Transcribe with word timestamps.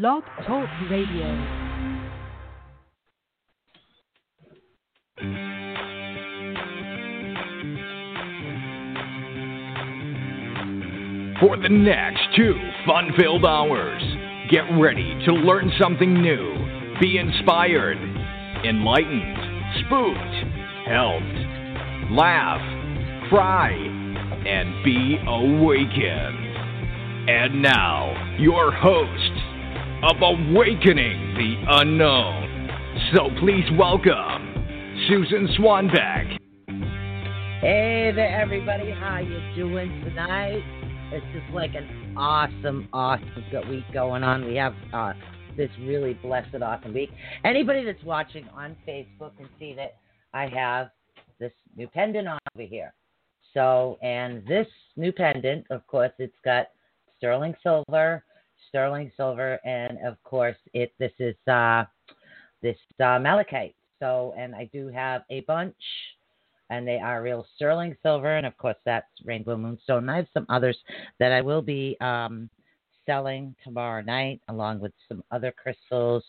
Blog 0.00 0.24
Talk 0.44 0.68
Radio. 0.90 1.28
For 11.40 11.56
the 11.56 11.68
next 11.68 12.22
two 12.34 12.54
fun 12.84 13.10
filled 13.16 13.44
hours, 13.44 14.02
get 14.50 14.62
ready 14.80 15.16
to 15.26 15.32
learn 15.32 15.70
something 15.80 16.12
new, 16.12 16.98
be 17.00 17.18
inspired, 17.18 17.98
enlightened, 18.66 19.38
spooked, 19.86 20.88
helped, 20.88 22.10
laugh, 22.10 23.28
cry, 23.28 23.70
and 24.44 24.84
be 24.84 25.18
awakened. 25.24 26.40
And 27.26 27.62
now, 27.62 28.36
your 28.40 28.72
host 28.72 29.33
of 30.04 30.16
Awakening 30.20 31.34
the 31.34 31.64
Unknown. 31.80 32.68
So 33.14 33.30
please 33.40 33.64
welcome 33.78 34.52
Susan 35.08 35.48
Swanbeck. 35.58 36.36
Hey 37.62 38.12
there, 38.14 38.38
everybody. 38.38 38.90
How 38.90 39.20
you 39.20 39.40
doing 39.56 40.02
tonight? 40.04 40.62
It's 41.10 41.24
just 41.32 41.54
like 41.54 41.74
an 41.74 42.14
awesome, 42.18 42.86
awesome 42.92 43.70
week 43.70 43.84
going 43.94 44.22
on. 44.22 44.44
We 44.44 44.56
have 44.56 44.74
uh, 44.92 45.14
this 45.56 45.70
really 45.80 46.12
blessed, 46.22 46.54
awesome 46.62 46.92
week. 46.92 47.08
Anybody 47.42 47.82
that's 47.82 48.04
watching 48.04 48.46
on 48.54 48.76
Facebook 48.86 49.34
can 49.38 49.48
see 49.58 49.72
that 49.72 49.96
I 50.34 50.48
have 50.48 50.90
this 51.40 51.52
new 51.76 51.88
pendant 51.88 52.28
on 52.28 52.38
over 52.54 52.68
here. 52.68 52.92
So, 53.54 53.96
and 54.02 54.46
this 54.46 54.66
new 54.96 55.12
pendant, 55.12 55.64
of 55.70 55.86
course, 55.86 56.12
it's 56.18 56.36
got 56.44 56.66
sterling 57.16 57.54
silver, 57.62 58.22
sterling 58.74 59.12
silver, 59.16 59.60
and 59.64 59.98
of 60.04 60.20
course, 60.24 60.56
it 60.72 60.92
this 60.98 61.12
is 61.20 61.36
uh, 61.46 61.84
this 62.60 62.76
uh, 62.98 63.20
malachite. 63.20 63.76
So, 64.00 64.34
and 64.36 64.54
I 64.54 64.68
do 64.72 64.88
have 64.88 65.22
a 65.30 65.40
bunch 65.42 65.76
and 66.70 66.88
they 66.88 66.98
are 66.98 67.22
real 67.22 67.46
sterling 67.54 67.96
silver, 68.02 68.36
and 68.36 68.46
of 68.46 68.56
course 68.56 68.76
that's 68.84 69.06
rainbow 69.24 69.56
moonstone. 69.56 69.98
And 69.98 70.10
I 70.10 70.16
have 70.16 70.28
some 70.32 70.46
others 70.48 70.76
that 71.20 71.30
I 71.30 71.40
will 71.40 71.62
be 71.62 71.96
um, 72.00 72.48
selling 73.06 73.54
tomorrow 73.62 74.02
night, 74.02 74.40
along 74.48 74.80
with 74.80 74.92
some 75.08 75.22
other 75.30 75.52
crystals 75.52 76.24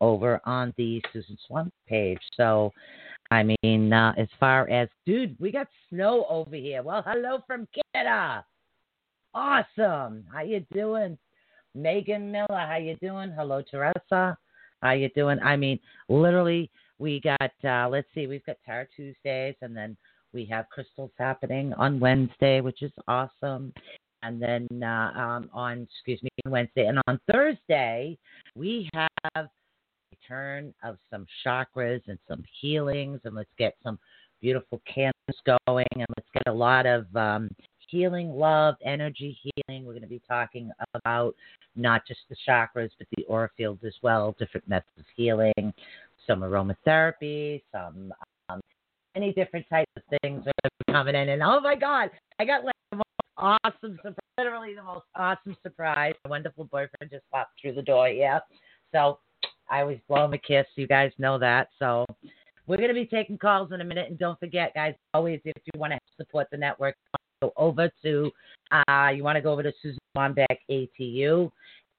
over 0.00 0.40
on 0.44 0.74
the 0.76 1.02
Susan 1.12 1.38
Swan 1.46 1.70
page. 1.86 2.18
So, 2.36 2.72
I 3.30 3.44
mean, 3.62 3.92
uh, 3.92 4.14
as 4.16 4.28
far 4.40 4.68
as 4.68 4.88
dude, 5.06 5.36
we 5.38 5.52
got 5.52 5.68
snow 5.90 6.26
over 6.28 6.56
here. 6.56 6.82
Well, 6.82 7.04
hello 7.06 7.42
from 7.46 7.68
Canada. 7.94 8.44
Awesome. 9.34 10.24
How 10.32 10.42
you 10.42 10.64
doing, 10.72 11.18
Megan 11.74 12.30
Miller? 12.30 12.46
How 12.50 12.76
you 12.76 12.96
doing? 13.02 13.32
Hello, 13.36 13.62
Teresa. 13.68 14.36
How 14.82 14.92
you 14.92 15.08
doing? 15.10 15.38
I 15.40 15.56
mean, 15.56 15.78
literally 16.08 16.70
we 16.98 17.20
got 17.20 17.52
uh, 17.64 17.88
let's 17.88 18.06
see, 18.14 18.26
we've 18.26 18.44
got 18.44 18.56
Tarot 18.64 18.86
Tuesdays, 18.96 19.54
and 19.62 19.76
then 19.76 19.96
we 20.32 20.44
have 20.46 20.68
crystals 20.68 21.10
happening 21.18 21.72
on 21.74 22.00
Wednesday, 22.00 22.60
which 22.60 22.82
is 22.82 22.92
awesome. 23.08 23.72
And 24.22 24.40
then 24.40 24.66
uh, 24.82 25.12
um, 25.16 25.50
on 25.52 25.86
excuse 25.90 26.22
me 26.22 26.30
Wednesday 26.46 26.86
and 26.86 26.98
on 27.06 27.20
Thursday 27.30 28.18
we 28.54 28.88
have 28.94 29.48
return 30.10 30.72
of 30.82 30.96
some 31.10 31.26
chakras 31.44 32.00
and 32.06 32.18
some 32.28 32.42
healings, 32.60 33.20
and 33.24 33.34
let's 33.34 33.50
get 33.58 33.74
some 33.82 33.98
beautiful 34.40 34.80
candles 34.92 35.14
going, 35.44 35.86
and 35.92 36.06
let's 36.16 36.28
get 36.32 36.46
a 36.46 36.52
lot 36.52 36.86
of 36.86 37.04
um, 37.16 37.50
healing, 37.88 38.30
love, 38.30 38.76
energy 38.84 39.38
healing. 39.42 39.84
We're 39.84 39.92
going 39.92 40.02
to 40.02 40.08
be 40.08 40.22
talking 40.28 40.70
about 40.94 41.34
not 41.76 42.06
just 42.06 42.20
the 42.28 42.36
chakras, 42.48 42.90
but 42.98 43.06
the 43.16 43.24
aura 43.24 43.50
field 43.56 43.78
as 43.84 43.94
well, 44.02 44.34
different 44.38 44.68
methods 44.68 44.98
of 44.98 45.04
healing 45.16 45.72
some 46.26 46.40
aromatherapy, 46.40 47.62
some 47.72 48.12
um, 48.48 48.60
any 49.14 49.32
different 49.32 49.66
types 49.68 49.90
of 49.96 50.02
things 50.22 50.44
are 50.46 50.92
coming 50.92 51.14
in. 51.14 51.30
And 51.30 51.42
oh 51.42 51.60
my 51.60 51.76
God, 51.76 52.10
I 52.38 52.44
got 52.44 52.64
like 52.64 52.74
the 52.90 52.96
most 52.96 53.04
awesome, 53.36 53.98
literally 54.38 54.74
the 54.74 54.82
most 54.82 55.06
awesome 55.14 55.56
surprise. 55.62 56.14
A 56.24 56.28
wonderful 56.28 56.64
boyfriend 56.64 57.10
just 57.10 57.24
popped 57.32 57.60
through 57.60 57.74
the 57.74 57.82
door. 57.82 58.08
Yeah, 58.08 58.40
so 58.92 59.18
I 59.70 59.80
always 59.80 59.98
blow 60.08 60.24
him 60.24 60.34
a 60.34 60.38
kiss. 60.38 60.66
You 60.76 60.86
guys 60.86 61.12
know 61.18 61.38
that. 61.38 61.68
So 61.78 62.04
we're 62.66 62.76
going 62.76 62.88
to 62.88 62.94
be 62.94 63.06
taking 63.06 63.38
calls 63.38 63.72
in 63.72 63.80
a 63.80 63.84
minute. 63.84 64.08
And 64.10 64.18
don't 64.18 64.38
forget, 64.40 64.74
guys, 64.74 64.94
always 65.12 65.40
if 65.44 65.54
you 65.72 65.80
want 65.80 65.92
to 65.92 65.98
support 66.16 66.48
the 66.50 66.56
network, 66.56 66.96
go 67.44 67.52
over 67.56 67.90
to 68.02 68.30
uh, 68.72 69.08
you 69.14 69.22
want 69.22 69.36
to 69.36 69.42
go 69.42 69.52
over 69.52 69.62
to 69.62 69.72
Susan 69.82 69.98
Swanbeck 70.16 70.56
ATU, 70.70 71.50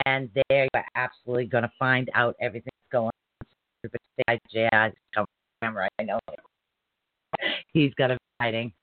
and 0.05 0.29
there 0.49 0.67
you're 0.73 0.83
absolutely 0.95 1.45
going 1.45 1.63
to 1.63 1.71
find 1.77 2.09
out 2.15 2.35
everything 2.41 2.71
that's 2.75 2.91
going 2.91 3.11
say 4.27 4.39
jazz 4.51 4.93
camera. 5.61 5.87
I 5.99 6.03
know 6.03 6.19
he's 7.73 7.93
got 7.93 8.11
a 8.11 8.17
hiding. 8.41 8.73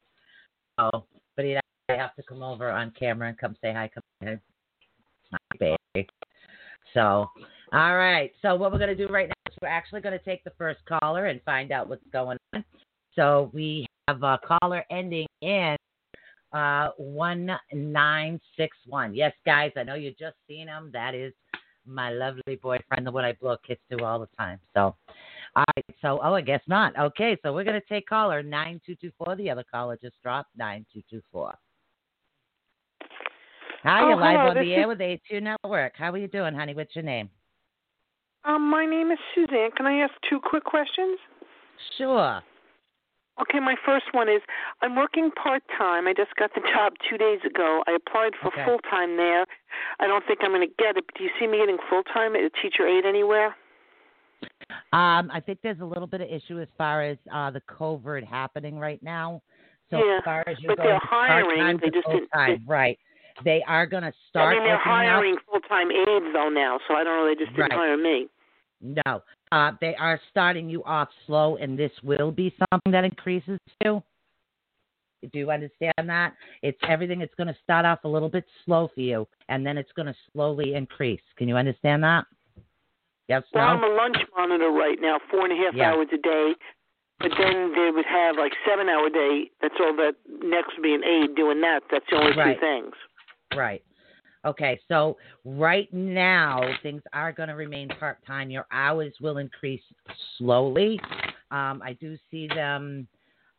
Oh, 0.78 1.04
but 1.36 1.44
he 1.44 1.58
have 1.88 2.14
to 2.14 2.22
come 2.22 2.42
over 2.42 2.70
on 2.70 2.92
camera 2.98 3.28
and 3.28 3.38
come 3.38 3.56
say 3.60 3.72
hi. 3.72 3.90
Come 3.92 4.40
here. 5.60 6.06
So, 6.94 7.28
all 7.72 7.96
right. 7.96 8.32
So 8.42 8.54
what 8.54 8.72
we're 8.72 8.78
gonna 8.78 8.94
do 8.94 9.08
right 9.08 9.28
now 9.28 9.50
is 9.50 9.56
we're 9.60 9.68
actually 9.68 10.00
gonna 10.00 10.18
take 10.18 10.44
the 10.44 10.52
first 10.56 10.80
caller 10.86 11.26
and 11.26 11.40
find 11.42 11.72
out 11.72 11.88
what's 11.88 12.06
going 12.12 12.38
on. 12.54 12.64
So 13.16 13.50
we 13.52 13.86
have 14.08 14.22
a 14.22 14.38
caller 14.46 14.84
ending 14.90 15.26
in 15.42 15.76
uh, 16.52 16.90
one 16.96 17.50
nine 17.72 18.40
six 18.56 18.76
one. 18.86 19.14
Yes, 19.14 19.32
guys, 19.44 19.72
I 19.76 19.82
know 19.82 19.94
you 19.94 20.10
just 20.18 20.36
seen 20.46 20.68
him. 20.68 20.90
That 20.92 21.14
is 21.14 21.32
my 21.86 22.10
lovely 22.10 22.56
boyfriend, 22.62 23.06
the 23.06 23.10
one 23.10 23.24
I 23.24 23.32
blow 23.32 23.56
kiss 23.66 23.78
to 23.90 24.04
all 24.04 24.20
the 24.20 24.28
time. 24.38 24.58
So, 24.74 24.94
all 25.56 25.64
right. 25.76 25.84
So, 26.00 26.20
oh, 26.22 26.34
I 26.34 26.40
guess 26.40 26.60
not. 26.66 26.96
Okay. 26.98 27.36
So 27.42 27.52
we're 27.52 27.64
going 27.64 27.80
to 27.80 27.88
take 27.88 28.06
caller 28.06 28.42
9224. 28.42 29.36
The 29.36 29.50
other 29.50 29.64
caller 29.70 29.98
just 30.00 30.20
dropped 30.22 30.50
9224. 30.56 31.54
Hi, 33.82 34.02
oh, 34.02 34.08
you're 34.08 34.16
live 34.16 34.38
hello, 34.38 34.50
on 34.50 34.54
the 34.54 34.72
is... 34.72 34.78
air 34.78 34.88
with 34.88 34.98
ATU 34.98 35.42
Network. 35.42 35.94
How 35.96 36.12
are 36.12 36.18
you 36.18 36.28
doing, 36.28 36.54
honey? 36.54 36.74
What's 36.74 36.94
your 36.94 37.04
name? 37.04 37.28
Um, 38.44 38.70
my 38.70 38.86
name 38.86 39.10
is 39.10 39.18
Suzanne. 39.34 39.70
Can 39.76 39.86
I 39.86 39.98
ask 39.98 40.12
two 40.28 40.40
quick 40.40 40.64
questions? 40.64 41.18
Sure. 41.98 42.40
Okay, 43.42 43.58
my 43.60 43.74
first 43.84 44.06
one 44.12 44.28
is 44.28 44.40
I'm 44.82 44.94
working 44.94 45.30
part 45.32 45.62
time. 45.76 46.06
I 46.06 46.14
just 46.14 46.34
got 46.36 46.50
the 46.54 46.60
job 46.72 46.92
two 47.08 47.18
days 47.18 47.40
ago. 47.44 47.82
I 47.88 47.92
applied 47.92 48.32
for 48.40 48.48
Okay. 48.48 48.64
full 48.64 48.78
time 48.90 49.16
there. 49.16 49.44
I 50.00 50.06
don't 50.06 50.24
think 50.26 50.40
I'm 50.42 50.50
going 50.52 50.66
to 50.68 50.74
get 50.78 50.96
it. 50.96 51.04
But 51.06 51.14
do 51.16 51.24
you 51.24 51.30
see 51.40 51.46
me 51.46 51.58
getting 51.58 51.78
full 51.90 52.02
time 52.04 52.36
at 52.36 52.42
a 52.42 52.50
teacher 52.62 52.86
aide 52.86 53.04
anywhere? 53.04 53.56
Um, 54.92 55.30
I 55.32 55.40
think 55.44 55.58
there's 55.62 55.80
a 55.80 55.84
little 55.84 56.06
bit 56.06 56.20
of 56.20 56.28
issue 56.28 56.60
as 56.60 56.68
far 56.78 57.02
as 57.02 57.16
uh, 57.32 57.50
the 57.50 57.60
COVID 57.62 58.24
happening 58.24 58.78
right 58.78 59.02
now. 59.02 59.42
So 59.90 59.98
Yeah, 59.98 60.18
as 60.18 60.24
far 60.24 60.44
as 60.46 60.56
you 60.60 60.68
but 60.68 60.78
they're 60.78 60.98
hiring, 61.02 61.78
they 61.78 61.90
just 61.90 62.06
didn't- 62.06 62.28
full-time, 62.30 62.64
right? 62.66 62.98
They 63.44 63.62
are 63.66 63.86
going 63.86 64.02
to 64.04 64.12
start. 64.28 64.54
I 64.54 64.58
mean, 64.58 64.64
they're 64.68 64.76
hiring 64.76 65.36
full 65.50 65.60
time 65.60 65.90
aides 65.90 66.26
though 66.34 66.50
now, 66.50 66.78
so 66.86 66.94
I 66.94 67.02
don't 67.02 67.16
know. 67.16 67.26
They 67.26 67.34
just 67.34 67.50
didn't 67.56 67.70
Right. 67.70 67.72
hire 67.72 67.96
me. 67.96 68.28
No, 68.82 69.22
uh, 69.52 69.72
they 69.80 69.94
are 69.94 70.20
starting 70.30 70.68
you 70.68 70.82
off 70.84 71.08
slow, 71.26 71.56
and 71.56 71.78
this 71.78 71.92
will 72.02 72.32
be 72.32 72.54
something 72.70 72.90
that 72.92 73.04
increases 73.04 73.58
too. 73.82 74.02
Do 75.32 75.38
you 75.38 75.52
understand 75.52 76.08
that? 76.08 76.34
It's 76.62 76.78
everything. 76.88 77.20
It's 77.20 77.34
going 77.36 77.46
to 77.46 77.56
start 77.62 77.86
off 77.86 78.00
a 78.02 78.08
little 78.08 78.28
bit 78.28 78.44
slow 78.64 78.90
for 78.92 79.00
you, 79.00 79.28
and 79.48 79.64
then 79.64 79.78
it's 79.78 79.92
going 79.92 80.06
to 80.06 80.14
slowly 80.32 80.74
increase. 80.74 81.20
Can 81.36 81.48
you 81.48 81.56
understand 81.56 82.02
that? 82.02 82.24
Yes. 83.28 83.44
Well, 83.54 83.64
no? 83.64 83.84
I'm 83.84 83.84
a 83.84 83.94
lunch 83.94 84.16
monitor 84.36 84.70
right 84.72 84.98
now, 85.00 85.20
four 85.30 85.44
and 85.46 85.52
a 85.52 85.64
half 85.64 85.74
Yeah. 85.74 85.92
hours 85.92 86.08
a 86.12 86.18
day. 86.18 86.54
But 87.20 87.30
then 87.38 87.72
they 87.72 87.90
would 87.94 88.04
have 88.04 88.36
like 88.36 88.52
seven 88.68 88.88
hour 88.88 89.08
day. 89.08 89.48
That's 89.60 89.78
all 89.78 89.94
that 89.94 90.16
next 90.42 90.74
would 90.76 90.82
be 90.82 90.92
an 90.92 91.04
aide 91.04 91.36
doing 91.36 91.60
that. 91.60 91.84
That's 91.88 92.04
the 92.10 92.16
only 92.16 92.32
Right. 92.32 92.58
two 92.58 92.60
things. 92.60 92.94
Right. 93.54 93.84
Okay, 94.44 94.80
so 94.88 95.16
right 95.44 95.92
now 95.92 96.60
things 96.82 97.02
are 97.12 97.32
going 97.32 97.48
to 97.48 97.54
remain 97.54 97.88
part 97.88 98.18
time. 98.26 98.50
Your 98.50 98.66
hours 98.72 99.12
will 99.20 99.38
increase 99.38 99.82
slowly. 100.36 100.98
Um, 101.50 101.80
I 101.84 101.96
do 102.00 102.18
see 102.30 102.48
them. 102.48 103.06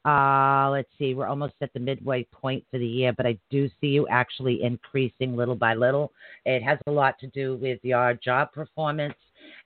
Uh, 0.06 0.70
let's 0.70 0.90
see, 1.00 1.14
we're 1.14 1.28
almost 1.28 1.54
at 1.62 1.72
the 1.74 1.80
midway 1.80 2.26
point 2.34 2.62
for 2.70 2.78
the 2.78 2.86
year, 2.86 3.14
but 3.14 3.26
I 3.26 3.38
do 3.50 3.70
see 3.80 3.88
you 3.88 4.06
actually 4.10 4.62
increasing 4.62 5.38
little 5.38 5.56
by 5.56 5.76
little. 5.76 6.12
It 6.46 6.62
has 6.62 6.78
a 6.88 6.92
lot 6.92 7.18
to 7.20 7.28
do 7.28 7.56
with 7.56 7.80
your 7.84 8.14
job 8.16 8.52
performance 8.52 9.16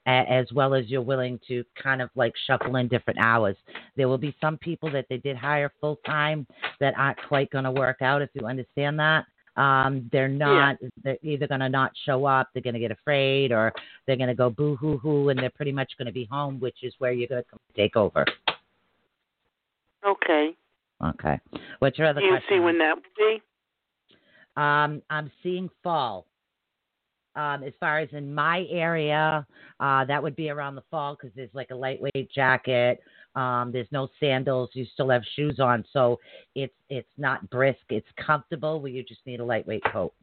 as 0.05 0.45
well 0.53 0.73
as 0.73 0.87
you're 0.87 1.01
willing 1.01 1.39
to 1.47 1.63
kind 1.81 2.01
of 2.01 2.09
like 2.15 2.33
shuffle 2.45 2.77
in 2.77 2.87
different 2.87 3.19
hours. 3.19 3.57
There 3.95 4.07
will 4.07 4.17
be 4.17 4.35
some 4.39 4.57
people 4.57 4.89
that 4.91 5.05
they 5.09 5.17
did 5.17 5.35
hire 5.35 5.71
full 5.81 5.97
time 6.05 6.47
that 6.79 6.93
aren't 6.97 7.17
quite 7.27 7.49
going 7.49 7.65
to 7.65 7.71
work 7.71 8.01
out, 8.01 8.21
if 8.21 8.29
you 8.33 8.45
understand 8.45 8.99
that. 8.99 9.25
Um, 9.57 10.07
they're 10.11 10.27
not. 10.27 10.77
They're 11.03 11.17
either 11.23 11.47
going 11.47 11.61
to 11.61 11.69
not 11.69 11.91
show 12.05 12.25
up. 12.25 12.49
They're 12.53 12.61
going 12.61 12.75
to 12.75 12.79
get 12.79 12.91
afraid, 12.91 13.51
or 13.51 13.73
they're 14.05 14.15
going 14.15 14.29
to 14.29 14.35
go 14.35 14.49
boo 14.49 14.75
hoo 14.75 14.97
hoo, 14.99 15.29
and 15.29 15.39
they're 15.39 15.49
pretty 15.49 15.71
much 15.71 15.91
going 15.97 16.05
to 16.05 16.11
be 16.11 16.25
home, 16.31 16.59
which 16.59 16.77
is 16.83 16.93
where 16.99 17.11
you're 17.11 17.27
going 17.27 17.43
to 17.43 17.59
take 17.75 17.95
over. 17.95 18.23
Okay. 20.05 20.55
Okay. 21.03 21.39
What's 21.79 21.97
your 21.97 22.07
other 22.07 22.21
Do 22.21 22.25
you 22.25 22.31
question? 22.33 22.57
see 22.57 22.59
when 22.59 22.77
that 22.77 22.95
would 22.95 23.03
be? 23.17 23.41
Um, 24.55 25.01
I'm 25.09 25.31
seeing 25.43 25.69
fall. 25.83 26.25
Um, 27.37 27.63
as 27.63 27.73
far 27.79 27.99
as 27.99 28.09
in 28.13 28.33
my 28.33 28.65
area, 28.69 29.45
uh, 29.79 30.05
that 30.05 30.21
would 30.21 30.35
be 30.35 30.49
around 30.49 30.75
the 30.75 30.83
fall 30.89 31.15
because 31.15 31.33
there's 31.35 31.53
like 31.53 31.69
a 31.69 31.75
lightweight 31.75 32.31
jacket. 32.33 32.99
Um, 33.35 33.71
there's 33.71 33.87
no 33.91 34.07
sandals. 34.19 34.71
You 34.73 34.85
still 34.93 35.09
have 35.09 35.21
shoes 35.35 35.59
on, 35.59 35.85
so 35.93 36.19
it's 36.55 36.73
it's 36.89 37.07
not 37.17 37.47
brisk. 37.51 37.79
It's 37.89 38.07
comfortable. 38.25 38.81
Where 38.81 38.91
you 38.91 39.03
just 39.03 39.21
need 39.27 39.39
a 39.39 39.45
lightweight 39.45 39.83
coat. 39.93 40.13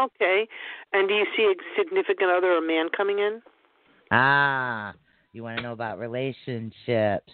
Okay. 0.00 0.46
And 0.92 1.08
do 1.08 1.14
you 1.14 1.26
see 1.36 1.42
a 1.42 1.54
significant 1.78 2.30
other, 2.30 2.56
a 2.56 2.62
man 2.62 2.88
coming 2.96 3.18
in? 3.18 3.42
Ah, 4.10 4.94
you 5.32 5.42
want 5.42 5.58
to 5.58 5.62
know 5.62 5.72
about 5.72 5.98
relationships? 5.98 7.32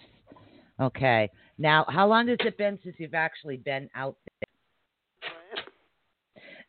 Okay. 0.81 1.29
Now, 1.57 1.85
how 1.87 2.07
long 2.07 2.27
has 2.27 2.37
it 2.41 2.57
been 2.57 2.77
since 2.83 2.95
you've 2.97 3.13
actually 3.13 3.57
been 3.57 3.89
out 3.95 4.17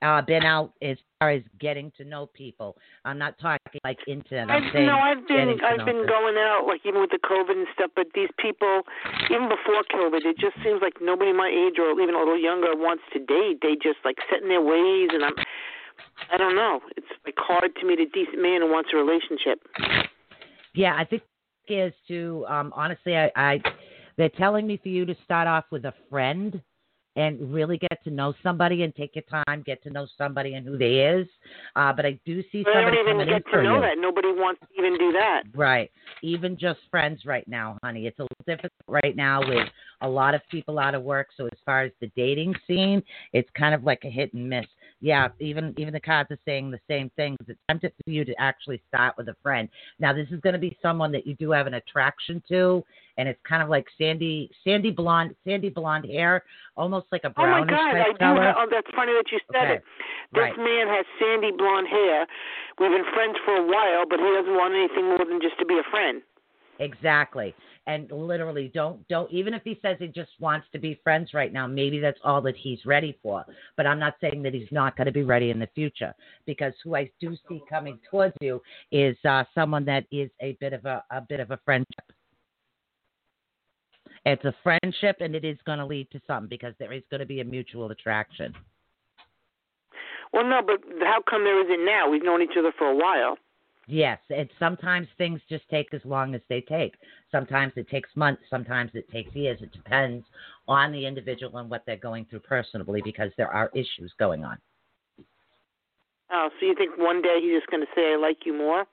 uh, 0.03 0.23
been 0.23 0.45
out 0.45 0.73
as 0.83 0.97
far 1.19 1.31
as 1.31 1.43
getting 1.59 1.91
to 1.97 2.05
know 2.05 2.27
people. 2.27 2.77
I'm 3.05 3.19
not 3.19 3.39
talking 3.39 3.81
like 3.85 3.99
internet. 4.07 4.51
I'm 4.51 4.65
I've, 4.65 4.73
saying 4.73 4.87
no, 4.87 4.99
I've 4.99 5.27
been 5.27 5.59
I've 5.65 5.87
been 5.87 6.07
going 6.07 6.37
out 6.37 6.65
like 6.67 6.81
even 6.85 7.01
with 7.01 7.11
the 7.11 7.19
COVID 7.25 7.57
and 7.57 7.67
stuff. 7.75 7.91
But 7.97 8.09
these 8.15 8.29
people, 8.39 8.83
even 9.31 9.49
before 9.49 9.83
COVID, 9.93 10.25
it 10.25 10.37
just 10.39 10.57
seems 10.63 10.83
like 10.83 10.95
nobody 11.01 11.33
my 11.33 11.49
age 11.49 11.79
or 11.79 11.99
even 12.01 12.15
a 12.15 12.19
little 12.19 12.39
younger 12.39 12.77
wants 12.77 13.05
to 13.13 13.19
date. 13.19 13.61
They 13.63 13.75
just 13.75 13.99
like 14.05 14.17
set 14.31 14.43
in 14.43 14.49
their 14.49 14.63
ways, 14.63 15.09
and 15.13 15.25
I'm 15.25 15.35
I 16.33 16.37
don't 16.37 16.57
know. 16.57 16.81
It's 16.97 17.07
like 17.25 17.37
hard 17.39 17.73
to 17.81 17.87
meet 17.87 18.01
a 18.01 18.07
decent 18.07 18.43
man 18.43 18.61
who 18.61 18.71
wants 18.71 18.91
a 18.93 18.97
relationship. 18.97 19.65
Yeah, 20.75 20.95
I 20.97 21.05
think 21.05 21.23
is 21.69 21.93
to 22.07 22.45
um 22.49 22.73
honestly 22.77 23.17
I, 23.17 23.31
I 23.35 23.61
they're 24.17 24.29
telling 24.29 24.67
me 24.67 24.79
for 24.81 24.89
you 24.89 25.05
to 25.05 25.17
start 25.25 25.49
off 25.49 25.65
with 25.71 25.85
a 25.85 25.95
friend 26.09 26.61
and 27.17 27.53
really 27.53 27.79
get 27.79 28.03
to 28.05 28.11
know 28.11 28.35
somebody 28.43 28.83
and 28.83 28.95
take 28.95 29.15
your 29.15 29.25
time, 29.47 29.63
get 29.67 29.83
to 29.83 29.91
know 29.91 30.07
somebody 30.17 30.55
and 30.55 30.67
who 30.67 30.79
they 30.79 31.01
is. 31.01 31.27
Uh 31.75 31.93
but 31.93 32.07
I 32.07 32.19
do 32.25 32.43
see 32.53 32.63
But 32.63 32.77
I 32.77 32.83
don't 32.83 33.09
even 33.17 33.27
get 33.29 33.43
to 33.53 33.63
know 33.63 33.77
you. 33.77 33.81
that. 33.81 33.99
Nobody 33.99 34.29
wants 34.29 34.61
to 34.61 34.67
even 34.79 34.99
do 34.99 35.13
that. 35.13 35.43
Right. 35.55 35.91
Even 36.23 36.57
just 36.57 36.81
friends 36.91 37.23
right 37.25 37.47
now, 37.49 37.79
honey. 37.83 38.07
It's 38.07 38.19
a 38.19 38.23
little 38.23 38.45
difficult 38.47 38.73
right 38.89 39.17
now 39.17 39.41
with 39.41 39.67
a 40.03 40.09
lot 40.09 40.35
of 40.35 40.43
people 40.51 40.79
out 40.79 40.95
of 40.95 41.03
work. 41.03 41.29
So 41.37 41.47
as 41.47 41.59
far 41.65 41.83
as 41.83 41.93
the 42.01 42.11
dating 42.17 42.55
scene, 42.67 43.03
it's 43.33 43.49
kind 43.57 43.75
of 43.75 43.85
like 43.85 44.03
a 44.05 44.11
hit 44.11 44.33
and 44.35 44.49
miss. 44.49 44.67
Yeah, 45.01 45.29
even 45.41 45.75
even 45.77 45.93
the 45.93 46.01
cards 46.01 46.31
are 46.31 46.39
saying 46.47 46.71
the 46.71 46.81
same 46.89 47.11
thing. 47.17 47.37
It's 47.47 47.61
time 47.69 47.79
to- 47.81 47.91
for 47.91 48.11
you 48.11 48.25
to 48.25 48.35
actually 48.41 48.81
start 48.89 49.15
with 49.19 49.29
a 49.29 49.37
friend. 49.43 49.69
Now 49.99 50.15
this 50.15 50.27
is 50.31 50.41
going 50.41 50.55
to 50.55 50.59
be 50.59 50.77
someone 50.81 51.13
that 51.13 51.27
you 51.27 51.35
do 51.35 51.51
have 51.51 51.67
an 51.67 51.75
attraction 51.75 52.43
to, 52.49 52.83
and 53.19 53.29
it's 53.29 53.39
kind 53.47 53.63
of 53.63 53.69
like 53.69 53.87
sandy 53.99 54.51
sandy 54.65 54.91
blonde 54.91 55.37
sandy 55.45 55.69
blonde 55.69 56.07
hair, 56.07 56.43
almost 56.79 57.07
like 57.13 57.25
a 57.25 57.33
Oh 57.37 57.47
my 57.47 57.61
God! 57.67 57.95
I 57.95 58.09
do. 58.13 58.17
color. 58.19 58.43
Have, 58.43 58.57
oh, 58.59 58.67
that's 58.71 58.89
funny 58.97 59.13
that 59.13 59.31
you 59.31 59.39
said 59.53 59.65
Okay. 59.65 59.75
it. 59.75 59.85
This 60.33 60.41
Right. 60.41 60.57
man 60.59 60.89
has 60.89 61.05
sandy 61.19 61.51
blonde 61.53 61.89
hair. 61.89 62.27
We've 62.79 62.91
been 62.91 63.05
friends 63.13 63.37
for 63.45 63.55
a 63.57 63.63
while, 63.67 64.07
but 64.09 64.19
he 64.19 64.25
doesn't 64.27 64.57
want 64.57 64.73
anything 64.75 65.05
more 65.13 65.25
than 65.27 65.41
just 65.43 65.59
to 65.59 65.67
be 65.67 65.79
a 65.79 65.85
friend. 65.91 66.23
Exactly. 66.79 67.55
And 67.89 68.11
literally 68.11 68.71
don't 68.75 69.07
don't 69.09 69.31
even 69.31 69.55
if 69.55 69.63
he 69.63 69.79
says 69.81 69.97
he 70.01 70.09
just 70.09 70.33
wants 70.41 70.67
to 70.73 70.79
be 70.79 71.01
friends 71.05 71.33
right 71.35 71.53
now, 71.53 71.67
maybe 71.69 72.01
that's 72.01 72.19
all 72.25 72.41
that 72.43 72.57
he's 72.57 72.85
ready 72.85 73.17
for. 73.23 73.45
But 73.77 73.87
I'm 73.87 74.01
not 74.01 74.17
saying 74.21 74.43
that 74.43 74.55
he's 74.55 74.73
not 74.73 74.97
going 74.97 75.07
to 75.07 75.13
be 75.13 75.23
ready 75.23 75.51
in 75.51 75.61
the 75.61 75.69
future 75.75 76.13
because 76.47 76.73
who 76.83 76.97
I 76.97 77.11
do 77.21 77.37
see 77.49 77.63
coming 77.71 78.01
towards 78.11 78.35
you 78.41 78.61
is 78.91 79.17
uh 79.25 79.45
someone 79.55 79.85
that 79.85 80.05
is 80.11 80.31
a 80.41 80.57
bit 80.61 80.73
of 80.73 80.85
a 80.85 81.05
a 81.11 81.21
bit 81.21 81.39
of 81.39 81.53
a 81.53 81.61
friendship. 81.65 82.13
It's 84.25 84.45
a 84.45 84.55
friendship 84.65 85.19
and 85.21 85.37
it 85.37 85.45
is 85.45 85.57
going 85.65 85.79
to 85.79 85.87
lead 85.87 86.11
to 86.11 86.21
something 86.27 86.49
because 86.49 86.75
there 86.81 86.93
is 86.93 87.05
going 87.11 87.21
to 87.21 87.27
be 87.27 87.41
a 87.41 87.45
mutual 87.45 87.93
attraction. 87.93 88.53
Well, 90.33 90.45
no, 90.45 90.61
but 90.67 90.83
how 91.01 91.23
come 91.31 91.45
there 91.45 91.65
isn't 91.65 91.87
now? 91.87 92.11
We've 92.11 92.25
known 92.25 92.43
each 92.43 92.59
other 92.59 92.73
for 92.77 92.89
a 92.89 92.97
while. 92.97 93.39
Yes, 93.89 94.19
and 94.31 94.49
sometimes 94.59 95.07
things 95.17 95.41
just 95.49 95.69
take 95.69 95.95
as 95.95 96.01
long 96.05 96.35
as 96.35 96.41
they 96.49 96.61
take. 96.61 96.95
Sometimes 97.31 97.73
it 97.77 97.89
takes 97.89 98.11
months, 98.17 98.43
sometimes 98.51 98.91
it 98.95 99.09
takes 99.11 99.33
years. 99.35 99.59
It 99.63 99.73
depends 99.73 100.27
on 100.67 100.91
the 100.91 101.07
individual 101.07 101.59
and 101.59 101.71
what 101.71 101.85
they're 101.87 101.97
going 101.97 102.25
through 102.25 102.41
personally 102.41 103.01
because 103.05 103.31
there 103.37 103.53
are 103.53 103.71
issues 103.75 104.13
going 104.19 104.45
on. 104.45 104.59
Oh, 106.33 106.49
so 106.59 106.67
you 106.67 106.75
think 106.75 106.99
one 106.99 107.23
day 107.23 107.39
he's 107.41 107.61
just 107.61 107.71
going 107.71 107.83
to 107.83 107.93
say, 107.95 108.15
"I 108.15 108.17
like 108.17 108.45
you 108.45 108.53
more"? 108.55 108.87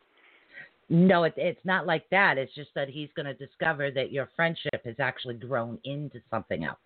No, 0.90 1.24
it, 1.24 1.34
it's 1.38 1.66
not 1.66 1.88
like 1.88 2.08
that. 2.12 2.38
It's 2.38 2.54
just 2.54 2.70
that 2.76 2.88
he's 2.88 3.10
going 3.16 3.26
to 3.26 3.34
discover 3.34 3.90
that 3.90 4.12
your 4.12 4.30
friendship 4.36 4.86
has 4.86 5.00
actually 5.00 5.36
grown 5.36 5.80
into 5.86 6.20
something 6.30 6.66
else. 6.66 6.78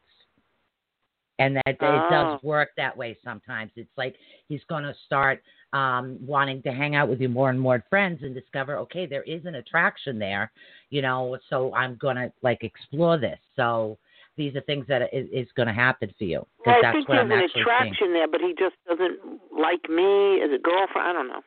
And 1.39 1.56
that 1.57 1.68
it 1.68 1.78
Oh. 1.81 2.10
does 2.10 2.44
work 2.44 2.69
that 2.78 2.95
way 2.98 3.18
sometimes. 3.24 3.72
It's 3.75 3.95
like 3.98 4.16
he's 4.48 4.63
going 4.68 4.84
to 4.84 4.95
start 5.06 5.44
um, 5.74 6.18
wanting 6.25 6.62
to 6.63 6.72
hang 6.72 6.95
out 6.95 7.10
with 7.10 7.22
you 7.22 7.30
more 7.30 7.50
and 7.50 7.60
more 7.60 7.84
friends 7.89 8.24
and 8.24 8.34
discover, 8.34 8.78
okay, 8.78 9.06
there 9.06 9.24
is 9.24 9.45
an 9.45 9.56
attraction 9.56 10.18
there, 10.18 10.51
you 10.89 11.01
know, 11.01 11.38
so 11.50 11.74
I'm 11.75 11.95
going 11.95 12.16
to 12.16 12.31
like 12.42 12.63
explore 12.63 13.18
this. 13.18 13.38
So 13.56 13.98
these 14.38 14.56
are 14.56 14.62
things 14.62 14.86
that 14.88 15.13
is, 15.13 15.28
is 15.31 15.48
going 15.56 15.68
to 15.68 15.74
happen 15.74 16.13
for 16.18 16.24
you. 16.24 16.45
Well, 16.66 16.75
I 16.78 16.81
that's 16.81 16.95
think 16.95 17.10
what 17.10 17.16
there's 17.16 17.25
I'm 17.25 17.31
an 17.31 17.40
actually 17.40 17.62
seeing. 17.62 17.62
attraction 17.62 18.13
there, 18.13 18.28
but 18.28 18.42
he 18.42 18.54
just 18.57 18.75
doesn't 18.88 19.19
like 19.51 19.90
me 19.90 20.42
as 20.42 20.50
a 20.54 20.60
girlfriend. 20.62 21.07
I 21.07 21.13
don't 21.13 21.28
know. 21.28 21.42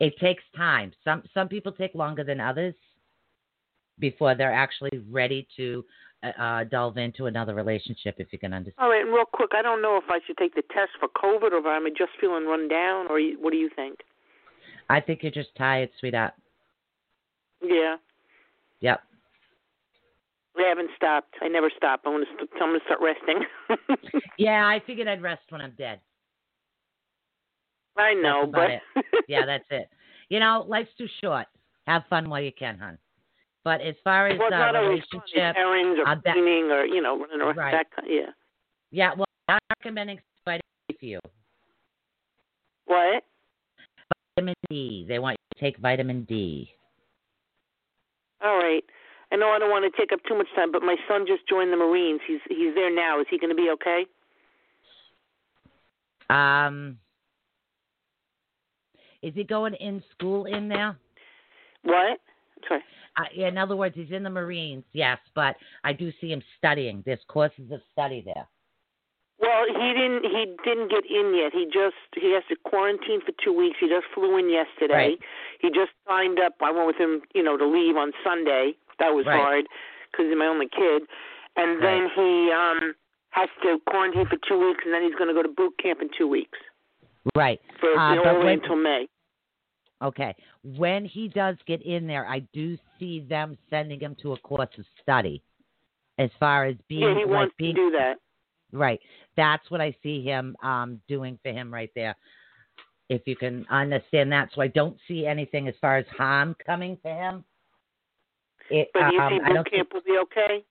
It 0.00 0.16
takes 0.18 0.42
time. 0.56 0.92
Some 1.04 1.22
some 1.34 1.48
people 1.48 1.72
take 1.72 1.94
longer 1.94 2.24
than 2.24 2.40
others 2.40 2.74
before 3.98 4.34
they're 4.34 4.52
actually 4.52 5.04
ready 5.10 5.46
to 5.56 5.84
uh, 6.22 6.40
uh, 6.40 6.64
delve 6.64 6.98
into 6.98 7.26
another 7.26 7.54
relationship. 7.54 8.16
If 8.18 8.28
you 8.32 8.38
can 8.38 8.52
understand. 8.52 8.82
All 8.84 8.90
right, 8.90 9.02
and 9.02 9.12
real 9.12 9.24
quick, 9.24 9.50
I 9.54 9.62
don't 9.62 9.82
know 9.82 9.96
if 9.96 10.04
I 10.10 10.20
should 10.26 10.36
take 10.36 10.54
the 10.54 10.62
test 10.72 10.90
for 10.98 11.08
COVID 11.08 11.52
or 11.52 11.58
if 11.58 11.66
I'm 11.66 11.86
just 11.96 12.12
feeling 12.20 12.46
run 12.46 12.68
down, 12.68 13.06
or 13.08 13.18
you, 13.18 13.38
what 13.40 13.50
do 13.52 13.56
you 13.56 13.70
think? 13.74 14.00
I 14.88 15.00
think 15.00 15.22
you're 15.22 15.32
just 15.32 15.54
tired, 15.56 15.90
sweetheart. 15.98 16.34
Yeah, 17.62 17.96
Yep. 18.80 19.02
I 20.58 20.62
haven't 20.68 20.90
stopped. 20.96 21.34
I 21.40 21.48
never 21.48 21.70
stop. 21.76 22.00
I'm 22.04 22.12
gonna, 22.12 22.24
st- 22.36 22.50
I'm 22.54 22.68
gonna 22.70 22.80
start 22.84 23.00
resting. 23.00 23.44
Yeah, 24.38 24.66
I 24.66 24.80
figured 24.86 25.06
I'd 25.06 25.20
rest 25.22 25.42
when 25.50 25.60
I'm 25.60 25.74
dead. 25.76 26.00
I 27.96 28.14
know, 28.14 28.46
but 28.50 28.70
Yeah, 29.28 29.44
that's 29.44 29.64
it. 29.70 29.90
You 30.30 30.40
know, 30.40 30.64
life's 30.66 30.90
too 30.96 31.08
short. 31.22 31.46
Have 31.86 32.02
fun 32.08 32.30
while 32.30 32.40
you 32.40 32.52
can, 32.52 32.78
hon. 32.78 32.98
But 33.62 33.82
as 33.82 33.94
far 34.02 34.28
as 34.28 34.38
well, 34.38 34.52
uh, 34.52 34.80
relationship, 34.80 35.56
errands 35.56 36.00
or 36.00 36.08
uh, 36.08 36.14
that- 36.24 36.32
cleaning 36.32 36.70
or 36.70 36.84
you 36.84 37.02
know 37.02 37.18
running 37.18 37.40
around. 37.40 37.56
Right. 37.56 37.72
That 37.72 37.90
kind, 37.94 38.08
yeah. 38.10 38.30
yeah, 38.90 39.10
well, 39.14 39.26
I'm 39.48 39.58
recommending 39.78 40.18
vitamin 40.44 40.62
D 40.88 40.96
for 40.98 41.04
you. 41.04 41.20
What? 42.86 43.24
Vitamin 44.36 44.54
D. 44.70 45.04
They 45.06 45.18
want 45.18 45.36
you 45.38 45.58
to 45.58 45.60
take 45.60 45.78
vitamin 45.78 46.24
D. 46.24 46.70
All 48.42 48.56
right. 48.56 48.82
I 49.32 49.36
know 49.36 49.50
I 49.50 49.58
don't 49.58 49.70
want 49.70 49.84
to 49.92 50.00
take 50.00 50.12
up 50.12 50.20
too 50.26 50.36
much 50.36 50.48
time, 50.56 50.72
but 50.72 50.82
my 50.82 50.96
son 51.06 51.24
just 51.26 51.46
joined 51.48 51.72
the 51.72 51.76
Marines. 51.76 52.20
He's 52.26 52.40
he's 52.48 52.74
there 52.74 52.94
now. 52.94 53.20
Is 53.20 53.26
he 53.30 53.38
going 53.38 53.54
to 53.54 53.56
be 53.56 53.70
okay? 53.74 54.06
Um, 56.30 56.96
is 59.22 59.34
he 59.34 59.44
going 59.44 59.74
in 59.74 60.02
school 60.12 60.46
in 60.46 60.68
there? 60.68 60.96
What? 61.82 62.18
Sorry. 62.66 62.80
Uh, 63.20 63.46
in 63.46 63.58
other 63.58 63.76
words, 63.76 63.94
he's 63.96 64.10
in 64.10 64.22
the 64.22 64.30
Marines, 64.30 64.84
yes, 64.92 65.18
but 65.34 65.56
I 65.84 65.92
do 65.92 66.12
see 66.20 66.28
him 66.32 66.42
studying. 66.58 67.02
There's 67.04 67.20
courses 67.28 67.70
of 67.70 67.80
study 67.92 68.22
there. 68.24 68.46
Well, 69.40 69.64
he 69.66 69.92
didn't. 69.94 70.24
He 70.24 70.54
didn't 70.64 70.90
get 70.90 71.04
in 71.08 71.34
yet. 71.34 71.52
He 71.54 71.64
just 71.64 71.96
he 72.14 72.32
has 72.34 72.42
to 72.50 72.56
quarantine 72.64 73.20
for 73.24 73.32
two 73.42 73.52
weeks. 73.56 73.78
He 73.80 73.88
just 73.88 74.04
flew 74.14 74.36
in 74.36 74.50
yesterday. 74.50 75.16
Right. 75.16 75.18
He 75.60 75.68
just 75.68 75.92
signed 76.06 76.38
up. 76.38 76.54
I 76.62 76.70
went 76.70 76.86
with 76.86 76.96
him, 76.96 77.22
you 77.34 77.42
know, 77.42 77.56
to 77.56 77.66
leave 77.66 77.96
on 77.96 78.12
Sunday. 78.22 78.74
That 78.98 79.14
was 79.14 79.24
Right. 79.24 79.40
hard 79.40 79.64
because 80.12 80.26
he's 80.28 80.36
my 80.36 80.44
only 80.46 80.68
kid. 80.68 81.04
And 81.56 81.82
then 81.82 82.10
he 82.14 82.52
um 82.52 82.94
has 83.30 83.48
to 83.62 83.78
quarantine 83.88 84.26
for 84.26 84.36
two 84.46 84.58
weeks, 84.58 84.80
and 84.84 84.92
then 84.92 85.02
he's 85.02 85.14
going 85.14 85.28
to 85.28 85.34
go 85.34 85.42
to 85.42 85.48
boot 85.48 85.72
camp 85.82 86.02
in 86.02 86.10
two 86.16 86.26
weeks 86.28 86.58
Right. 87.34 87.60
for 87.80 87.96
Uh, 87.98 88.10
you 88.10 88.16
know, 88.16 88.24
but 88.24 88.34
only 88.34 88.44
when- 88.46 88.58
until 88.60 88.76
May. 88.76 89.08
Okay. 90.02 90.34
When 90.64 91.04
he 91.04 91.28
does 91.28 91.56
get 91.66 91.82
in 91.82 92.06
there, 92.06 92.26
I 92.26 92.40
do 92.52 92.78
see 92.98 93.20
them 93.20 93.56
sending 93.68 94.00
him 94.00 94.16
to 94.22 94.32
a 94.32 94.38
course 94.38 94.70
of 94.78 94.84
study. 95.02 95.42
As 96.18 96.30
far 96.38 96.66
as 96.66 96.76
being 96.88 97.02
yeah, 97.02 97.14
he 97.14 97.24
like 97.24 97.30
wants 97.30 97.54
being 97.58 97.74
to 97.74 97.80
do 97.80 97.90
that. 97.92 98.16
right. 98.72 99.00
That's 99.36 99.70
what 99.70 99.80
I 99.80 99.94
see 100.02 100.22
him 100.22 100.56
um 100.62 101.00
doing 101.08 101.38
for 101.42 101.50
him 101.50 101.72
right 101.72 101.90
there. 101.94 102.14
If 103.08 103.22
you 103.26 103.36
can 103.36 103.66
understand 103.70 104.30
that. 104.32 104.50
So 104.54 104.60
I 104.60 104.68
don't 104.68 104.96
see 105.08 105.26
anything 105.26 105.66
as 105.66 105.74
far 105.80 105.96
as 105.96 106.06
harm 106.16 106.54
coming 106.64 106.96
to 107.04 107.08
him. 107.08 107.44
It, 108.70 108.88
But 108.94 109.12
you 109.12 109.20
um, 109.20 109.32
see, 109.32 109.40
I 109.44 109.56
boot 109.56 109.70
camp 109.70 109.88
will 109.92 110.02
be 110.02 110.18
okay. 110.22 110.64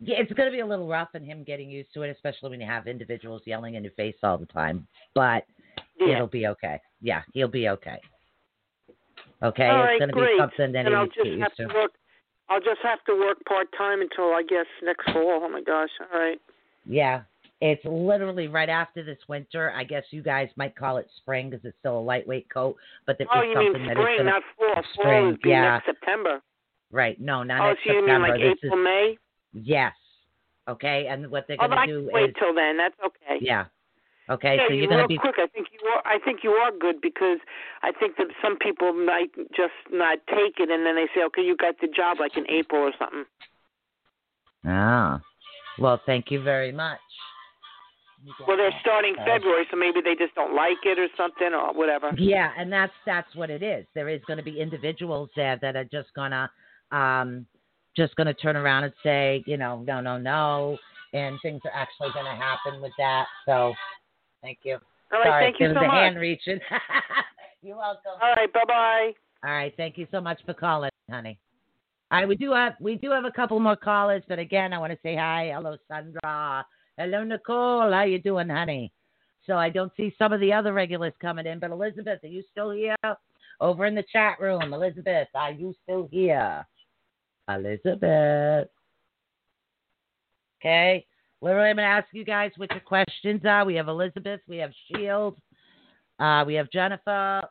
Yeah, 0.00 0.16
it's 0.18 0.32
going 0.32 0.48
to 0.50 0.52
be 0.52 0.60
a 0.60 0.66
little 0.66 0.88
rough 0.88 1.08
and 1.14 1.24
him 1.24 1.42
getting 1.42 1.70
used 1.70 1.92
to 1.94 2.02
it, 2.02 2.10
especially 2.10 2.50
when 2.50 2.60
you 2.60 2.66
have 2.66 2.86
individuals 2.86 3.42
yelling 3.46 3.74
in 3.74 3.82
your 3.82 3.92
face 3.92 4.16
all 4.22 4.38
the 4.38 4.46
time. 4.46 4.86
But 5.14 5.46
Yeah. 5.98 6.14
it'll 6.14 6.26
be 6.26 6.46
okay. 6.48 6.80
Yeah, 7.00 7.22
he'll 7.32 7.48
be 7.48 7.68
okay. 7.70 7.98
Okay, 9.42 9.66
All 9.68 9.80
it's 9.82 9.86
right, 9.86 9.98
going 9.98 10.08
to 10.10 10.16
be 10.16 10.36
something 10.38 10.72
that 10.72 10.86
and 10.86 10.96
I'll 10.96 11.06
just 11.06 11.28
have 11.40 11.54
to 11.56 11.66
to. 11.68 11.74
work. 11.74 11.92
I'll 12.48 12.60
just 12.60 12.80
have 12.82 13.02
to 13.04 13.14
work 13.14 13.38
part 13.46 13.66
time 13.76 14.00
until 14.00 14.26
I 14.32 14.42
guess 14.48 14.66
next 14.82 15.04
fall. 15.12 15.40
Oh 15.44 15.48
my 15.48 15.60
gosh! 15.62 15.90
All 16.12 16.18
right. 16.18 16.40
Yeah, 16.88 17.22
It's 17.60 17.84
literally 17.84 18.46
right 18.48 18.68
after 18.68 19.02
this 19.02 19.18
winter. 19.28 19.72
I 19.74 19.82
guess 19.84 20.04
you 20.10 20.22
guys 20.22 20.48
might 20.56 20.76
call 20.76 20.98
it 20.98 21.08
spring 21.16 21.50
because 21.50 21.64
it's 21.64 21.76
still 21.80 21.98
a 21.98 22.00
lightweight 22.00 22.48
coat, 22.48 22.76
but 23.06 23.18
there 23.18 23.26
Oh, 23.34 23.40
is 23.42 23.54
something 23.54 23.72
mean 23.72 23.88
that 23.88 23.96
spring, 23.96 24.16
gonna- 24.18 24.30
not 24.30 24.42
fall. 24.56 24.82
Spring, 24.94 25.38
yeah. 25.44 25.62
next 25.74 25.86
September. 25.86 26.40
right. 26.92 27.20
No, 27.20 27.42
not 27.42 27.60
Oh, 27.60 27.68
next 27.70 27.82
so 27.84 27.90
you 27.90 27.96
mean 27.96 28.04
September. 28.06 28.28
like 28.28 28.40
this 28.40 28.58
April, 28.64 28.78
is 28.78 28.84
May? 28.84 29.18
yes. 29.52 29.92
Okay, 30.68 31.06
and 31.08 31.28
what 31.30 31.46
they're 31.48 31.56
Oh, 31.60 31.68
but 31.68 31.78
I 31.78 31.86
do 31.86 32.08
wait 32.12 32.30
is 32.30 32.34
till 32.38 32.54
then. 32.54 32.76
That's 32.76 32.94
okay. 33.04 33.38
yeah. 33.40 33.66
Okay, 34.28 34.56
yeah, 34.56 34.66
so 34.66 34.74
you're 34.74 34.82
you 34.84 34.88
gonna 34.88 35.06
be 35.06 35.18
quick. 35.18 35.36
I 35.38 35.46
think 35.46 35.68
you 35.72 35.86
are. 35.88 36.02
I 36.04 36.18
think 36.18 36.40
you 36.42 36.50
are 36.50 36.72
good 36.72 37.00
because 37.00 37.38
I 37.82 37.92
think 37.92 38.16
that 38.16 38.26
some 38.42 38.56
people 38.58 38.92
might 38.92 39.30
just 39.54 39.78
not 39.90 40.18
take 40.28 40.58
it, 40.58 40.68
and 40.70 40.84
then 40.84 40.96
they 40.96 41.06
say, 41.14 41.22
"Okay, 41.26 41.42
you 41.42 41.56
got 41.56 41.78
the 41.80 41.86
job 41.86 42.18
like 42.18 42.36
in 42.36 42.48
April 42.50 42.82
or 42.82 42.92
something." 42.98 43.24
ah. 44.66 45.20
Well, 45.78 46.00
thank 46.06 46.30
you 46.30 46.42
very 46.42 46.72
much. 46.72 46.98
Well, 48.48 48.56
they're 48.56 48.74
starting. 48.80 49.14
February, 49.24 49.66
so 49.70 49.76
maybe 49.76 50.00
they 50.02 50.16
just 50.16 50.34
don't 50.34 50.56
like 50.56 50.78
it 50.84 50.98
or 50.98 51.08
something 51.16 51.54
or 51.54 51.72
whatever. 51.72 52.10
Yeah, 52.16 52.50
and 52.58 52.72
that's 52.72 52.94
that's 53.04 53.32
what 53.36 53.50
it 53.50 53.62
is. 53.62 53.86
There 53.94 54.08
is 54.08 54.20
going 54.26 54.38
to 54.38 54.42
be 54.42 54.60
individuals 54.60 55.30
there 55.36 55.56
that 55.62 55.76
are 55.76 55.84
just 55.84 56.08
gonna 56.14 56.50
um 56.90 57.46
just 57.96 58.16
gonna 58.16 58.34
turn 58.34 58.56
around 58.56 58.84
and 58.84 58.92
say, 59.04 59.44
you 59.46 59.56
know, 59.56 59.84
no, 59.86 60.00
no, 60.00 60.18
no, 60.18 60.78
and 61.12 61.38
things 61.40 61.60
are 61.64 61.72
actually 61.74 62.10
going 62.12 62.26
to 62.26 62.42
happen 62.42 62.80
with 62.80 62.92
that. 62.98 63.26
So, 63.46 63.74
thank 64.46 64.58
you. 64.62 64.78
All 65.12 65.20
right, 65.20 65.26
Sorry, 65.26 65.44
thank 65.44 65.60
you 65.60 65.68
so 65.68 65.86
much. 65.86 65.90
hand 65.90 66.18
reaching. 66.18 66.60
You're 67.62 67.76
welcome. 67.76 68.12
All 68.22 68.32
right, 68.36 68.52
bye 68.52 68.64
bye. 68.66 69.12
All 69.44 69.52
right, 69.52 69.74
thank 69.76 69.98
you 69.98 70.06
so 70.10 70.20
much 70.20 70.40
for 70.46 70.54
calling, 70.54 70.90
honey. 71.10 71.38
All 72.10 72.20
right, 72.20 72.28
we 72.28 72.36
do 72.36 72.52
have 72.52 72.74
we 72.80 72.94
do 72.94 73.10
have 73.10 73.24
a 73.24 73.32
couple 73.32 73.58
more 73.58 73.76
callers, 73.76 74.22
but 74.28 74.38
again, 74.38 74.72
I 74.72 74.78
want 74.78 74.92
to 74.92 74.98
say 75.02 75.16
hi. 75.16 75.50
Hello, 75.52 75.76
Sandra. 75.88 76.64
Hello, 76.96 77.24
Nicole. 77.24 77.92
How 77.92 78.04
you 78.04 78.20
doing, 78.20 78.48
honey? 78.48 78.92
So 79.46 79.54
I 79.56 79.68
don't 79.68 79.92
see 79.96 80.14
some 80.16 80.32
of 80.32 80.40
the 80.40 80.52
other 80.52 80.72
regulars 80.72 81.12
coming 81.20 81.46
in, 81.46 81.58
but 81.58 81.70
Elizabeth, 81.70 82.20
are 82.22 82.28
you 82.28 82.42
still 82.50 82.70
here? 82.70 82.96
Over 83.60 83.86
in 83.86 83.94
the 83.94 84.04
chat 84.12 84.40
room, 84.40 84.72
Elizabeth, 84.72 85.28
are 85.34 85.52
you 85.52 85.74
still 85.82 86.08
here? 86.10 86.66
Elizabeth. 87.48 88.68
Okay. 90.60 91.04
Literally, 91.42 91.70
I'm 91.70 91.76
going 91.76 91.86
to 91.86 91.90
ask 91.90 92.08
you 92.12 92.24
guys 92.24 92.50
what 92.56 92.70
your 92.70 92.80
questions 92.80 93.42
are. 93.44 93.64
We 93.64 93.74
have 93.74 93.88
Elizabeth, 93.88 94.40
we 94.48 94.56
have 94.58 94.72
Shield, 94.88 95.36
uh, 96.18 96.44
we 96.46 96.54
have 96.54 96.70
Jennifer. 96.70 97.42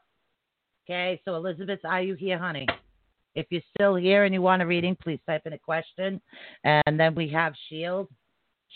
Okay, 0.88 1.22
so 1.26 1.36
Elizabeth, 1.36 1.80
are 1.84 2.02
you 2.02 2.16
here, 2.16 2.38
honey? 2.38 2.68
If 3.36 3.48
you're 3.50 3.62
still 3.76 3.96
here 3.96 4.24
and 4.24 4.34
you 4.34 4.42
want 4.42 4.62
a 4.62 4.66
reading, 4.66 4.96
please 5.02 5.20
type 5.28 5.42
in 5.46 5.54
a 5.54 5.58
question. 5.58 6.22
And 6.64 7.00
then 7.00 7.16
we 7.16 7.28
have 7.30 7.54
Shield. 7.70 8.08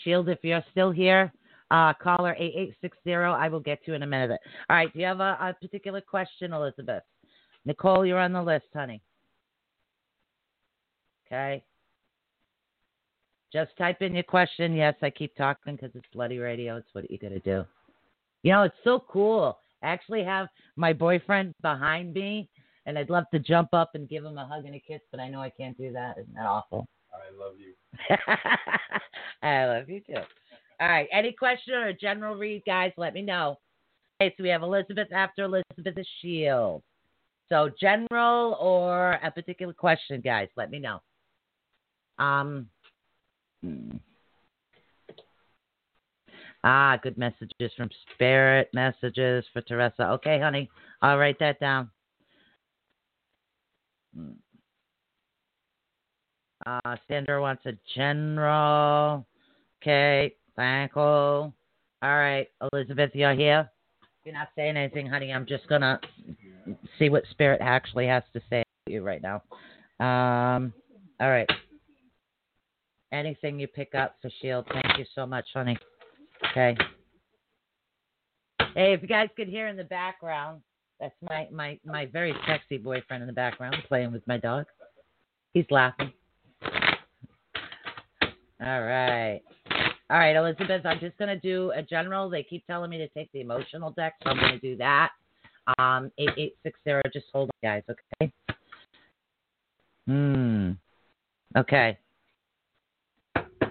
Shield, 0.04 0.28
if 0.28 0.38
you're 0.42 0.64
still 0.70 0.90
here, 0.90 1.32
uh, 1.70 1.92
caller 1.94 2.34
8860. 2.38 3.14
I 3.14 3.48
will 3.48 3.60
get 3.60 3.84
to 3.84 3.92
you 3.92 3.94
in 3.94 4.02
a 4.02 4.06
minute. 4.06 4.40
All 4.68 4.76
right, 4.76 4.92
do 4.92 4.98
you 4.98 5.06
have 5.06 5.20
a, 5.20 5.36
a 5.40 5.56
particular 5.60 6.00
question, 6.00 6.52
Elizabeth? 6.52 7.02
Nicole, 7.64 8.04
you're 8.06 8.18
on 8.18 8.32
the 8.32 8.42
list, 8.42 8.66
honey. 8.74 9.02
Okay. 11.26 11.62
Just 13.52 13.76
type 13.76 14.00
in 14.00 14.14
your 14.14 14.22
question. 14.22 14.74
Yes, 14.74 14.94
I 15.02 15.10
keep 15.10 15.34
talking 15.36 15.76
because 15.76 15.90
it's 15.94 16.06
bloody 16.12 16.38
radio. 16.38 16.76
It's 16.76 16.88
what 16.92 17.10
you 17.10 17.18
got 17.18 17.30
to 17.30 17.40
do. 17.40 17.64
You 18.42 18.52
know, 18.52 18.62
it's 18.62 18.74
so 18.84 19.04
cool. 19.08 19.58
I 19.82 19.88
actually 19.88 20.22
have 20.24 20.48
my 20.76 20.92
boyfriend 20.92 21.54
behind 21.62 22.14
me, 22.14 22.48
and 22.86 22.98
I'd 22.98 23.10
love 23.10 23.24
to 23.32 23.38
jump 23.38 23.70
up 23.72 23.90
and 23.94 24.08
give 24.08 24.24
him 24.24 24.38
a 24.38 24.46
hug 24.46 24.66
and 24.66 24.74
a 24.74 24.80
kiss, 24.80 25.00
but 25.10 25.20
I 25.20 25.28
know 25.28 25.40
I 25.40 25.50
can't 25.50 25.76
do 25.76 25.92
that. 25.92 26.18
Isn't 26.18 26.34
that 26.34 26.46
awful? 26.46 26.86
I 27.12 27.36
love 27.36 27.54
you. 27.58 27.74
I 29.42 29.66
love 29.66 29.88
you 29.88 30.00
too. 30.00 30.22
All 30.80 30.88
right. 30.88 31.08
Any 31.12 31.32
question 31.32 31.74
or 31.74 31.88
a 31.88 31.94
general 31.94 32.36
read, 32.36 32.62
guys, 32.66 32.92
let 32.96 33.14
me 33.14 33.22
know. 33.22 33.56
Okay, 34.20 34.34
so 34.36 34.42
we 34.42 34.48
have 34.50 34.62
Elizabeth 34.62 35.08
after 35.12 35.44
Elizabeth 35.44 35.98
is 35.98 36.06
Shield. 36.20 36.82
So 37.48 37.70
general 37.80 38.56
or 38.60 39.12
a 39.22 39.30
particular 39.30 39.72
question, 39.72 40.20
guys, 40.20 40.48
let 40.56 40.70
me 40.70 40.78
know. 40.78 41.00
Um 42.18 42.68
hmm. 43.62 43.96
Ah, 46.62 46.98
good 47.02 47.16
messages 47.16 47.72
from 47.76 47.88
Spirit, 48.14 48.68
messages 48.74 49.44
for 49.52 49.62
Teresa. 49.62 50.10
Okay, 50.10 50.38
honey, 50.38 50.68
I'll 51.00 51.16
write 51.16 51.38
that 51.38 51.58
down. 51.58 51.90
Uh, 56.66 56.96
Sandra 57.08 57.40
wants 57.40 57.64
a 57.64 57.72
general. 57.94 59.26
Okay, 59.82 60.34
thank 60.56 60.92
you. 60.94 61.02
All 61.02 61.54
right, 62.02 62.46
Elizabeth, 62.72 63.10
you're 63.14 63.34
here. 63.34 63.70
You're 64.24 64.34
not 64.34 64.48
saying 64.54 64.76
anything, 64.76 65.06
honey. 65.06 65.32
I'm 65.32 65.46
just 65.46 65.66
gonna 65.66 65.98
see 66.98 67.08
what 67.08 67.24
Spirit 67.30 67.60
actually 67.62 68.06
has 68.06 68.22
to 68.34 68.40
say 68.50 68.62
to 68.86 68.92
you 68.92 69.02
right 69.02 69.22
now. 69.22 69.42
Um, 69.98 70.74
all 71.20 71.30
right. 71.30 71.48
Anything 73.12 73.58
you 73.58 73.66
pick 73.66 73.94
up 73.94 74.16
for 74.22 74.30
Shield, 74.40 74.66
thank 74.72 74.98
you 74.98 75.04
so 75.14 75.26
much, 75.26 75.46
honey. 75.52 75.76
Okay. 76.50 76.76
Hey, 78.74 78.92
if 78.92 79.02
you 79.02 79.08
guys 79.08 79.28
could 79.36 79.48
hear 79.48 79.66
in 79.66 79.76
the 79.76 79.84
background, 79.84 80.60
that's 81.00 81.14
my 81.28 81.48
my 81.50 81.78
my 81.84 82.06
very 82.06 82.34
sexy 82.46 82.78
boyfriend 82.78 83.22
in 83.22 83.26
the 83.26 83.32
background 83.32 83.76
playing 83.88 84.12
with 84.12 84.26
my 84.28 84.36
dog. 84.36 84.66
He's 85.54 85.66
laughing. 85.70 86.12
All 88.62 88.82
right. 88.82 89.40
All 90.10 90.18
right, 90.18 90.34
Elizabeth, 90.36 90.84
I'm 90.84 90.98
just 90.98 91.16
going 91.18 91.28
to 91.28 91.38
do 91.38 91.72
a 91.74 91.82
general. 91.82 92.28
They 92.28 92.42
keep 92.42 92.66
telling 92.66 92.90
me 92.90 92.98
to 92.98 93.08
take 93.08 93.30
the 93.32 93.40
emotional 93.40 93.92
deck, 93.92 94.14
so 94.22 94.30
I'm 94.30 94.38
going 94.38 94.52
to 94.52 94.58
do 94.58 94.76
that. 94.76 95.10
Um, 95.78 96.10
8860, 96.18 97.10
just 97.12 97.26
hold 97.32 97.48
on, 97.48 97.70
guys, 97.70 97.82
okay? 97.88 98.32
Hmm. 100.08 100.72
Okay. 101.56 101.96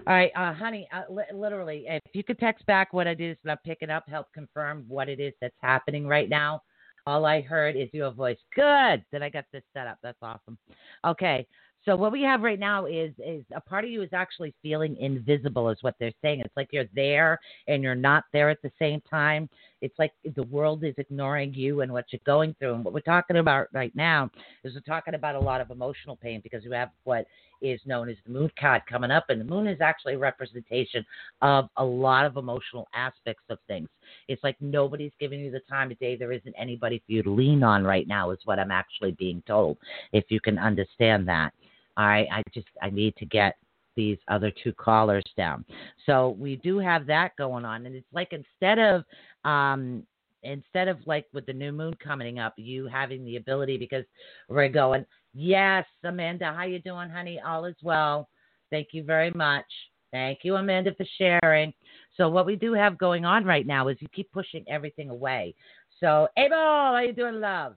All 0.09 0.15
right, 0.15 0.31
uh, 0.35 0.55
honey, 0.55 0.87
uh, 0.91 1.03
li- 1.07 1.23
literally, 1.31 1.85
if 1.87 2.01
you 2.13 2.23
could 2.23 2.39
text 2.39 2.65
back 2.65 2.93
what 2.93 3.05
it 3.05 3.21
is 3.21 3.37
that 3.43 3.51
I'm 3.51 3.57
picking 3.63 3.91
up, 3.91 4.09
help 4.09 4.25
confirm 4.33 4.83
what 4.87 5.07
it 5.07 5.19
is 5.19 5.33
that's 5.39 5.53
happening 5.61 6.07
right 6.07 6.27
now. 6.27 6.63
All 7.05 7.27
I 7.27 7.41
heard 7.41 7.75
is 7.75 7.89
your 7.93 8.09
voice. 8.09 8.39
Good 8.55 9.05
that 9.11 9.21
I 9.21 9.29
got 9.29 9.45
this 9.53 9.61
set 9.71 9.85
up. 9.85 9.99
That's 10.01 10.17
awesome. 10.23 10.57
Okay, 11.05 11.45
so 11.85 11.95
what 11.95 12.11
we 12.11 12.23
have 12.23 12.41
right 12.41 12.59
now 12.59 12.87
is 12.87 13.13
is 13.23 13.45
a 13.53 13.61
part 13.61 13.85
of 13.85 13.91
you 13.91 14.01
is 14.01 14.09
actually 14.11 14.55
feeling 14.63 14.97
invisible, 14.97 15.69
is 15.69 15.77
what 15.81 15.93
they're 15.99 16.11
saying. 16.23 16.39
It's 16.39 16.57
like 16.57 16.69
you're 16.71 16.85
there 16.95 17.37
and 17.67 17.83
you're 17.83 17.93
not 17.93 18.23
there 18.33 18.49
at 18.49 18.63
the 18.63 18.71
same 18.79 19.01
time. 19.01 19.47
It's 19.81 19.97
like 19.97 20.11
the 20.35 20.43
world 20.43 20.83
is 20.83 20.95
ignoring 20.97 21.53
you 21.53 21.81
and 21.81 21.91
what 21.91 22.05
you're 22.11 22.19
going 22.25 22.55
through. 22.59 22.75
And 22.75 22.85
what 22.85 22.93
we're 22.93 22.99
talking 23.01 23.37
about 23.37 23.67
right 23.73 23.95
now 23.95 24.29
is 24.63 24.73
we're 24.73 24.81
talking 24.81 25.13
about 25.13 25.35
a 25.35 25.39
lot 25.39 25.61
of 25.61 25.71
emotional 25.71 26.15
pain 26.15 26.41
because 26.43 26.63
you 26.63 26.71
have 26.71 26.89
what 27.03 27.25
is 27.61 27.79
known 27.85 28.09
as 28.09 28.15
the 28.25 28.31
moon 28.31 28.49
card 28.59 28.81
coming 28.89 29.11
up, 29.11 29.25
and 29.29 29.39
the 29.39 29.45
moon 29.45 29.67
is 29.67 29.81
actually 29.81 30.13
a 30.13 30.17
representation 30.17 31.05
of 31.41 31.69
a 31.77 31.83
lot 31.83 32.25
of 32.25 32.37
emotional 32.37 32.87
aspects 32.93 33.43
of 33.49 33.57
things. 33.67 33.89
It's 34.27 34.43
like 34.43 34.55
nobody's 34.61 35.11
giving 35.19 35.41
you 35.41 35.51
the 35.51 35.59
time 35.69 35.91
of 35.91 35.99
day. 35.99 36.15
There 36.15 36.31
isn't 36.31 36.55
anybody 36.57 37.01
for 37.05 37.11
you 37.11 37.23
to 37.23 37.29
lean 37.29 37.63
on 37.63 37.83
right 37.83 38.07
now, 38.07 38.31
is 38.31 38.39
what 38.45 38.59
I'm 38.59 38.71
actually 38.71 39.11
being 39.11 39.43
told. 39.45 39.77
If 40.13 40.25
you 40.29 40.39
can 40.39 40.57
understand 40.57 41.27
that, 41.27 41.53
I 41.97 42.27
I 42.31 42.43
just 42.53 42.67
I 42.81 42.89
need 42.89 43.15
to 43.17 43.25
get 43.25 43.57
these 43.95 44.17
other 44.29 44.49
two 44.63 44.71
callers 44.71 45.25
down. 45.35 45.65
So 46.05 46.37
we 46.39 46.55
do 46.55 46.79
have 46.79 47.05
that 47.07 47.35
going 47.35 47.65
on, 47.65 47.85
and 47.85 47.93
it's 47.93 48.07
like 48.13 48.31
instead 48.31 48.79
of 48.79 49.03
um 49.45 50.03
instead 50.43 50.87
of 50.87 50.97
like 51.05 51.25
with 51.33 51.45
the 51.45 51.53
new 51.53 51.71
moon 51.71 51.93
coming 52.01 52.39
up, 52.39 52.53
you 52.57 52.87
having 52.87 53.25
the 53.25 53.35
ability 53.35 53.77
because 53.77 54.05
we're 54.47 54.69
going, 54.69 55.05
yes, 55.33 55.85
Amanda, 56.03 56.53
how 56.55 56.63
you 56.63 56.79
doing, 56.79 57.09
honey? 57.09 57.41
All 57.45 57.65
is 57.65 57.75
well. 57.83 58.29
Thank 58.69 58.89
you 58.91 59.03
very 59.03 59.31
much. 59.31 59.65
Thank 60.11 60.39
you, 60.43 60.55
Amanda, 60.55 60.91
for 60.95 61.05
sharing. 61.17 61.73
So 62.17 62.29
what 62.29 62.45
we 62.45 62.55
do 62.55 62.73
have 62.73 62.97
going 62.97 63.25
on 63.25 63.45
right 63.45 63.67
now 63.67 63.89
is 63.89 63.97
you 63.99 64.07
keep 64.13 64.31
pushing 64.31 64.63
everything 64.67 65.09
away. 65.09 65.55
So 65.99 66.27
Abel, 66.37 66.57
how 66.57 66.99
you 67.05 67.13
doing, 67.13 67.39
love? 67.39 67.75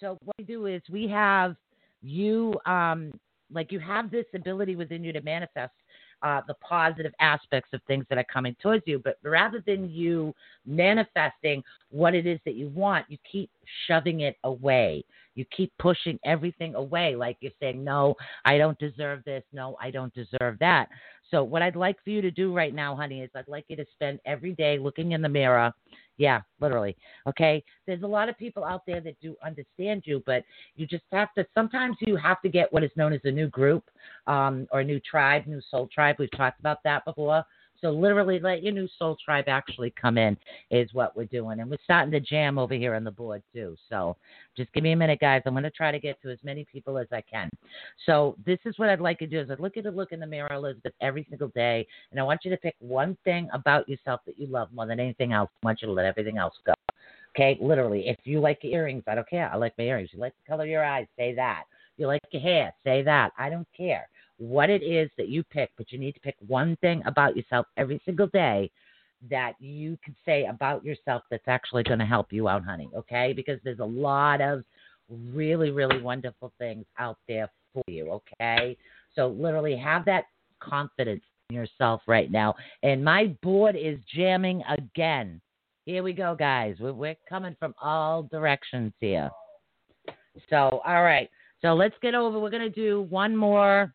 So 0.00 0.18
what 0.24 0.36
we 0.38 0.44
do 0.44 0.66
is 0.66 0.82
we 0.90 1.08
have 1.08 1.56
you 2.02 2.54
um 2.66 3.12
like 3.52 3.70
you 3.70 3.78
have 3.78 4.10
this 4.10 4.24
ability 4.34 4.74
within 4.76 5.04
you 5.04 5.12
to 5.12 5.20
manifest 5.22 5.72
uh, 6.22 6.40
the 6.46 6.54
positive 6.54 7.12
aspects 7.20 7.70
of 7.72 7.80
things 7.86 8.04
that 8.08 8.18
are 8.18 8.26
coming 8.32 8.56
towards 8.62 8.84
you. 8.86 8.98
But 8.98 9.18
rather 9.22 9.62
than 9.66 9.90
you 9.90 10.34
manifesting 10.66 11.62
what 11.90 12.14
it 12.14 12.26
is 12.26 12.38
that 12.44 12.54
you 12.54 12.68
want, 12.68 13.06
you 13.08 13.18
keep 13.30 13.50
shoving 13.86 14.20
it 14.20 14.36
away. 14.44 15.04
You 15.34 15.44
keep 15.56 15.72
pushing 15.78 16.18
everything 16.24 16.74
away. 16.74 17.16
Like 17.16 17.38
you're 17.40 17.52
saying, 17.58 17.82
no, 17.82 18.14
I 18.44 18.58
don't 18.58 18.78
deserve 18.78 19.24
this. 19.24 19.42
No, 19.52 19.76
I 19.80 19.90
don't 19.90 20.12
deserve 20.14 20.58
that. 20.60 20.88
So, 21.30 21.42
what 21.42 21.62
I'd 21.62 21.76
like 21.76 21.96
for 22.04 22.10
you 22.10 22.20
to 22.20 22.30
do 22.30 22.54
right 22.54 22.74
now, 22.74 22.94
honey, 22.94 23.22
is 23.22 23.30
I'd 23.34 23.48
like 23.48 23.64
you 23.68 23.76
to 23.76 23.86
spend 23.94 24.20
every 24.26 24.52
day 24.52 24.78
looking 24.78 25.12
in 25.12 25.22
the 25.22 25.28
mirror. 25.30 25.72
Yeah, 26.18 26.42
literally. 26.60 26.96
Okay. 27.26 27.64
There's 27.86 28.02
a 28.02 28.06
lot 28.06 28.28
of 28.28 28.36
people 28.38 28.64
out 28.64 28.82
there 28.86 29.00
that 29.00 29.18
do 29.20 29.34
understand 29.44 30.02
you, 30.04 30.22
but 30.26 30.44
you 30.76 30.86
just 30.86 31.04
have 31.12 31.32
to, 31.34 31.46
sometimes 31.54 31.96
you 32.00 32.16
have 32.16 32.40
to 32.42 32.48
get 32.48 32.72
what 32.72 32.84
is 32.84 32.90
known 32.96 33.12
as 33.12 33.20
a 33.24 33.30
new 33.30 33.48
group 33.48 33.90
um, 34.26 34.66
or 34.72 34.80
a 34.80 34.84
new 34.84 35.00
tribe, 35.00 35.46
new 35.46 35.60
soul 35.70 35.88
tribe. 35.92 36.16
We've 36.18 36.30
talked 36.36 36.60
about 36.60 36.82
that 36.84 37.04
before. 37.04 37.44
So 37.82 37.90
literally, 37.90 38.38
let 38.38 38.62
your 38.62 38.72
new 38.72 38.88
soul 38.96 39.16
tribe 39.22 39.46
actually 39.48 39.92
come 40.00 40.16
in 40.16 40.36
is 40.70 40.88
what 40.94 41.16
we're 41.16 41.24
doing, 41.24 41.58
and 41.60 41.68
we're 41.68 41.78
starting 41.82 42.12
to 42.12 42.20
jam 42.20 42.56
over 42.56 42.74
here 42.74 42.94
on 42.94 43.02
the 43.02 43.10
board 43.10 43.42
too. 43.52 43.76
So 43.90 44.16
just 44.56 44.72
give 44.72 44.84
me 44.84 44.92
a 44.92 44.96
minute, 44.96 45.18
guys. 45.18 45.42
I'm 45.44 45.54
going 45.54 45.64
to 45.64 45.70
try 45.70 45.90
to 45.90 45.98
get 45.98 46.22
to 46.22 46.30
as 46.30 46.38
many 46.44 46.64
people 46.64 46.96
as 46.96 47.08
I 47.10 47.22
can. 47.22 47.50
So 48.06 48.36
this 48.46 48.60
is 48.64 48.78
what 48.78 48.88
I'd 48.88 49.00
like 49.00 49.18
to 49.18 49.26
do: 49.26 49.40
is 49.40 49.50
I'd 49.50 49.58
look 49.58 49.76
at 49.76 49.86
a 49.86 49.90
look 49.90 50.12
in 50.12 50.20
the 50.20 50.26
mirror, 50.26 50.52
Elizabeth, 50.52 50.92
every 51.00 51.26
single 51.28 51.48
day, 51.48 51.84
and 52.12 52.20
I 52.20 52.22
want 52.22 52.44
you 52.44 52.52
to 52.52 52.56
pick 52.56 52.76
one 52.78 53.18
thing 53.24 53.48
about 53.52 53.88
yourself 53.88 54.20
that 54.26 54.38
you 54.38 54.46
love 54.46 54.68
more 54.72 54.86
than 54.86 55.00
anything 55.00 55.32
else. 55.32 55.50
I 55.62 55.66
want 55.66 55.82
you 55.82 55.88
to 55.88 55.92
let 55.92 56.06
everything 56.06 56.38
else 56.38 56.54
go. 56.64 56.74
Okay, 57.34 57.58
literally. 57.60 58.08
If 58.08 58.18
you 58.24 58.40
like 58.40 58.64
earrings, 58.64 59.02
I 59.08 59.16
don't 59.16 59.28
care. 59.28 59.50
I 59.52 59.56
like 59.56 59.76
my 59.76 59.84
earrings. 59.84 60.10
You 60.12 60.20
like 60.20 60.34
the 60.36 60.48
color 60.48 60.64
of 60.64 60.70
your 60.70 60.84
eyes, 60.84 61.06
say 61.16 61.34
that. 61.34 61.64
You 61.96 62.06
like 62.06 62.20
your 62.30 62.42
hair, 62.42 62.72
say 62.84 63.02
that. 63.02 63.32
I 63.38 63.50
don't 63.50 63.66
care 63.76 64.08
what 64.38 64.70
it 64.70 64.82
is 64.82 65.10
that 65.16 65.28
you 65.28 65.42
pick, 65.44 65.70
but 65.76 65.92
you 65.92 65.98
need 65.98 66.12
to 66.12 66.20
pick 66.20 66.36
one 66.46 66.76
thing 66.76 67.02
about 67.06 67.36
yourself 67.36 67.66
every 67.76 68.00
single 68.04 68.26
day 68.28 68.70
that 69.30 69.52
you 69.60 69.96
can 70.04 70.16
say 70.24 70.46
about 70.46 70.84
yourself 70.84 71.22
that's 71.30 71.46
actually 71.46 71.84
going 71.84 71.98
to 71.98 72.04
help 72.04 72.32
you 72.32 72.48
out, 72.48 72.64
honey. 72.64 72.88
Okay, 72.96 73.32
because 73.32 73.58
there's 73.62 73.78
a 73.78 73.84
lot 73.84 74.40
of 74.40 74.64
really, 75.08 75.70
really 75.70 76.00
wonderful 76.00 76.52
things 76.58 76.84
out 76.98 77.18
there 77.28 77.48
for 77.72 77.84
you. 77.86 78.10
Okay, 78.10 78.76
so 79.14 79.28
literally 79.28 79.76
have 79.76 80.04
that 80.06 80.24
confidence 80.60 81.22
in 81.50 81.56
yourself 81.56 82.02
right 82.06 82.30
now. 82.30 82.54
And 82.82 83.04
my 83.04 83.36
board 83.42 83.76
is 83.76 83.98
jamming 84.14 84.62
again. 84.68 85.40
Here 85.84 86.02
we 86.02 86.12
go, 86.12 86.34
guys. 86.36 86.76
We're, 86.80 86.92
we're 86.92 87.16
coming 87.28 87.56
from 87.58 87.74
all 87.80 88.24
directions 88.24 88.92
here. 89.00 89.30
So, 90.48 90.80
all 90.86 91.02
right. 91.02 91.28
So 91.60 91.74
let's 91.74 91.94
get 92.02 92.14
over. 92.14 92.40
We're 92.40 92.50
going 92.50 92.62
to 92.62 92.70
do 92.70 93.02
one 93.02 93.36
more. 93.36 93.92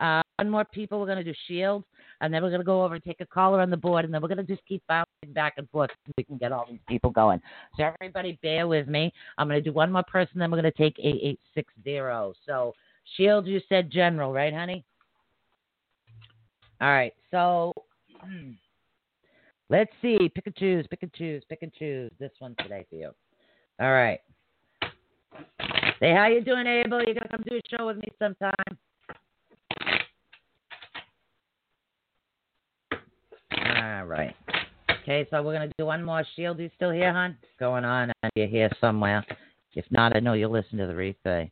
Uh, 0.00 0.22
one 0.38 0.48
more 0.48 0.64
people. 0.64 0.98
We're 0.98 1.06
going 1.06 1.18
to 1.18 1.24
do 1.24 1.34
Shield, 1.46 1.84
and 2.20 2.32
then 2.32 2.42
we're 2.42 2.48
going 2.48 2.60
to 2.60 2.66
go 2.66 2.82
over 2.82 2.94
and 2.94 3.04
take 3.04 3.20
a 3.20 3.26
caller 3.26 3.60
on 3.60 3.68
the 3.70 3.76
board, 3.76 4.04
and 4.04 4.14
then 4.14 4.22
we're 4.22 4.28
going 4.28 4.38
to 4.38 4.44
just 4.44 4.66
keep 4.66 4.82
bouncing 4.88 5.32
back 5.34 5.54
and 5.58 5.68
forth 5.68 5.90
so 6.06 6.12
we 6.16 6.24
can 6.24 6.38
get 6.38 6.52
all 6.52 6.66
these 6.68 6.80
people 6.88 7.10
going. 7.10 7.40
So 7.76 7.84
everybody, 7.84 8.38
bear 8.42 8.66
with 8.66 8.88
me. 8.88 9.12
I'm 9.36 9.48
going 9.48 9.62
to 9.62 9.70
do 9.70 9.74
one 9.74 9.92
more 9.92 10.04
person, 10.04 10.38
then 10.38 10.50
we're 10.50 10.60
going 10.60 10.72
to 10.72 10.78
take 10.78 10.98
eight 10.98 11.20
eight 11.22 11.40
six 11.54 11.72
zero. 11.84 12.32
So 12.46 12.72
Shield, 13.16 13.46
you 13.46 13.60
said 13.68 13.90
general, 13.90 14.32
right, 14.32 14.54
honey? 14.54 14.84
All 16.80 16.88
right. 16.88 17.12
So 17.30 17.72
let's 19.68 19.92
see. 20.00 20.30
Pick 20.34 20.46
and 20.46 20.56
choose. 20.56 20.86
Pick 20.88 21.02
and 21.02 21.12
choose. 21.12 21.42
Pick 21.48 21.62
and 21.62 21.72
choose. 21.74 22.10
This 22.18 22.32
one 22.38 22.54
today 22.58 22.86
for 22.88 22.96
you. 22.96 23.10
All 23.80 23.92
right. 23.92 24.20
Say 26.00 26.14
how 26.14 26.28
you 26.28 26.40
doing, 26.40 26.66
Abel? 26.66 27.00
You 27.00 27.12
gonna 27.12 27.28
come 27.30 27.44
do 27.46 27.56
a 27.56 27.76
show 27.76 27.86
with 27.86 27.98
me 27.98 28.08
sometime? 28.18 28.78
All 33.80 34.04
right. 34.04 34.34
Okay, 35.02 35.26
so 35.30 35.42
we're 35.42 35.54
gonna 35.54 35.72
do 35.78 35.86
one 35.86 36.04
more. 36.04 36.22
Shield, 36.36 36.58
you 36.58 36.70
still 36.76 36.90
here, 36.90 37.14
hon? 37.14 37.34
What's 37.40 37.54
going 37.58 37.86
on? 37.86 38.12
You're 38.34 38.46
here 38.46 38.70
somewhere. 38.78 39.24
If 39.74 39.86
not, 39.90 40.14
I 40.14 40.20
know 40.20 40.34
you'll 40.34 40.50
listen 40.50 40.76
to 40.78 40.86
the 40.86 40.92
replay. 40.92 41.50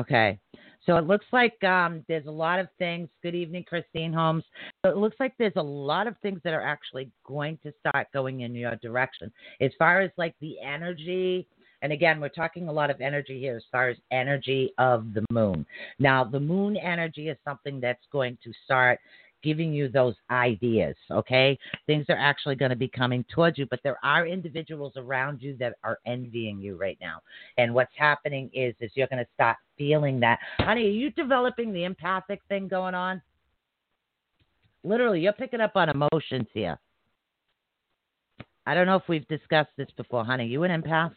Okay. 0.00 0.38
So 0.86 0.96
it 0.96 1.06
looks 1.06 1.26
like 1.32 1.62
um, 1.64 2.02
there's 2.08 2.24
a 2.26 2.30
lot 2.30 2.60
of 2.60 2.68
things. 2.78 3.10
Good 3.22 3.34
evening, 3.34 3.64
Christine 3.68 4.10
Holmes. 4.10 4.44
So 4.82 4.90
it 4.90 4.96
looks 4.96 5.16
like 5.20 5.34
there's 5.38 5.52
a 5.56 5.62
lot 5.62 6.06
of 6.06 6.14
things 6.22 6.40
that 6.44 6.54
are 6.54 6.66
actually 6.66 7.10
going 7.24 7.58
to 7.62 7.74
start 7.80 8.06
going 8.14 8.40
in 8.40 8.54
your 8.54 8.76
direction. 8.76 9.30
As 9.60 9.72
far 9.78 10.00
as 10.00 10.10
like 10.16 10.34
the 10.40 10.56
energy, 10.60 11.46
and 11.82 11.92
again, 11.92 12.20
we're 12.20 12.28
talking 12.30 12.68
a 12.68 12.72
lot 12.72 12.90
of 12.90 13.02
energy 13.02 13.38
here 13.38 13.56
as 13.56 13.64
far 13.70 13.90
as 13.90 13.96
energy 14.10 14.72
of 14.78 15.12
the 15.12 15.24
moon. 15.30 15.66
Now, 15.98 16.24
the 16.24 16.40
moon 16.40 16.76
energy 16.76 17.28
is 17.28 17.36
something 17.44 17.80
that's 17.80 18.06
going 18.10 18.38
to 18.44 18.52
start 18.64 18.98
giving 19.46 19.72
you 19.72 19.88
those 19.88 20.16
ideas, 20.28 20.96
okay? 21.08 21.56
Things 21.86 22.04
are 22.08 22.18
actually 22.18 22.56
going 22.56 22.70
to 22.70 22.76
be 22.76 22.88
coming 22.88 23.24
towards 23.32 23.58
you, 23.58 23.66
but 23.70 23.78
there 23.84 23.96
are 24.02 24.26
individuals 24.26 24.94
around 24.96 25.40
you 25.40 25.56
that 25.60 25.74
are 25.84 26.00
envying 26.04 26.58
you 26.58 26.76
right 26.76 26.98
now. 27.00 27.20
And 27.56 27.72
what's 27.72 27.92
happening 27.96 28.50
is 28.52 28.74
is 28.80 28.90
you're 28.94 29.06
going 29.06 29.24
to 29.24 29.30
start 29.34 29.56
feeling 29.78 30.18
that. 30.18 30.40
Honey, 30.58 30.86
are 30.86 30.90
you 30.90 31.12
developing 31.12 31.72
the 31.72 31.84
empathic 31.84 32.40
thing 32.48 32.66
going 32.66 32.96
on? 32.96 33.22
Literally, 34.82 35.20
you're 35.20 35.32
picking 35.32 35.60
up 35.60 35.76
on 35.76 35.90
emotions 35.90 36.48
here. 36.52 36.76
I 38.66 38.74
don't 38.74 38.86
know 38.86 38.96
if 38.96 39.08
we've 39.08 39.28
discussed 39.28 39.70
this 39.76 39.88
before, 39.96 40.24
honey. 40.24 40.46
You 40.46 40.64
an 40.64 40.82
empath? 40.82 41.12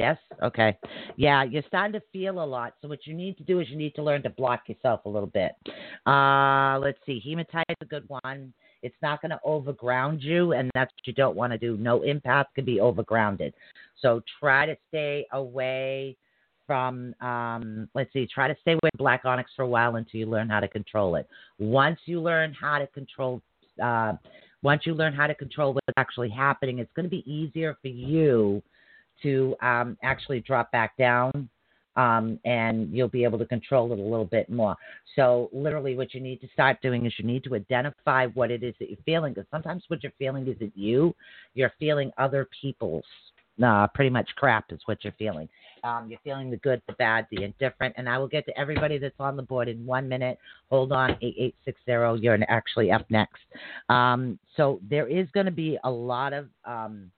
Yes? 0.00 0.16
Okay. 0.42 0.78
Yeah, 1.18 1.44
you're 1.44 1.62
starting 1.68 1.92
to 1.92 2.06
feel 2.10 2.42
a 2.42 2.46
lot. 2.56 2.72
So 2.80 2.88
what 2.88 3.06
you 3.06 3.12
need 3.12 3.36
to 3.36 3.44
do 3.44 3.60
is 3.60 3.68
you 3.68 3.76
need 3.76 3.94
to 3.96 4.02
learn 4.02 4.22
to 4.22 4.30
block 4.30 4.62
yourself 4.66 5.04
a 5.04 5.10
little 5.10 5.28
bit. 5.28 5.52
Uh, 6.06 6.78
let's 6.78 6.96
see. 7.04 7.20
Hematite 7.22 7.66
is 7.68 7.76
a 7.82 7.84
good 7.84 8.08
one. 8.08 8.54
It's 8.82 8.96
not 9.02 9.20
going 9.20 9.28
to 9.30 9.40
overground 9.44 10.22
you, 10.22 10.52
and 10.54 10.70
that's 10.74 10.90
what 10.94 11.06
you 11.06 11.12
don't 11.12 11.36
want 11.36 11.52
to 11.52 11.58
do. 11.58 11.76
No 11.76 12.00
empath 12.00 12.46
can 12.54 12.64
be 12.64 12.76
overgrounded. 12.76 13.52
So 14.00 14.22
try 14.40 14.64
to 14.64 14.74
stay 14.88 15.26
away 15.34 16.16
from, 16.66 17.14
um, 17.20 17.86
let's 17.94 18.10
see, 18.14 18.26
try 18.26 18.48
to 18.48 18.56
stay 18.62 18.72
away 18.72 18.88
from 18.96 19.04
black 19.04 19.26
onyx 19.26 19.50
for 19.54 19.64
a 19.64 19.68
while 19.68 19.96
until 19.96 20.18
you 20.18 20.24
learn 20.24 20.48
how 20.48 20.60
to 20.60 20.68
control 20.68 21.16
it. 21.16 21.28
Once 21.58 22.00
you 22.06 22.22
learn 22.22 22.54
how 22.58 22.78
to 22.78 22.86
control, 22.86 23.42
uh, 23.82 24.14
once 24.62 24.86
you 24.86 24.94
learn 24.94 25.12
how 25.12 25.26
to 25.26 25.34
control 25.34 25.74
what's 25.74 25.86
actually 25.98 26.30
happening, 26.30 26.78
it's 26.78 26.92
going 26.96 27.04
to 27.04 27.10
be 27.10 27.30
easier 27.30 27.76
for 27.82 27.88
you 27.88 28.62
to 29.22 29.56
um, 29.62 29.96
actually 30.02 30.40
drop 30.40 30.70
back 30.72 30.96
down 30.96 31.48
um, 31.96 32.38
and 32.44 32.92
you'll 32.94 33.08
be 33.08 33.24
able 33.24 33.38
to 33.38 33.44
control 33.44 33.92
it 33.92 33.98
a 33.98 34.02
little 34.02 34.24
bit 34.24 34.48
more. 34.48 34.76
So, 35.16 35.50
literally, 35.52 35.96
what 35.96 36.14
you 36.14 36.20
need 36.20 36.40
to 36.40 36.48
start 36.52 36.80
doing 36.82 37.06
is 37.06 37.12
you 37.18 37.26
need 37.26 37.44
to 37.44 37.54
identify 37.54 38.26
what 38.28 38.50
it 38.50 38.62
is 38.62 38.74
that 38.78 38.88
you're 38.90 38.98
feeling. 39.04 39.34
Because 39.34 39.48
sometimes 39.50 39.84
what 39.88 40.02
you're 40.02 40.12
feeling 40.18 40.46
isn't 40.46 40.72
you, 40.76 41.14
you're 41.54 41.72
feeling 41.78 42.10
other 42.18 42.48
people's. 42.60 43.04
Uh, 43.62 43.86
pretty 43.88 44.08
much 44.08 44.26
crap 44.36 44.64
is 44.70 44.80
what 44.86 45.04
you're 45.04 45.12
feeling. 45.18 45.46
Um, 45.84 46.06
you're 46.08 46.20
feeling 46.24 46.50
the 46.50 46.56
good, 46.58 46.80
the 46.86 46.94
bad, 46.94 47.26
the 47.30 47.44
indifferent. 47.44 47.94
And 47.98 48.08
I 48.08 48.16
will 48.16 48.28
get 48.28 48.46
to 48.46 48.58
everybody 48.58 48.96
that's 48.96 49.14
on 49.20 49.36
the 49.36 49.42
board 49.42 49.68
in 49.68 49.84
one 49.84 50.08
minute. 50.08 50.38
Hold 50.70 50.92
on, 50.92 51.10
8860. 51.20 52.24
You're 52.24 52.38
actually 52.48 52.90
up 52.90 53.04
next. 53.10 53.42
Um, 53.90 54.38
so 54.56 54.80
there 54.88 55.06
is 55.06 55.28
going 55.34 55.44
to 55.44 55.52
be 55.52 55.76
a 55.84 55.90
lot 55.90 56.32
of 56.32 56.46
um, 56.64 57.10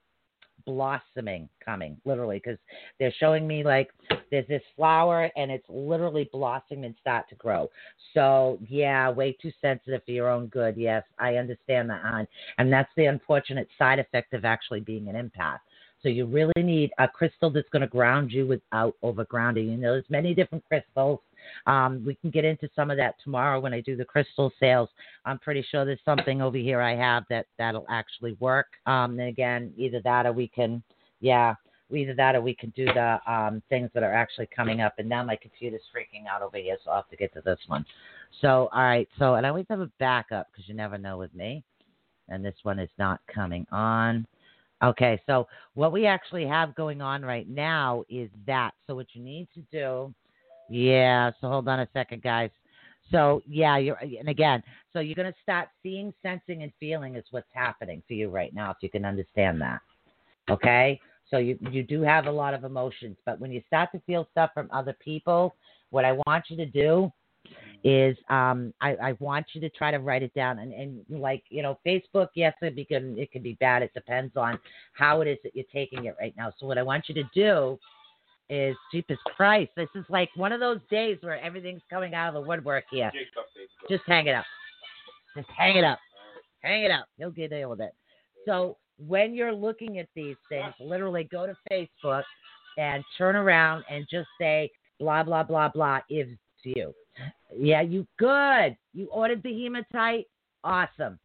blossoming 0.64 1.48
coming, 1.64 1.96
literally, 2.05 2.40
because 2.42 2.59
they're 2.98 3.14
showing 3.18 3.46
me 3.46 3.62
like 3.64 3.90
there's 4.31 4.46
this 4.48 4.62
flower 4.77 5.31
and 5.37 5.51
it's 5.51 5.68
literally 5.68 6.29
blossoming 6.33 6.85
and 6.85 6.94
start 7.01 7.29
to 7.29 7.35
grow. 7.37 7.70
So 8.14 8.59
yeah, 8.68 9.11
way 9.11 9.37
too 9.40 9.53
sensitive 9.61 10.03
for 10.05 10.12
your 10.12 10.29
own 10.29 10.46
good. 10.46 10.77
Yes, 10.77 11.05
I 11.18 11.37
understand 11.37 11.90
that, 11.90 12.03
hon. 12.03 12.27
And 12.59 12.72
that's 12.72 12.90
the 12.96 13.07
unfortunate 13.07 13.68
side 13.79 13.98
effect 13.98 14.33
of 14.35 14.44
actually 14.44 14.81
being 14.81 15.09
an 15.09 15.16
empath. 15.16 15.59
So 16.03 16.09
you 16.09 16.27
really 16.27 16.53
need 16.57 16.90
a 16.98 17.07
crystal 17.07 17.48
that's 17.51 17.68
going 17.68 17.83
to 17.83 17.87
ground 17.87 18.33
you 18.33 18.46
without 18.46 18.96
overgrounding. 19.05 19.70
You 19.70 19.77
know, 19.77 19.92
there's 19.92 20.11
many 20.11 20.35
different 20.35 20.64
crystals. 20.66 21.20
Um, 21.66 22.05
we 22.05 22.14
can 22.14 22.31
get 22.31 22.44
into 22.44 22.68
some 22.74 22.90
of 22.90 22.96
that 22.96 23.16
tomorrow 23.22 23.61
when 23.61 23.72
I 23.72 23.81
do 23.81 23.96
the 23.96 24.05
crystal 24.05 24.52
sales. 24.59 24.88
I'm 25.24 25.38
pretty 25.38 25.64
sure 25.70 25.85
there's 25.85 26.00
something 26.05 26.42
over 26.42 26.57
here 26.57 26.81
I 26.81 26.94
have 26.96 27.24
that 27.31 27.46
that'll 27.59 27.87
actually 27.88 28.37
work. 28.40 28.66
Um, 28.87 29.18
and 29.18 29.28
again, 29.28 29.72
either 29.76 30.00
that 30.05 30.26
or 30.26 30.33
we 30.33 30.48
can, 30.48 30.83
yeah, 31.20 31.55
either 31.90 32.14
that 32.14 32.35
or 32.35 32.40
we 32.40 32.55
can 32.55 32.70
do 32.70 32.87
the 32.87 33.18
um, 33.26 33.62
things 33.68 33.90
that 33.94 34.02
are 34.02 34.14
actually 34.14 34.48
coming 34.55 34.81
up. 34.81 34.94
And 34.98 35.09
now 35.09 35.22
my 35.22 35.37
computer's 35.37 35.83
freaking 35.94 36.26
out 36.26 36.42
over 36.42 36.57
here, 36.57 36.76
so 36.85 36.90
I'll 36.90 36.96
have 36.96 37.11
to 37.11 37.16
get 37.16 37.33
to 37.35 37.42
this 37.42 37.59
one. 37.66 37.85
So, 38.40 38.68
all 38.72 38.83
right. 38.83 39.09
So, 39.18 39.35
and 39.35 39.46
I 39.46 39.50
always 39.50 39.66
have 39.68 39.81
a 39.81 39.90
backup 39.98 40.48
because 40.50 40.68
you 40.68 40.74
never 40.74 40.98
know 40.98 41.18
with 41.18 41.35
me. 41.35 41.62
And 42.28 42.44
this 42.44 42.55
one 42.62 42.78
is 42.78 42.90
not 42.98 43.20
coming 43.33 43.66
on. 43.72 44.26
Okay, 44.83 45.20
so 45.26 45.46
what 45.74 45.92
we 45.92 46.07
actually 46.07 46.44
have 46.46 46.74
going 46.74 47.00
on 47.00 47.22
right 47.22 47.48
now 47.48 48.05
is 48.09 48.28
that. 48.46 48.72
So 48.87 48.96
what 48.96 49.07
you 49.12 49.22
need 49.22 49.48
to 49.55 49.61
do, 49.70 50.12
yeah. 50.72 51.30
So 51.40 51.48
hold 51.48 51.68
on 51.68 51.80
a 51.80 51.88
second, 51.92 52.22
guys. 52.22 52.50
So 53.11 53.42
yeah, 53.46 53.76
you're 53.76 53.96
and 53.96 54.28
again, 54.28 54.62
so 54.92 55.00
you're 55.00 55.14
gonna 55.14 55.35
start 55.42 55.68
seeing, 55.82 56.14
sensing, 56.22 56.62
and 56.62 56.72
feeling 56.80 57.16
is 57.16 57.24
what's 57.30 57.48
happening 57.52 58.02
for 58.08 58.14
you 58.14 58.30
right 58.30 58.54
now. 58.54 58.70
If 58.70 58.78
you 58.80 58.88
can 58.88 59.04
understand 59.04 59.61
that, 59.61 59.80
okay. 60.50 60.98
So 61.30 61.37
you 61.38 61.58
you 61.70 61.82
do 61.82 62.02
have 62.02 62.26
a 62.26 62.30
lot 62.30 62.54
of 62.54 62.64
emotions, 62.64 63.16
but 63.26 63.38
when 63.38 63.52
you 63.52 63.62
start 63.66 63.90
to 63.92 64.00
feel 64.06 64.26
stuff 64.32 64.50
from 64.54 64.68
other 64.72 64.96
people, 65.04 65.54
what 65.90 66.04
I 66.04 66.12
want 66.26 66.44
you 66.48 66.56
to 66.56 66.66
do 66.66 67.12
is 67.85 68.16
um, 68.30 68.72
I, 68.80 68.94
I 68.94 69.12
want 69.18 69.46
you 69.52 69.61
to 69.61 69.68
try 69.70 69.90
to 69.90 69.98
write 69.98 70.22
it 70.22 70.32
down 70.35 70.61
and, 70.61 70.72
and 70.72 71.00
like 71.11 71.42
you 71.48 71.62
know 71.62 71.80
Facebook 71.85 72.28
yes 72.35 72.54
it 72.62 72.88
can 72.88 73.18
it 73.18 73.32
can 73.32 73.42
be 73.42 73.54
bad 73.54 73.82
it 73.82 73.92
depends 73.92 74.37
on 74.37 74.58
how 74.92 75.20
it 75.20 75.26
is 75.26 75.38
that 75.42 75.54
you're 75.56 75.64
taking 75.72 76.04
it 76.04 76.14
right 76.20 76.32
now 76.37 76.52
so 76.58 76.66
what 76.66 76.78
I 76.78 76.85
want 76.85 77.08
you 77.08 77.14
to 77.16 77.24
do 77.35 77.78
is 78.52 78.76
cheapest 78.90 79.20
price 79.34 79.68
this 79.76 79.88
is 79.94 80.04
like 80.10 80.28
one 80.36 80.52
of 80.52 80.60
those 80.60 80.78
days 80.90 81.16
where 81.22 81.40
everything's 81.40 81.80
coming 81.88 82.14
out 82.14 82.28
of 82.28 82.34
the 82.34 82.46
woodwork 82.46 82.84
here. 82.90 83.10
Just 83.88 84.02
hang 84.06 84.26
it 84.26 84.34
up. 84.34 84.44
Just 85.34 85.48
hang 85.56 85.76
it 85.76 85.84
up. 85.84 85.98
Hang 86.60 86.84
it 86.84 86.90
up. 86.90 87.06
You'll 87.16 87.30
get 87.30 87.50
deal 87.50 87.70
with 87.70 87.80
it. 87.80 87.94
So 88.46 88.76
when 88.98 89.34
you're 89.34 89.54
looking 89.54 89.98
at 89.98 90.08
these 90.14 90.36
things 90.50 90.74
literally 90.80 91.24
go 91.24 91.46
to 91.46 91.56
Facebook 91.70 92.24
and 92.76 93.02
turn 93.16 93.36
around 93.36 93.84
and 93.90 94.06
just 94.10 94.28
say 94.38 94.70
blah 95.00 95.22
blah 95.22 95.42
blah 95.42 95.70
blah 95.70 96.00
to 96.10 96.36
you. 96.64 96.92
Yeah, 97.56 97.80
you 97.80 98.06
good. 98.18 98.76
You 98.92 99.06
ordered 99.10 99.42
the 99.42 99.64
hematite. 99.64 100.26
Awesome. 100.62 101.18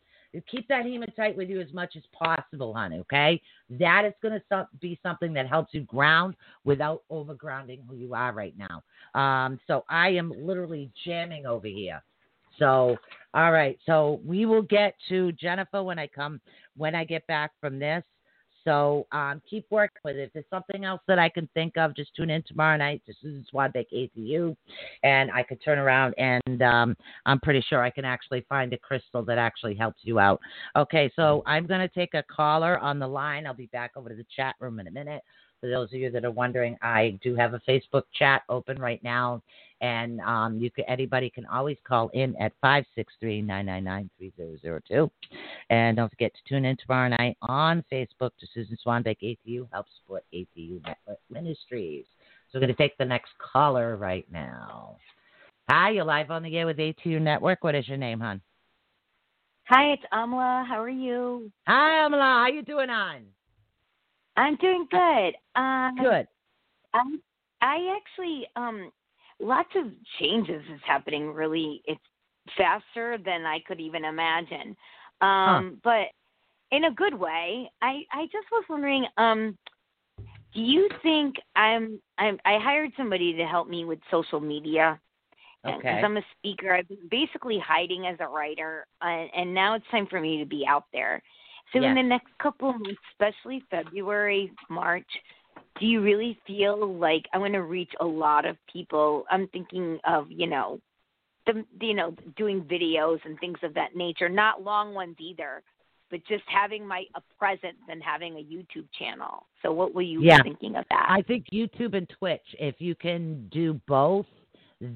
Keep 0.51 0.67
that 0.67 0.85
hematite 0.85 1.35
with 1.35 1.49
you 1.49 1.59
as 1.61 1.71
much 1.73 1.95
as 1.95 2.03
possible, 2.11 2.73
honey. 2.73 2.99
Okay, 2.99 3.41
that 3.69 4.05
is 4.05 4.13
going 4.21 4.39
to 4.39 4.67
be 4.79 4.99
something 5.01 5.33
that 5.33 5.47
helps 5.47 5.73
you 5.73 5.81
ground 5.81 6.35
without 6.63 7.03
overgrounding 7.11 7.79
who 7.87 7.95
you 7.95 8.13
are 8.13 8.33
right 8.33 8.55
now. 8.57 8.83
Um, 9.19 9.59
so 9.67 9.83
I 9.89 10.09
am 10.09 10.33
literally 10.35 10.91
jamming 11.05 11.45
over 11.45 11.67
here. 11.67 12.03
So, 12.59 12.97
all 13.33 13.51
right. 13.51 13.77
So 13.85 14.19
we 14.25 14.45
will 14.45 14.63
get 14.63 14.95
to 15.09 15.31
Jennifer 15.33 15.83
when 15.83 15.99
I 15.99 16.07
come 16.07 16.41
when 16.75 16.95
I 16.95 17.03
get 17.03 17.25
back 17.27 17.51
from 17.61 17.79
this. 17.79 18.03
So 18.67 19.07
um, 19.13 19.41
keep 19.49 19.65
working 19.69 20.01
with 20.03 20.17
it. 20.17 20.23
If 20.23 20.33
there's 20.33 20.45
something 20.49 20.83
else 20.83 20.99
that 21.07 21.17
I 21.17 21.29
can 21.29 21.47
think 21.53 21.77
of, 21.77 21.95
just 21.95 22.13
tune 22.13 22.29
in 22.29 22.43
tomorrow 22.43 22.75
night 22.75 23.01
to 23.05 23.13
Susan 23.21 23.45
Swanbeck 23.53 23.85
ATU, 23.95 24.57
and 25.03 25.31
I 25.31 25.41
could 25.41 25.63
turn 25.63 25.79
around 25.79 26.13
and 26.17 26.61
um, 26.61 26.97
I'm 27.25 27.39
pretty 27.39 27.63
sure 27.69 27.81
I 27.81 27.89
can 27.89 28.03
actually 28.03 28.45
find 28.49 28.73
a 28.73 28.77
crystal 28.77 29.23
that 29.23 29.37
actually 29.37 29.75
helps 29.75 30.01
you 30.01 30.19
out. 30.19 30.41
Okay, 30.75 31.09
so 31.15 31.43
I'm 31.45 31.65
going 31.65 31.79
to 31.79 31.87
take 31.87 32.13
a 32.13 32.23
caller 32.23 32.77
on 32.79 32.99
the 32.99 33.07
line. 33.07 33.47
I'll 33.47 33.53
be 33.53 33.67
back 33.67 33.91
over 33.95 34.09
to 34.09 34.15
the 34.15 34.25
chat 34.35 34.55
room 34.59 34.81
in 34.81 34.87
a 34.87 34.91
minute. 34.91 35.23
For 35.59 35.69
those 35.69 35.91
of 35.91 35.99
you 35.99 36.11
that 36.11 36.23
are 36.23 36.31
wondering, 36.31 36.77
I 36.81 37.19
do 37.23 37.35
have 37.35 37.53
a 37.55 37.61
Facebook 37.67 38.03
chat 38.13 38.43
open 38.47 38.79
right 38.79 39.03
now, 39.03 39.41
and 39.81 40.21
um, 40.21 40.59
you 40.59 40.69
can 40.69 40.85
anybody 40.87 41.31
can 41.31 41.47
always 41.47 41.77
call 41.87 42.09
in 42.13 42.35
at 42.39 42.53
563-999-3002. 42.63 45.09
And 45.69 45.97
don't 45.97 46.09
forget 46.09 46.31
to 46.33 46.39
tune 46.47 46.65
in 46.65 46.77
tomorrow 46.77 47.09
night 47.09 47.37
on 47.41 47.83
Facebook 47.91 48.31
to 48.39 48.47
Susan 48.53 48.77
Swanbeck 48.85 49.17
ATU 49.23 49.67
Help 49.71 49.87
Support 50.01 50.23
ATU 50.33 50.81
Network 50.85 51.19
Ministries. 51.31 52.05
So 52.51 52.59
we're 52.59 52.67
going 52.67 52.75
to 52.75 52.81
take 52.81 52.97
the 52.97 53.05
next 53.05 53.31
caller 53.39 53.97
right 53.97 54.25
now. 54.31 54.97
Hi, 55.69 55.89
you're 55.89 56.05
live 56.05 56.31
on 56.31 56.43
the 56.43 56.55
air 56.55 56.65
with 56.65 56.77
ATU 56.77 57.19
Network. 57.19 57.61
What 57.63 57.75
is 57.75 57.87
your 57.87 57.97
name, 57.97 58.19
hon? 58.19 58.41
Hi, 59.65 59.91
it's 59.91 60.03
Amla. 60.13 60.65
How 60.65 60.81
are 60.81 60.87
you? 60.87 61.51
Hi, 61.67 62.07
Amla. 62.07 62.21
How 62.21 62.47
you 62.47 62.61
doing, 62.61 62.89
on? 62.89 63.25
I'm 64.37 64.55
doing 64.57 64.87
good. 64.89 65.35
Um, 65.55 65.95
good. 65.99 66.27
I 66.93 67.03
I 67.61 67.97
actually 67.97 68.47
um 68.55 68.91
lots 69.39 69.69
of 69.75 69.91
changes 70.19 70.63
is 70.73 70.81
happening. 70.85 71.33
Really, 71.33 71.81
it's 71.85 72.01
faster 72.55 73.17
than 73.23 73.45
I 73.45 73.59
could 73.67 73.79
even 73.79 74.05
imagine. 74.05 74.75
Um, 75.19 75.19
huh. 75.21 75.61
But 75.83 76.07
in 76.71 76.85
a 76.85 76.91
good 76.91 77.13
way. 77.13 77.71
I 77.81 78.03
I 78.11 78.25
just 78.25 78.47
was 78.51 78.63
wondering. 78.69 79.05
Um, 79.17 79.57
do 80.53 80.61
you 80.61 80.89
think 81.03 81.35
I'm 81.55 81.99
I'm 82.17 82.39
I 82.45 82.57
hired 82.57 82.91
somebody 82.97 83.33
to 83.33 83.45
help 83.45 83.67
me 83.67 83.85
with 83.85 83.99
social 84.09 84.39
media? 84.39 84.99
Okay. 85.65 85.77
Because 85.77 85.99
I'm 86.03 86.17
a 86.17 86.21
speaker, 86.37 86.73
I've 86.73 86.87
been 86.87 87.09
basically 87.09 87.59
hiding 87.59 88.07
as 88.07 88.15
a 88.19 88.27
writer, 88.27 88.85
uh, 89.01 89.25
and 89.35 89.53
now 89.53 89.73
it's 89.73 89.85
time 89.91 90.07
for 90.07 90.21
me 90.21 90.37
to 90.39 90.45
be 90.45 90.65
out 90.67 90.85
there. 90.93 91.21
So 91.73 91.79
yes. 91.79 91.89
in 91.89 91.95
the 91.95 92.03
next 92.03 92.29
couple 92.41 92.69
of 92.69 92.75
months, 92.79 92.99
especially 93.13 93.63
February, 93.69 94.51
March, 94.69 95.07
do 95.79 95.85
you 95.85 96.01
really 96.01 96.39
feel 96.47 96.95
like 96.97 97.25
I 97.33 97.37
want 97.37 97.53
to 97.53 97.63
reach 97.63 97.91
a 97.99 98.05
lot 98.05 98.45
of 98.45 98.57
people? 98.71 99.25
I'm 99.29 99.47
thinking 99.49 99.99
of, 100.05 100.27
you 100.29 100.47
know, 100.47 100.79
the 101.45 101.65
you 101.81 101.93
know, 101.93 102.15
doing 102.35 102.61
videos 102.61 103.19
and 103.25 103.39
things 103.39 103.57
of 103.63 103.73
that 103.73 103.95
nature, 103.95 104.29
not 104.29 104.63
long 104.63 104.93
ones 104.93 105.15
either, 105.19 105.61
but 106.09 106.19
just 106.27 106.43
having 106.47 106.85
my 106.85 107.03
a 107.15 107.21
presence 107.37 107.77
and 107.89 108.01
having 108.03 108.35
a 108.35 108.43
YouTube 108.43 108.87
channel. 108.97 109.45
So 109.61 109.71
what 109.71 109.93
were 109.93 110.01
you 110.01 110.21
yeah. 110.21 110.41
thinking 110.43 110.75
of 110.75 110.85
that? 110.89 111.07
I 111.09 111.21
think 111.21 111.45
YouTube 111.51 111.95
and 111.95 112.07
Twitch, 112.17 112.41
if 112.59 112.75
you 112.79 112.95
can 112.95 113.47
do 113.49 113.79
both, 113.87 114.25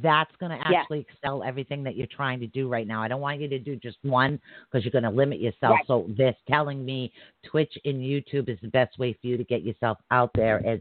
that's 0.01 0.31
going 0.39 0.51
to 0.51 0.57
actually 0.67 0.99
yeah. 0.99 1.13
excel 1.13 1.43
everything 1.43 1.83
that 1.83 1.95
you're 1.95 2.07
trying 2.07 2.39
to 2.39 2.47
do 2.47 2.67
right 2.69 2.85
now. 2.85 3.01
I 3.01 3.07
don't 3.07 3.21
want 3.21 3.41
you 3.41 3.47
to 3.49 3.59
do 3.59 3.75
just 3.75 3.97
one 4.03 4.39
because 4.65 4.85
you're 4.85 4.91
going 4.91 5.03
to 5.03 5.09
limit 5.09 5.39
yourself. 5.39 5.73
Right. 5.73 5.87
So 5.87 6.07
this 6.15 6.35
telling 6.47 6.85
me 6.85 7.11
Twitch 7.49 7.73
and 7.83 7.95
YouTube 7.95 8.47
is 8.49 8.59
the 8.61 8.67
best 8.67 8.99
way 8.99 9.17
for 9.19 9.27
you 9.27 9.37
to 9.37 9.43
get 9.43 9.63
yourself 9.63 9.97
out 10.11 10.31
there 10.35 10.65
as 10.65 10.79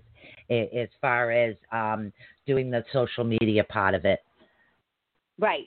as 0.51 0.89
far 1.01 1.31
as 1.31 1.55
um, 1.73 2.13
doing 2.47 2.71
the 2.71 2.85
social 2.93 3.25
media 3.25 3.65
part 3.65 3.95
of 3.95 4.05
it. 4.05 4.21
Right. 5.39 5.67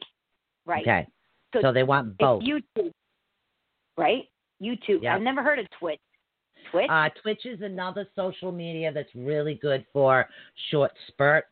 Right. 0.66 0.82
Okay. 0.82 1.08
So, 1.54 1.60
so 1.62 1.74
they 1.74 1.84
want 1.84 2.18
both. 2.18 2.44
YouTube. 2.44 2.92
Right. 3.98 4.24
YouTube. 4.62 5.02
Yep. 5.04 5.16
I've 5.16 5.22
never 5.22 5.42
heard 5.42 5.60
of 5.60 5.66
Twitch. 5.80 6.00
Twitch. 6.72 6.88
Uh, 6.90 7.10
Twitch 7.22 7.46
is 7.46 7.62
another 7.62 8.08
social 8.16 8.52
media 8.52 8.92
that's 8.92 9.10
really 9.16 9.56
good 9.56 9.86
for 9.92 10.28
short 10.72 10.92
spurts. 11.08 11.48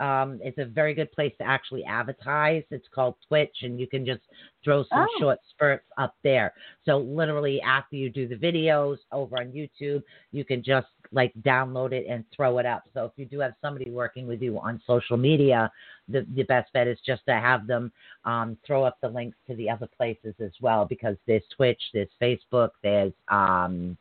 Um, 0.00 0.40
it's 0.42 0.58
a 0.58 0.64
very 0.64 0.94
good 0.94 1.10
place 1.12 1.32
to 1.38 1.44
actually 1.44 1.84
advertise. 1.84 2.64
It's 2.70 2.86
called 2.94 3.14
Twitch, 3.28 3.56
and 3.62 3.78
you 3.78 3.86
can 3.86 4.04
just 4.04 4.22
throw 4.62 4.84
some 4.84 5.06
oh. 5.08 5.20
short 5.20 5.38
spurts 5.50 5.86
up 5.98 6.14
there. 6.22 6.52
So 6.84 6.98
literally, 6.98 7.60
after 7.60 7.96
you 7.96 8.10
do 8.10 8.26
the 8.26 8.36
videos 8.36 8.98
over 9.12 9.38
on 9.38 9.52
YouTube, 9.52 10.02
you 10.32 10.44
can 10.44 10.62
just 10.62 10.86
like 11.12 11.32
download 11.42 11.92
it 11.92 12.06
and 12.08 12.24
throw 12.34 12.58
it 12.58 12.66
up. 12.66 12.84
So 12.92 13.04
if 13.04 13.12
you 13.16 13.24
do 13.24 13.38
have 13.40 13.54
somebody 13.62 13.90
working 13.90 14.26
with 14.26 14.42
you 14.42 14.58
on 14.58 14.80
social 14.86 15.16
media, 15.16 15.70
the 16.08 16.26
the 16.34 16.42
best 16.44 16.72
bet 16.72 16.88
is 16.88 16.98
just 17.06 17.22
to 17.26 17.34
have 17.34 17.66
them 17.66 17.92
um, 18.24 18.56
throw 18.66 18.84
up 18.84 18.98
the 19.00 19.08
links 19.08 19.36
to 19.46 19.54
the 19.54 19.70
other 19.70 19.88
places 19.96 20.34
as 20.40 20.52
well, 20.60 20.84
because 20.84 21.16
there's 21.26 21.44
Twitch, 21.54 21.80
there's 21.92 22.08
Facebook, 22.20 22.70
there's 22.82 23.12
um, 23.28 23.96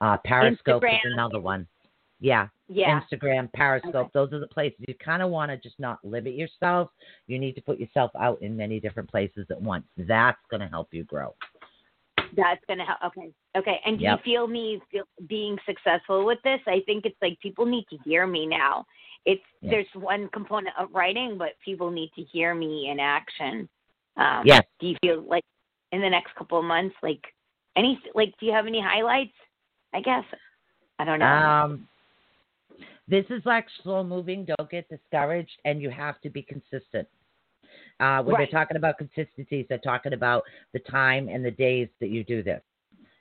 uh, 0.00 0.18
Periscope 0.24 0.82
Instagram. 0.82 0.94
is 0.94 1.12
another 1.12 1.40
one. 1.40 1.66
Yeah. 2.20 2.48
Yeah. 2.72 3.00
Instagram, 3.00 3.52
Periscope. 3.52 3.94
Okay. 3.94 4.10
Those 4.14 4.32
are 4.32 4.40
the 4.40 4.46
places 4.46 4.78
you 4.86 4.94
kind 4.94 5.22
of 5.22 5.30
want 5.30 5.50
to 5.50 5.56
just 5.56 5.78
not 5.78 5.98
limit 6.04 6.34
yourself. 6.34 6.90
You 7.26 7.38
need 7.38 7.54
to 7.54 7.60
put 7.60 7.78
yourself 7.78 8.10
out 8.18 8.40
in 8.42 8.56
many 8.56 8.80
different 8.80 9.10
places 9.10 9.46
at 9.50 9.60
once. 9.60 9.84
That's 9.96 10.38
going 10.50 10.60
to 10.60 10.68
help 10.68 10.88
you 10.92 11.04
grow. 11.04 11.34
That's 12.34 12.64
going 12.66 12.78
to 12.78 12.84
help. 12.84 12.98
Okay. 13.06 13.30
Okay. 13.56 13.80
And 13.84 13.98
do 13.98 14.04
Yep. 14.04 14.18
you 14.18 14.32
feel 14.32 14.46
me 14.46 14.80
feel, 14.90 15.04
being 15.26 15.58
successful 15.66 16.24
with 16.24 16.38
this? 16.42 16.60
I 16.66 16.80
think 16.86 17.04
it's 17.04 17.20
like 17.20 17.38
people 17.40 17.66
need 17.66 17.86
to 17.90 17.98
hear 18.04 18.26
me 18.26 18.46
now. 18.46 18.86
It's 19.26 19.42
Yeah. 19.60 19.70
there's 19.70 19.94
one 19.94 20.28
component 20.28 20.74
of 20.78 20.88
writing, 20.92 21.36
but 21.36 21.50
people 21.64 21.90
need 21.90 22.10
to 22.16 22.22
hear 22.22 22.54
me 22.54 22.88
in 22.88 22.98
action. 22.98 23.68
Um, 24.16 24.46
Yes. 24.46 24.64
Do 24.80 24.88
you 24.88 24.96
feel 25.02 25.20
like 25.22 25.44
in 25.92 26.00
the 26.00 26.08
next 26.08 26.34
couple 26.34 26.58
of 26.58 26.64
months, 26.64 26.96
like 27.02 27.22
any 27.76 28.00
like, 28.14 28.34
do 28.38 28.46
you 28.46 28.52
have 28.52 28.66
any 28.66 28.80
highlights? 28.80 29.34
I 29.92 30.00
guess 30.00 30.24
I 30.98 31.04
don't 31.04 31.18
know. 31.18 31.26
Um, 31.26 31.88
this 33.08 33.24
is 33.30 33.42
like 33.44 33.66
slow 33.82 34.04
moving. 34.04 34.44
Don't 34.44 34.70
get 34.70 34.88
discouraged, 34.88 35.60
and 35.64 35.80
you 35.82 35.90
have 35.90 36.20
to 36.22 36.30
be 36.30 36.42
consistent. 36.42 37.08
Uh, 38.00 38.22
when 38.22 38.34
Right. 38.34 38.50
they're 38.50 38.60
talking 38.60 38.76
about 38.76 38.98
consistencies, 38.98 39.66
they're 39.68 39.78
talking 39.78 40.12
about 40.12 40.44
the 40.72 40.78
time 40.80 41.28
and 41.28 41.44
the 41.44 41.50
days 41.50 41.88
that 42.00 42.08
you 42.08 42.22
do 42.24 42.42
this, 42.42 42.62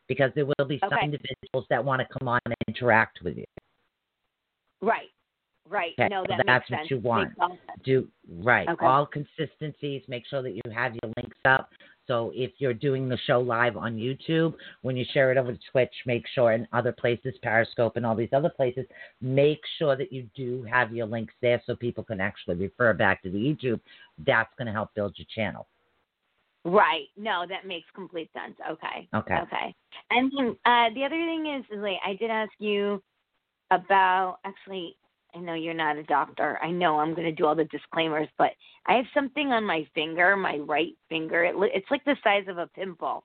because 0.08 0.32
there 0.36 0.46
will 0.46 0.66
be 0.68 0.80
some 0.80 0.94
individuals 1.02 1.66
that 1.70 1.84
want 1.84 2.02
to 2.02 2.08
come 2.20 2.28
on 2.28 2.40
and 2.46 2.56
interact 2.68 3.22
with 3.22 3.38
you. 3.38 3.46
right. 4.82 5.10
Right. 5.70 5.94
Okay, 6.00 6.10
No, 6.10 6.24
so 6.24 6.34
that 6.36 6.44
that's 6.46 6.70
makes 6.70 6.72
what 6.72 6.78
sense. 6.80 6.92
you 6.92 6.98
want. 6.98 7.34
Do 7.84 8.08
right. 8.42 8.68
Okay. 8.68 8.86
All 8.86 9.06
consistencies. 9.06 10.02
Make 10.08 10.26
sure 10.26 10.42
that 10.42 10.52
you 10.52 10.62
have 10.74 10.94
your 11.02 11.14
links 11.16 11.38
up. 11.46 11.70
So 12.08 12.32
if 12.34 12.52
you're 12.58 12.74
doing 12.74 13.08
the 13.08 13.18
show 13.26 13.40
live 13.40 13.78
on 13.78 13.96
YouTube, 13.96 14.56
when 14.82 14.98
you 14.98 15.06
share 15.14 15.32
it 15.32 15.38
over 15.38 15.54
to 15.54 15.60
Twitch, 15.72 15.94
make 16.06 16.26
sure 16.34 16.52
in 16.52 16.68
other 16.74 16.92
places, 16.92 17.36
Periscope 17.42 17.96
and 17.96 18.06
all 18.06 18.16
these 18.16 18.34
other 18.34 18.50
places, 18.50 18.86
make 19.22 19.62
sure 19.78 19.96
that 19.96 20.12
you 20.12 20.28
do 20.36 20.66
have 20.70 20.92
your 20.94 21.06
links 21.06 21.34
there 21.42 21.62
so 21.66 21.76
people 21.76 22.04
can 22.04 22.20
actually 22.20 22.56
refer 22.56 22.94
back 22.94 23.22
to 23.24 23.30
the 23.30 23.38
YouTube. 23.38 23.80
That's 24.26 24.54
going 24.58 24.66
to 24.66 24.74
help 24.74 24.94
build 24.96 25.14
your 25.18 25.28
channel. 25.34 25.68
Right. 26.64 27.08
No, 27.18 27.46
that 27.48 27.66
makes 27.66 27.88
complete 27.96 28.30
sense. 28.34 28.56
Okay. 28.70 29.08
Okay. 29.16 29.38
Okay. 29.44 29.76
And 30.10 30.32
uh, 30.66 30.94
the 30.94 31.04
other 31.06 31.16
thing 31.16 31.56
is, 31.58 31.66
is 31.76 31.82
like 31.82 31.98
I 32.06 32.16
did 32.16 32.30
ask 32.30 32.52
you 32.60 33.02
about 33.72 34.40
actually. 34.46 34.96
I 35.36 35.40
know 35.40 35.54
you're 35.54 35.74
not 35.74 35.98
a 35.98 36.04
doctor. 36.04 36.60
I 36.62 36.72
know 36.72 37.00
I'm 37.00 37.14
going 37.14 37.28
to 37.28 37.32
do 37.32 37.46
all 37.46 37.56
the 37.56 37.66
disclaimers, 37.66 38.28
but 38.38 38.52
I 38.86 38.94
have 38.94 39.06
something 39.14 39.52
on 39.52 39.64
my 39.64 39.88
finger, 39.96 40.36
my 40.36 40.58
right 40.58 40.94
finger. 41.10 41.44
It, 41.44 41.56
it's 41.74 41.90
like 41.90 42.04
the 42.06 42.18
size 42.24 42.46
of 42.48 42.58
a 42.58 42.68
pimple. 42.68 43.24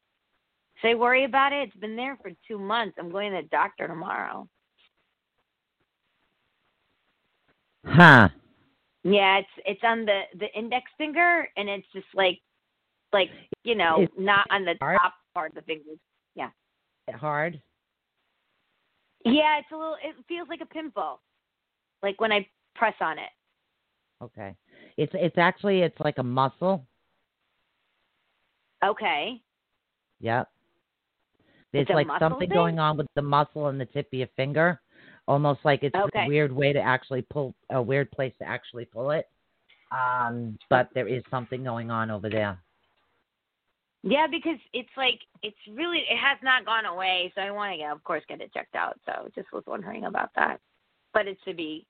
Should 0.81 0.91
I 0.91 0.95
worry 0.95 1.25
about 1.25 1.53
it? 1.53 1.69
It's 1.69 1.77
been 1.79 1.97
there 1.97 2.17
for 2.23 2.31
two 2.47 2.59
months. 2.59 2.97
I'm 2.99 3.11
going 3.11 3.33
to 3.33 3.43
the 3.43 3.49
doctor 3.49 3.89
tomorrow. 3.89 4.47
Huh. 7.87 8.29
Yeah, 9.05 9.39
it's 9.39 9.49
it's 9.65 9.81
on 9.85 10.05
the 10.05 10.23
the 10.41 10.53
index 10.59 10.91
finger, 10.99 11.49
and 11.57 11.69
it's 11.69 11.87
just 11.93 12.09
like 12.15 12.41
like 13.13 13.31
you 13.63 13.77
know 13.77 14.03
Is 14.03 14.09
not 14.19 14.47
on 14.51 14.65
the 14.65 14.75
hard? 14.81 14.99
top 15.01 15.15
part 15.33 15.51
of 15.53 15.55
the 15.55 15.63
fingers. 15.63 15.99
Yeah. 16.35 16.51
Hard. 17.15 17.61
Yeah, 19.25 19.59
it's 19.59 19.69
a 19.73 19.77
little. 19.77 19.97
It 20.03 20.17
feels 20.27 20.49
like 20.49 20.61
a 20.61 20.67
pimple, 20.67 21.21
like 22.07 22.21
when 22.21 22.33
I 22.33 22.47
press 22.77 22.95
on 23.01 23.19
it. 23.19 23.31
Okay. 24.23 24.55
It's 24.97 25.13
it's 25.15 25.37
actually 25.37 25.83
it's 25.83 25.99
like 26.01 26.19
a 26.19 26.23
muscle. 26.23 26.87
Okay. 28.85 29.43
Yep. 30.21 30.49
There's 31.73 31.83
It's 31.83 31.91
like 31.91 32.07
something 32.21 32.49
thing? 32.49 32.57
going 32.57 32.79
on 32.79 32.97
with 32.97 33.09
the 33.17 33.23
muscle 33.23 33.65
on 33.65 33.77
the 33.77 33.87
tip 33.87 34.07
of 34.13 34.19
your 34.19 34.29
finger. 34.37 34.81
Almost 35.27 35.61
like 35.65 35.83
it's 35.83 35.97
Okay. 35.97 36.25
a 36.25 36.29
weird 36.29 36.53
way 36.53 36.73
to 36.73 36.81
actually 36.81 37.23
pull 37.23 37.55
a 37.71 37.83
weird 37.83 38.11
place 38.13 38.33
to 38.39 38.49
actually 38.49 38.85
pull 38.85 39.11
it. 39.11 39.27
Um, 39.91 40.57
but 40.71 40.89
there 40.95 41.09
is 41.09 41.23
something 41.31 41.65
going 41.65 41.91
on 41.91 42.11
over 42.11 42.31
there. 42.31 42.59
Yeah, 44.03 44.29
because 44.31 44.59
it's 44.73 44.97
like 44.97 45.19
it's 45.43 45.57
really 45.73 45.99
it 45.99 46.17
has 46.17 46.39
not 46.43 46.65
gone 46.65 46.87
away, 46.87 47.33
so 47.35 47.41
I 47.41 47.51
want 47.51 47.73
to 47.73 47.79
get, 47.79 47.91
of 47.91 48.05
course, 48.05 48.23
get 48.29 48.41
it 48.41 48.53
checked 48.55 48.77
out. 48.77 48.99
So 49.05 49.29
just 49.35 49.53
was 49.53 49.65
wondering 49.67 50.05
about 50.05 50.31
that, 50.37 50.61
but 51.13 51.27
it 51.27 51.37
should 51.45 51.57
be. 51.57 51.87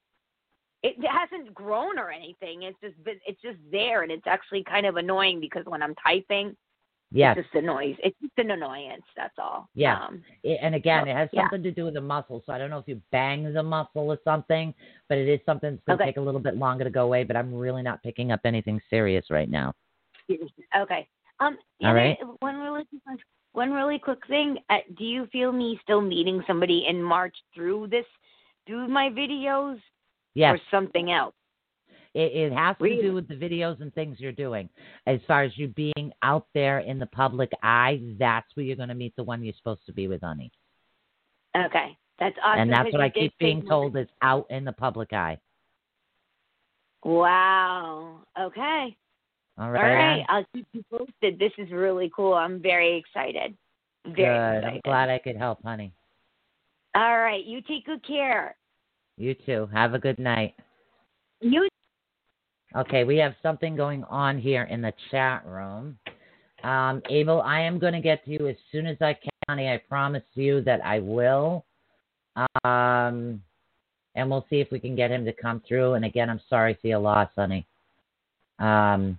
It 0.82 0.96
hasn't 1.08 1.52
grown 1.54 1.98
or 1.98 2.10
anything. 2.10 2.62
It's 2.62 2.78
just 2.80 2.94
it's 3.04 3.40
just 3.42 3.58
there, 3.72 4.02
and 4.02 4.12
it's 4.12 4.26
actually 4.26 4.62
kind 4.64 4.86
of 4.86 4.96
annoying 4.96 5.40
because 5.40 5.64
when 5.66 5.82
I'm 5.82 5.94
typing, 5.96 6.56
Yes. 7.12 7.36
it's 7.38 7.46
just 7.46 7.62
a 7.62 7.66
noise. 7.66 7.96
It's 8.04 8.16
just 8.20 8.32
an 8.38 8.50
annoyance. 8.50 9.04
That's 9.16 9.34
all. 9.38 9.68
Yeah. 9.74 9.98
Um, 10.04 10.22
and 10.44 10.74
again, 10.74 11.06
it 11.08 11.16
has 11.16 11.28
Yeah. 11.32 11.42
something 11.42 11.62
to 11.62 11.70
do 11.70 11.84
with 11.84 11.94
the 11.94 12.00
muscle. 12.00 12.42
So 12.44 12.52
I 12.52 12.58
don't 12.58 12.68
know 12.68 12.78
if 12.78 12.88
you 12.88 13.00
bang 13.12 13.52
the 13.52 13.62
muscle 13.62 14.10
or 14.10 14.18
something, 14.24 14.74
but 15.08 15.16
it 15.18 15.28
is 15.28 15.40
something 15.46 15.70
that's 15.72 15.84
going 15.84 15.98
to 15.98 16.04
Okay. 16.04 16.10
take 16.10 16.16
a 16.16 16.20
little 16.20 16.40
bit 16.40 16.56
longer 16.56 16.84
to 16.84 16.90
go 16.90 17.04
away. 17.04 17.22
But 17.24 17.36
I'm 17.36 17.54
really 17.54 17.82
not 17.82 18.02
picking 18.02 18.32
up 18.32 18.40
anything 18.44 18.80
serious 18.90 19.30
right 19.30 19.48
now. 19.48 19.72
okay. 20.76 21.08
Um. 21.40 21.56
All 21.82 21.90
other- 21.90 22.16
One 22.40 22.58
really 22.58 22.84
quick, 22.86 23.20
one 23.52 23.72
really 23.72 23.98
quick 23.98 24.26
thing. 24.26 24.58
Uh, 24.68 24.78
do 24.98 25.04
you 25.04 25.26
feel 25.26 25.52
me 25.52 25.78
still 25.82 26.00
meeting 26.00 26.42
somebody 26.46 26.86
in 26.86 27.02
March 27.02 27.36
through 27.54 27.86
this, 27.88 28.06
through 28.66 28.88
my 28.88 29.10
videos, 29.10 29.80
Yes, 30.36 30.54
or 30.54 30.60
something 30.70 31.10
else? 31.10 31.34
it, 32.16 32.32
it 32.34 32.52
has 32.52 32.76
to 32.80 33.02
do 33.02 33.12
with 33.12 33.28
the 33.28 33.34
videos 33.34 33.80
and 33.82 33.94
things 33.94 34.16
you're 34.18 34.32
doing. 34.32 34.70
As 35.06 35.20
far 35.28 35.42
as 35.42 35.52
you 35.56 35.68
being 35.68 36.12
out 36.22 36.46
there 36.54 36.78
in 36.78 36.98
the 36.98 37.06
public 37.06 37.52
eye, 37.62 38.00
that's 38.18 38.46
where 38.54 38.64
you're 38.64 38.76
going 38.76 38.88
to 38.88 38.94
meet 38.94 39.14
the 39.16 39.22
one 39.22 39.44
you're 39.44 39.54
supposed 39.58 39.84
to 39.84 39.92
be 39.92 40.08
with, 40.08 40.22
honey. 40.22 40.50
Okay. 41.54 41.96
That's 42.18 42.36
awesome. 42.42 42.62
and 42.62 42.72
that's 42.72 42.90
what 42.90 43.02
I 43.02 43.10
keep 43.10 43.36
being 43.38 43.62
told 43.68 43.94
is 43.98 44.08
out 44.22 44.46
in 44.48 44.64
the 44.64 44.72
public 44.72 45.12
eye. 45.12 45.38
Wow. 47.04 48.20
Okay. 48.40 48.96
All 49.58 49.66
All 49.66 49.70
right. 49.72 49.82
right. 49.82 50.18
Ann? 50.20 50.26
I'll 50.30 50.46
keep 50.54 50.66
you 50.72 50.82
posted. 50.90 51.38
This 51.38 51.52
is 51.58 51.70
really 51.70 52.10
cool. 52.16 52.32
I'm 52.32 52.62
very 52.62 52.96
excited. 52.96 53.54
Very 54.06 54.14
Good. 54.14 54.58
excited. 54.58 54.64
I'm 54.64 54.80
glad 54.84 55.10
I 55.10 55.18
could 55.18 55.36
help, 55.36 55.62
honey. 55.62 55.92
All 56.94 57.18
right. 57.18 57.44
You 57.44 57.60
take 57.60 57.84
good 57.84 58.06
care. 58.06 58.56
You 59.16 59.34
too. 59.34 59.68
Have 59.72 59.94
a 59.94 59.98
good 59.98 60.18
night. 60.18 60.54
You 61.40 61.68
Okay, 62.76 63.04
we 63.04 63.16
have 63.16 63.34
something 63.42 63.74
going 63.74 64.04
on 64.04 64.38
here 64.38 64.64
in 64.64 64.82
the 64.82 64.92
chat 65.10 65.46
room. 65.46 65.98
Um, 66.62 67.00
Abel, 67.08 67.40
I 67.40 67.60
am 67.60 67.78
going 67.78 67.94
to 67.94 68.00
get 68.00 68.24
to 68.24 68.30
you 68.30 68.48
as 68.48 68.56
soon 68.70 68.86
as 68.86 68.96
I 69.00 69.14
can, 69.14 69.30
honey. 69.48 69.68
I 69.68 69.80
promise 69.88 70.24
you 70.34 70.60
that 70.62 70.84
I 70.84 70.98
will. 70.98 71.64
Um, 72.64 73.40
and 74.14 74.30
we'll 74.30 74.46
see 74.50 74.60
if 74.60 74.70
we 74.70 74.78
can 74.78 74.96
get 74.96 75.10
him 75.10 75.24
to 75.24 75.32
come 75.32 75.62
through. 75.66 75.94
And 75.94 76.04
again, 76.04 76.28
I'm 76.28 76.40
sorry 76.50 76.76
for 76.80 76.88
your 76.88 76.98
loss, 76.98 77.30
honey. 77.36 77.66
Um, 78.58 79.18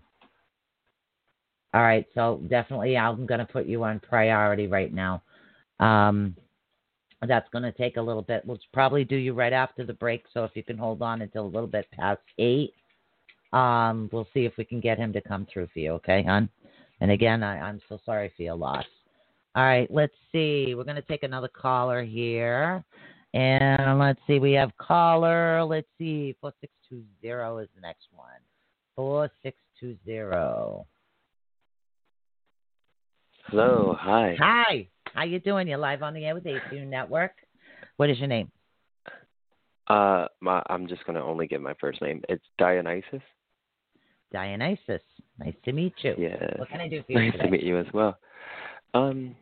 all 1.73 1.81
right, 1.81 2.05
so 2.13 2.41
definitely 2.49 2.97
I'm 2.97 3.25
going 3.25 3.39
to 3.39 3.45
put 3.45 3.65
you 3.65 3.83
on 3.83 3.99
priority 3.99 4.67
right 4.67 4.93
now. 4.93 5.23
Um, 5.79 6.35
that's 7.25 7.49
going 7.49 7.63
to 7.63 7.71
take 7.71 7.97
a 7.97 8.01
little 8.01 8.21
bit. 8.21 8.43
We'll 8.45 8.59
probably 8.73 9.03
do 9.03 9.15
you 9.15 9.33
right 9.33 9.53
after 9.53 9.85
the 9.85 9.93
break. 9.93 10.23
So 10.33 10.43
if 10.43 10.51
you 10.55 10.63
can 10.63 10.77
hold 10.77 11.01
on 11.01 11.21
until 11.21 11.45
a 11.45 11.47
little 11.47 11.67
bit 11.67 11.87
past 11.91 12.21
eight, 12.37 12.73
um, 13.53 14.09
we'll 14.11 14.27
see 14.33 14.45
if 14.45 14.53
we 14.57 14.65
can 14.65 14.79
get 14.79 14.97
him 14.97 15.13
to 15.13 15.21
come 15.21 15.47
through 15.51 15.69
for 15.73 15.79
you. 15.79 15.93
Okay, 15.93 16.23
hon? 16.23 16.49
And 17.01 17.11
again, 17.11 17.43
I, 17.43 17.59
I'm 17.59 17.81
so 17.89 17.99
sorry 18.05 18.31
for 18.35 18.43
your 18.43 18.55
loss. 18.55 18.85
All 19.55 19.63
right, 19.63 19.89
let's 19.89 20.13
see. 20.31 20.75
We're 20.75 20.83
going 20.83 20.97
to 20.97 21.01
take 21.03 21.23
another 21.23 21.47
caller 21.47 22.03
here. 22.03 22.83
And 23.33 23.99
let's 23.99 24.19
see, 24.25 24.39
we 24.39 24.53
have 24.53 24.71
caller, 24.77 25.63
let's 25.63 25.87
see, 25.97 26.35
4620 26.41 27.63
is 27.63 27.69
the 27.75 27.81
next 27.81 28.07
one. 28.15 28.27
4620. 28.95 30.85
Hello, 33.47 33.95
hi. 33.99 34.35
Hi, 34.39 34.87
how 35.17 35.23
you 35.23 35.39
doing? 35.39 35.67
You're 35.67 35.79
live 35.79 36.03
on 36.03 36.13
the 36.13 36.25
air 36.25 36.35
with 36.35 36.43
ATU 36.43 36.85
Network. 36.85 37.31
What 37.97 38.11
is 38.11 38.19
your 38.19 38.27
name? 38.27 38.51
Uh, 39.87 40.27
my, 40.41 40.61
I'm 40.69 40.87
just 40.87 41.03
gonna 41.05 41.25
only 41.25 41.47
give 41.47 41.59
my 41.61 41.73
first 41.81 42.01
name. 42.03 42.21
It's 42.29 42.43
Dionysus. 42.59 43.21
Dionysus. 44.31 45.01
Nice 45.39 45.55
to 45.65 45.71
meet 45.71 45.93
you. 46.01 46.13
Yeah. 46.19 46.37
What 46.57 46.69
can 46.69 46.81
I 46.81 46.87
do 46.87 47.01
for 47.03 47.13
you 47.13 47.19
Nice 47.19 47.31
today? 47.31 47.43
to 47.45 47.49
meet 47.49 47.63
you 47.63 47.79
as 47.79 47.87
well. 47.93 48.17
Um, 48.93 49.35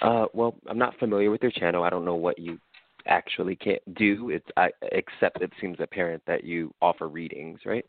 uh, 0.00 0.26
well, 0.34 0.56
I'm 0.68 0.78
not 0.78 0.98
familiar 0.98 1.30
with 1.30 1.42
your 1.42 1.52
channel. 1.52 1.84
I 1.84 1.90
don't 1.90 2.04
know 2.04 2.16
what 2.16 2.38
you 2.38 2.58
actually 3.06 3.54
can 3.54 3.76
do. 3.94 4.30
It's 4.30 4.46
I, 4.56 4.70
except 4.90 5.40
it 5.40 5.52
seems 5.60 5.76
apparent 5.78 6.22
that 6.26 6.42
you 6.42 6.74
offer 6.82 7.06
readings, 7.06 7.60
right? 7.64 7.84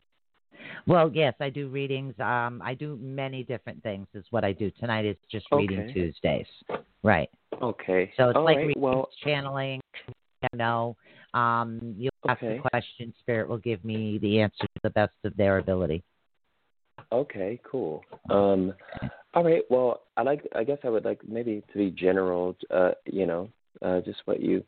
Well, 0.87 1.11
yes, 1.13 1.33
I 1.39 1.49
do 1.49 1.67
readings. 1.67 2.13
Um, 2.19 2.61
I 2.63 2.73
do 2.73 2.97
many 3.01 3.43
different 3.43 3.81
things. 3.83 4.07
Is 4.13 4.25
what 4.31 4.43
I 4.43 4.51
do. 4.51 4.71
Tonight 4.79 5.05
is 5.05 5.17
just 5.31 5.45
reading 5.51 5.79
Okay. 5.79 5.93
Tuesdays. 5.93 6.47
Right. 7.03 7.29
Okay. 7.61 8.11
So 8.17 8.29
it's 8.29 8.37
All 8.37 8.43
like 8.43 8.57
right, 8.57 8.67
readings, 8.67 8.81
well, 8.83 9.09
channeling. 9.23 9.81
You 10.07 10.57
know, 10.57 10.97
um, 11.33 11.95
you 11.97 12.09
ask 12.27 12.41
the 12.41 12.47
Okay. 12.47 12.59
question, 12.59 13.13
Spirit 13.21 13.47
will 13.47 13.57
give 13.57 13.83
me 13.85 14.17
the 14.17 14.41
answer 14.41 14.65
to 14.65 14.79
the 14.83 14.89
best 14.89 15.13
of 15.23 15.35
their 15.37 15.59
ability. 15.59 16.03
Okay, 17.11 17.59
cool. 17.63 18.03
Um, 18.29 18.73
all 19.33 19.43
right. 19.43 19.63
Well, 19.69 20.03
I 20.17 20.23
like. 20.23 20.47
I 20.55 20.63
guess 20.63 20.79
I 20.83 20.89
would 20.89 21.05
like 21.05 21.21
maybe 21.27 21.63
to 21.71 21.77
be 21.77 21.91
general. 21.91 22.55
Uh, 22.69 22.91
you 23.05 23.25
know, 23.25 23.49
uh, 23.81 24.01
just 24.01 24.19
what 24.25 24.41
you 24.41 24.63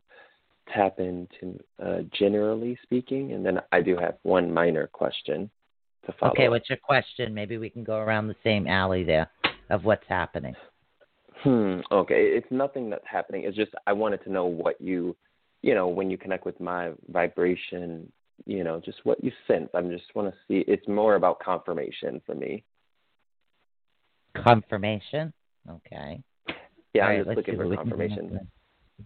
tap 0.74 1.00
into, 1.00 1.60
uh, 1.84 2.00
generally 2.12 2.78
speaking, 2.84 3.34
and 3.34 3.46
then 3.46 3.60
I 3.72 3.82
do 3.82 3.98
have 3.98 4.16
one 4.24 4.52
minor 4.52 4.88
question 4.88 5.50
to 6.06 6.14
follow. 6.20 6.32
Okay, 6.32 6.50
what's 6.50 6.70
your 6.70 6.78
question? 6.78 7.34
Maybe 7.34 7.58
we 7.58 7.70
can 7.70 7.84
go 7.84 7.98
around 7.98 8.28
the 8.28 8.36
same 8.44 8.68
alley 8.68 9.04
there 9.04 9.30
of 9.70 9.84
what's 9.84 10.06
happening. 10.08 10.56
Hmm. 11.44 11.80
Okay. 11.92 12.28
It's 12.28 12.48
nothing 12.50 12.90
that's 12.90 13.06
happening. 13.10 13.44
It's 13.44 13.56
just 13.56 13.72
I 13.86 13.94
wanted 13.94 14.24
to 14.24 14.32
know 14.32 14.46
what 14.46 14.80
you, 14.80 15.16
you 15.62 15.76
know, 15.76 15.88
when 15.88 16.10
you 16.10 16.18
connect 16.18 16.46
with 16.46 16.60
my 16.60 16.92
vibration, 17.10 18.12
you 18.46 18.64
know, 18.64 18.82
just 18.84 19.00
what 19.04 19.24
you 19.24 19.32
sense. 19.48 19.70
I'm 19.74 19.90
just 19.90 20.06
want 20.16 20.34
to 20.34 20.38
see. 20.48 20.64
It's 20.68 20.88
more 20.88 21.16
about 21.16 21.40
confirmation 21.40 22.22
for 22.26 22.36
me. 22.36 22.64
Confirmation. 24.44 25.34
Okay. 25.70 26.22
Yeah, 26.94 27.04
All 27.04 27.10
I'm 27.10 27.16
right, 27.16 27.18
just 27.20 27.28
let's 27.28 27.38
looking 27.38 27.56
for 27.56 27.68
what 27.68 27.70
we 27.70 27.78
can 27.78 27.86
do 27.86 27.90
confirmation. 27.90 28.48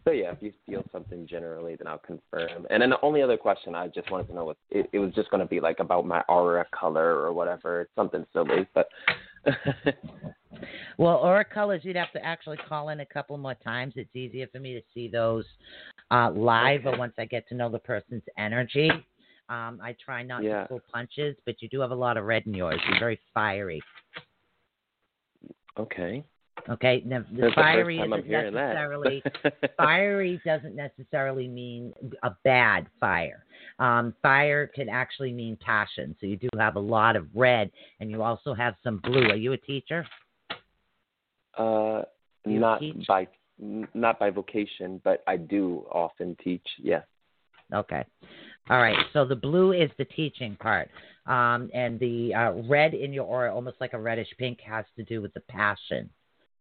So 0.05 0.11
yeah, 0.11 0.31
if 0.31 0.41
you 0.41 0.53
feel 0.65 0.83
something 0.91 1.27
generally, 1.27 1.75
then 1.75 1.87
I'll 1.87 1.97
confirm. 1.97 2.65
And 2.69 2.81
then 2.81 2.91
the 2.91 3.01
only 3.01 3.21
other 3.21 3.37
question 3.37 3.75
I 3.75 3.87
just 3.87 4.09
wanted 4.11 4.27
to 4.27 4.35
know 4.35 4.45
was 4.45 4.55
it, 4.69 4.89
it 4.93 4.99
was 4.99 5.13
just 5.13 5.29
going 5.31 5.41
to 5.41 5.47
be 5.47 5.59
like 5.59 5.79
about 5.79 6.05
my 6.05 6.21
aura 6.29 6.65
color 6.71 7.15
or 7.15 7.33
whatever, 7.33 7.89
something 7.95 8.25
silly. 8.33 8.67
But 8.73 8.87
Well, 10.97 11.15
aura 11.17 11.45
colors, 11.45 11.81
you'd 11.83 11.95
have 11.95 12.11
to 12.11 12.25
actually 12.25 12.57
call 12.67 12.89
in 12.89 12.99
a 12.99 13.05
couple 13.05 13.37
more 13.37 13.55
times. 13.55 13.93
It's 13.95 14.13
easier 14.15 14.47
for 14.47 14.59
me 14.59 14.73
to 14.73 14.81
see 14.93 15.07
those 15.07 15.45
uh, 16.11 16.31
live, 16.31 16.85
or 16.85 16.89
Okay. 16.89 16.99
once 16.99 17.13
I 17.17 17.25
get 17.25 17.47
to 17.49 17.55
know 17.55 17.69
the 17.69 17.79
person's 17.79 18.23
energy. 18.37 18.91
Um, 19.47 19.79
I 19.81 19.95
try 20.03 20.23
not 20.23 20.43
Yeah. 20.43 20.63
to 20.63 20.67
pull 20.67 20.81
punches, 20.91 21.35
but 21.45 21.61
you 21.61 21.69
do 21.69 21.79
have 21.79 21.91
a 21.91 21.95
lot 21.95 22.17
of 22.17 22.25
red 22.25 22.45
in 22.45 22.53
yours. 22.53 22.79
You're 22.87 22.99
very 22.99 23.19
fiery. 23.33 23.81
okay, 25.77 26.23
Okay, 26.67 27.01
now 27.05 27.23
the 27.31 27.41
that's 27.41 27.55
fiery 27.55 27.97
the 27.97 28.03
first 28.03 28.11
time 28.11 28.13
I'm 28.13 28.19
isn't 28.19 28.53
necessarily 28.53 29.23
fiery 29.77 30.41
doesn't 30.45 30.75
necessarily 30.75 31.47
mean 31.47 31.93
a 32.23 32.31
bad 32.43 32.87
fire. 32.99 33.45
Um, 33.79 34.13
fire 34.21 34.67
can 34.67 34.89
actually 34.89 35.31
mean 35.31 35.57
passion. 35.63 36.15
So 36.19 36.27
you 36.27 36.37
do 36.37 36.49
have 36.57 36.75
a 36.75 36.79
lot 36.79 37.15
of 37.15 37.27
red, 37.33 37.71
and 37.99 38.11
you 38.11 38.23
also 38.23 38.53
have 38.53 38.75
some 38.83 38.97
blue. 38.97 39.29
Are 39.29 39.35
you 39.35 39.53
a 39.53 39.57
teacher? 39.57 40.05
Uh, 41.57 42.03
You 42.45 42.59
not 42.59 42.79
teach? 42.79 43.07
by 43.07 43.27
not 43.57 44.19
by 44.19 44.29
vocation, 44.29 45.01
but 45.03 45.23
I 45.27 45.37
do 45.37 45.85
often 45.91 46.35
teach. 46.43 46.65
Yeah. 46.77 47.01
Okay. 47.73 48.03
All 48.69 48.79
right. 48.79 48.97
So 49.13 49.25
the 49.25 49.35
blue 49.35 49.73
is 49.73 49.89
the 49.97 50.05
teaching 50.05 50.55
part. 50.55 50.89
Um, 51.25 51.69
and 51.73 51.99
the 51.99 52.33
uh, 52.33 52.51
red 52.67 52.93
in 52.93 53.13
your 53.13 53.25
aura, 53.25 53.53
almost 53.53 53.77
like 53.79 53.93
a 53.93 53.99
reddish 53.99 54.29
pink, 54.37 54.59
has 54.61 54.85
to 54.95 55.03
do 55.03 55.21
with 55.21 55.33
the 55.33 55.41
passion 55.41 56.09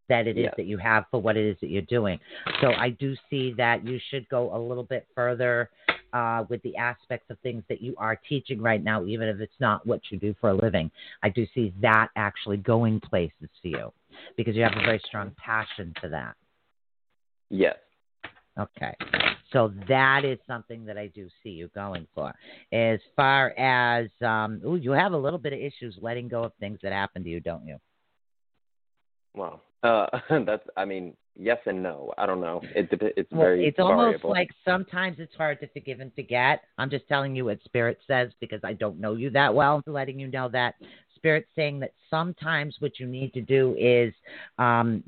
that 0.08 0.26
it 0.26 0.38
is 0.38 0.48
that 0.56 0.66
you 0.66 0.78
have 0.78 1.04
for 1.10 1.20
what 1.20 1.36
it 1.36 1.44
is 1.46 1.56
that 1.60 1.68
you're 1.68 1.82
doing. 1.82 2.18
So 2.60 2.72
I 2.72 2.90
do 2.90 3.14
see 3.30 3.54
that 3.56 3.86
you 3.86 3.98
should 4.10 4.28
go 4.28 4.54
a 4.54 4.58
little 4.58 4.84
bit 4.84 5.06
further 5.14 5.70
uh, 6.12 6.44
with 6.48 6.62
the 6.62 6.76
aspects 6.76 7.30
of 7.30 7.38
things 7.40 7.62
that 7.68 7.82
you 7.82 7.94
are 7.98 8.18
teaching 8.28 8.60
right 8.60 8.82
now, 8.82 9.04
even 9.04 9.28
if 9.28 9.40
it's 9.40 9.52
not 9.60 9.86
what 9.86 10.00
you 10.10 10.18
do 10.18 10.34
for 10.40 10.50
a 10.50 10.54
living. 10.54 10.90
I 11.22 11.28
do 11.28 11.46
see 11.54 11.72
that 11.82 12.08
actually 12.16 12.56
going 12.58 13.00
places 13.00 13.48
for 13.60 13.68
you 13.68 13.92
because 14.36 14.56
you 14.56 14.62
have 14.62 14.76
a 14.76 14.84
very 14.84 15.00
strong 15.06 15.32
passion 15.36 15.94
for 16.00 16.08
that. 16.08 16.34
Yes. 17.50 17.76
Okay. 18.58 18.94
So 19.52 19.72
that 19.88 20.24
is 20.24 20.38
something 20.46 20.84
that 20.84 20.98
I 20.98 21.06
do 21.08 21.28
see 21.42 21.50
you 21.50 21.70
going 21.74 22.06
for. 22.14 22.34
As 22.72 22.98
far 23.14 23.50
as 23.58 24.08
um 24.20 24.60
ooh, 24.66 24.76
you 24.76 24.90
have 24.90 25.12
a 25.12 25.16
little 25.16 25.38
bit 25.38 25.52
of 25.52 25.60
issues 25.60 25.96
letting 26.00 26.28
go 26.28 26.44
of 26.44 26.52
things 26.58 26.78
that 26.82 26.92
happen 26.92 27.22
to 27.22 27.30
you, 27.30 27.40
don't 27.40 27.66
you? 27.66 27.76
Well, 29.34 29.62
uh, 29.82 30.06
that's. 30.46 30.64
I 30.76 30.84
mean, 30.84 31.14
yes 31.36 31.58
and 31.66 31.82
no. 31.82 32.12
I 32.18 32.26
don't 32.26 32.40
know. 32.40 32.60
It 32.74 32.88
it's 32.90 33.30
well, 33.30 33.42
very 33.42 33.66
it's 33.66 33.78
almost 33.78 34.24
like 34.24 34.50
sometimes 34.64 35.18
it's 35.18 35.34
hard 35.34 35.60
to 35.60 35.68
forgive 35.68 36.00
and 36.00 36.12
forget. 36.14 36.62
I'm 36.78 36.90
just 36.90 37.06
telling 37.08 37.34
you 37.34 37.46
what 37.46 37.62
spirit 37.64 37.98
says 38.06 38.30
because 38.40 38.60
I 38.64 38.72
don't 38.74 39.00
know 39.00 39.14
you 39.14 39.30
that 39.30 39.54
well. 39.54 39.82
Letting 39.86 40.18
you 40.18 40.28
know 40.28 40.48
that 40.50 40.74
spirit 41.18 41.46
saying 41.56 41.80
that 41.80 41.92
sometimes 42.08 42.76
what 42.78 42.98
you 42.98 43.06
need 43.06 43.34
to 43.34 43.40
do 43.40 43.74
is 43.78 44.14
um, 44.58 45.02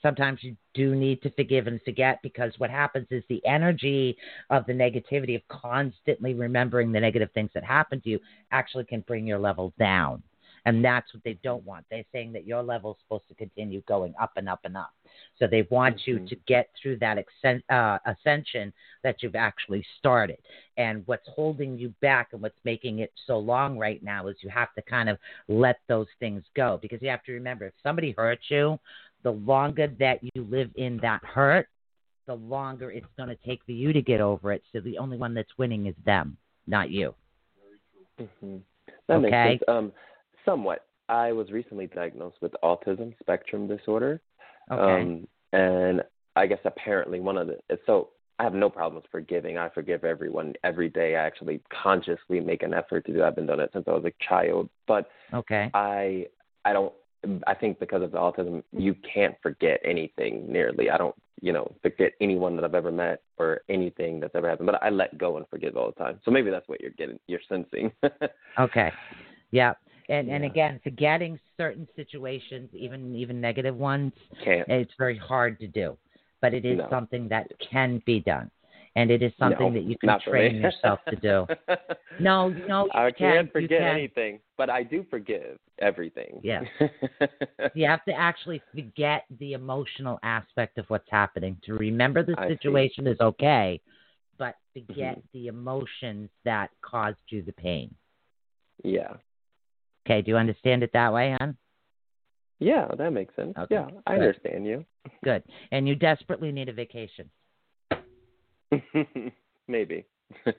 sometimes 0.00 0.38
you 0.42 0.56
do 0.74 0.94
need 0.94 1.20
to 1.22 1.30
forgive 1.30 1.66
and 1.66 1.80
forget 1.84 2.20
because 2.22 2.52
what 2.58 2.70
happens 2.70 3.06
is 3.10 3.24
the 3.28 3.44
energy 3.44 4.16
of 4.48 4.64
the 4.66 4.72
negativity 4.72 5.34
of 5.34 5.42
constantly 5.48 6.34
remembering 6.34 6.92
the 6.92 7.00
negative 7.00 7.30
things 7.34 7.50
that 7.52 7.64
happened 7.64 8.02
to 8.04 8.10
you 8.10 8.20
actually 8.52 8.84
can 8.84 9.00
bring 9.00 9.26
your 9.26 9.38
level 9.38 9.72
down. 9.78 10.22
And 10.66 10.84
that's 10.84 11.12
what 11.14 11.22
they 11.24 11.38
don't 11.42 11.64
want. 11.64 11.86
They're 11.90 12.04
saying 12.12 12.32
that 12.32 12.46
your 12.46 12.62
level 12.62 12.92
is 12.92 12.96
supposed 13.02 13.28
to 13.28 13.34
continue 13.34 13.82
going 13.88 14.14
up 14.20 14.32
and 14.36 14.48
up 14.48 14.60
and 14.64 14.76
up. 14.76 14.92
So 15.38 15.46
they 15.46 15.66
want 15.70 15.96
mm-hmm. 15.96 16.22
you 16.22 16.28
to 16.28 16.36
get 16.46 16.70
through 16.80 16.98
that 16.98 17.18
uh, 17.70 17.98
ascension 18.06 18.72
that 19.02 19.22
you've 19.22 19.36
actually 19.36 19.84
started. 19.98 20.38
And 20.76 21.02
what's 21.06 21.26
holding 21.34 21.78
you 21.78 21.94
back 22.00 22.28
and 22.32 22.42
what's 22.42 22.58
making 22.64 23.00
it 23.00 23.12
so 23.26 23.38
long 23.38 23.78
right 23.78 24.02
now 24.02 24.28
is 24.28 24.36
you 24.40 24.50
have 24.50 24.72
to 24.74 24.82
kind 24.82 25.08
of 25.08 25.18
let 25.48 25.80
those 25.88 26.08
things 26.18 26.42
go 26.54 26.78
because 26.80 27.00
you 27.02 27.08
have 27.08 27.24
to 27.24 27.32
remember 27.32 27.66
if 27.66 27.74
somebody 27.82 28.14
hurts 28.16 28.44
you, 28.48 28.78
the 29.22 29.30
longer 29.30 29.88
that 29.98 30.20
you 30.22 30.46
live 30.50 30.70
in 30.76 30.98
that 31.02 31.22
hurt, 31.24 31.68
the 32.26 32.34
longer 32.34 32.90
it's 32.90 33.06
going 33.16 33.28
to 33.28 33.36
take 33.46 33.64
for 33.64 33.72
you 33.72 33.92
to 33.92 34.02
get 34.02 34.20
over 34.20 34.52
it. 34.52 34.62
So 34.72 34.80
the 34.80 34.98
only 34.98 35.16
one 35.16 35.34
that's 35.34 35.50
winning 35.58 35.86
is 35.86 35.94
them, 36.04 36.36
not 36.66 36.90
you. 36.90 37.14
Mm-hmm. 38.20 38.56
That 39.08 39.14
okay? 39.14 39.48
makes 39.48 39.60
sense. 39.60 39.62
Um, 39.68 39.92
somewhat. 40.44 40.86
I 41.08 41.32
was 41.32 41.50
recently 41.50 41.88
diagnosed 41.88 42.36
with 42.40 42.52
autism 42.62 43.14
spectrum 43.20 43.66
disorder. 43.66 44.20
Okay. 44.70 45.02
Um, 45.02 45.26
and 45.52 46.02
I 46.36 46.46
guess 46.46 46.60
apparently 46.64 47.20
one 47.20 47.36
of 47.36 47.48
the 47.48 47.58
so 47.86 48.10
I 48.40 48.44
have 48.44 48.54
no 48.54 48.70
problems 48.70 49.04
forgiving. 49.10 49.58
I 49.58 49.68
forgive 49.68 50.02
everyone 50.02 50.54
every 50.64 50.88
day. 50.88 51.14
I 51.14 51.26
actually 51.26 51.60
consciously 51.82 52.40
make 52.40 52.62
an 52.62 52.72
effort 52.72 53.04
to 53.04 53.12
do. 53.12 53.22
I've 53.22 53.36
been 53.36 53.46
doing 53.46 53.60
it 53.60 53.68
since 53.74 53.84
I 53.86 53.90
was 53.90 54.06
a 54.06 54.12
child. 54.26 54.70
But 54.86 55.10
okay, 55.34 55.70
I 55.74 56.26
I 56.64 56.72
don't. 56.72 56.92
I 57.46 57.52
think 57.52 57.78
because 57.78 58.02
of 58.02 58.12
the 58.12 58.16
autism, 58.16 58.62
you 58.72 58.94
can't 59.12 59.34
forget 59.42 59.78
anything 59.84 60.50
nearly. 60.50 60.88
I 60.88 60.96
don't, 60.96 61.14
you 61.42 61.52
know, 61.52 61.70
forget 61.82 62.12
anyone 62.22 62.56
that 62.56 62.64
I've 62.64 62.74
ever 62.74 62.90
met 62.90 63.20
or 63.36 63.60
anything 63.68 64.20
that's 64.20 64.34
ever 64.34 64.48
happened. 64.48 64.68
But 64.72 64.82
I 64.82 64.88
let 64.88 65.18
go 65.18 65.36
and 65.36 65.46
forgive 65.50 65.76
all 65.76 65.92
the 65.94 66.02
time. 66.02 66.18
So 66.24 66.30
maybe 66.30 66.50
that's 66.50 66.66
what 66.66 66.80
you're 66.80 66.92
getting. 66.92 67.18
You're 67.26 67.40
sensing. 67.46 67.92
okay. 68.58 68.90
Yeah. 69.50 69.74
And 70.10 70.28
yeah. 70.28 70.34
and 70.34 70.44
again, 70.44 70.80
forgetting 70.82 71.38
certain 71.56 71.86
situations, 71.96 72.68
even 72.74 73.14
even 73.14 73.40
negative 73.40 73.76
ones, 73.76 74.12
Can't. 74.44 74.68
it's 74.68 74.92
very 74.98 75.16
hard 75.16 75.58
to 75.60 75.66
do. 75.66 75.96
But 76.42 76.52
it 76.54 76.64
is 76.64 76.78
no. 76.78 76.88
something 76.90 77.28
that 77.28 77.46
can 77.70 78.02
be 78.04 78.20
done. 78.20 78.50
And 78.96 79.10
it 79.10 79.22
is 79.22 79.32
something 79.38 79.72
no, 79.72 79.80
that 79.80 79.84
you 79.84 79.96
can 79.98 80.18
train 80.20 80.56
yourself 80.56 81.00
to 81.08 81.16
do. 81.16 81.46
No, 82.18 82.48
no, 82.48 82.84
you 82.84 82.90
I 82.92 83.10
can, 83.12 83.32
can't 83.32 83.52
forget 83.52 83.78
can. 83.78 83.96
anything, 83.96 84.40
but 84.58 84.68
I 84.68 84.82
do 84.82 85.06
forgive 85.08 85.58
everything. 85.78 86.38
Yeah. 86.42 86.60
you 87.74 87.86
have 87.86 88.04
to 88.04 88.12
actually 88.12 88.60
forget 88.74 89.24
the 89.38 89.54
emotional 89.54 90.18
aspect 90.22 90.76
of 90.76 90.84
what's 90.88 91.08
happening. 91.10 91.56
To 91.64 91.74
remember 91.74 92.22
the 92.22 92.34
situation 92.46 93.06
is 93.06 93.16
okay, 93.20 93.80
but 94.36 94.56
forget 94.74 95.18
mm-hmm. 95.18 95.28
the 95.32 95.46
emotions 95.46 96.28
that 96.44 96.70
caused 96.82 97.16
you 97.28 97.42
the 97.42 97.52
pain. 97.52 97.94
Yeah. 98.84 99.14
Okay, 100.10 100.22
do 100.22 100.32
you 100.32 100.36
understand 100.36 100.82
it 100.82 100.90
that 100.92 101.12
way, 101.12 101.36
hon? 101.38 101.56
Yeah, 102.58 102.88
that 102.98 103.12
makes 103.12 103.34
sense. 103.36 103.54
Okay. 103.56 103.76
Yeah, 103.76 103.86
I 104.08 104.14
Good. 104.14 104.22
understand 104.22 104.66
you. 104.66 104.84
Good. 105.22 105.44
And 105.70 105.86
you 105.86 105.94
desperately 105.94 106.50
need 106.50 106.68
a 106.68 106.72
vacation. 106.72 107.30
Maybe. 109.68 110.04
I 110.46 110.52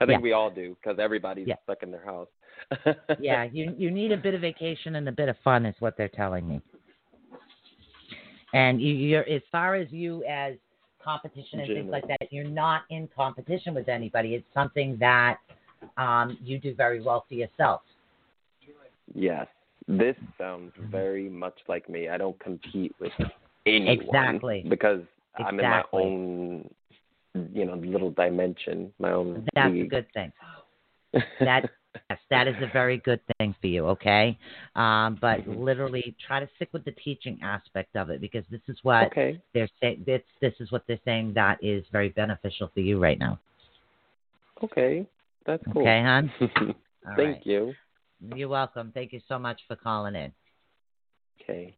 think 0.00 0.10
Yeah. 0.10 0.18
we 0.18 0.32
all 0.32 0.50
do 0.50 0.76
because 0.82 0.98
everybody's 0.98 1.48
Yeah. 1.48 1.54
stuck 1.62 1.82
in 1.82 1.90
their 1.90 2.04
house. 2.04 2.28
yeah, 3.18 3.44
you 3.44 3.74
you 3.78 3.90
need 3.90 4.12
a 4.12 4.18
bit 4.18 4.34
of 4.34 4.42
vacation 4.42 4.96
and 4.96 5.08
a 5.08 5.12
bit 5.12 5.30
of 5.30 5.36
fun 5.38 5.64
is 5.64 5.74
what 5.78 5.96
they're 5.96 6.08
telling 6.08 6.46
me. 6.46 6.60
And 8.52 8.82
you, 8.82 8.92
you're 8.92 9.28
as 9.28 9.42
far 9.50 9.76
as 9.76 9.90
you 9.90 10.24
as 10.24 10.56
competition 11.02 11.60
and 11.60 11.68
things 11.68 11.90
like 11.90 12.06
that, 12.06 12.30
you're 12.30 12.44
not 12.44 12.82
in 12.90 13.08
competition 13.16 13.74
with 13.74 13.88
anybody. 13.88 14.34
It's 14.34 14.52
something 14.52 14.98
that 14.98 15.38
um, 15.96 16.36
you 16.42 16.58
do 16.58 16.74
very 16.74 17.00
well 17.00 17.24
for 17.28 17.34
yourself. 17.34 17.80
Yes. 19.14 19.46
This 19.88 20.16
sounds 20.38 20.72
Mm-hmm. 20.78 20.90
very 20.90 21.28
much 21.28 21.58
like 21.68 21.88
me. 21.88 22.08
I 22.08 22.16
don't 22.16 22.38
compete 22.38 22.94
with 23.00 23.12
anyone. 23.66 23.98
Exactly. 23.98 24.64
Because 24.68 25.00
I'm 25.36 25.58
in 25.58 25.68
my 25.68 25.84
own, 25.92 26.70
you 27.52 27.64
know, 27.64 27.74
little 27.74 28.10
dimension, 28.10 28.92
my 28.98 29.12
own 29.12 29.46
That's 29.54 29.74
a 29.74 29.86
good 29.86 30.06
thing. 30.12 30.32
That 31.40 31.68
yes, 32.08 32.18
that 32.30 32.48
is 32.48 32.54
a 32.62 32.70
very 32.72 32.98
good 32.98 33.20
thing 33.38 33.54
for 33.60 33.66
you. 33.66 33.86
Okay, 33.88 34.38
um, 34.76 35.18
but 35.20 35.40
Mhm. 35.40 35.62
literally 35.62 36.14
try 36.26 36.40
to 36.40 36.48
stick 36.56 36.70
with 36.72 36.84
the 36.84 36.92
teaching 36.92 37.38
aspect 37.42 37.96
of 37.96 38.08
it 38.08 38.20
because 38.20 38.46
this 38.50 38.62
is 38.68 38.78
what 38.82 39.08
okay. 39.08 39.38
they're 39.52 39.68
saying. 39.80 40.04
This 40.06 40.22
this 40.40 40.54
is 40.58 40.72
what 40.72 40.86
they're 40.86 41.00
saying 41.04 41.34
that 41.34 41.62
is 41.62 41.84
very 41.92 42.08
beneficial 42.08 42.68
for 42.68 42.80
you 42.80 42.98
right 42.98 43.18
now. 43.18 43.38
Okay. 44.62 45.06
That's 45.44 45.62
cool. 45.72 45.82
Okay, 45.82 46.02
hon. 46.02 46.32
Thank 47.16 47.18
right. 47.18 47.46
you. 47.46 47.74
You're 48.34 48.48
welcome. 48.48 48.92
Thank 48.94 49.12
you 49.12 49.20
so 49.28 49.38
much 49.38 49.60
for 49.66 49.76
calling 49.76 50.14
in. 50.14 50.32
Okay. 51.40 51.74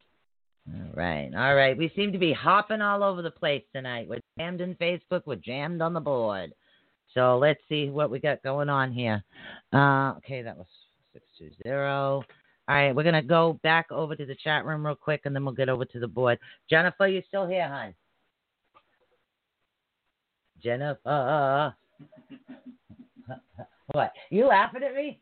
All 0.69 0.91
right. 0.95 1.31
All 1.35 1.55
right. 1.55 1.77
We 1.77 1.91
seem 1.97 2.13
to 2.13 2.19
be 2.19 2.33
hopping 2.33 2.81
all 2.81 3.03
over 3.03 3.23
the 3.23 3.31
place 3.31 3.63
tonight. 3.75 4.09
We're 4.09 4.21
jammed 4.39 4.61
in 4.61 4.75
Facebook. 4.75 5.23
We're 5.27 5.37
jammed 5.37 5.81
on 5.81 5.95
the 5.95 6.01
board. 6.01 6.53
So 7.15 7.39
let's 7.39 7.61
see 7.69 7.89
what 7.89 8.11
we 8.11 8.19
got 8.19 8.43
going 8.43 8.69
on 8.69 8.93
here. 8.93 9.23
Uh, 9.73 10.15
okay, 10.19 10.43
that 10.43 10.57
was 10.57 10.67
620. 11.13 11.77
All 11.77 12.25
right. 12.69 12.95
We're 12.95 13.03
going 13.03 13.15
to 13.15 13.23
go 13.23 13.59
back 13.63 13.91
over 13.91 14.17
to 14.17 14.27
the 14.27 14.37
chat 14.43 14.65
room 14.65 14.85
real 14.85 14.95
quick 14.95 15.23
and 15.25 15.35
then 15.35 15.45
we'll 15.45 15.55
get 15.55 15.69
over 15.69 15.85
to 15.85 16.01
the 16.01 16.09
board. 16.09 16.39
Jennifer, 16.69 17.07
you 17.07 17.23
still 17.29 17.47
here, 17.47 17.69
hon? 17.69 17.95
Jennifer. 20.63 21.75
what? 23.93 24.13
You 24.31 24.47
laughing 24.47 24.83
at 24.83 24.95
me? 24.95 25.21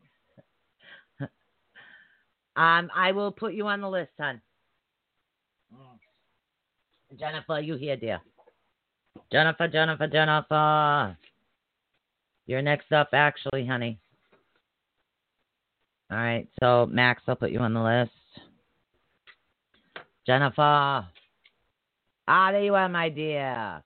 Um, 2.57 2.91
I 2.95 3.12
will 3.12 3.33
put 3.33 3.55
you 3.55 3.67
on 3.67 3.81
the 3.81 3.88
list, 3.88 4.12
hon. 4.19 4.41
Jennifer, 7.19 7.61
you 7.61 7.77
here, 7.77 7.97
dear? 7.97 8.21
Jennifer, 9.31 9.69
Jennifer, 9.69 10.07
Jennifer. 10.07 11.17
You're 12.47 12.62
next 12.62 12.93
up, 12.93 13.11
actually, 13.12 13.67
honey. 13.67 13.99
All 16.11 16.19
right, 16.19 16.47
so 16.62 16.87
Max, 16.87 17.23
I'll 17.27 17.37
put 17.37 17.53
you 17.53 17.61
on 17.61 17.73
the 17.73 17.83
list. 17.83 18.11
Jennifer. 20.27 21.07
Ah, 22.29 22.53
there 22.53 22.62
you 22.62 22.75
are, 22.75 22.88
my 22.88 23.09
dear. 23.09 23.83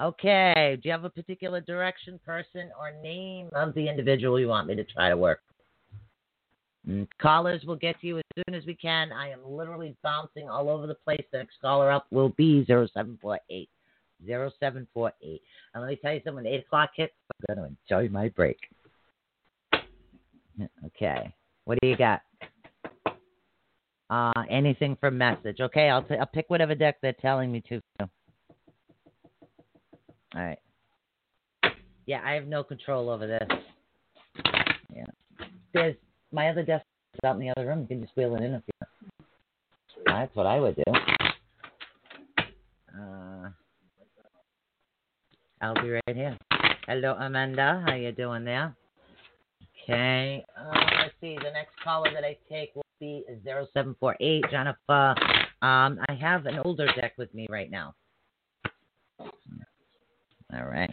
Okay, 0.00 0.78
do 0.82 0.88
you 0.88 0.92
have 0.92 1.04
a 1.04 1.10
particular 1.10 1.60
direction, 1.60 2.18
person, 2.24 2.70
or 2.78 2.92
name 3.02 3.50
of 3.54 3.74
the 3.74 3.88
individual 3.88 4.40
you 4.40 4.48
want 4.48 4.66
me 4.66 4.74
to 4.74 4.84
try 4.84 5.10
to 5.10 5.16
work? 5.16 5.40
Mm, 6.88 7.06
Callers 7.20 7.62
will 7.64 7.76
get 7.76 8.00
to 8.00 8.06
you 8.06 8.18
as 8.18 8.24
soon 8.34 8.54
as 8.54 8.66
we 8.66 8.74
can. 8.74 9.12
I 9.12 9.30
am 9.30 9.40
literally 9.44 9.96
bouncing 10.02 10.48
all 10.48 10.68
over 10.68 10.86
the 10.86 10.94
place. 10.94 11.24
The 11.30 11.38
next 11.38 11.60
caller 11.60 11.90
up 11.90 12.06
will 12.10 12.30
be 12.30 12.64
0748. 12.66 13.68
0748. 14.26 15.42
And 15.74 15.82
let 15.82 15.88
me 15.90 15.98
tell 16.02 16.12
you 16.12 16.20
something, 16.24 16.44
when 16.44 16.46
8 16.46 16.60
o'clock 16.60 16.90
hits, 16.96 17.12
I'm 17.48 17.54
going 17.54 17.68
to 17.68 17.76
enjoy 17.96 18.12
my 18.12 18.28
break. 18.30 18.58
Okay. 20.86 21.34
What 21.64 21.78
do 21.80 21.88
you 21.88 21.96
got? 21.96 22.22
Uh, 24.10 24.42
anything 24.50 24.96
for 25.00 25.10
message. 25.10 25.60
Okay, 25.60 25.88
I'll, 25.88 26.02
t- 26.02 26.16
I'll 26.16 26.26
pick 26.26 26.50
whatever 26.50 26.74
deck 26.74 26.98
they're 27.00 27.14
telling 27.14 27.50
me 27.50 27.62
to. 27.68 27.80
All 28.00 28.08
right. 30.34 30.58
Yeah, 32.06 32.20
I 32.24 32.32
have 32.32 32.46
no 32.46 32.62
control 32.64 33.08
over 33.08 33.26
this. 33.26 33.48
Yeah. 34.94 35.06
There's 35.72 35.96
my 36.32 36.48
other 36.48 36.62
desk 36.62 36.84
is 37.14 37.20
out 37.24 37.36
in 37.36 37.40
the 37.40 37.50
other 37.50 37.66
room. 37.66 37.82
You 37.82 37.86
can 37.86 38.00
just 38.00 38.16
wheel 38.16 38.34
it 38.34 38.42
in 38.42 38.54
if 38.54 38.62
you 38.66 38.72
want. 38.80 38.90
That's 40.06 40.34
what 40.34 40.46
I 40.46 40.58
would 40.58 40.76
do. 40.76 40.82
Uh, 42.98 43.50
I'll 45.60 45.74
be 45.74 45.90
right 45.90 46.02
here. 46.06 46.36
Hello, 46.86 47.14
Amanda. 47.18 47.84
How 47.86 47.94
you 47.94 48.12
doing 48.12 48.44
there? 48.44 48.74
Okay. 49.84 50.44
Uh, 50.58 50.80
let's 51.00 51.14
see. 51.20 51.36
The 51.36 51.50
next 51.52 51.72
caller 51.82 52.10
that 52.12 52.24
I 52.24 52.36
take 52.48 52.74
will 52.74 52.82
be 52.98 53.24
0748. 53.44 54.44
Jennifer, 54.50 55.14
um, 55.62 55.98
I 56.08 56.14
have 56.20 56.46
an 56.46 56.58
older 56.64 56.86
deck 56.96 57.14
with 57.18 57.32
me 57.34 57.46
right 57.48 57.70
now. 57.70 57.94
All 60.54 60.66
right. 60.66 60.92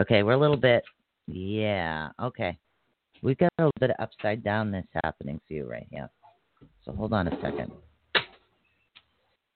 Okay, 0.00 0.22
we're 0.22 0.32
a 0.32 0.38
little 0.38 0.56
bit. 0.56 0.82
Yeah. 1.26 2.08
Okay. 2.20 2.56
We've 3.22 3.38
got 3.38 3.50
a 3.58 3.62
little 3.62 3.72
bit 3.80 3.90
of 3.90 3.96
upside 3.98 4.42
downness 4.42 4.86
happening 5.04 5.40
for 5.46 5.54
you 5.54 5.70
right 5.70 5.86
here. 5.90 6.08
So 6.84 6.92
hold 6.92 7.12
on 7.12 7.28
a 7.28 7.40
second. 7.40 7.70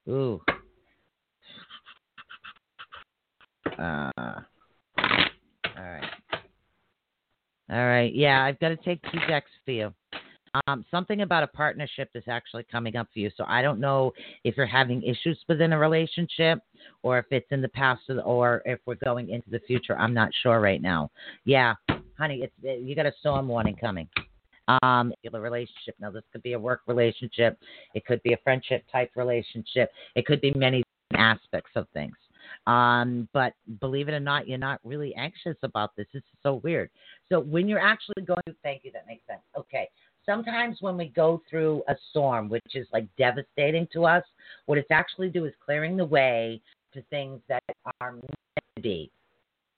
Ooh. 0.08 0.40
Uh, 3.78 4.10
all 4.16 5.84
right. 5.84 6.10
All 7.70 7.86
right. 7.86 8.14
Yeah, 8.14 8.44
I've 8.44 8.60
got 8.60 8.68
to 8.68 8.76
take 8.76 9.00
two 9.10 9.18
decks 9.26 9.50
for 9.64 9.70
you. 9.70 9.94
Um, 10.68 10.84
something 10.90 11.22
about 11.22 11.42
a 11.42 11.48
partnership 11.48 12.10
is 12.14 12.22
actually 12.28 12.64
coming 12.70 12.94
up 12.94 13.08
for 13.12 13.18
you. 13.18 13.30
So 13.36 13.44
I 13.48 13.60
don't 13.60 13.80
know 13.80 14.12
if 14.44 14.56
you're 14.56 14.66
having 14.66 15.02
issues 15.02 15.38
within 15.48 15.72
a 15.72 15.78
relationship 15.78 16.60
or 17.02 17.18
if 17.18 17.24
it's 17.30 17.50
in 17.50 17.60
the 17.60 17.68
past 17.68 18.02
or 18.24 18.62
if 18.64 18.78
we're 18.86 18.94
going 19.04 19.30
into 19.30 19.50
the 19.50 19.58
future. 19.60 19.98
I'm 19.98 20.14
not 20.14 20.30
sure 20.42 20.60
right 20.60 20.80
now. 20.80 21.10
Yeah, 21.44 21.74
honey, 22.18 22.42
it's 22.42 22.82
you 22.84 22.94
got 22.94 23.06
a 23.06 23.12
storm 23.20 23.48
warning 23.48 23.76
coming. 23.76 24.08
Um, 24.82 25.12
the 25.30 25.38
relationship. 25.38 25.94
Now, 26.00 26.10
this 26.10 26.22
could 26.32 26.42
be 26.42 26.54
a 26.54 26.58
work 26.58 26.80
relationship. 26.86 27.58
It 27.94 28.06
could 28.06 28.22
be 28.22 28.32
a 28.32 28.38
friendship 28.42 28.82
type 28.90 29.10
relationship. 29.14 29.92
It 30.14 30.24
could 30.24 30.40
be 30.40 30.52
many 30.54 30.82
aspects 31.14 31.72
of 31.76 31.86
things. 31.92 32.14
Um, 32.66 33.28
but 33.32 33.52
believe 33.80 34.08
it 34.08 34.12
or 34.12 34.20
not, 34.20 34.48
you're 34.48 34.58
not 34.58 34.80
really 34.84 35.14
anxious 35.16 35.56
about 35.62 35.94
this. 35.96 36.06
This 36.14 36.22
is 36.22 36.38
so 36.42 36.60
weird. 36.64 36.88
So 37.28 37.40
when 37.40 37.68
you're 37.68 37.78
actually 37.78 38.24
going, 38.24 38.56
thank 38.62 38.84
you, 38.84 38.92
that 38.92 39.06
makes 39.06 39.26
sense. 39.26 39.42
Okay. 39.58 39.88
Sometimes 40.24 40.78
when 40.80 40.96
we 40.96 41.08
go 41.08 41.42
through 41.50 41.82
a 41.88 41.94
storm, 42.10 42.48
which 42.48 42.62
is 42.74 42.86
like 42.92 43.06
devastating 43.18 43.86
to 43.92 44.06
us, 44.06 44.24
what 44.64 44.78
it's 44.78 44.90
actually 44.90 45.28
do 45.28 45.44
is 45.44 45.52
clearing 45.62 45.96
the 45.98 46.04
way 46.04 46.62
to 46.94 47.02
things 47.10 47.40
that 47.48 47.62
are 48.00 48.12
meant 48.12 48.34
to 48.76 48.82
be. 48.82 49.10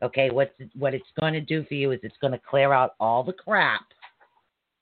Okay, 0.02 0.30
what's 0.30 0.52
what 0.74 0.94
it's 0.94 1.06
going 1.18 1.32
to 1.32 1.40
do 1.40 1.64
for 1.64 1.74
you 1.74 1.92
is 1.92 2.00
it's 2.02 2.18
going 2.20 2.32
to 2.32 2.40
clear 2.48 2.72
out 2.72 2.92
all 3.00 3.24
the 3.24 3.32
crap 3.32 3.82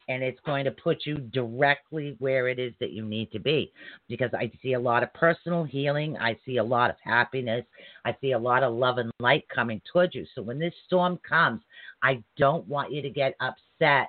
and 0.09 0.23
it's 0.23 0.41
going 0.45 0.65
to 0.65 0.71
put 0.71 1.07
you 1.07 1.17
directly 1.17 2.17
where 2.19 2.49
it 2.49 2.59
is 2.59 2.75
that 2.81 2.93
you 2.93 3.05
need 3.05 3.31
to 3.33 3.39
be. 3.39 3.73
Because 4.09 4.31
I 4.35 4.51
see 4.62 4.75
a 4.75 4.81
lot 4.81 5.03
of 5.03 5.12
personal 5.15 5.65
healing, 5.65 6.17
I 6.19 6.39
see 6.45 6.59
a 6.59 6.65
lot 6.65 6.91
of 6.91 6.97
happiness, 7.03 7.65
I 8.05 8.17
see 8.21 8.33
a 8.33 8.39
lot 8.39 8.62
of 8.62 8.75
love 8.75 8.99
and 8.99 9.11
light 9.21 9.45
coming 9.55 9.81
towards 9.91 10.15
you. 10.15 10.27
So 10.35 10.43
when 10.43 10.59
this 10.59 10.75
storm 10.87 11.19
comes, 11.27 11.62
I 12.03 12.23
don't 12.37 12.67
want 12.69 12.93
you 12.93 13.03
to 13.03 13.11
get 13.11 13.35
upset 13.41 14.09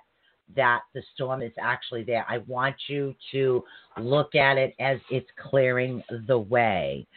that 0.55 0.81
the 0.93 1.01
storm 1.13 1.41
is 1.41 1.53
actually 1.59 2.03
there. 2.03 2.25
I 2.29 2.39
want 2.39 2.75
you 2.87 3.15
to 3.31 3.63
look 3.97 4.35
at 4.35 4.57
it 4.57 4.75
as 4.79 4.99
it's 5.09 5.29
clearing 5.49 6.03
the 6.27 6.37
way. 6.37 7.07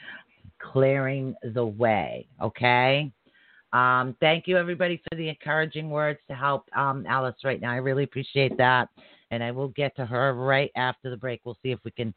Clearing 0.60 1.34
the 1.42 1.66
way, 1.66 2.26
okay? 2.42 3.12
Um, 3.72 4.16
thank 4.20 4.46
you, 4.46 4.56
everybody, 4.56 5.00
for 5.08 5.16
the 5.16 5.28
encouraging 5.28 5.90
words 5.90 6.18
to 6.28 6.34
help 6.34 6.68
um, 6.74 7.04
Alice 7.06 7.36
right 7.44 7.60
now. 7.60 7.70
I 7.70 7.76
really 7.76 8.04
appreciate 8.04 8.56
that. 8.56 8.88
And 9.30 9.42
I 9.44 9.50
will 9.50 9.68
get 9.68 9.94
to 9.96 10.06
her 10.06 10.34
right 10.34 10.70
after 10.74 11.10
the 11.10 11.16
break. 11.16 11.42
We'll 11.44 11.58
see 11.62 11.70
if 11.70 11.78
we 11.84 11.90
can 11.90 12.14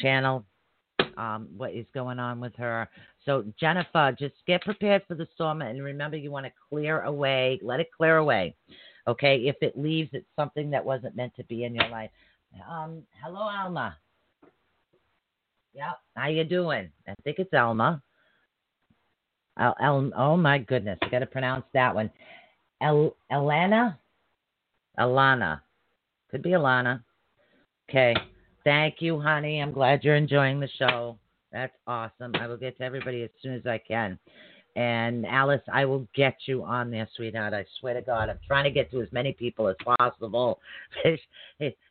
channel 0.00 0.46
um, 1.18 1.48
what 1.56 1.72
is 1.72 1.86
going 1.92 2.18
on 2.18 2.40
with 2.40 2.54
her. 2.56 2.88
So, 3.26 3.44
Jennifer, 3.60 4.14
just 4.18 4.34
get 4.46 4.62
prepared 4.62 5.02
for 5.06 5.14
the 5.14 5.28
storm. 5.34 5.60
And 5.60 5.82
remember, 5.82 6.16
you 6.16 6.30
want 6.30 6.46
to 6.46 6.52
clear 6.70 7.02
away, 7.02 7.60
let 7.62 7.80
it 7.80 7.88
clear 7.94 8.16
away. 8.16 8.54
Okay? 9.06 9.36
If 9.44 9.56
it 9.60 9.78
leaves, 9.78 10.10
it's 10.14 10.26
something 10.36 10.70
that 10.70 10.84
wasn't 10.84 11.16
meant 11.16 11.34
to 11.36 11.44
be 11.44 11.64
in 11.64 11.74
your 11.74 11.88
life. 11.88 12.10
Um, 12.70 13.02
hello, 13.22 13.40
Alma. 13.40 13.96
Yep. 15.74 15.98
How 16.16 16.28
you 16.28 16.44
doing? 16.44 16.88
I 17.06 17.14
think 17.24 17.38
it's 17.38 17.52
Alma. 17.52 18.00
El, 19.58 19.74
El, 19.80 20.10
oh 20.16 20.36
my 20.36 20.58
goodness, 20.58 20.98
I 21.02 21.08
got 21.08 21.20
to 21.20 21.26
pronounce 21.26 21.64
that 21.74 21.94
one. 21.94 22.10
El, 22.80 23.16
Elana, 23.30 23.96
Alana, 24.98 25.60
could 26.30 26.42
be 26.42 26.50
Alana. 26.50 27.02
Okay, 27.88 28.14
thank 28.64 28.96
you, 29.00 29.20
honey. 29.20 29.60
I'm 29.60 29.72
glad 29.72 30.02
you're 30.02 30.16
enjoying 30.16 30.60
the 30.60 30.68
show. 30.78 31.18
That's 31.52 31.74
awesome. 31.86 32.32
I 32.34 32.46
will 32.48 32.56
get 32.56 32.76
to 32.78 32.84
everybody 32.84 33.22
as 33.22 33.30
soon 33.42 33.54
as 33.54 33.66
I 33.66 33.78
can. 33.78 34.18
And 34.76 35.24
Alice, 35.24 35.62
I 35.72 35.84
will 35.84 36.08
get 36.16 36.36
you 36.46 36.64
on 36.64 36.90
there, 36.90 37.08
sweetheart. 37.14 37.54
I 37.54 37.64
swear 37.78 37.94
to 37.94 38.02
God, 38.02 38.28
I'm 38.28 38.40
trying 38.44 38.64
to 38.64 38.72
get 38.72 38.90
to 38.90 39.02
as 39.02 39.12
many 39.12 39.32
people 39.32 39.68
as 39.68 39.76
possible. 39.98 40.58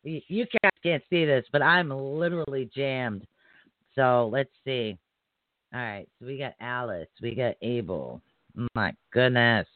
you 0.04 0.46
can't 0.84 1.04
see 1.10 1.24
this, 1.24 1.46
but 1.54 1.62
I'm 1.62 1.90
literally 1.90 2.70
jammed. 2.76 3.26
So 3.96 4.30
let's 4.34 4.50
see. 4.66 4.98
All 5.74 5.82
right, 5.82 6.08
so 6.20 6.28
we 6.28 6.38
got 6.38 6.54
Alice, 6.60 7.08
we 7.22 7.34
got 7.34 7.56
Abel. 7.64 8.22
My 8.76 8.94
goodness. 9.12 9.68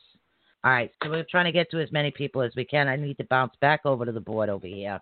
All 0.64 0.72
right, 0.72 0.92
so 1.04 1.10
we're 1.10 1.26
trying 1.30 1.46
to 1.46 1.52
get 1.52 1.72
to 1.72 1.80
as 1.80 1.92
many 1.92 2.12
people 2.12 2.42
as 2.42 2.52
we 2.56 2.66
can. 2.66 2.88
I 2.88 2.96
need 2.96 3.18
to 3.18 3.24
bounce 3.26 3.54
back 3.62 3.82
over 3.84 4.06
to 4.06 4.12
the 4.12 4.20
board 4.20 4.50
over 4.50 4.68
here. 4.68 5.00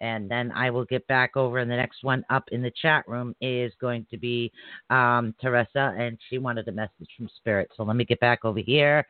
And 0.00 0.30
then 0.30 0.50
I 0.52 0.70
will 0.70 0.84
get 0.84 1.06
back 1.06 1.36
over. 1.36 1.58
And 1.58 1.70
the 1.70 1.76
next 1.76 2.02
one 2.04 2.24
up 2.30 2.44
in 2.52 2.62
the 2.62 2.72
chat 2.80 3.06
room 3.08 3.34
is 3.40 3.72
going 3.80 4.06
to 4.10 4.16
be 4.16 4.50
um, 4.90 5.34
Teresa, 5.40 5.94
and 5.98 6.16
she 6.30 6.38
wanted 6.38 6.68
a 6.68 6.72
message 6.72 7.08
from 7.16 7.28
Spirit. 7.36 7.68
So 7.76 7.82
let 7.82 7.96
me 7.96 8.04
get 8.04 8.20
back 8.20 8.44
over 8.44 8.60
here. 8.60 9.04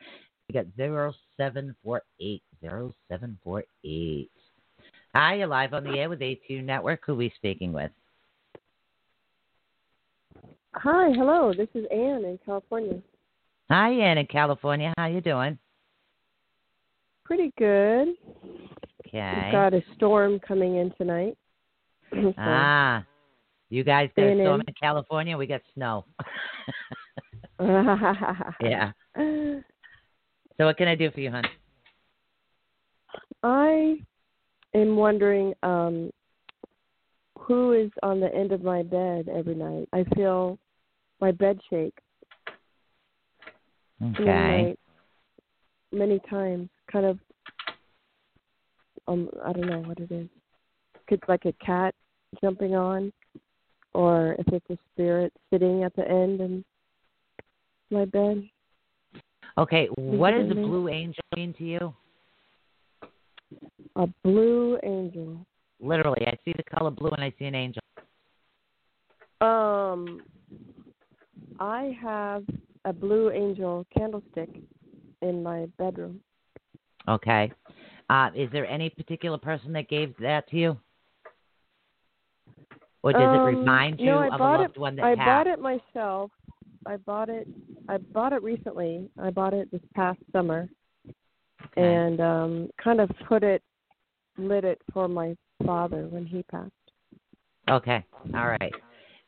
We 0.49 0.53
got 0.53 0.65
0748. 0.75 2.43
0748. 2.61 4.31
Hi, 5.15 5.35
you're 5.35 5.47
live 5.47 5.73
on 5.73 5.83
the 5.83 5.97
air 5.97 6.09
with 6.09 6.19
ATU 6.19 6.63
Network. 6.63 7.01
Who 7.05 7.13
are 7.13 7.15
we 7.15 7.31
speaking 7.37 7.71
with? 7.71 7.91
Hi, 10.75 11.11
hello. 11.11 11.51
This 11.55 11.67
is 11.73 11.85
Anne 11.91 12.23
in 12.25 12.39
California. 12.45 13.01
Hi, 13.69 13.89
Anne 13.91 14.19
in 14.19 14.27
California. 14.27 14.93
How 14.97 15.07
you 15.07 15.19
doing? 15.19 15.57
Pretty 17.25 17.51
good. 17.57 18.09
Okay. 19.07 19.41
We've 19.43 19.51
got 19.51 19.73
a 19.73 19.81
storm 19.95 20.39
coming 20.39 20.77
in 20.77 20.91
tonight. 20.97 21.37
so 22.13 22.33
ah, 22.37 23.03
you 23.69 23.83
guys 23.83 24.09
got 24.15 24.23
a 24.25 24.43
storm 24.43 24.61
in. 24.61 24.67
in 24.67 24.73
California. 24.79 25.37
We 25.37 25.47
got 25.47 25.61
snow. 25.73 26.05
yeah. 28.61 28.91
So 29.15 30.65
what 30.65 30.77
can 30.77 30.87
I 30.87 30.95
do 30.95 31.09
for 31.09 31.19
you, 31.19 31.31
hon? 31.31 31.43
I 33.41 33.97
am 34.75 34.95
wondering 34.95 35.53
um, 35.63 36.11
who 37.49 37.73
is 37.73 37.89
on 38.03 38.19
the 38.19 38.31
end 38.33 38.51
of 38.51 38.61
my 38.61 38.83
bed 38.83 39.27
every 39.27 39.55
night. 39.55 39.89
I 39.91 40.03
feel 40.15 40.59
my 41.19 41.31
bed 41.31 41.59
shake. 41.67 41.97
Okay. 44.01 44.77
many 45.91 46.21
times, 46.29 46.69
kind 46.89 47.07
of. 47.07 47.19
Um, 49.07 49.29
I 49.43 49.51
don't 49.51 49.65
know 49.65 49.79
what 49.79 49.99
it 49.99 50.11
is. 50.11 50.27
It's 51.07 51.23
like 51.27 51.45
a 51.45 51.53
cat 51.53 51.95
jumping 52.39 52.75
on, 52.75 53.11
or 53.95 54.35
if 54.37 54.47
it's 54.53 54.69
a 54.69 54.77
spirit 54.93 55.33
sitting 55.51 55.83
at 55.83 55.95
the 55.95 56.07
end 56.07 56.41
of 56.41 56.51
my 57.89 58.05
bed. 58.05 58.47
Okay, 59.57 59.87
what 59.95 60.31
does 60.31 60.51
a 60.51 60.53
blue 60.53 60.87
angel 60.87 61.23
mean 61.35 61.55
to 61.57 61.63
you? 61.63 61.93
A 63.95 64.05
blue 64.23 64.77
angel. 64.83 65.43
Literally, 65.79 66.25
I 66.27 66.37
see 66.43 66.53
the 66.55 66.63
color 66.63 66.91
blue 66.91 67.09
and 67.11 67.23
I 67.23 67.33
see 67.39 67.45
an 67.45 67.55
angel. 67.55 67.81
Um, 69.41 70.21
I 71.59 71.97
have 72.01 72.43
a 72.85 72.93
blue 72.93 73.31
angel 73.31 73.85
candlestick 73.95 74.49
in 75.21 75.43
my 75.43 75.67
bedroom. 75.77 76.19
Okay. 77.07 77.51
Uh, 78.09 78.29
is 78.35 78.49
there 78.51 78.65
any 78.65 78.89
particular 78.89 79.37
person 79.37 79.71
that 79.73 79.87
gave 79.87 80.15
that 80.17 80.49
to 80.49 80.57
you? 80.57 80.77
Or 83.03 83.13
does 83.13 83.21
um, 83.21 83.35
it 83.35 83.57
remind 83.57 83.99
you 83.99 84.07
no, 84.07 84.29
of 84.31 84.39
a 84.39 84.43
loved 84.43 84.75
it, 84.75 84.79
one 84.79 84.95
that 84.97 85.05
I 85.05 85.15
passed? 85.15 85.25
bought 85.25 85.47
it 85.47 85.59
myself. 85.59 86.31
I 86.85 86.97
bought 86.97 87.29
it 87.29 87.47
I 87.87 87.97
bought 87.97 88.33
it 88.33 88.43
recently. 88.43 89.09
I 89.21 89.29
bought 89.29 89.53
it 89.53 89.71
this 89.71 89.81
past 89.95 90.19
summer. 90.33 90.67
Okay. 91.07 91.81
And 91.81 92.19
um 92.19 92.69
kind 92.83 92.99
of 92.99 93.09
put 93.27 93.43
it 93.43 93.61
lit 94.37 94.65
it 94.65 94.81
for 94.93 95.07
my 95.07 95.35
father 95.65 96.07
when 96.07 96.25
he 96.25 96.43
passed. 96.43 96.71
Okay. 97.69 98.03
All 98.35 98.47
right. 98.47 98.73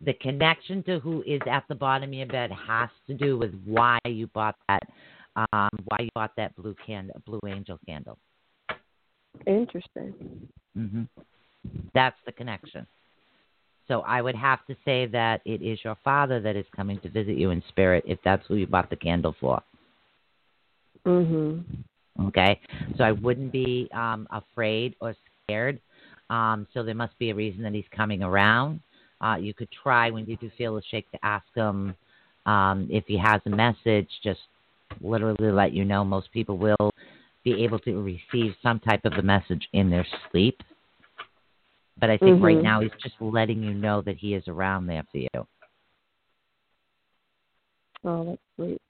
The 0.04 0.14
connection 0.14 0.82
to 0.84 1.00
who 1.00 1.22
is 1.28 1.42
at 1.50 1.64
the 1.70 1.76
bottom 1.76 2.10
of 2.10 2.14
your 2.14 2.28
bed 2.28 2.52
has 2.52 2.90
to 3.08 3.14
do 3.14 3.38
with 3.38 3.54
why 3.66 4.00
you 4.06 4.28
bought 4.28 4.56
that, 4.68 4.84
um, 5.36 5.70
why 5.86 5.98
you 6.00 6.10
bought 6.16 6.36
that 6.38 6.56
blue 6.56 6.76
candle, 6.86 7.22
blue 7.26 7.40
angel 7.48 7.80
candle. 7.86 8.18
Interesting. 9.46 10.50
Mhm. 10.76 11.08
That's 11.94 12.20
the 12.26 12.32
connection. 12.32 12.88
So 13.88 14.02
I 14.02 14.22
would 14.22 14.36
have 14.36 14.66
to 14.68 14.76
say 14.86 15.06
that 15.08 15.42
it 15.46 15.62
is 15.62 15.84
your 15.84 15.96
father 16.04 16.40
that 16.40 16.56
is 16.56 16.66
coming 16.76 17.00
to 17.02 17.10
visit 17.10 17.38
you 17.38 17.52
in 17.52 17.62
spirit, 17.70 18.04
if 18.08 18.20
that's 18.24 18.46
who 18.48 18.56
you 18.56 18.66
bought 18.66 18.90
the 18.90 18.96
candle 18.96 19.34
for. 19.34 19.62
Mhm. 21.06 21.64
Okay. 22.28 22.60
So 22.98 23.04
I 23.04 23.12
wouldn't 23.12 23.52
be 23.52 23.90
um, 23.92 24.28
afraid 24.32 24.96
or 25.00 25.16
scared 25.44 25.80
um, 26.32 26.66
so 26.74 26.82
there 26.82 26.96
must 26.96 27.18
be 27.20 27.30
a 27.30 27.36
reason 27.36 27.62
that 27.64 27.74
he's 27.74 27.84
coming 27.96 28.24
around. 28.24 28.80
Uh, 29.20 29.36
you 29.36 29.54
could 29.54 29.68
try 29.84 30.10
when 30.10 30.26
you 30.26 30.38
do 30.38 30.50
feel 30.58 30.78
a 30.78 30.82
shake 30.90 31.12
to 31.12 31.20
ask 31.24 31.46
him 31.54 31.94
um, 32.46 32.88
if 32.90 33.04
he 33.06 33.18
has 33.18 33.42
a 33.46 33.50
message. 33.50 34.08
Just 34.24 34.40
literally 35.02 35.52
let 35.52 35.74
you 35.74 35.84
know. 35.84 36.06
Most 36.06 36.32
people 36.32 36.58
will 36.58 36.92
be 37.44 37.64
able 37.64 37.80
to 37.80 38.02
receive 38.02 38.56
some 38.64 38.80
type 38.80 39.02
of 39.04 39.14
a 39.14 39.22
message 39.22 39.68
in 39.74 39.90
their 39.90 40.08
sleep. 40.32 40.62
But 42.00 42.10
I 42.10 42.18
think 42.18 42.38
mm-hmm. 42.38 42.46
right 42.46 42.64
now 42.64 42.82
he's 42.82 42.92
just 43.04 43.16
letting 43.20 43.62
you 43.62 43.74
know 43.74 44.02
that 44.02 44.16
he 44.16 44.34
is 44.34 44.48
around 44.48 44.88
there 44.88 45.04
for 45.12 45.18
you. 45.18 45.48
Oh, 48.04 48.26
that's 48.26 48.42
sweet. 48.56 48.82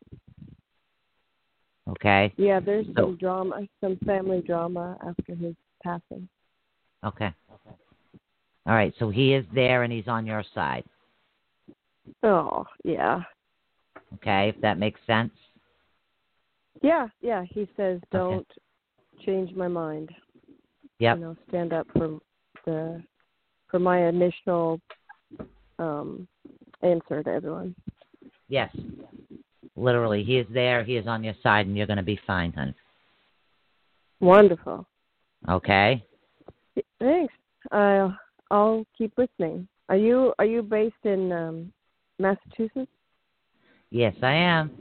Okay. 1.90 2.32
Yeah, 2.38 2.60
there's 2.60 2.86
So- 2.96 3.08
some 3.08 3.18
drama, 3.18 3.68
some 3.82 3.98
family 4.06 4.42
drama 4.42 4.98
after 5.06 5.34
his 5.34 5.56
passing. 5.84 6.30
Okay. 7.04 7.34
All 8.66 8.74
right. 8.74 8.94
So 9.00 9.10
he 9.10 9.34
is 9.34 9.46
there 9.54 9.84
and 9.84 9.92
he's 9.92 10.08
on 10.08 10.26
your 10.26 10.44
side. 10.54 10.84
Oh, 12.24 12.66
yeah. 12.84 13.22
Okay, 14.16 14.50
if 14.50 14.62
that 14.62 14.78
makes 14.78 15.00
sense. 15.08 15.32
Yeah, 16.82 17.08
yeah. 17.22 17.44
He 17.50 17.68
says 17.78 18.00
don't 18.12 18.48
change 19.26 19.56
my 19.56 19.68
mind. 19.68 20.10
Yep. 21.00 21.18
You 21.18 21.24
know, 21.24 21.38
stand 21.50 21.74
up 21.74 21.88
for 21.94 22.20
the 22.66 23.02
for 23.70 23.80
my 23.80 24.08
initial 24.08 24.80
um 25.80 26.28
answer 26.82 27.24
to 27.24 27.30
everyone. 27.30 27.76
Yes. 28.50 28.76
Literally, 29.76 30.24
he 30.24 30.38
is 30.38 30.48
there. 30.52 30.84
He 30.84 30.98
is 30.98 31.08
on 31.08 31.24
your 31.24 31.36
side, 31.42 31.66
and 31.66 31.78
you're 31.78 31.88
going 31.88 31.98
to 31.98 32.04
be 32.04 32.20
fine, 32.28 32.52
honey. 32.52 32.76
Wonderful. 34.20 34.86
Okay. 35.50 36.04
Thanks. 37.02 37.34
I'll 37.72 38.18
I'll 38.52 38.86
keep 38.98 39.12
listening. 39.18 39.68
Are 39.90 39.98
you 39.98 40.34
are 40.40 40.46
you 40.46 40.62
based 40.62 41.04
in 41.04 41.32
um 41.32 41.74
Massachusetts? 42.20 42.92
Yes, 43.90 44.14
I 44.22 44.34
am. 44.34 44.72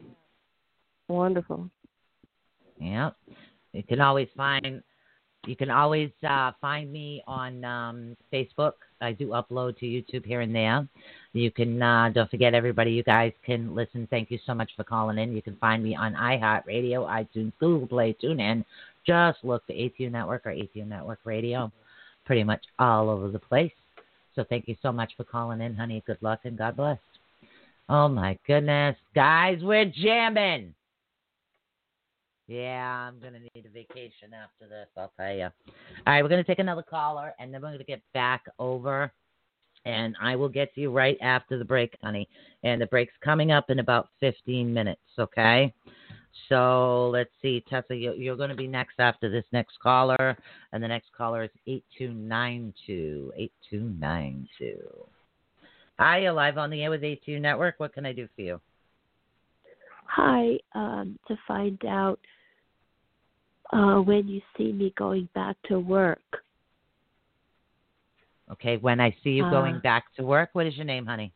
Wonderful. 1.08 1.68
Yep. 2.78 3.16
You 3.72 3.82
can 3.82 4.00
always 4.00 4.28
find. 4.36 4.82
You 5.46 5.56
can 5.56 5.70
always 5.70 6.10
uh, 6.28 6.52
find 6.60 6.92
me 6.92 7.22
on 7.26 7.64
um, 7.64 8.16
Facebook. 8.30 8.74
I 9.00 9.12
do 9.12 9.28
upload 9.28 9.78
to 9.78 9.86
YouTube 9.86 10.26
here 10.26 10.42
and 10.42 10.54
there. 10.54 10.86
You 11.32 11.50
can 11.50 11.80
uh, 11.82 12.10
don't 12.14 12.30
forget 12.30 12.52
everybody. 12.52 12.90
You 12.90 13.02
guys 13.02 13.32
can 13.46 13.74
listen. 13.74 14.06
Thank 14.10 14.30
you 14.30 14.38
so 14.44 14.52
much 14.52 14.70
for 14.76 14.84
calling 14.84 15.16
in. 15.16 15.34
You 15.34 15.40
can 15.40 15.56
find 15.56 15.82
me 15.82 15.96
on 15.96 16.12
iHeartRadio, 16.12 17.08
iTunes, 17.08 17.52
Google 17.58 17.88
Play, 17.88 18.14
TuneIn. 18.22 18.64
Just 19.06 19.38
look 19.42 19.66
for 19.66 19.72
ATU 19.72 20.10
Network 20.10 20.44
or 20.44 20.50
ATU 20.50 20.86
Network 20.86 21.20
Radio. 21.24 21.72
Pretty 22.30 22.44
much 22.44 22.64
all 22.78 23.10
over 23.10 23.28
the 23.28 23.40
place. 23.40 23.72
So 24.36 24.44
thank 24.48 24.68
you 24.68 24.76
so 24.82 24.92
much 24.92 25.10
for 25.16 25.24
calling 25.24 25.60
in, 25.60 25.74
honey. 25.74 26.00
Good 26.06 26.18
luck 26.20 26.38
and 26.44 26.56
God 26.56 26.76
bless. 26.76 27.00
Oh 27.88 28.06
my 28.06 28.38
goodness, 28.46 28.96
guys, 29.16 29.58
we're 29.62 29.86
jamming. 29.86 30.72
Yeah, 32.46 33.08
I'm 33.08 33.18
gonna 33.18 33.40
need 33.40 33.66
a 33.66 33.68
vacation 33.68 34.32
after 34.32 34.68
this. 34.68 34.86
I'll 34.96 35.10
tell 35.18 35.34
you. 35.34 35.42
All 35.46 35.52
right, 36.06 36.22
we're 36.22 36.28
gonna 36.28 36.44
take 36.44 36.60
another 36.60 36.84
caller, 36.88 37.34
and 37.40 37.52
then 37.52 37.62
we're 37.62 37.72
gonna 37.72 37.82
get 37.82 38.02
back 38.14 38.44
over, 38.60 39.10
and 39.84 40.14
I 40.22 40.36
will 40.36 40.48
get 40.48 40.72
to 40.76 40.80
you 40.82 40.92
right 40.92 41.18
after 41.20 41.58
the 41.58 41.64
break, 41.64 41.96
honey. 42.00 42.28
And 42.62 42.80
the 42.80 42.86
break's 42.86 43.14
coming 43.24 43.50
up 43.50 43.70
in 43.70 43.80
about 43.80 44.06
15 44.20 44.72
minutes. 44.72 45.00
Okay. 45.18 45.74
So 46.48 47.10
let's 47.10 47.30
see, 47.42 47.60
Tessa, 47.68 47.94
you- 47.94 48.14
you're 48.14 48.36
going 48.36 48.50
to 48.50 48.56
be 48.56 48.66
next 48.66 48.98
after 48.98 49.28
this 49.28 49.44
next 49.52 49.78
caller, 49.80 50.36
and 50.72 50.82
the 50.82 50.88
next 50.88 51.12
caller 51.12 51.44
is 51.44 51.50
8292. 51.66 53.32
8292. 53.36 55.08
Hi, 55.98 56.18
you're 56.18 56.32
live 56.32 56.58
on 56.58 56.70
the 56.70 56.82
air 56.82 56.90
with 56.90 57.02
ATU 57.02 57.40
Network. 57.40 57.78
What 57.78 57.92
can 57.92 58.06
I 58.06 58.12
do 58.12 58.28
for 58.34 58.42
you? 58.42 58.60
Hi, 60.06 60.58
um, 60.74 61.18
to 61.28 61.36
find 61.46 61.84
out 61.84 62.18
uh, 63.72 64.00
when 64.00 64.26
you 64.26 64.40
see 64.56 64.72
me 64.72 64.92
going 64.96 65.28
back 65.34 65.56
to 65.64 65.78
work. 65.78 66.42
Okay, 68.50 68.78
when 68.78 68.98
I 68.98 69.14
see 69.22 69.30
you 69.30 69.44
going 69.44 69.76
Uh, 69.76 69.80
back 69.80 70.12
to 70.14 70.24
work, 70.24 70.50
what 70.54 70.66
is 70.66 70.76
your 70.76 70.86
name, 70.86 71.06
honey? 71.06 71.32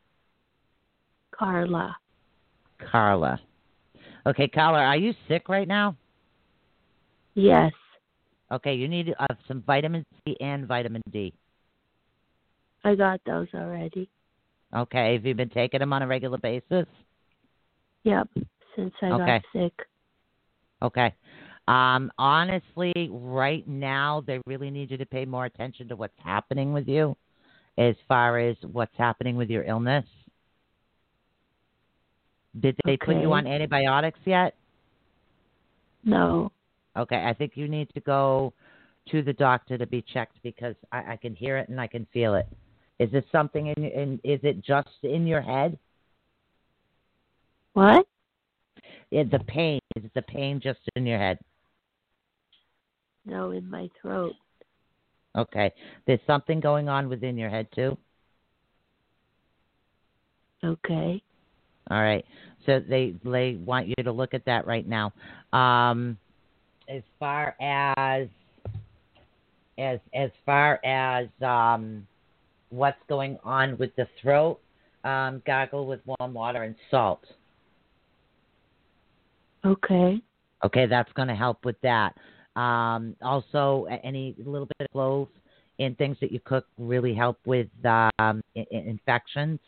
Carla. 1.31 1.97
Carla. 2.79 3.41
Okay, 4.27 4.49
Carla, 4.49 4.79
are 4.79 4.97
you 4.97 5.13
sick 5.29 5.49
right 5.49 5.69
now? 5.69 5.97
Yes, 7.35 7.73
Okay, 8.53 8.75
you 8.75 8.89
need 8.89 9.13
uh, 9.19 9.27
some 9.49 9.63
vitamin 9.67 10.05
C 10.25 10.37
and 10.41 10.67
vitamin 10.69 11.03
D. 11.11 11.33
I 12.85 12.95
got 12.95 13.21
those 13.27 13.49
already. 13.55 14.09
Okay, 14.77 15.15
have 15.15 15.25
you 15.25 15.35
been 15.35 15.49
taking 15.49 15.81
them 15.81 15.93
on 15.93 16.03
a 16.03 16.07
regular 16.07 16.39
basis? 16.39 16.87
Yep, 18.05 18.29
since 18.77 18.93
I 19.03 19.07
Okay. 19.07 19.17
got 19.17 19.43
sick. 19.53 19.73
Okay. 20.83 21.15
Um, 21.67 22.13
honestly, 22.19 23.09
right 23.11 23.67
now, 23.67 24.23
they 24.27 24.41
really 24.47 24.71
need 24.71 24.91
you 24.91 24.99
to 24.99 25.07
pay 25.07 25.25
more 25.25 25.47
attention 25.47 25.89
to 25.89 25.97
what's 25.97 26.19
happening 26.23 26.73
with 26.75 26.87
you 26.87 27.17
as 27.79 27.97
far 28.07 28.39
as 28.39 28.57
what's 28.73 28.95
happening 28.97 29.37
with 29.37 29.49
your 29.49 29.65
illness. 29.65 30.05
Did 32.61 32.77
they 32.85 32.97
put 32.97 33.17
you 33.17 33.33
on 33.33 33.47
antibiotics 33.47 34.21
yet? 34.25 34.55
No, 36.05 36.53
Okay, 36.97 37.25
I 37.27 37.35
think 37.35 37.53
you 37.57 37.67
need 37.67 37.91
to 37.95 38.01
go 38.01 38.53
to 39.11 39.23
the 39.23 39.33
doctor 39.33 39.77
to 39.77 39.87
be 39.87 40.03
checked 40.03 40.37
because 40.43 40.77
I, 40.93 41.13
I 41.13 41.17
can 41.17 41.35
hear 41.35 41.59
it 41.59 41.69
and 41.69 41.81
I 41.81 41.87
can 41.87 42.07
feel 42.13 42.35
it. 42.35 42.47
Is 42.99 43.11
this 43.11 43.25
something 43.33 43.67
in, 43.67 43.85
in 43.85 44.21
is 44.23 44.41
it 44.43 44.65
just 44.65 44.89
in 45.03 45.27
your 45.27 45.41
head? 45.41 45.79
what? 47.73 48.07
Is 49.11 49.29
the 49.31 49.41
pain 49.41 49.81
is 49.97 50.05
it 50.05 50.15
the 50.15 50.23
pain 50.23 50.61
just 50.63 50.79
in 50.95 51.05
your 51.05 51.19
head? 51.19 51.39
No, 53.27 53.51
in 53.51 53.69
my 53.69 53.91
throat. 54.01 54.35
Okay. 55.37 55.73
There's 56.07 56.21
something 56.27 56.61
going 56.61 56.89
on 56.89 57.09
within 57.09 57.37
your 57.37 57.51
head 57.51 57.67
too. 57.75 57.99
Okay. 60.63 61.21
All 61.91 62.01
right. 62.01 62.25
So 62.67 62.81
they 62.81 63.15
they 63.25 63.59
want 63.65 63.89
you 63.89 63.95
to 64.05 64.13
look 64.13 64.35
at 64.35 64.45
that 64.47 64.67
right 64.67 64.87
now. 64.87 65.13
Um, 65.53 66.19
as 66.89 67.03
far 67.19 67.55
as 67.61 68.29
as 69.79 69.99
as 70.15 70.31
far 70.47 70.81
as 70.85 71.29
um, 71.43 72.07
what's 72.71 72.99
going 73.09 73.39
on 73.45 73.77
with 73.79 73.95
the 73.97 74.07
throat, 74.21 74.61
um, 75.05 75.43
gargle 75.47 75.87
with 75.87 76.01
warm 76.07 76.35
water 76.35 76.63
and 76.63 76.75
salt. 76.91 77.25
Okay. 79.65 80.21
Okay, 80.65 80.87
that's 80.87 81.13
going 81.13 81.29
to 81.29 81.35
help 81.35 81.65
with 81.65 81.77
that. 81.83 82.15
Um, 82.57 83.17
also, 83.23 83.87
any 84.03 84.35
little 84.39 84.67
bit 84.79 84.87
of 84.87 84.93
cloves 84.93 85.31
and 85.79 85.99
things 85.99 86.17
that 86.21 86.31
you 86.31 86.41
cook 86.41 86.67
really 86.79 87.15
help 87.15 87.39
with 87.45 87.67
um, 88.19 88.41
infections. 88.55 89.59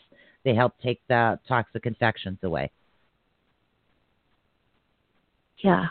They 0.47 0.55
help 0.55 0.75
take 0.81 1.01
the 1.09 1.41
toxic 1.49 1.87
infections 1.87 2.39
away. 2.45 2.71
Yeah. 5.59 5.87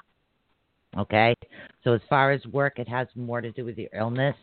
Okay, 0.98 1.36
so 1.84 1.92
as 1.92 2.00
far 2.10 2.32
as 2.32 2.46
work, 2.46 2.80
it 2.80 2.88
has 2.88 3.10
more 3.16 3.42
to 3.42 3.52
do 3.52 3.66
with 3.66 3.78
your 3.78 3.90
illness 3.94 4.38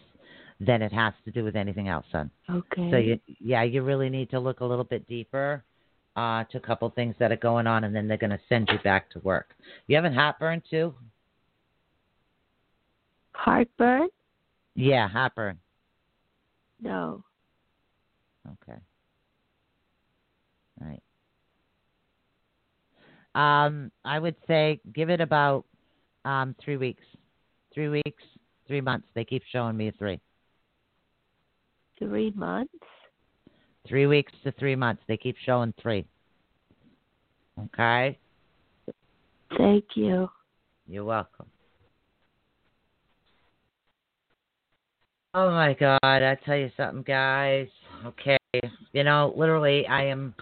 than 0.61 0.83
it 0.83 0.93
has 0.93 1.15
to 1.25 1.31
do 1.31 1.45
with 1.45 1.57
anything 1.57 1.89
else, 1.89 2.05
son. 2.13 2.31
Okay. 2.51 2.91
So 2.91 2.99
you, 2.99 3.19
yeah, 3.41 3.63
you 3.63 3.83
really 3.83 4.11
need 4.11 4.29
to 4.33 4.39
look 4.39 4.61
a 4.61 4.67
little 4.67 4.85
bit 4.85 5.09
deeper 5.09 5.65
uh, 6.15 6.45
to 6.45 6.59
a 6.59 6.61
couple 6.61 6.91
things 6.91 7.15
that 7.19 7.33
are 7.33 7.37
going 7.37 7.67
on, 7.67 7.85
and 7.85 7.97
then 7.97 8.07
they're 8.07 8.19
going 8.19 8.29
to 8.29 8.41
send 8.51 8.69
you 8.71 8.79
back 8.85 9.09
to 9.13 9.19
work. 9.21 9.55
You 9.87 9.97
having 9.97 10.13
heartburn 10.13 10.63
too? 10.69 10.93
Heartburn? 13.33 14.09
Yeah, 14.75 15.09
heartburn. 15.09 15.59
No. 16.83 17.25
Okay. 18.47 18.79
All 20.81 20.89
right. 20.89 21.03
Um, 23.35 23.91
I 24.05 24.19
would 24.19 24.37
say 24.47 24.81
give 24.95 25.11
it 25.11 25.21
about 25.21 25.65
um 26.25 26.55
three 26.63 26.77
weeks. 26.77 27.05
Three 27.75 27.89
weeks, 27.89 28.23
three 28.67 28.81
months. 28.81 29.09
They 29.15 29.25
keep 29.25 29.43
showing 29.51 29.77
me 29.77 29.93
three. 29.99 30.21
Three 31.99 32.33
months? 32.33 32.73
Three 33.89 34.07
weeks 34.07 34.33
to 34.45 34.53
three 34.53 34.77
months. 34.77 35.03
They 35.09 35.17
keep 35.17 35.37
showing 35.45 35.73
three. 35.81 36.05
Okay. 37.59 38.19
Thank 39.57 39.85
you. 39.95 40.29
You're 40.87 41.05
welcome. 41.05 41.47
Oh 45.35 45.51
my 45.51 45.73
God, 45.73 45.99
I 46.03 46.37
tell 46.45 46.57
you 46.57 46.71
something, 46.77 47.03
guys. 47.03 47.67
Okay, 48.05 48.37
you 48.93 49.03
know, 49.03 49.33
literally, 49.35 49.87
I 49.87 50.05
am 50.05 50.35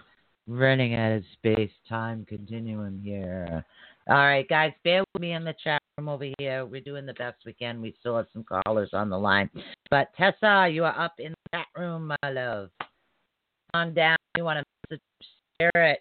running 0.51 0.95
out 0.95 1.13
of 1.13 1.23
space 1.33 1.71
time 1.87 2.25
continuum 2.27 3.01
here. 3.03 3.65
All 4.09 4.15
right, 4.15 4.47
guys, 4.47 4.73
bear 4.83 5.03
with 5.13 5.21
me 5.21 5.33
in 5.33 5.43
the 5.43 5.55
chat 5.63 5.81
room 5.97 6.09
over 6.09 6.25
here. 6.37 6.65
We're 6.65 6.81
doing 6.81 7.05
the 7.05 7.13
best 7.13 7.37
we 7.45 7.53
can. 7.53 7.81
We 7.81 7.95
still 7.99 8.17
have 8.17 8.27
some 8.33 8.43
callers 8.43 8.89
on 8.93 9.09
the 9.09 9.17
line. 9.17 9.49
But 9.89 10.09
Tessa, 10.17 10.69
you 10.71 10.83
are 10.83 10.99
up 10.99 11.13
in 11.19 11.31
the 11.31 11.57
chat 11.57 11.67
room, 11.77 12.07
my 12.21 12.29
love. 12.29 12.69
On 13.73 13.93
down. 13.93 14.17
You 14.37 14.43
want 14.43 14.59
to 14.59 14.65
message 14.89 15.01
spirit. 15.53 15.99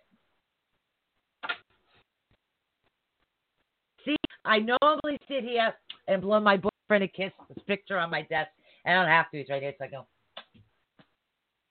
See, 4.05 4.17
I 4.45 4.59
normally 4.59 5.19
sit 5.29 5.45
here 5.45 5.73
and 6.09 6.23
blow 6.23 6.41
my 6.41 6.57
boyfriend 6.57 7.05
a 7.05 7.09
kiss. 7.09 7.33
This 7.55 7.63
picture 7.67 7.99
on 7.99 8.11
my 8.11 8.23
desk. 8.23 8.51
I 8.87 8.95
don't 8.95 9.07
have 9.07 9.31
to. 9.31 9.39
It's 9.39 9.51
right 9.51 9.63
here. 9.63 9.75
So 9.79 9.85
I 9.85 9.89
go. 9.89 10.07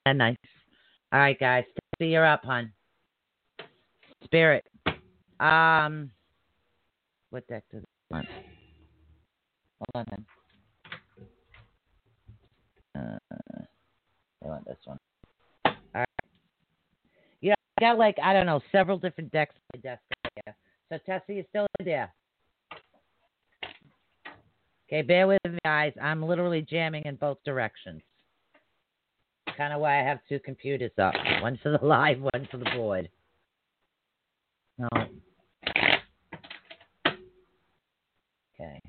And 0.05 0.19
nice. 0.19 0.38
All 1.11 1.19
right, 1.19 1.39
guys. 1.39 1.65
Tessa, 2.00 2.10
you're 2.10 2.26
up, 2.26 2.43
hon. 2.45 2.72
Spirit. 4.24 4.66
Um, 5.39 6.12
what 7.30 7.47
deck 7.47 7.64
does 7.72 7.82
it 7.82 7.89
want? 8.10 8.28
Hold 9.93 10.06
on. 10.08 10.26
Then. 12.95 13.20
Uh, 13.32 13.36
I 14.43 14.47
want 14.47 14.66
this 14.66 14.78
one. 14.86 14.97
All 15.66 15.74
right. 15.93 16.08
Yeah, 17.41 17.56
I 17.78 17.82
got 17.82 17.97
like 17.97 18.18
I 18.24 18.34
don't 18.34 18.45
know 18.45 18.62
several 18.72 18.97
different 18.97 19.32
decks 19.32 19.56
on 19.56 19.80
my 19.80 19.89
desk 19.89 20.02
here. 20.45 20.56
So 20.89 20.97
Tessie, 21.06 21.36
you 21.36 21.45
still 21.50 21.68
there? 21.84 22.14
Okay, 24.88 25.02
bear 25.02 25.28
with 25.28 25.39
me, 25.45 25.60
guys. 25.64 25.93
I'm 26.02 26.24
literally 26.24 26.62
jamming 26.62 27.04
in 27.06 27.16
both 27.16 27.38
directions. 27.45 28.02
Kind 29.58 29.74
of 29.74 29.82
why 29.82 30.00
I 30.00 30.04
have 30.04 30.20
two 30.30 30.39
computers 30.39 30.91
up. 30.97 31.14
One 31.41 31.60
for 31.62 31.78
the 31.78 31.86
live, 31.86 32.20
one 32.22 32.47
for 32.50 32.58
the 32.58 32.70
board. 32.76 33.10
No. 34.78 34.88
Okay. 38.54 38.82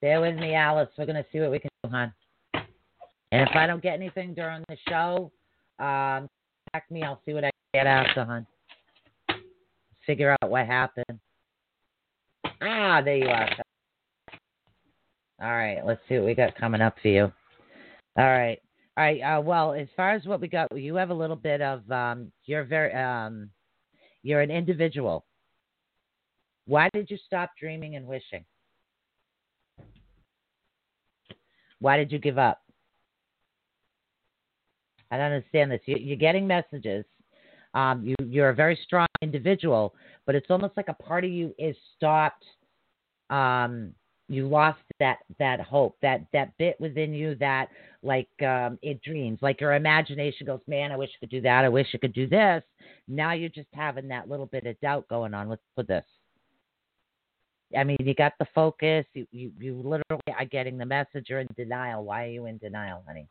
Bear 0.00 0.20
with 0.20 0.36
me, 0.36 0.54
Alice. 0.54 0.88
We're 0.96 1.06
going 1.06 1.16
to 1.16 1.26
see 1.32 1.40
what 1.40 1.50
we 1.50 1.58
can 1.58 1.70
do, 1.82 1.90
hon. 1.90 2.12
And 2.54 3.48
if 3.48 3.56
I 3.56 3.66
don't 3.66 3.82
get 3.82 3.94
anything 3.94 4.34
during 4.34 4.62
the 4.68 4.76
show, 4.88 5.32
um, 5.78 6.28
contact 6.72 6.90
me. 6.90 7.02
I'll 7.02 7.20
see 7.26 7.34
what 7.34 7.44
I 7.44 7.50
get 7.74 7.86
after, 7.86 8.24
hon. 8.24 8.46
Figure 10.06 10.36
out 10.42 10.50
what 10.50 10.66
happened. 10.66 11.18
Ah, 12.62 13.00
there 13.02 13.16
you 13.16 13.28
are. 13.28 13.48
All 15.42 15.50
right, 15.50 15.84
let's 15.84 16.00
see 16.08 16.14
what 16.16 16.26
we 16.26 16.34
got 16.34 16.54
coming 16.54 16.80
up 16.80 16.94
for 17.02 17.08
you. 17.08 17.32
All 18.16 18.24
right, 18.24 18.61
all 18.96 19.04
right. 19.04 19.20
Uh, 19.20 19.40
well, 19.40 19.72
as 19.72 19.88
far 19.96 20.12
as 20.12 20.24
what 20.26 20.40
we 20.40 20.48
got, 20.48 20.76
you 20.76 20.96
have 20.96 21.10
a 21.10 21.14
little 21.14 21.36
bit 21.36 21.62
of 21.62 21.90
um, 21.90 22.30
you're 22.44 22.64
very 22.64 22.92
um, 22.92 23.48
you're 24.22 24.42
an 24.42 24.50
individual. 24.50 25.24
Why 26.66 26.88
did 26.92 27.10
you 27.10 27.16
stop 27.26 27.50
dreaming 27.58 27.96
and 27.96 28.06
wishing? 28.06 28.44
Why 31.80 31.96
did 31.96 32.12
you 32.12 32.18
give 32.18 32.38
up? 32.38 32.60
I 35.10 35.16
don't 35.16 35.32
understand 35.32 35.70
this. 35.70 35.80
You, 35.86 36.12
are 36.12 36.16
getting 36.16 36.46
messages. 36.46 37.04
Um, 37.74 38.04
you, 38.04 38.14
you're 38.28 38.50
a 38.50 38.54
very 38.54 38.78
strong 38.84 39.08
individual, 39.20 39.94
but 40.24 40.34
it's 40.34 40.50
almost 40.50 40.76
like 40.76 40.88
a 40.88 40.94
part 40.94 41.24
of 41.24 41.30
you 41.30 41.54
is 41.58 41.76
stopped. 41.96 42.44
Um, 43.30 43.94
you 44.28 44.48
lost 44.48 44.80
that 44.98 45.18
that 45.38 45.60
hope, 45.60 45.96
that 46.02 46.26
that 46.32 46.56
bit 46.58 46.80
within 46.80 47.12
you 47.12 47.34
that 47.36 47.68
like 48.02 48.28
um, 48.42 48.78
it 48.82 49.02
dreams, 49.02 49.38
like 49.42 49.60
your 49.60 49.74
imagination 49.74 50.46
goes, 50.46 50.60
man, 50.66 50.92
I 50.92 50.96
wish 50.96 51.10
I 51.16 51.20
could 51.20 51.30
do 51.30 51.40
that. 51.42 51.64
I 51.64 51.68
wish 51.68 51.88
I 51.94 51.98
could 51.98 52.14
do 52.14 52.28
this. 52.28 52.62
Now 53.08 53.32
you're 53.32 53.48
just 53.48 53.68
having 53.72 54.08
that 54.08 54.28
little 54.28 54.46
bit 54.46 54.66
of 54.66 54.80
doubt 54.80 55.08
going 55.08 55.34
on 55.34 55.48
with 55.48 55.60
with 55.76 55.86
this. 55.86 56.04
I 57.76 57.84
mean, 57.84 57.96
you 58.00 58.14
got 58.14 58.32
the 58.38 58.46
focus. 58.54 59.06
You, 59.14 59.26
you, 59.30 59.52
you 59.58 59.76
literally 59.76 60.20
are 60.38 60.44
getting 60.44 60.76
the 60.76 60.84
message. 60.84 61.26
You're 61.28 61.40
in 61.40 61.48
denial. 61.56 62.04
Why 62.04 62.24
are 62.24 62.28
you 62.28 62.46
in 62.46 62.58
denial, 62.58 63.02
honey? 63.06 63.26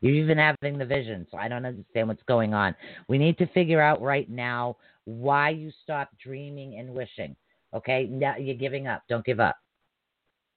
You're 0.00 0.14
even 0.14 0.38
having 0.38 0.78
the 0.78 0.86
vision, 0.86 1.26
so 1.30 1.36
I 1.36 1.48
don't 1.48 1.66
understand 1.66 2.08
what's 2.08 2.22
going 2.22 2.54
on. 2.54 2.74
We 3.08 3.18
need 3.18 3.36
to 3.38 3.46
figure 3.48 3.82
out 3.82 4.00
right 4.00 4.28
now 4.30 4.76
why 5.04 5.50
you 5.50 5.70
stopped 5.82 6.16
dreaming 6.18 6.78
and 6.78 6.90
wishing. 6.90 7.36
Okay, 7.74 8.06
now 8.06 8.36
you're 8.36 8.56
giving 8.56 8.86
up. 8.86 9.02
Don't 9.08 9.24
give 9.24 9.40
up. 9.40 9.56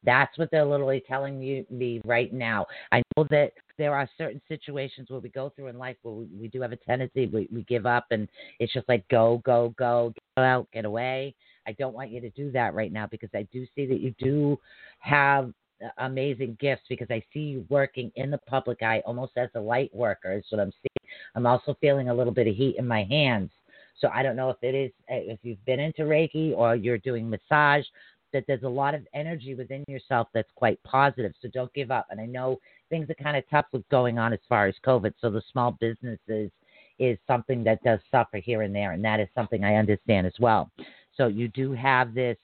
That's 0.05 0.38
what 0.38 0.49
they're 0.51 0.66
literally 0.66 1.03
telling 1.07 1.41
you 1.41 1.66
me 1.70 2.01
right 2.05 2.34
now. 2.34 2.66
I 2.91 3.01
know 3.16 3.26
that 3.30 3.53
there 3.78 3.95
are 3.95 4.09
certain 4.18 4.41
situations 4.47 5.09
where 5.09 5.20
we 5.20 5.30
go 5.30 5.51
through 5.55 5.68
in 5.68 5.78
life 5.78 5.95
where 6.03 6.14
we, 6.14 6.28
we 6.39 6.47
do 6.47 6.61
have 6.61 6.72
a 6.74 6.78
tendency 6.78 7.26
we, 7.28 7.47
we 7.51 7.64
give 7.64 7.86
up 7.86 8.05
and 8.11 8.28
it's 8.59 8.74
just 8.74 8.88
like 8.88 9.07
go 9.09 9.41
go 9.45 9.74
go 9.78 10.14
get 10.38 10.43
out 10.43 10.68
get 10.74 10.86
away. 10.86 11.34
I 11.66 11.72
don't 11.74 11.93
want 11.93 12.11
you 12.11 12.20
to 12.22 12.30
do 12.32 12.51
that 12.51 12.74
right 12.74 12.91
now 12.91 13.07
because 13.07 13.30
I 13.34 13.47
do 13.53 13.66
see 13.76 13.86
that 13.86 14.01
you 14.01 14.14
do 14.20 14.59
have 14.99 15.53
amazing 15.97 16.57
gifts 16.59 16.84
because 16.89 17.07
I 17.09 17.24
see 17.34 17.39
you 17.39 17.66
working 17.70 18.11
in 18.16 18.30
the 18.30 18.38
public 18.39 18.82
eye 18.84 19.01
almost 19.05 19.34
as 19.38 19.49
a 19.55 19.59
light 19.59 19.93
worker 19.93 20.34
is 20.34 20.45
what 20.49 20.61
I'm 20.61 20.72
seeing. 20.72 21.09
I'm 21.36 21.45
also 21.45 21.76
feeling 21.82 22.09
a 22.09 22.14
little 22.14 22.34
bit 22.34 22.47
of 22.47 22.55
heat 22.55 22.76
in 22.78 22.88
my 22.88 23.03
hands. 23.03 23.51
So 23.99 24.09
I 24.13 24.23
don't 24.23 24.35
know 24.35 24.49
if 24.49 24.57
it 24.61 24.75
is 24.75 24.91
if 25.07 25.39
you've 25.43 25.63
been 25.65 25.79
into 25.79 26.03
Reiki 26.03 26.53
or 26.55 26.75
you're 26.75 26.97
doing 26.97 27.29
massage 27.29 27.85
that 28.33 28.43
there's 28.47 28.63
a 28.63 28.69
lot 28.69 28.95
of 28.95 29.07
energy 29.13 29.53
within 29.53 29.83
yourself 29.87 30.27
that's 30.33 30.49
quite 30.55 30.81
positive. 30.83 31.33
So 31.41 31.47
don't 31.53 31.71
give 31.73 31.91
up. 31.91 32.07
And 32.09 32.19
I 32.19 32.25
know 32.25 32.59
things 32.89 33.07
are 33.09 33.23
kind 33.23 33.37
of 33.37 33.43
tough 33.49 33.67
with 33.71 33.87
going 33.89 34.17
on 34.17 34.33
as 34.33 34.39
far 34.49 34.65
as 34.65 34.75
COVID. 34.85 35.13
So 35.21 35.29
the 35.29 35.43
small 35.51 35.77
businesses 35.79 36.51
is 36.99 37.17
something 37.27 37.63
that 37.63 37.83
does 37.83 37.99
suffer 38.11 38.37
here 38.37 38.63
and 38.63 38.75
there, 38.75 38.91
and 38.91 39.05
that 39.05 39.19
is 39.19 39.27
something 39.35 39.63
I 39.63 39.75
understand 39.75 40.27
as 40.27 40.33
well. 40.39 40.71
So 41.15 41.27
you 41.27 41.47
do 41.47 41.73
have 41.73 42.13
this 42.13 42.37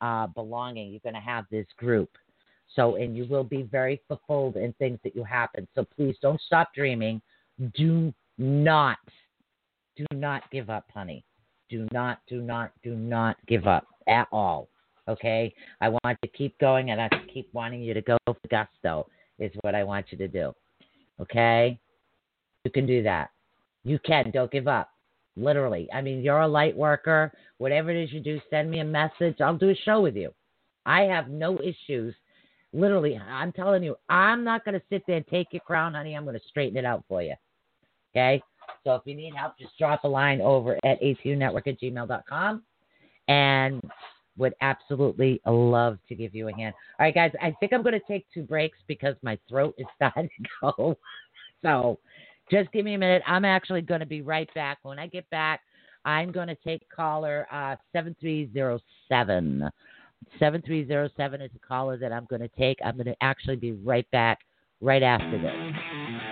uh, 0.00 0.28
belonging. 0.28 0.90
You're 0.90 1.00
going 1.00 1.14
to 1.14 1.20
have 1.20 1.44
this 1.50 1.66
group. 1.76 2.10
So, 2.74 2.96
and 2.96 3.16
you 3.16 3.26
will 3.26 3.44
be 3.44 3.62
very 3.62 4.00
fulfilled 4.08 4.56
in 4.56 4.72
things 4.74 4.98
that 5.04 5.14
you 5.14 5.24
happen. 5.24 5.68
So 5.74 5.84
please 5.84 6.16
don't 6.22 6.40
stop 6.40 6.72
dreaming. 6.74 7.20
Do 7.74 8.14
not, 8.38 8.98
do 9.96 10.06
not 10.12 10.42
give 10.50 10.70
up, 10.70 10.86
honey. 10.92 11.24
Do 11.68 11.86
not, 11.92 12.18
do 12.28 12.40
not, 12.40 12.72
do 12.82 12.94
not 12.94 13.36
give 13.46 13.66
up 13.66 13.86
at 14.08 14.28
all. 14.32 14.68
Okay? 15.08 15.54
I 15.80 15.88
want 15.88 16.18
to 16.22 16.28
keep 16.28 16.58
going 16.58 16.90
and 16.90 17.00
I 17.00 17.08
keep 17.32 17.48
wanting 17.52 17.82
you 17.82 17.94
to 17.94 18.02
go 18.02 18.16
for 18.26 18.36
gusto, 18.50 19.06
is 19.38 19.52
what 19.62 19.74
I 19.74 19.84
want 19.84 20.06
you 20.10 20.18
to 20.18 20.28
do. 20.28 20.52
Okay? 21.20 21.78
You 22.64 22.70
can 22.70 22.86
do 22.86 23.02
that. 23.02 23.30
You 23.84 23.98
can. 24.04 24.30
Don't 24.30 24.50
give 24.50 24.68
up. 24.68 24.90
Literally. 25.36 25.88
I 25.92 26.02
mean, 26.02 26.20
you're 26.20 26.40
a 26.40 26.48
light 26.48 26.76
worker. 26.76 27.32
Whatever 27.58 27.90
it 27.90 28.02
is 28.02 28.12
you 28.12 28.20
do, 28.20 28.40
send 28.50 28.70
me 28.70 28.80
a 28.80 28.84
message. 28.84 29.40
I'll 29.40 29.56
do 29.56 29.70
a 29.70 29.74
show 29.84 30.00
with 30.00 30.16
you. 30.16 30.32
I 30.84 31.02
have 31.02 31.28
no 31.28 31.58
issues. 31.58 32.14
Literally, 32.72 33.18
I'm 33.18 33.52
telling 33.52 33.82
you, 33.82 33.96
I'm 34.08 34.44
not 34.44 34.64
going 34.64 34.74
to 34.74 34.82
sit 34.90 35.02
there 35.06 35.16
and 35.16 35.26
take 35.26 35.48
your 35.52 35.60
crown, 35.60 35.94
honey. 35.94 36.14
I'm 36.14 36.24
going 36.24 36.38
to 36.38 36.48
straighten 36.48 36.76
it 36.76 36.84
out 36.84 37.04
for 37.08 37.22
you. 37.22 37.34
Okay? 38.14 38.42
So 38.84 38.94
if 38.94 39.02
you 39.04 39.14
need 39.14 39.34
help, 39.34 39.58
just 39.58 39.76
drop 39.78 40.04
a 40.04 40.08
line 40.08 40.40
over 40.40 40.76
at 40.84 41.00
atunetwork 41.00 41.66
at 41.66 41.80
gmail.com 41.80 42.62
and 43.28 43.80
would 44.36 44.54
absolutely 44.60 45.40
love 45.46 45.98
to 46.08 46.14
give 46.14 46.34
you 46.34 46.48
a 46.48 46.54
hand. 46.54 46.74
All 46.98 47.06
right, 47.06 47.14
guys, 47.14 47.32
I 47.40 47.54
think 47.60 47.72
I'm 47.72 47.82
going 47.82 47.98
to 47.98 48.06
take 48.08 48.26
two 48.32 48.42
breaks 48.42 48.78
because 48.86 49.14
my 49.22 49.38
throat 49.48 49.74
is 49.78 49.86
starting 49.96 50.28
to 50.28 50.72
go. 50.76 50.98
So 51.62 51.98
just 52.50 52.72
give 52.72 52.84
me 52.84 52.94
a 52.94 52.98
minute. 52.98 53.22
I'm 53.26 53.44
actually 53.44 53.82
going 53.82 54.00
to 54.00 54.06
be 54.06 54.22
right 54.22 54.52
back. 54.54 54.78
When 54.82 54.98
I 54.98 55.06
get 55.06 55.28
back, 55.30 55.60
I'm 56.04 56.32
going 56.32 56.48
to 56.48 56.56
take 56.56 56.82
caller 56.94 57.46
uh, 57.52 57.76
7307. 57.92 59.70
7307 60.38 61.40
is 61.40 61.50
a 61.54 61.66
caller 61.66 61.96
that 61.98 62.12
I'm 62.12 62.26
going 62.26 62.42
to 62.42 62.48
take. 62.48 62.78
I'm 62.84 62.94
going 62.94 63.06
to 63.06 63.16
actually 63.20 63.56
be 63.56 63.72
right 63.72 64.10
back 64.10 64.40
right 64.80 65.02
after 65.02 65.40
this. 65.40 66.31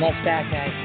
Almost 0.00 0.24
back, 0.24 0.48
guys. 0.52 0.77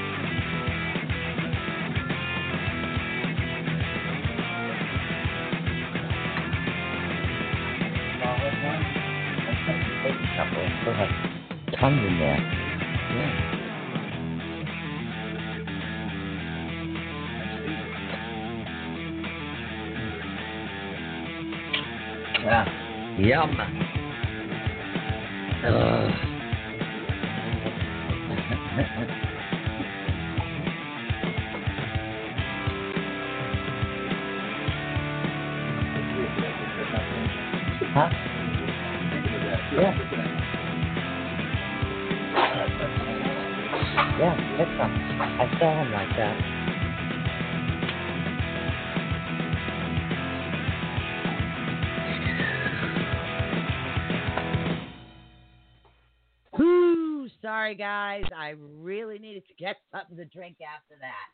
To 60.24 60.38
drink 60.38 60.58
after 60.62 60.96
that. 61.02 61.30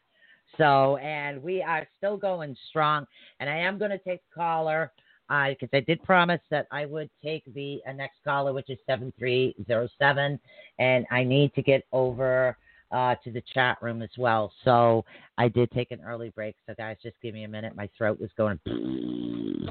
So, 0.57 0.97
and 0.97 1.41
we 1.41 1.61
are 1.61 1.87
still 1.97 2.17
going 2.17 2.55
strong. 2.69 3.05
And 3.39 3.49
I 3.49 3.57
am 3.57 3.77
going 3.77 3.91
to 3.91 3.99
take 3.99 4.21
the 4.29 4.35
caller 4.35 4.91
because 5.29 5.69
I 5.73 5.81
did 5.81 6.01
promise 6.03 6.41
that 6.49 6.67
I 6.71 6.85
would 6.85 7.09
take 7.23 7.43
the 7.53 7.81
uh, 7.87 7.91
next 7.91 8.17
caller, 8.23 8.51
which 8.51 8.69
is 8.69 8.79
7307. 8.87 10.39
And 10.79 11.05
I 11.11 11.23
need 11.23 11.53
to 11.53 11.61
get 11.61 11.83
over 11.91 12.57
uh, 12.91 13.13
to 13.23 13.31
the 13.31 13.43
chat 13.53 13.77
room 13.81 14.01
as 14.01 14.09
well. 14.17 14.51
So 14.65 15.05
I 15.37 15.47
did 15.47 15.69
take 15.71 15.91
an 15.91 16.01
early 16.05 16.29
break. 16.29 16.55
So, 16.65 16.73
guys, 16.75 16.97
just 17.03 17.15
give 17.21 17.35
me 17.35 17.43
a 17.43 17.47
minute. 17.47 17.75
My 17.75 17.87
throat 17.95 18.19
was 18.19 18.31
going. 18.37 18.59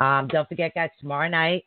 um, 0.00 0.26
don't 0.28 0.48
forget, 0.48 0.74
guys, 0.74 0.90
tomorrow 0.98 1.28
night. 1.28 1.64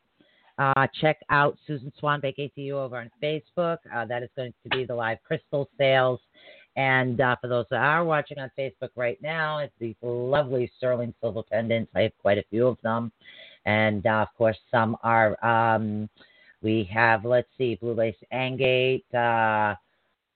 Uh, 0.57 0.87
check 1.01 1.17
out 1.29 1.57
Susan 1.65 1.91
Swanbeck 2.01 2.37
ATU 2.37 2.71
over 2.71 2.97
on 2.97 3.09
Facebook. 3.21 3.77
Uh, 3.93 4.05
that 4.05 4.23
is 4.23 4.29
going 4.35 4.53
to 4.63 4.69
be 4.77 4.85
the 4.85 4.93
live 4.93 5.17
crystal 5.23 5.69
sales. 5.77 6.19
And 6.75 7.21
uh, 7.21 7.35
for 7.41 7.47
those 7.47 7.65
that 7.69 7.81
are 7.81 8.03
watching 8.03 8.39
on 8.39 8.51
Facebook 8.57 8.89
right 8.95 9.19
now, 9.21 9.59
it's 9.59 9.73
these 9.79 9.95
lovely 10.01 10.71
sterling 10.77 11.13
silver 11.21 11.43
pendants. 11.43 11.91
I 11.95 12.01
have 12.01 12.17
quite 12.19 12.37
a 12.37 12.43
few 12.49 12.67
of 12.67 12.77
them. 12.83 13.11
And 13.65 14.05
uh, 14.05 14.25
of 14.27 14.27
course, 14.37 14.57
some 14.71 14.97
are, 15.03 15.43
um, 15.45 16.09
we 16.61 16.89
have, 16.93 17.25
let's 17.25 17.47
see, 17.57 17.75
Blue 17.75 17.93
Lace 17.93 18.15
Agate. 18.31 19.05
Uh, 19.13 19.75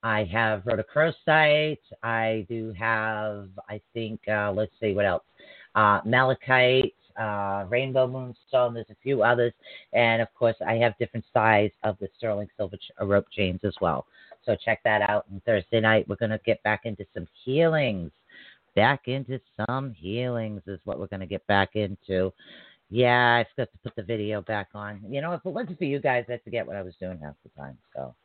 I 0.04 0.24
have 0.32 0.64
rhodochrosite. 0.64 1.78
I 2.04 2.46
do 2.50 2.74
have, 2.78 3.50
I 3.68 3.82
think, 3.94 4.20
uh, 4.28 4.52
let's 4.52 4.72
see, 4.80 4.94
what 4.94 5.06
else? 5.06 5.24
Malachite 6.06 6.96
uh, 7.18 7.66
Rainbow 7.70 8.08
Moonstone. 8.08 8.74
There's 8.74 8.90
a 8.90 8.96
few 9.02 9.24
others, 9.24 9.54
and 9.94 10.22
of 10.22 10.34
course, 10.34 10.56
I 10.66 10.76
have 10.76 10.98
different 10.98 11.26
size 11.34 11.72
of 11.84 11.98
the 12.00 12.08
sterling 12.18 12.48
silver 12.58 12.78
ch- 12.78 12.92
uh, 13.02 13.06
rope 13.06 13.28
chains 13.32 13.60
as 13.64 13.76
well. 13.82 14.06
So 14.46 14.56
check 14.64 14.82
that 14.84 15.02
out. 15.10 15.26
And 15.30 15.44
Thursday 15.44 15.80
night, 15.80 16.08
we're 16.08 16.16
gonna 16.16 16.40
get 16.46 16.62
back 16.64 16.82
into 16.86 17.06
some 17.14 17.28
healings. 17.44 18.12
Back 18.76 19.08
into 19.08 19.40
some 19.66 19.94
healings 19.94 20.62
is 20.68 20.80
what 20.86 21.00
we're 21.00 21.08
gonna 21.08 21.26
get 21.26 21.46
back 21.48 21.76
into. 21.76 22.32
Yeah, 22.90 23.44
I 23.44 23.46
forgot 23.52 23.72
to 23.74 23.78
put 23.84 23.96
the 23.96 24.04
video 24.04 24.42
back 24.42 24.70
on. 24.74 25.02
You 25.10 25.22
know, 25.22 25.34
if 25.34 25.42
it 25.46 25.50
wasn't 25.50 25.78
for 25.78 25.84
you 25.84 26.00
guys, 26.00 26.26
I'd 26.30 26.44
forget 26.44 26.66
what 26.66 26.78
I 26.78 26.82
was 26.82 26.96
doing 27.00 27.20
half 27.20 27.36
the 27.44 27.50
time. 27.62 27.78
So. 27.96 28.16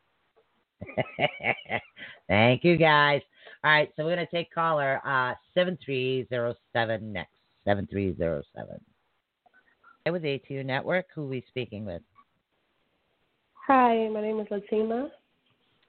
Thank 2.27 2.63
you 2.63 2.77
guys. 2.77 3.21
All 3.63 3.71
right, 3.71 3.91
so 3.95 4.03
we're 4.03 4.15
gonna 4.15 4.27
take 4.27 4.53
caller 4.53 5.01
uh 5.05 5.33
seven 5.53 5.77
three 5.83 6.25
zero 6.29 6.55
seven 6.73 7.13
next. 7.13 7.32
7307. 7.65 8.79
With 10.11 10.23
ATU 10.23 10.65
Network, 10.65 11.05
who 11.15 11.23
are 11.23 11.27
we 11.27 11.43
speaking 11.47 11.85
with? 11.85 12.01
Hi, 13.67 14.09
my 14.09 14.21
name 14.21 14.39
is 14.39 14.47
Latina. 14.51 15.09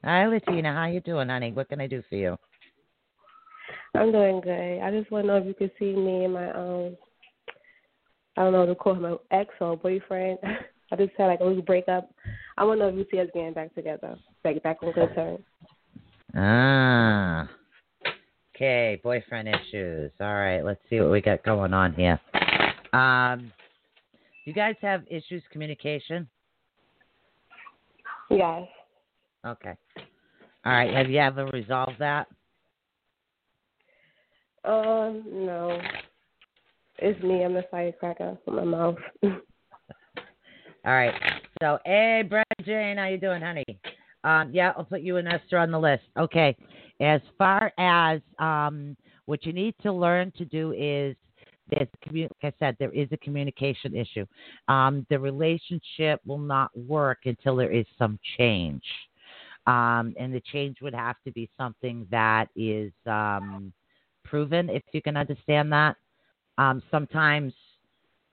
Hi, 0.05 0.27
Latina. 0.27 0.73
How 0.73 0.87
you 0.87 1.01
doing, 1.01 1.29
honey? 1.29 1.51
What 1.51 1.69
can 1.69 1.81
I 1.81 1.89
do 1.89 2.03
for 2.09 2.15
you? 2.15 2.37
I'm 3.97 4.13
doing 4.13 4.41
good. 4.41 4.81
I 4.81 4.91
just 4.91 5.11
want 5.11 5.25
to 5.25 5.29
know 5.29 5.37
if 5.39 5.47
you 5.47 5.55
could 5.55 5.73
see 5.79 5.95
me 5.95 6.25
and 6.25 6.35
my 6.35 6.51
um, 6.53 6.97
I 8.37 8.43
don't 8.43 8.53
know 8.53 8.67
to 8.67 8.75
call 8.75 8.95
him 8.95 9.03
my 9.03 9.17
ex 9.31 9.51
or 9.61 9.77
boyfriend. 9.77 10.39
I 10.93 10.97
just 10.97 11.13
had 11.17 11.27
like 11.27 11.41
a 11.41 11.45
little 11.45 11.63
breakup. 11.63 12.11
I 12.57 12.65
want 12.65 12.81
to 12.81 12.85
know 12.85 12.89
if 12.91 12.97
you 12.97 13.07
see 13.11 13.21
us 13.21 13.29
getting 13.35 13.53
back 13.53 13.75
together, 13.75 14.17
like 14.45 14.63
back 14.63 14.79
on 14.83 14.93
good 14.93 15.15
terms. 15.15 15.41
Ah. 16.37 17.49
Okay, 18.55 19.01
boyfriend 19.03 19.49
issues. 19.49 20.13
All 20.21 20.35
right, 20.35 20.63
let's 20.65 20.81
see 20.89 21.01
what 21.01 21.11
we 21.11 21.21
got 21.21 21.43
going 21.43 21.75
on 21.75 21.93
here. 21.93 22.21
Um, 22.93 23.53
you 24.45 24.53
guys 24.53 24.77
have 24.81 25.03
issues 25.11 25.43
communication? 25.51 26.29
Yes. 28.31 28.69
Okay. 29.45 29.75
All 30.65 30.73
right. 30.73 30.95
Have 30.95 31.11
you 31.11 31.19
ever 31.19 31.47
resolved 31.47 31.97
that? 31.99 32.29
Um, 34.65 35.25
no. 35.33 35.81
It's 36.99 37.21
me. 37.23 37.45
I'm 37.45 37.55
the 37.55 37.65
firecracker 37.71 38.39
with 38.47 38.55
my 38.55 38.65
mouth. 38.65 38.97
All 39.23 39.33
right. 40.85 41.15
So, 41.61 41.79
hey, 41.85 42.23
Brad 42.29 42.45
Jane, 42.65 42.99
how 42.99 43.07
you 43.07 43.19
doing, 43.19 43.43
honey? 43.43 43.65
Um, 44.23 44.51
yeah, 44.53 44.73
I'll 44.77 44.85
put 44.85 45.01
you 45.01 45.17
and 45.17 45.27
Esther 45.27 45.59
on 45.59 45.71
the 45.71 45.81
list. 45.81 46.05
Okay. 46.17 46.57
As 47.01 47.21
far 47.37 47.73
as 47.79 48.21
um, 48.39 48.97
what 49.27 49.45
you 49.45 49.53
need 49.53 49.75
to 49.83 49.93
learn 49.93 50.33
to 50.39 50.45
do 50.45 50.73
is 50.73 51.17
there's 51.71 51.89
like 52.13 52.31
I 52.43 52.53
said, 52.59 52.77
there 52.79 52.93
is 52.93 53.09
a 53.13 53.17
communication 53.17 53.97
issue. 53.97 54.27
Um, 54.69 55.07
the 55.11 55.19
relationship 55.19 56.21
will 56.27 56.39
not 56.39 56.77
work 56.77 57.21
until 57.25 57.57
there 57.57 57.73
is 57.73 57.87
some 57.99 58.19
change. 58.37 58.83
Um, 59.67 60.15
and 60.19 60.33
the 60.33 60.43
change 60.53 60.77
would 60.83 60.95
have 60.95 61.17
to 61.25 61.33
be 61.33 61.49
something 61.57 62.07
that 62.11 62.49
is 62.55 62.93
um, 63.07 63.73
proven, 64.23 64.69
if 64.69 64.83
you 64.93 65.01
can 65.01 65.17
understand 65.17 65.73
that. 65.73 65.97
Um, 66.59 66.83
sometimes, 66.91 67.55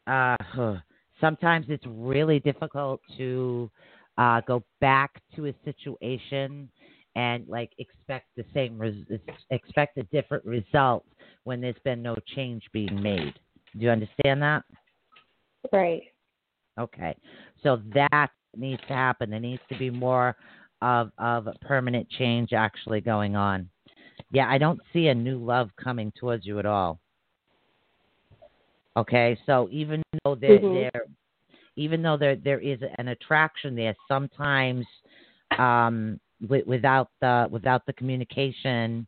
uh, 0.08 0.36
sometimes 1.22 1.68
it's 1.70 1.86
really 1.88 2.40
difficult 2.40 3.00
to 3.18 3.72
uh, 4.18 4.42
go 4.42 4.62
back 4.82 5.22
to 5.36 5.48
a 5.48 5.54
situation 5.64 6.70
and 7.16 7.48
like 7.48 7.72
expect 7.78 8.28
the 8.36 8.46
same 8.54 8.78
res- 8.78 9.20
expect 9.50 9.98
a 9.98 10.04
different 10.04 10.46
result 10.46 11.06
when 11.44 11.62
there's 11.62 11.76
been 11.84 12.02
no 12.02 12.16
change 12.36 12.64
being 12.72 13.02
made. 13.02 13.34
Do 13.78 13.86
you 13.86 13.90
understand 13.90 14.42
that? 14.42 14.64
Right. 15.72 16.04
Okay. 16.80 17.16
So 17.64 17.82
that 17.94 18.30
needs 18.56 18.82
to 18.88 18.94
happen. 18.94 19.30
There 19.30 19.40
needs 19.40 19.62
to 19.70 19.78
be 19.78 19.90
more 19.90 20.36
of 20.82 21.12
of 21.18 21.48
a 21.48 21.54
permanent 21.62 22.10
change 22.10 22.54
actually 22.54 23.02
going 23.02 23.36
on. 23.36 23.70
Yeah, 24.32 24.50
I 24.50 24.58
don't 24.58 24.80
see 24.94 25.08
a 25.08 25.16
new 25.16 25.38
love 25.38 25.70
coming 25.82 26.12
towards 26.20 26.46
you 26.46 26.60
at 26.60 26.66
all. 26.66 27.00
Okay, 28.98 29.38
so 29.46 29.70
even 29.72 30.04
though 30.24 30.36
there, 30.36 30.60
mm-hmm. 30.60 30.74
there 30.74 31.06
even 31.76 32.02
though 32.02 32.18
there 32.18 32.36
there 32.36 32.60
is 32.60 32.80
an 32.98 33.10
attraction 33.10 33.76
there, 33.76 33.96
sometimes 34.08 34.86
um, 35.58 36.20
w- 36.42 36.64
without 36.66 37.10
the 37.22 37.48
without 37.52 37.86
the 37.86 37.94
communication, 37.94 39.06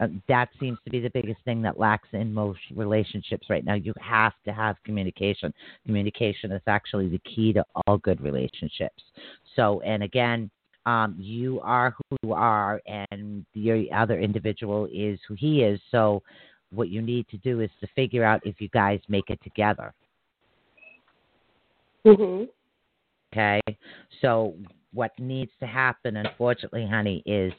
uh, 0.00 0.08
that 0.28 0.48
seems 0.60 0.78
to 0.84 0.90
be 0.90 1.00
the 1.00 1.10
biggest 1.10 1.40
thing 1.44 1.62
that 1.62 1.78
lacks 1.78 2.08
in 2.12 2.32
most 2.32 2.60
relationships 2.74 3.48
right 3.48 3.64
now. 3.64 3.74
You 3.74 3.92
have 4.00 4.32
to 4.44 4.52
have 4.52 4.76
communication. 4.84 5.52
Communication 5.86 6.52
is 6.52 6.62
actually 6.66 7.08
the 7.08 7.20
key 7.20 7.52
to 7.52 7.64
all 7.86 7.98
good 7.98 8.20
relationships. 8.20 9.02
So, 9.56 9.80
and 9.82 10.02
again, 10.02 10.50
um, 10.86 11.16
you 11.18 11.60
are 11.60 11.94
who 11.96 12.16
you 12.24 12.32
are, 12.32 12.80
and 12.86 13.44
the 13.54 13.88
other 13.94 14.18
individual 14.18 14.88
is 14.92 15.18
who 15.26 15.34
he 15.34 15.62
is. 15.62 15.80
So, 15.90 16.22
what 16.70 16.88
you 16.88 17.00
need 17.00 17.28
to 17.28 17.36
do 17.38 17.60
is 17.60 17.70
to 17.80 17.86
figure 17.94 18.24
out 18.24 18.44
if 18.44 18.60
you 18.60 18.68
guys 18.68 19.00
make 19.08 19.30
it 19.30 19.40
together. 19.44 19.94
Mm-hmm. 22.04 22.44
Okay. 23.32 23.60
So 24.20 24.54
what 24.94 25.10
needs 25.18 25.50
to 25.60 25.66
happen, 25.66 26.16
unfortunately, 26.16 26.86
honey, 26.88 27.22
is 27.26 27.52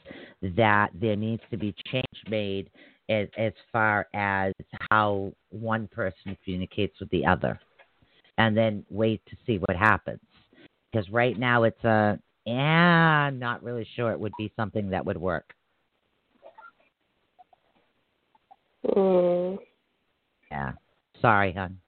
that 0.56 0.88
there 0.94 1.16
needs 1.16 1.42
to 1.50 1.56
be 1.56 1.74
change 1.92 2.04
made 2.28 2.70
as, 3.08 3.28
as 3.38 3.52
far 3.70 4.06
as 4.14 4.52
how 4.90 5.32
one 5.50 5.86
person 5.88 6.36
communicates 6.44 6.98
with 6.98 7.10
the 7.10 7.24
other, 7.24 7.60
and 8.38 8.56
then 8.56 8.84
wait 8.90 9.20
to 9.28 9.36
see 9.46 9.58
what 9.66 9.76
happens. 9.76 10.20
Because 10.90 11.08
right 11.10 11.38
now 11.38 11.64
it's 11.64 11.84
a 11.84 12.18
Yeah, 12.46 12.54
I'm 12.54 13.38
not 13.38 13.62
really 13.62 13.86
sure 13.96 14.12
it 14.12 14.20
would 14.20 14.32
be 14.38 14.52
something 14.56 14.90
that 14.90 15.04
would 15.04 15.16
work. 15.16 15.52
Mm. 18.86 19.58
Yeah. 20.50 20.72
Sorry, 21.20 21.52
hon. 21.52 21.78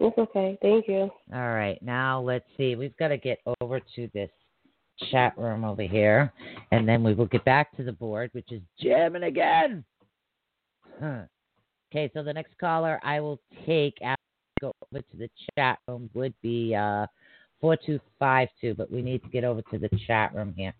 It's 0.00 0.16
okay. 0.16 0.56
Thank 0.62 0.86
you. 0.88 1.10
All 1.32 1.50
right. 1.50 1.80
Now 1.82 2.20
let's 2.20 2.44
see. 2.56 2.76
We've 2.76 2.96
got 2.98 3.08
to 3.08 3.18
get 3.18 3.40
over 3.60 3.80
to 3.96 4.08
this 4.14 4.30
chat 5.10 5.36
room 5.36 5.64
over 5.64 5.82
here, 5.82 6.32
and 6.72 6.88
then 6.88 7.02
we 7.02 7.14
will 7.14 7.26
get 7.26 7.44
back 7.44 7.76
to 7.76 7.84
the 7.84 7.92
board, 7.92 8.30
which 8.32 8.50
is 8.52 8.62
jamming 8.80 9.24
again. 9.24 9.84
Huh. 11.00 11.22
Okay, 11.90 12.10
so 12.14 12.22
the 12.22 12.32
next 12.32 12.56
caller 12.58 13.00
I 13.02 13.20
will 13.20 13.40
take 13.66 13.94
after 14.02 14.22
I 14.60 14.66
go 14.66 14.72
over 14.92 15.02
to 15.02 15.16
the 15.16 15.30
chat 15.56 15.78
room 15.88 16.10
would 16.14 16.34
be 16.42 16.74
uh, 16.74 17.06
4252, 17.60 18.74
but 18.74 18.90
we 18.90 19.02
need 19.02 19.22
to 19.22 19.28
get 19.28 19.44
over 19.44 19.62
to 19.62 19.78
the 19.78 19.90
chat 20.06 20.34
room 20.34 20.54
here. 20.56 20.74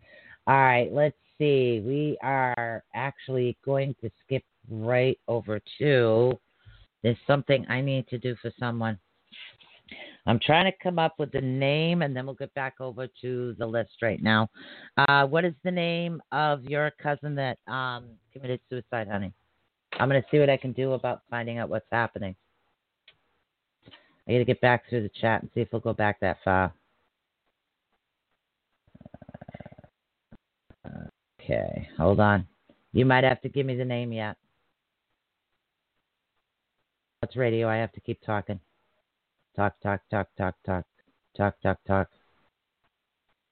All 0.47 0.57
right, 0.57 0.93
let's 0.93 1.17
see. 1.39 1.83
We 1.85 2.19
are 2.23 2.83
actually 2.95 3.57
going 3.65 3.95
to 4.03 4.11
skip 4.25 4.43
right 4.71 5.19
over 5.29 5.61
to 5.79 6.39
there's 7.03 7.17
something 7.27 7.65
I 7.69 7.81
need 7.81 8.09
to 8.09 8.19
do 8.19 8.37
for 8.43 8.53
someone. 8.59 8.99
I'm 10.29 10.39
trying 10.39 10.71
to 10.71 10.79
come 10.83 10.99
up 10.99 11.15
with 11.19 11.33
the 11.33 11.41
name, 11.41 12.03
and 12.03 12.15
then 12.15 12.27
we'll 12.27 12.35
get 12.35 12.53
back 12.53 12.75
over 12.81 13.09
to 13.23 13.55
the 13.59 13.67
list 13.67 13.93
right 14.03 14.23
now. 14.23 14.51
Uh, 14.99 15.25
what 15.25 15.47
is 15.47 15.55
the 15.65 15.71
name 15.71 16.21
of 16.33 16.63
your 16.65 16.93
cousin 17.03 17.35
that 17.37 17.57
um, 17.67 18.11
committed 18.31 18.61
suicide, 18.69 19.09
honey? 19.09 19.33
I'm 19.99 20.07
going 20.07 20.21
to 20.21 20.29
see 20.31 20.39
what 20.39 20.51
I 20.51 20.59
can 20.59 20.73
do 20.73 20.93
about 20.93 21.23
finding 21.31 21.57
out 21.57 21.71
what's 21.71 21.87
happening. 21.91 22.37
I 24.29 24.33
got 24.33 24.39
to 24.39 24.45
get 24.45 24.61
back 24.61 24.85
through 24.91 25.05
the 25.05 25.11
chat 25.19 25.41
and 25.41 25.51
see 25.55 25.63
if 25.63 25.69
we'll 25.73 25.81
go 25.81 25.95
back 25.95 26.21
that 26.21 26.37
far. 26.45 26.75
Uh, 30.85 31.09
okay, 31.41 31.89
hold 31.97 32.21
on. 32.21 32.47
You 32.93 33.07
might 33.07 33.25
have 33.25 33.41
to 33.41 33.49
give 33.49 33.65
me 33.65 33.77
the 33.77 33.85
name 33.85 34.13
yet. 34.13 34.37
That's 37.23 37.35
radio. 37.35 37.67
I 37.67 37.77
have 37.77 37.93
to 37.93 38.01
keep 38.01 38.21
talking. 38.27 38.61
Talk, 39.59 39.75
talk, 39.81 40.01
talk, 40.09 40.29
talk, 40.37 40.55
talk, 40.65 40.85
talk, 41.37 41.61
talk, 41.61 41.79
talk, 41.85 42.09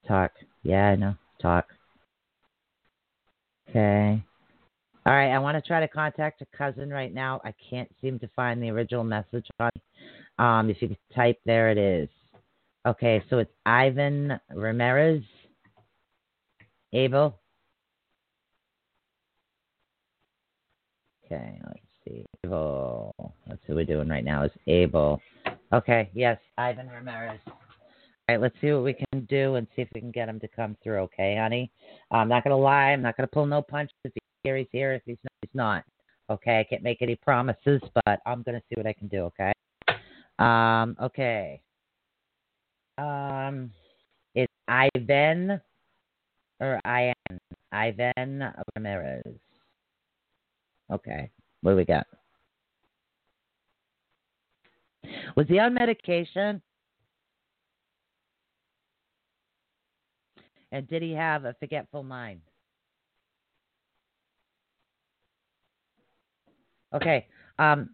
talk. 0.07 0.31
Yeah, 0.63 0.91
I 0.91 0.95
know. 0.95 1.15
Talk. 1.41 1.65
Okay. 3.69 4.23
All 5.05 5.13
right. 5.13 5.33
I 5.33 5.39
want 5.39 5.61
to 5.61 5.67
try 5.67 5.81
to 5.81 5.87
contact 5.89 6.41
a 6.41 6.57
cousin 6.57 6.91
right 6.91 7.13
now. 7.13 7.41
I 7.43 7.53
can't 7.69 7.93
seem 8.01 8.19
to 8.19 8.29
find 8.37 8.63
the 8.63 8.69
original 8.69 9.03
message 9.03 9.47
on. 9.59 9.69
Um, 10.39 10.69
if 10.69 10.81
you 10.81 10.95
type, 11.13 11.39
there 11.45 11.71
it 11.71 11.77
is. 11.77 12.07
Okay, 12.85 13.21
so 13.29 13.39
it's 13.39 13.51
Ivan 13.65 14.39
Ramirez. 14.55 15.23
Abel. 16.93 17.37
Okay, 21.25 21.59
let's 21.65 21.79
see. 22.05 22.25
Abel. 22.45 23.13
That's 23.45 23.59
who 23.67 23.75
we're 23.75 23.83
doing 23.83 24.07
right 24.07 24.23
now 24.23 24.43
is 24.43 24.51
Abel. 24.67 25.21
Okay, 25.73 26.09
yes, 26.13 26.39
Ivan 26.57 26.87
Ramirez. 26.87 27.39
All 27.47 27.55
right, 28.29 28.41
let's 28.41 28.55
see 28.61 28.71
what 28.71 28.83
we 28.83 28.93
can 28.93 29.25
do 29.25 29.55
and 29.55 29.67
see 29.75 29.81
if 29.81 29.89
we 29.93 30.01
can 30.01 30.11
get 30.11 30.29
him 30.29 30.39
to 30.39 30.47
come 30.47 30.77
through, 30.83 30.99
okay, 30.99 31.37
honey? 31.37 31.71
I'm 32.11 32.29
not 32.29 32.43
going 32.43 32.51
to 32.51 32.57
lie. 32.57 32.91
I'm 32.91 33.01
not 33.01 33.17
going 33.17 33.27
to 33.27 33.33
pull 33.33 33.45
no 33.45 33.61
punches. 33.61 33.95
If 34.03 34.13
he's 34.13 34.21
here, 34.43 34.57
he's 34.57 34.67
here. 34.71 34.93
If 34.93 35.01
he's 35.05 35.17
not, 35.23 35.31
he's 35.41 35.55
not. 35.55 35.83
Okay, 36.29 36.59
I 36.59 36.63
can't 36.65 36.83
make 36.83 37.01
any 37.01 37.15
promises, 37.15 37.81
but 37.93 38.19
I'm 38.25 38.43
going 38.43 38.55
to 38.55 38.63
see 38.69 38.75
what 38.75 38.85
I 38.85 38.93
can 38.93 39.07
do, 39.07 39.29
okay? 39.31 39.53
Um, 40.39 40.95
okay. 41.01 41.61
Um, 42.97 43.71
it's 44.35 44.51
Ivan 44.67 45.61
or 46.59 46.79
Ian? 46.85 47.39
Ivan 47.71 48.43
Ramirez. 48.75 49.23
Okay, 50.91 51.29
what 51.61 51.71
do 51.71 51.77
we 51.77 51.85
got? 51.85 52.07
Was 55.35 55.47
he 55.47 55.59
on 55.59 55.73
medication? 55.73 56.61
And 60.71 60.87
did 60.87 61.01
he 61.01 61.13
have 61.13 61.45
a 61.45 61.55
forgetful 61.59 62.03
mind? 62.03 62.41
Okay. 66.93 67.27
Um, 67.59 67.89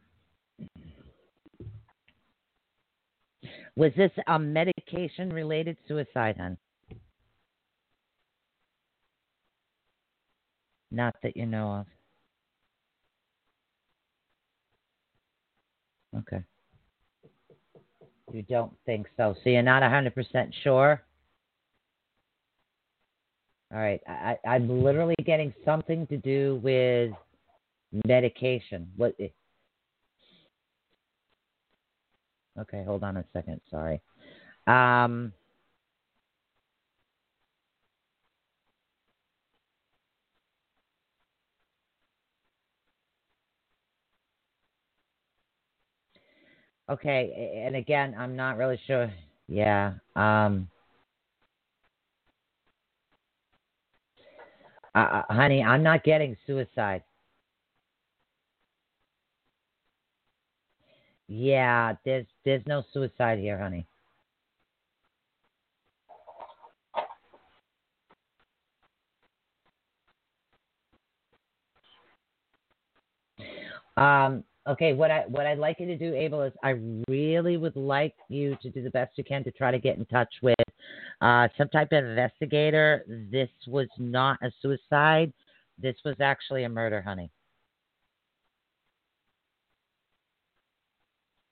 was 3.75 3.91
this 3.97 4.11
a 4.27 4.39
medication 4.39 5.29
related 5.29 5.77
suicide, 5.87 6.37
hon? 6.37 6.57
Not 10.91 11.15
that 11.23 11.35
you 11.35 11.47
know 11.47 11.71
of. 11.73 11.87
Okay. 16.19 16.43
You 18.33 18.41
don't 18.41 18.73
think 18.85 19.07
so. 19.15 19.35
So 19.43 19.49
you're 19.51 19.61
not 19.61 19.83
100% 19.83 20.51
sure? 20.63 21.01
All 23.71 23.79
right. 23.79 24.01
I, 24.07 24.37
I'm 24.47 24.83
literally 24.83 25.15
getting 25.23 25.53
something 25.63 26.07
to 26.07 26.17
do 26.17 26.59
with 26.63 27.11
medication. 28.05 28.91
What? 28.97 29.15
Okay, 32.59 32.83
hold 32.83 33.03
on 33.03 33.17
a 33.17 33.25
second. 33.33 33.61
Sorry. 33.69 34.01
Um, 34.65 35.31
okay, 46.89 47.61
and 47.65 47.75
again, 47.75 48.15
I'm 48.17 48.35
not 48.35 48.57
really 48.57 48.79
sure. 48.87 49.11
Yeah. 49.47 49.93
Um, 50.15 50.69
uh, 54.95 55.23
honey, 55.29 55.63
I'm 55.63 55.83
not 55.83 56.03
getting 56.03 56.37
suicide. 56.47 57.03
Yeah, 61.27 61.95
there's 62.05 62.25
there's 62.45 62.65
no 62.67 62.83
suicide 62.93 63.39
here, 63.39 63.57
honey. 63.57 63.85
Um, 73.97 74.43
okay, 74.67 74.93
what 74.93 75.11
I 75.11 75.25
what 75.27 75.45
I'd 75.45 75.57
like 75.57 75.79
you 75.79 75.87
to 75.87 75.97
do, 75.97 76.15
Abel, 76.15 76.41
is 76.43 76.53
I 76.63 76.79
really 77.07 77.57
would 77.57 77.75
like 77.75 78.15
you 78.29 78.57
to 78.61 78.69
do 78.69 78.83
the 78.83 78.89
best 78.89 79.17
you 79.17 79.23
can 79.23 79.43
to 79.43 79.51
try 79.51 79.71
to 79.71 79.79
get 79.79 79.97
in 79.97 80.05
touch 80.05 80.33
with 80.41 80.55
uh, 81.21 81.47
some 81.57 81.69
type 81.69 81.91
of 81.91 82.03
investigator. 82.05 83.03
This 83.31 83.49
was 83.67 83.87
not 83.97 84.39
a 84.41 84.51
suicide. 84.61 85.33
This 85.79 85.95
was 86.05 86.15
actually 86.21 86.63
a 86.63 86.69
murder, 86.69 87.01
honey. 87.01 87.29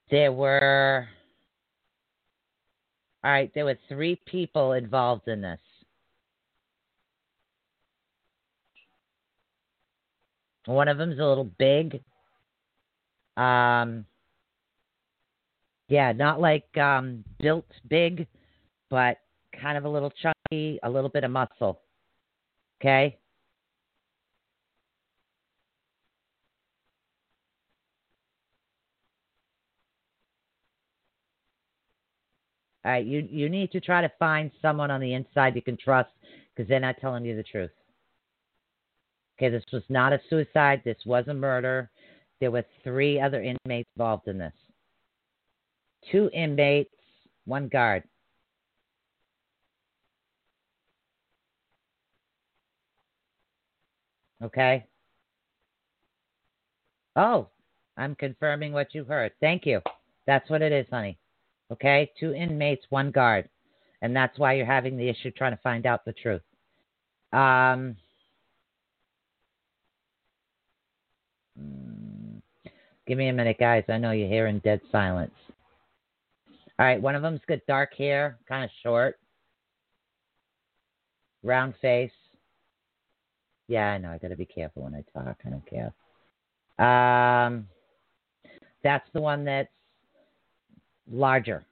There 0.09 0.31
were 0.31 1.07
all 3.23 3.31
right, 3.31 3.51
there 3.53 3.65
were 3.65 3.77
three 3.87 4.19
people 4.25 4.73
involved 4.73 5.27
in 5.27 5.41
this. 5.41 5.59
One 10.65 10.87
of 10.87 10.97
them's 10.97 11.19
a 11.19 11.23
little 11.23 11.49
big. 11.57 12.03
Um, 13.37 14.05
yeah, 15.87 16.11
not 16.11 16.39
like 16.39 16.77
um, 16.77 17.23
built 17.39 17.65
big, 17.89 18.27
but 18.89 19.17
kind 19.59 19.77
of 19.77 19.85
a 19.85 19.89
little 19.89 20.11
chunky, 20.21 20.79
a 20.83 20.89
little 20.89 21.09
bit 21.09 21.23
of 21.23 21.31
muscle. 21.31 21.81
Okay? 22.81 23.17
All 32.83 32.91
right, 32.91 33.05
you 33.05 33.27
you 33.29 33.47
need 33.47 33.71
to 33.71 33.79
try 33.79 34.01
to 34.01 34.11
find 34.17 34.49
someone 34.61 34.89
on 34.89 35.01
the 35.01 35.13
inside 35.13 35.55
you 35.55 35.61
can 35.61 35.77
trust 35.77 36.09
because 36.55 36.67
they're 36.67 36.79
not 36.79 36.95
telling 36.99 37.23
you 37.23 37.35
the 37.35 37.43
truth. 37.43 37.69
Okay, 39.37 39.49
this 39.49 39.63
was 39.71 39.83
not 39.89 40.13
a 40.13 40.19
suicide. 40.29 40.81
This 40.83 40.97
was 41.05 41.27
a 41.27 41.33
murder. 41.33 41.91
There 42.41 42.51
were 42.51 42.65
three 42.83 43.21
other 43.21 43.41
inmates 43.41 43.87
involved 43.95 44.27
in 44.27 44.37
this. 44.39 44.53
Two 46.11 46.29
inmates, 46.33 46.93
one 47.45 47.69
guard. 47.69 48.03
Okay. 54.43 54.85
Oh, 57.15 57.47
I'm 57.97 58.15
confirming 58.15 58.73
what 58.73 58.95
you 58.95 59.03
heard. 59.03 59.31
Thank 59.39 59.67
you. 59.67 59.79
That's 60.25 60.49
what 60.49 60.63
it 60.63 60.71
is, 60.71 60.87
honey. 60.89 61.19
Okay, 61.71 62.11
two 62.19 62.33
inmates, 62.33 62.85
one 62.89 63.11
guard. 63.11 63.47
and 64.01 64.15
that's 64.15 64.37
why 64.39 64.53
you're 64.53 64.65
having 64.65 64.97
the 64.97 65.07
issue 65.07 65.31
trying 65.31 65.55
to 65.55 65.61
find 65.61 65.85
out 65.85 66.03
the 66.05 66.13
truth. 66.13 66.41
Um, 67.33 67.95
mm, 71.59 72.00
give 73.07 73.17
me 73.17 73.29
a 73.29 73.33
minute, 73.33 73.57
guys. 73.59 73.83
I 73.89 73.97
know 73.97 74.11
you're 74.11 74.27
hearing 74.27 74.59
dead 74.59 74.81
silence. 74.91 75.33
All 76.79 76.85
right, 76.85 77.01
one 77.01 77.15
of 77.15 77.21
them's 77.21 77.41
got 77.47 77.59
dark 77.67 77.93
hair, 77.95 78.39
kind 78.47 78.63
of 78.63 78.69
short, 78.81 79.19
round 81.43 81.75
face. 81.81 82.11
Yeah, 83.67 83.87
I 83.87 83.97
know. 83.97 84.11
I 84.11 84.17
got 84.17 84.29
to 84.29 84.35
be 84.35 84.45
careful 84.45 84.83
when 84.83 84.95
I 84.95 85.03
talk. 85.13 85.37
I 85.45 85.49
don't 85.49 85.65
care. 85.65 85.93
Um, 86.79 87.67
that's 88.83 89.07
the 89.13 89.21
one 89.21 89.45
that's 89.45 89.69
larger. 91.09 91.63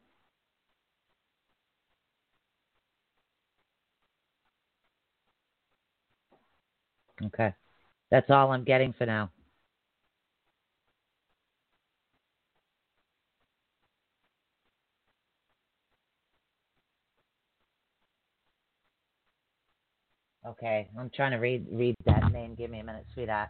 Okay. 7.26 7.54
That's 8.12 8.30
all 8.30 8.52
I'm 8.52 8.64
getting 8.64 8.94
for 8.94 9.06
now. 9.06 9.30
Okay, 20.48 20.88
I'm 20.98 21.10
trying 21.14 21.32
to 21.32 21.38
read 21.38 21.66
read 21.72 21.96
that 22.06 22.32
name. 22.32 22.56
Give 22.56 22.72
me 22.72 22.80
a 22.80 22.84
minute, 22.84 23.06
sweetheart. 23.14 23.50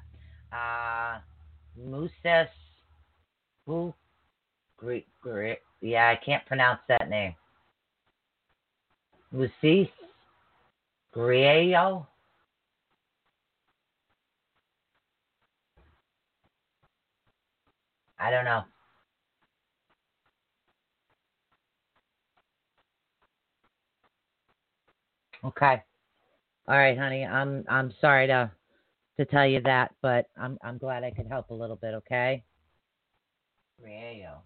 Uh, 0.52 1.20
Muses, 1.78 2.50
who? 3.66 3.94
Greek, 4.78 5.08
Greek. 5.22 5.60
Yeah, 5.82 6.10
I 6.10 6.20
can't 6.24 6.46
pronounce 6.46 6.80
that 6.88 7.10
name. 7.10 7.36
Musis, 9.34 9.90
Griego. 11.16 12.08
I 18.20 18.32
don't 18.32 18.46
know. 18.46 18.64
Okay. 25.46 25.84
All 26.70 26.78
right, 26.78 26.98
honey. 26.98 27.26
I'm 27.26 27.66
I'm 27.68 27.94
sorry 28.00 28.28
to 28.28 28.52
to 29.18 29.26
tell 29.26 29.48
you 29.48 29.62
that, 29.64 29.94
but 30.04 30.28
I'm 30.38 30.60
I'm 30.64 30.78
glad 30.78 31.04
I 31.04 31.12
could 31.12 31.28
help 31.28 31.50
a 31.50 31.56
little 31.56 31.76
bit, 31.78 31.96
okay? 31.96 32.44
Rio. 33.84 34.44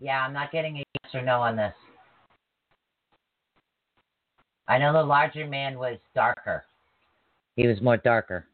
Yeah, 0.00 0.20
I'm 0.20 0.32
not 0.32 0.52
getting 0.52 0.78
a 0.78 0.84
yes 1.04 1.14
or 1.14 1.22
no 1.22 1.40
on 1.40 1.56
this. 1.56 1.74
I 4.68 4.78
know 4.78 4.92
the 4.92 5.02
larger 5.02 5.46
man 5.46 5.78
was 5.78 5.98
darker. 6.14 6.64
He 7.56 7.68
was 7.68 7.80
more 7.82 7.98
darker. 7.98 8.46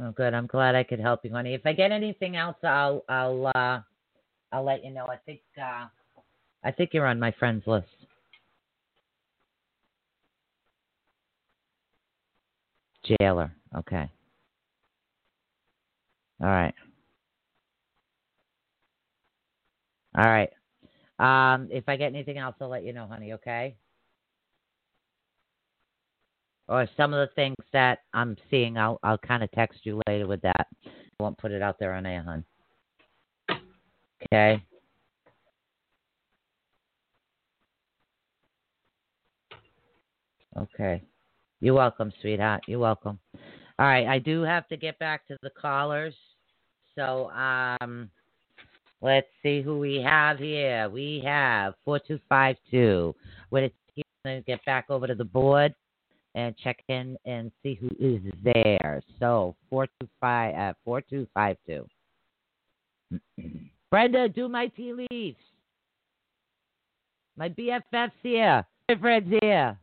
Oh, 0.00 0.12
good. 0.12 0.34
I'm 0.34 0.46
glad 0.46 0.74
I 0.74 0.82
could 0.82 1.00
help 1.00 1.24
you, 1.24 1.30
honey. 1.32 1.54
If 1.54 1.66
I 1.66 1.72
get 1.72 1.92
anything 1.92 2.36
else, 2.36 2.56
I'll 2.64 3.04
I'll 3.08 3.46
uh, 3.54 3.80
I'll 4.52 4.64
let 4.64 4.84
you 4.84 4.90
know. 4.90 5.06
I 5.06 5.16
think 5.26 5.40
uh, 5.60 5.86
I 6.64 6.70
think 6.72 6.90
you're 6.94 7.06
on 7.06 7.20
my 7.20 7.32
friends 7.32 7.64
list. 7.66 7.86
Jailer. 13.04 13.52
Okay. 13.76 14.10
All 16.42 16.48
right. 16.48 16.74
All 20.16 20.24
right. 20.24 20.50
Um, 21.18 21.68
if 21.70 21.88
I 21.88 21.96
get 21.96 22.06
anything 22.14 22.38
else, 22.38 22.56
I'll 22.60 22.68
let 22.68 22.84
you 22.84 22.92
know, 22.94 23.06
honey. 23.06 23.34
Okay. 23.34 23.76
Or 26.70 26.88
some 26.96 27.12
of 27.12 27.28
the 27.28 27.34
things 27.34 27.56
that 27.72 27.98
I'm 28.14 28.36
seeing, 28.48 28.78
I'll 28.78 29.00
I'll 29.02 29.18
kind 29.18 29.42
of 29.42 29.50
text 29.50 29.80
you 29.82 30.00
later 30.06 30.28
with 30.28 30.40
that. 30.42 30.68
I 30.86 31.22
won't 31.22 31.36
put 31.36 31.50
it 31.50 31.62
out 31.62 31.80
there 31.80 31.92
on 31.94 32.06
air, 32.06 32.22
hon. 32.22 32.44
Okay. 34.32 34.62
Okay. 40.56 41.02
You're 41.60 41.74
welcome, 41.74 42.12
sweetheart. 42.20 42.62
You're 42.68 42.78
welcome. 42.78 43.18
All 43.80 43.86
right, 43.86 44.06
I 44.06 44.20
do 44.20 44.42
have 44.42 44.68
to 44.68 44.76
get 44.76 44.96
back 45.00 45.26
to 45.26 45.36
the 45.42 45.50
callers. 45.50 46.14
So, 46.94 47.30
um, 47.30 48.10
let's 49.00 49.26
see 49.42 49.60
who 49.60 49.78
we 49.78 49.96
have 50.02 50.38
here. 50.38 50.88
We 50.88 51.20
have 51.24 51.74
4252. 51.84 53.14
We're 53.50 53.70
going 54.24 54.42
to 54.42 54.42
get 54.42 54.64
back 54.64 54.86
over 54.88 55.08
to 55.08 55.14
the 55.16 55.24
board 55.24 55.74
and 56.34 56.56
check 56.56 56.78
in 56.88 57.16
and 57.24 57.50
see 57.62 57.74
who 57.74 57.88
is 57.98 58.20
there. 58.42 59.02
So, 59.18 59.56
425 59.68 60.54
uh, 60.54 60.74
4252. 60.84 61.86
Brenda, 63.90 64.28
do 64.28 64.48
my 64.48 64.68
tea 64.68 64.92
leaves. 65.10 65.38
My 67.36 67.48
BFF's 67.48 68.12
here. 68.22 68.64
My 68.88 68.94
friend's 68.96 69.32
here. 69.40 69.78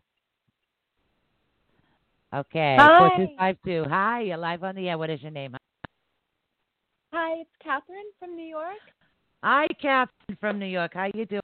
Okay. 2.34 2.76
Hi. 2.80 3.10
4252. 3.10 3.90
Hi, 3.90 4.22
you're 4.22 4.38
live 4.38 4.64
on 4.64 4.76
the 4.76 4.90
air. 4.90 4.98
What 4.98 5.10
is 5.10 5.22
your 5.22 5.32
name? 5.32 5.56
Hi, 7.14 7.42
it's 7.42 7.50
Catherine 7.64 8.12
from 8.20 8.36
New 8.36 8.46
York. 8.46 8.78
Hi, 9.44 9.68
Catherine 9.82 10.38
from 10.40 10.60
New 10.60 10.66
York. 10.66 10.92
How 10.94 11.10
you 11.14 11.26
doing? 11.26 11.42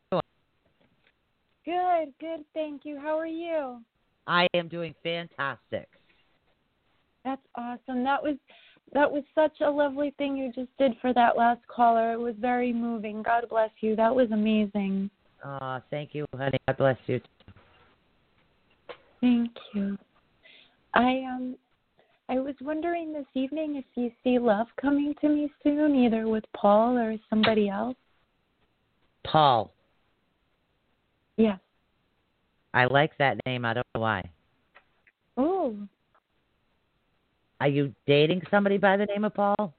Good, 1.66 2.14
good, 2.20 2.44
thank 2.54 2.82
you. 2.84 3.00
How 3.00 3.18
are 3.18 3.26
you? 3.26 3.80
I 4.28 4.48
am 4.54 4.68
doing 4.68 4.94
fantastic. 5.04 5.88
That's 7.26 7.42
awesome. 7.56 8.04
That 8.04 8.22
was 8.22 8.38
that 8.94 9.12
was 9.12 9.24
such 9.34 9.62
a 9.62 9.70
lovely 9.70 10.14
thing 10.18 10.38
you 10.38 10.52
just 10.54 10.76
did 10.78 10.94
for 11.02 11.14
that 11.14 11.38
last 11.38 11.62
caller. 11.68 12.14
It 12.14 12.20
was 12.20 12.36
very 12.40 12.72
moving. 12.72 13.24
God 13.24 13.46
bless 13.50 13.72
you. 13.82 13.96
That 13.96 14.14
was 14.14 14.30
amazing. 14.32 15.10
Oh, 15.44 15.82
thank 15.90 16.14
you, 16.14 16.26
honey. 16.36 16.58
God 16.68 16.78
bless 16.78 16.98
you. 17.08 17.20
Thank 19.22 19.52
you. 19.74 19.98
I 20.94 21.24
um 21.30 21.56
I 22.30 22.40
was 22.40 22.56
wondering 22.62 23.14
this 23.14 23.26
evening 23.34 23.76
if 23.76 23.86
you 23.96 24.12
see 24.24 24.40
love 24.40 24.68
coming 24.80 25.14
to 25.22 25.30
me 25.30 25.52
soon, 25.64 25.96
either 25.96 26.28
with 26.28 26.44
Paul 26.56 26.98
or 26.98 27.16
somebody 27.30 27.70
else. 27.70 27.98
Paul. 29.26 29.74
Yes. 31.38 31.60
I 32.74 32.86
like 32.86 33.12
that 33.20 33.38
name. 33.46 33.66
I 33.66 33.74
don't 33.74 33.88
know 33.96 34.02
why. 34.02 34.30
Oh. 35.38 35.76
Are 37.60 37.68
you 37.68 37.94
dating 38.08 38.42
somebody 38.52 38.78
by 38.78 38.98
the 38.98 39.06
name 39.06 39.24
of 39.24 39.34
Paul? 39.34 39.74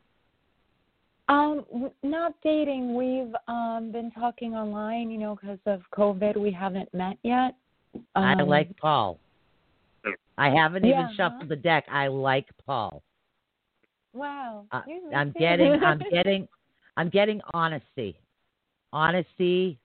Um, 1.28 1.64
not 2.02 2.34
dating. 2.42 2.94
We've 2.94 3.34
um 3.48 3.90
been 3.92 4.10
talking 4.10 4.54
online, 4.54 5.10
you 5.10 5.18
know, 5.18 5.36
because 5.40 5.58
of 5.66 5.80
COVID. 5.96 6.36
We 6.36 6.50
haven't 6.50 6.92
met 6.92 7.16
yet. 7.22 7.54
Um, 8.14 8.24
I 8.24 8.42
like 8.42 8.76
Paul. 8.76 9.18
I 10.36 10.50
haven't 10.50 10.84
Yeah, 10.84 11.04
even 11.04 11.16
shuffled 11.16 11.48
the 11.48 11.56
deck. 11.56 11.84
I 11.90 12.08
like 12.08 12.46
Paul. 12.66 13.02
Wow. 14.12 14.66
You 14.86 15.10
I'm 15.14 15.32
getting 15.38 15.72
I'm 15.82 16.00
getting 16.10 16.48
I'm 16.96 17.08
getting 17.08 17.40
honesty. 17.52 18.16
Honesty, 18.92 19.78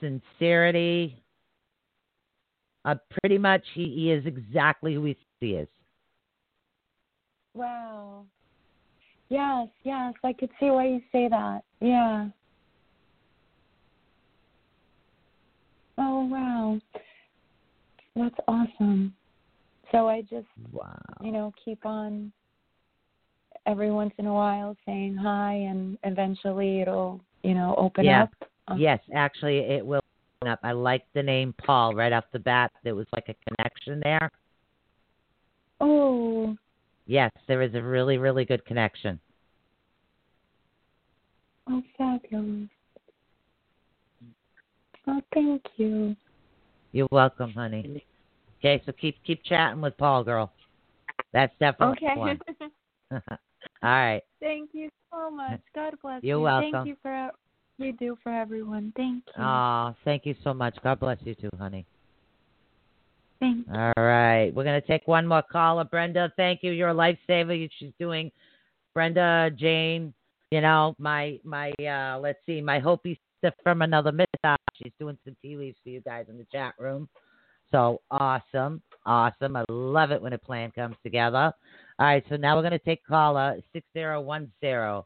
sincerity. 0.00 1.23
Uh, 2.84 2.96
pretty 3.20 3.38
much 3.38 3.62
he, 3.74 3.84
he 3.94 4.10
is 4.10 4.26
exactly 4.26 4.94
who 4.94 5.14
he 5.40 5.46
is. 5.46 5.68
Wow. 7.54 8.24
Yes, 9.30 9.68
yes, 9.84 10.12
I 10.22 10.32
could 10.32 10.50
see 10.60 10.66
why 10.66 10.86
you 10.86 11.00
say 11.10 11.28
that. 11.28 11.62
Yeah. 11.80 12.28
Oh 15.96 16.26
wow. 16.26 16.80
That's 18.16 18.34
awesome. 18.46 19.14
So 19.92 20.08
I 20.08 20.22
just 20.22 20.46
Wow. 20.72 20.94
you 21.22 21.32
know, 21.32 21.52
keep 21.64 21.86
on 21.86 22.32
every 23.66 23.90
once 23.90 24.12
in 24.18 24.26
a 24.26 24.32
while 24.32 24.76
saying 24.84 25.16
hi 25.16 25.54
and 25.54 25.96
eventually 26.04 26.82
it'll, 26.82 27.20
you 27.42 27.54
know, 27.54 27.74
open 27.78 28.04
Yeah. 28.04 28.22
up. 28.24 28.30
Yes, 28.76 29.00
actually 29.14 29.58
it 29.58 29.84
will 29.84 30.03
up. 30.48 30.60
I 30.62 30.72
like 30.72 31.04
the 31.14 31.22
name 31.22 31.54
Paul 31.64 31.94
right 31.94 32.12
off 32.12 32.24
the 32.32 32.38
bat. 32.38 32.72
There 32.82 32.94
was 32.94 33.06
like 33.12 33.28
a 33.28 33.34
connection 33.48 34.00
there. 34.04 34.30
Oh, 35.80 36.56
Yes, 37.06 37.30
there 37.48 37.60
is 37.62 37.74
a 37.74 37.82
really, 37.82 38.16
really 38.16 38.44
good 38.44 38.64
connection. 38.64 39.20
oh 41.68 41.82
fabulous. 41.98 42.68
Oh, 45.06 45.20
thank 45.34 45.62
you. 45.76 46.16
You're 46.92 47.08
welcome, 47.10 47.52
honey. 47.52 48.04
Okay, 48.58 48.82
so 48.86 48.92
keep 48.92 49.22
keep 49.24 49.44
chatting 49.44 49.82
with 49.82 49.96
Paul, 49.98 50.24
girl. 50.24 50.52
That's 51.32 51.52
definitely 51.60 51.98
Okay. 52.08 52.18
one. 52.18 52.40
All 53.10 53.20
right. 53.82 54.22
Thank 54.40 54.70
you 54.72 54.88
so 55.12 55.30
much. 55.30 55.60
God 55.74 55.94
bless 56.00 56.22
You're 56.22 56.38
you. 56.38 56.44
welcome. 56.44 56.72
Thank 56.72 56.88
you 56.88 56.96
for 57.02 57.30
you 57.78 57.92
do 57.92 58.16
for 58.22 58.32
everyone. 58.32 58.92
Thank 58.96 59.24
you. 59.36 59.42
Oh, 59.42 59.94
thank 60.04 60.26
you 60.26 60.34
so 60.44 60.54
much. 60.54 60.76
God 60.82 61.00
bless 61.00 61.18
you 61.24 61.34
too, 61.34 61.50
honey. 61.58 61.86
Thank 63.40 63.66
you. 63.66 63.74
All 63.74 63.92
right. 64.04 64.52
We're 64.54 64.64
going 64.64 64.80
to 64.80 64.86
take 64.86 65.06
one 65.06 65.26
more 65.26 65.42
caller. 65.42 65.84
Brenda, 65.84 66.32
thank 66.36 66.62
you. 66.62 66.72
You're 66.72 66.90
a 66.90 66.94
lifesaver. 66.94 67.68
She's 67.78 67.92
doing 67.98 68.30
Brenda, 68.94 69.50
Jane, 69.56 70.14
you 70.50 70.60
know, 70.60 70.94
my, 70.98 71.38
my, 71.42 71.72
uh, 71.84 72.18
let's 72.18 72.38
see, 72.46 72.60
my 72.60 72.78
Hopi 72.78 73.18
sister 73.42 73.54
from 73.62 73.82
another 73.82 74.12
myth. 74.12 74.28
She's 74.74 74.92
doing 74.98 75.18
some 75.24 75.36
tea 75.42 75.56
leaves 75.56 75.76
for 75.82 75.90
you 75.90 76.00
guys 76.00 76.26
in 76.28 76.38
the 76.38 76.46
chat 76.52 76.74
room. 76.78 77.08
So 77.70 78.00
awesome. 78.10 78.82
Awesome. 79.06 79.56
I 79.56 79.64
love 79.68 80.10
it 80.10 80.22
when 80.22 80.32
a 80.32 80.38
plan 80.38 80.70
comes 80.70 80.96
together. 81.02 81.52
All 81.98 82.06
right. 82.06 82.24
So 82.28 82.36
now 82.36 82.56
we're 82.56 82.62
going 82.62 82.72
to 82.72 82.78
take 82.78 83.04
caller 83.06 83.56
6010. 83.72 85.02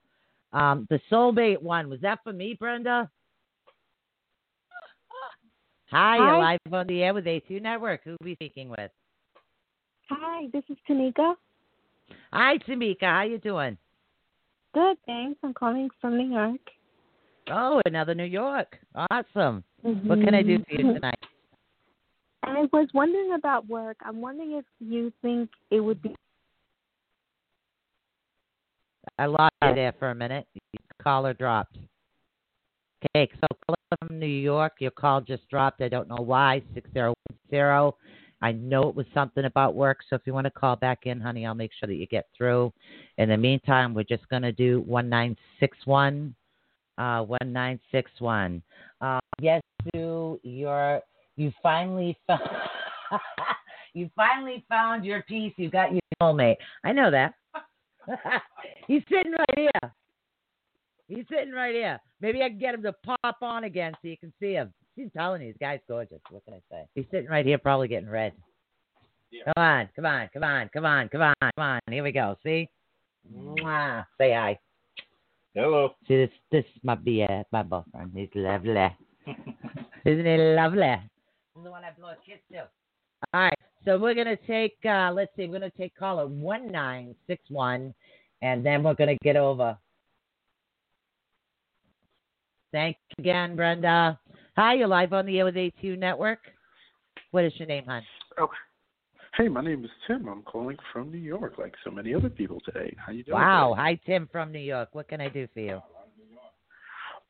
Um, 0.53 0.87
the 0.91 1.01
soulmate 1.11 1.61
one, 1.61 1.91
was 1.91 2.01
that 2.01 2.21
for 2.25 2.33
me, 2.33 2.57
Brenda? 2.59 3.11
Hi, 5.91 6.17
you're 6.17 6.27
Hi. 6.27 6.39
live 6.39 6.73
on 6.73 6.87
the 6.87 7.03
air 7.03 7.15
with 7.15 7.25
ATU 7.25 7.63
Network. 7.63 8.03
Who 8.05 8.13
are 8.13 8.17
we 8.23 8.35
speaking 8.35 8.69
with? 8.69 8.91
Hi, 10.11 10.47
this 10.53 10.63
is 10.69 10.77
Tanika. 10.89 11.35
Hi, 12.33 12.59
Tamika. 12.59 13.03
How 13.03 13.23
you 13.23 13.39
doing? 13.39 13.77
Good, 14.75 14.97
thanks. 15.07 15.39
I'm 15.43 15.55
calling 15.55 15.89
from 16.01 16.19
New 16.19 16.33
York. 16.33 16.61
Oh, 17.51 17.81
another 17.87 18.15
New 18.15 18.25
York. 18.25 18.79
Awesome. 19.11 19.65
What 19.83 20.21
can 20.21 20.35
I 20.35 20.43
do 20.43 20.59
for 20.59 20.75
you 20.75 20.95
tonight? 20.95 21.19
I 22.43 22.67
was 22.73 22.89
wondering 22.95 23.33
about 23.33 23.67
work. 23.69 23.97
I'm 24.05 24.21
wondering 24.21 24.53
if 24.53 24.65
you 24.81 25.13
think 25.23 25.51
it 25.71 25.81
would 25.81 26.03
be 26.03 26.15
I 29.19 29.27
lost 29.27 29.55
you 29.63 29.75
there 29.75 29.95
for 29.99 30.11
a 30.11 30.15
minute. 30.15 30.47
Your 30.55 30.83
caller 31.03 31.35
dropped. 31.35 31.77
Okay, 33.15 33.31
so 33.41 33.47
caller 33.67 33.99
from 34.01 34.19
New 34.19 34.27
York, 34.27 34.75
your 34.81 34.91
call 34.91 35.21
just 35.21 35.49
dropped. 35.49 35.81
I 35.83 35.89
don't 35.89 36.09
know 36.09 36.23
why. 36.23 36.63
Six 36.75 36.91
zero 36.93 37.15
one 37.29 37.39
zero. 37.51 37.97
I 38.41 38.53
know 38.53 38.89
it 38.89 38.95
was 38.95 39.07
something 39.15 39.45
about 39.45 39.75
work, 39.75 39.99
so 40.09 40.17
if 40.17 40.23
you 40.25 40.33
want 40.33 40.47
to 40.47 40.51
call 40.51 40.77
back 40.77 41.07
in, 41.07 41.21
honey, 41.21 41.45
I'll 41.45 41.55
make 41.55 41.73
sure 41.79 41.89
that 41.89 41.97
you 41.97 42.07
get 42.07 42.27
through. 42.37 42.73
In 43.19 43.29
the 43.29 43.37
meantime, 43.37 43.95
we're 43.95 44.05
just 44.05 44.29
gonna 44.29 44.53
do 44.53 44.81
one 44.83 45.09
nine 45.09 45.37
six 45.61 45.77
one. 45.85 46.35
Uh, 46.97 47.23
one 47.23 47.53
nine 47.53 47.79
six 47.93 48.11
one. 48.19 48.63
Uh, 49.01 49.21
yes, 49.41 49.63
Sue, 49.95 50.41
your 50.43 51.01
you 51.37 51.53
finally 51.63 52.17
found 52.27 52.41
you 53.95 54.11
finally 54.15 54.65
found 54.69 55.05
your 55.05 55.23
piece. 55.23 55.53
You 55.57 55.71
got 55.71 55.93
your 55.93 56.01
soulmate. 56.21 56.57
I 56.85 56.93
know 56.93 57.11
that. 57.11 57.35
He's 58.87 59.03
sitting 59.11 59.33
right 59.33 59.59
here. 59.59 59.93
He's 61.09 61.25
sitting 61.31 61.53
right 61.53 61.75
here. 61.75 61.99
Maybe 62.21 62.43
I 62.43 62.49
can 62.49 62.59
get 62.59 62.75
him 62.75 62.83
to 62.83 62.93
pop 62.93 63.37
on 63.43 63.65
again 63.65 63.93
so 64.01 64.09
you 64.09 64.17
can 64.19 64.33
see 64.41 64.53
him. 64.53 64.73
He's 64.97 65.09
telling 65.17 65.43
you, 65.43 65.49
this 65.49 65.59
guy's 65.61 65.81
gorgeous. 65.89 66.21
What 66.31 66.45
can 66.45 66.55
I 66.55 66.61
say? 66.71 66.85
He's 66.95 67.07
sitting 67.11 67.29
right 67.29 67.47
here, 67.47 67.59
probably 67.59 67.89
getting 67.89 68.09
red. 68.09 68.33
Come 69.45 69.63
on, 69.63 69.89
come 69.95 70.07
on, 70.07 70.29
come 70.33 70.43
on, 70.43 70.71
come 70.73 70.85
on, 70.85 71.09
come 71.09 71.23
on, 71.23 71.35
come 71.41 71.51
on. 71.65 71.81
Here 71.91 72.03
we 72.03 72.13
go. 72.13 72.37
See? 72.43 72.69
Mwah. 73.33 74.05
Say 74.19 74.33
hi. 74.33 74.59
Hello. 75.55 75.91
See 76.07 76.17
this? 76.17 76.31
This 76.51 76.65
is 76.65 76.81
my 76.83 76.97
BF, 76.97 77.41
uh, 77.41 77.45
my 77.53 77.63
boyfriend. 77.63 78.13
He's 78.15 78.29
lovely. 78.35 78.75
Isn't 80.05 80.27
he 80.27 80.37
lovely? 80.57 80.95
Is 81.57 81.65
the 81.65 81.71
one 81.71 81.85
I 81.85 81.91
blow 81.99 82.09
a 82.09 82.17
kiss 82.25 82.41
to. 82.53 82.61
All 83.35 83.41
right. 83.41 83.59
So 83.85 83.99
we're 83.99 84.15
gonna 84.15 84.37
take. 84.47 84.77
uh 84.85 85.13
Let's 85.15 85.31
see. 85.37 85.47
We're 85.47 85.61
gonna 85.61 85.71
take 85.71 85.97
caller 85.97 86.27
one 86.27 86.71
nine 86.71 87.15
six 87.27 87.43
one, 87.49 87.95
and 88.43 88.65
then 88.65 88.83
we're 88.83 88.95
gonna 88.95 89.17
get 89.23 89.37
over. 89.37 89.77
Thanks 92.73 93.01
again, 93.19 93.57
Brenda. 93.57 94.19
Hi, 94.57 94.75
you're 94.75 94.89
live 94.89 95.13
on 95.13 95.25
the 95.25 95.39
air 95.39 95.45
with 95.45 95.55
ATU 95.55 95.99
Network. 95.99 96.41
What 97.31 97.45
is 97.45 97.53
your 97.57 97.69
name, 97.69 97.85
hon? 97.87 98.03
Oh, 98.39 98.49
hey, 99.37 99.49
my 99.49 99.63
name 99.63 99.85
is 99.85 99.91
Tim. 100.07 100.29
I'm 100.29 100.43
calling 100.43 100.77
from 100.93 101.11
New 101.11 101.19
York, 101.19 101.55
like 101.59 101.75
so 101.85 101.91
many 101.91 102.15
other 102.15 102.29
people 102.29 102.61
today. 102.65 102.95
How 102.99 103.13
you 103.13 103.23
doing? 103.23 103.39
Wow. 103.39 103.71
today? 103.71 103.83
Hi, 103.83 104.01
Tim 104.05 104.29
from 104.31 104.53
New 104.53 104.59
York. 104.59 104.91
What 104.93 105.09
can 105.09 105.21
I 105.21 105.29
do 105.29 105.47
for 105.55 105.61
you? 105.61 105.81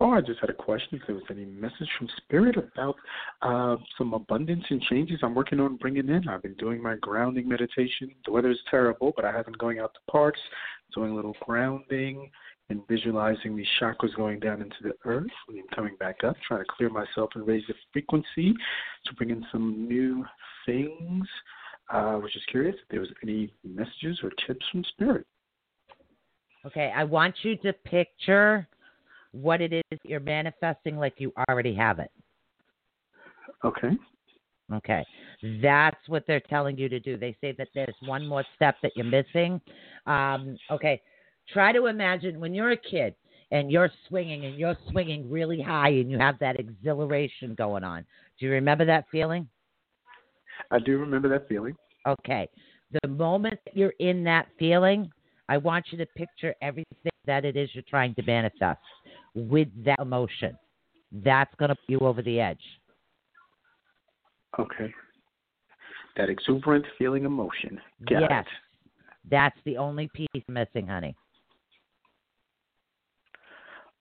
Oh, 0.00 0.10
I 0.10 0.20
just 0.20 0.38
had 0.38 0.50
a 0.50 0.54
question. 0.54 0.90
If 0.92 1.02
there 1.06 1.16
was 1.16 1.24
any 1.28 1.44
message 1.44 1.88
from 1.98 2.08
Spirit 2.18 2.56
about 2.56 2.94
uh, 3.42 3.76
some 3.96 4.14
abundance 4.14 4.62
and 4.70 4.80
changes 4.82 5.18
I'm 5.22 5.34
working 5.34 5.58
on 5.58 5.76
bringing 5.76 6.08
in. 6.08 6.28
I've 6.28 6.42
been 6.42 6.54
doing 6.54 6.80
my 6.80 6.94
grounding 6.96 7.48
meditation. 7.48 8.10
The 8.24 8.30
weather 8.30 8.50
is 8.50 8.58
terrible, 8.70 9.12
but 9.16 9.24
I 9.24 9.32
have 9.32 9.46
been 9.46 9.54
going 9.58 9.80
out 9.80 9.92
to 9.94 10.12
parks, 10.12 10.38
doing 10.94 11.10
a 11.10 11.14
little 11.16 11.36
grounding, 11.44 12.30
and 12.70 12.86
visualizing 12.86 13.56
these 13.56 13.66
chakras 13.80 14.14
going 14.14 14.38
down 14.38 14.62
into 14.62 14.76
the 14.82 14.92
earth 15.04 15.26
and 15.48 15.56
then 15.56 15.64
coming 15.74 15.96
back 15.98 16.22
up, 16.22 16.36
trying 16.46 16.60
to 16.60 16.70
clear 16.76 16.90
myself 16.90 17.30
and 17.34 17.46
raise 17.46 17.64
the 17.66 17.74
frequency 17.92 18.54
to 19.04 19.14
bring 19.16 19.30
in 19.30 19.44
some 19.50 19.88
new 19.88 20.24
things. 20.64 21.26
Uh, 21.92 21.96
I 21.96 22.14
was 22.16 22.32
just 22.32 22.46
curious 22.48 22.76
if 22.80 22.88
there 22.90 23.00
was 23.00 23.10
any 23.22 23.52
messages 23.64 24.20
or 24.22 24.30
tips 24.46 24.64
from 24.70 24.84
Spirit. 24.84 25.26
Okay, 26.66 26.92
I 26.94 27.04
want 27.04 27.34
you 27.42 27.56
to 27.56 27.72
picture 27.72 28.68
what 29.32 29.60
it 29.60 29.72
is 29.72 29.98
you're 30.04 30.20
manifesting 30.20 30.96
like 30.96 31.14
you 31.18 31.32
already 31.48 31.74
have 31.74 31.98
it. 31.98 32.10
Okay. 33.64 33.90
Okay. 34.72 35.04
That's 35.62 36.00
what 36.08 36.24
they're 36.26 36.40
telling 36.40 36.76
you 36.76 36.88
to 36.88 37.00
do. 37.00 37.16
They 37.16 37.36
say 37.40 37.54
that 37.58 37.68
there's 37.74 37.94
one 38.04 38.26
more 38.26 38.44
step 38.54 38.76
that 38.82 38.92
you're 38.96 39.06
missing. 39.06 39.60
Um, 40.06 40.56
okay. 40.70 41.00
Try 41.52 41.72
to 41.72 41.86
imagine 41.86 42.38
when 42.38 42.52
you're 42.52 42.72
a 42.72 42.76
kid 42.76 43.14
and 43.50 43.70
you're 43.70 43.90
swinging 44.08 44.44
and 44.44 44.56
you're 44.58 44.76
swinging 44.90 45.30
really 45.30 45.60
high 45.60 45.88
and 45.88 46.10
you 46.10 46.18
have 46.18 46.38
that 46.40 46.60
exhilaration 46.60 47.54
going 47.54 47.82
on. 47.82 48.04
Do 48.38 48.46
you 48.46 48.52
remember 48.52 48.84
that 48.84 49.06
feeling? 49.10 49.48
I 50.70 50.78
do 50.78 50.98
remember 50.98 51.28
that 51.30 51.48
feeling. 51.48 51.74
Okay. 52.06 52.48
The 53.02 53.08
moment 53.08 53.58
that 53.64 53.76
you're 53.76 53.94
in 53.98 54.24
that 54.24 54.48
feeling, 54.58 55.10
I 55.48 55.56
want 55.56 55.86
you 55.90 55.98
to 55.98 56.06
picture 56.06 56.54
everything 56.60 57.12
that 57.26 57.44
it 57.44 57.56
is 57.56 57.70
you're 57.72 57.84
trying 57.88 58.14
to 58.16 58.22
manifest 58.22 58.80
with 59.34 59.68
that 59.84 59.98
emotion. 60.00 60.58
That's 61.12 61.52
going 61.58 61.70
to 61.70 61.74
put 61.74 61.88
you 61.88 62.00
over 62.00 62.22
the 62.22 62.40
edge. 62.40 62.60
Okay. 64.58 64.92
That 66.16 66.28
exuberant 66.28 66.84
feeling 66.98 67.24
emotion. 67.24 67.80
Got 68.08 68.20
yes. 68.22 68.30
it. 68.30 68.46
That's 69.30 69.56
the 69.64 69.76
only 69.76 70.10
piece 70.14 70.44
missing, 70.48 70.86
honey. 70.86 71.14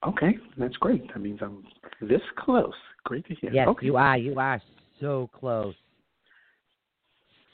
Okay, 0.05 0.37
that's 0.57 0.77
great. 0.77 1.07
That 1.07 1.19
means 1.19 1.39
I'm 1.41 1.63
this 2.01 2.21
close. 2.37 2.73
Great 3.03 3.25
to 3.27 3.35
hear. 3.35 3.51
Yes, 3.51 3.67
okay. 3.67 3.85
you 3.85 3.97
are. 3.97 4.17
You 4.17 4.39
are 4.39 4.61
so 4.99 5.29
close. 5.33 5.73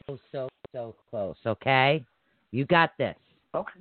So, 0.08 0.18
so, 0.32 0.50
so 0.74 0.96
close. 1.10 1.38
Okay? 1.46 2.04
You 2.52 2.66
got 2.66 2.92
this. 2.98 3.16
Okay. 3.56 3.80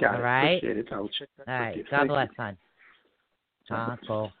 Got 0.00 0.16
All 0.16 0.22
right? 0.22 0.62
It. 0.62 0.88
I 0.92 0.98
will 0.98 1.08
check 1.08 1.28
that 1.38 1.48
All 1.48 1.60
right. 1.60 1.76
God 1.90 1.96
Thank 1.98 2.08
bless, 2.08 2.28
you. 2.28 2.34
hon. 2.38 2.56
Ah, 3.70 3.96
cool. 4.06 4.32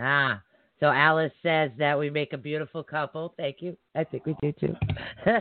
Ah, 0.00 0.42
so 0.80 0.86
Alice 0.86 1.32
says 1.42 1.70
that 1.78 1.98
we 1.98 2.10
make 2.10 2.32
a 2.32 2.38
beautiful 2.38 2.82
couple. 2.82 3.34
Thank 3.36 3.56
you. 3.60 3.76
I 3.94 4.04
think 4.04 4.26
we 4.26 4.36
do 4.40 4.52
too. 4.52 4.74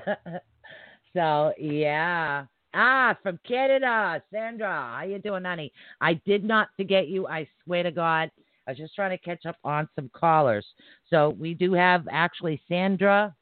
so 1.14 1.54
yeah. 1.58 2.46
Ah, 2.74 3.18
from 3.24 3.40
Canada, 3.48 4.22
Sandra. 4.32 4.96
How 4.98 5.04
you 5.04 5.20
doing, 5.20 5.44
honey? 5.44 5.72
I 6.02 6.16
did 6.26 6.44
not 6.44 6.70
forget 6.76 7.08
you. 7.08 7.28
I 7.28 7.48
swear 7.64 7.84
to 7.84 7.92
God. 7.92 8.30
I 8.68 8.72
was 8.72 8.78
just 8.78 8.96
trying 8.96 9.18
to 9.18 9.24
catch 9.24 9.46
up 9.46 9.56
on 9.64 9.88
some 9.96 10.12
callers. 10.14 10.66
So 11.10 11.36
we 11.40 11.54
do 11.54 11.74
have 11.74 12.06
actually 12.12 12.62
Sandra. 12.68 13.34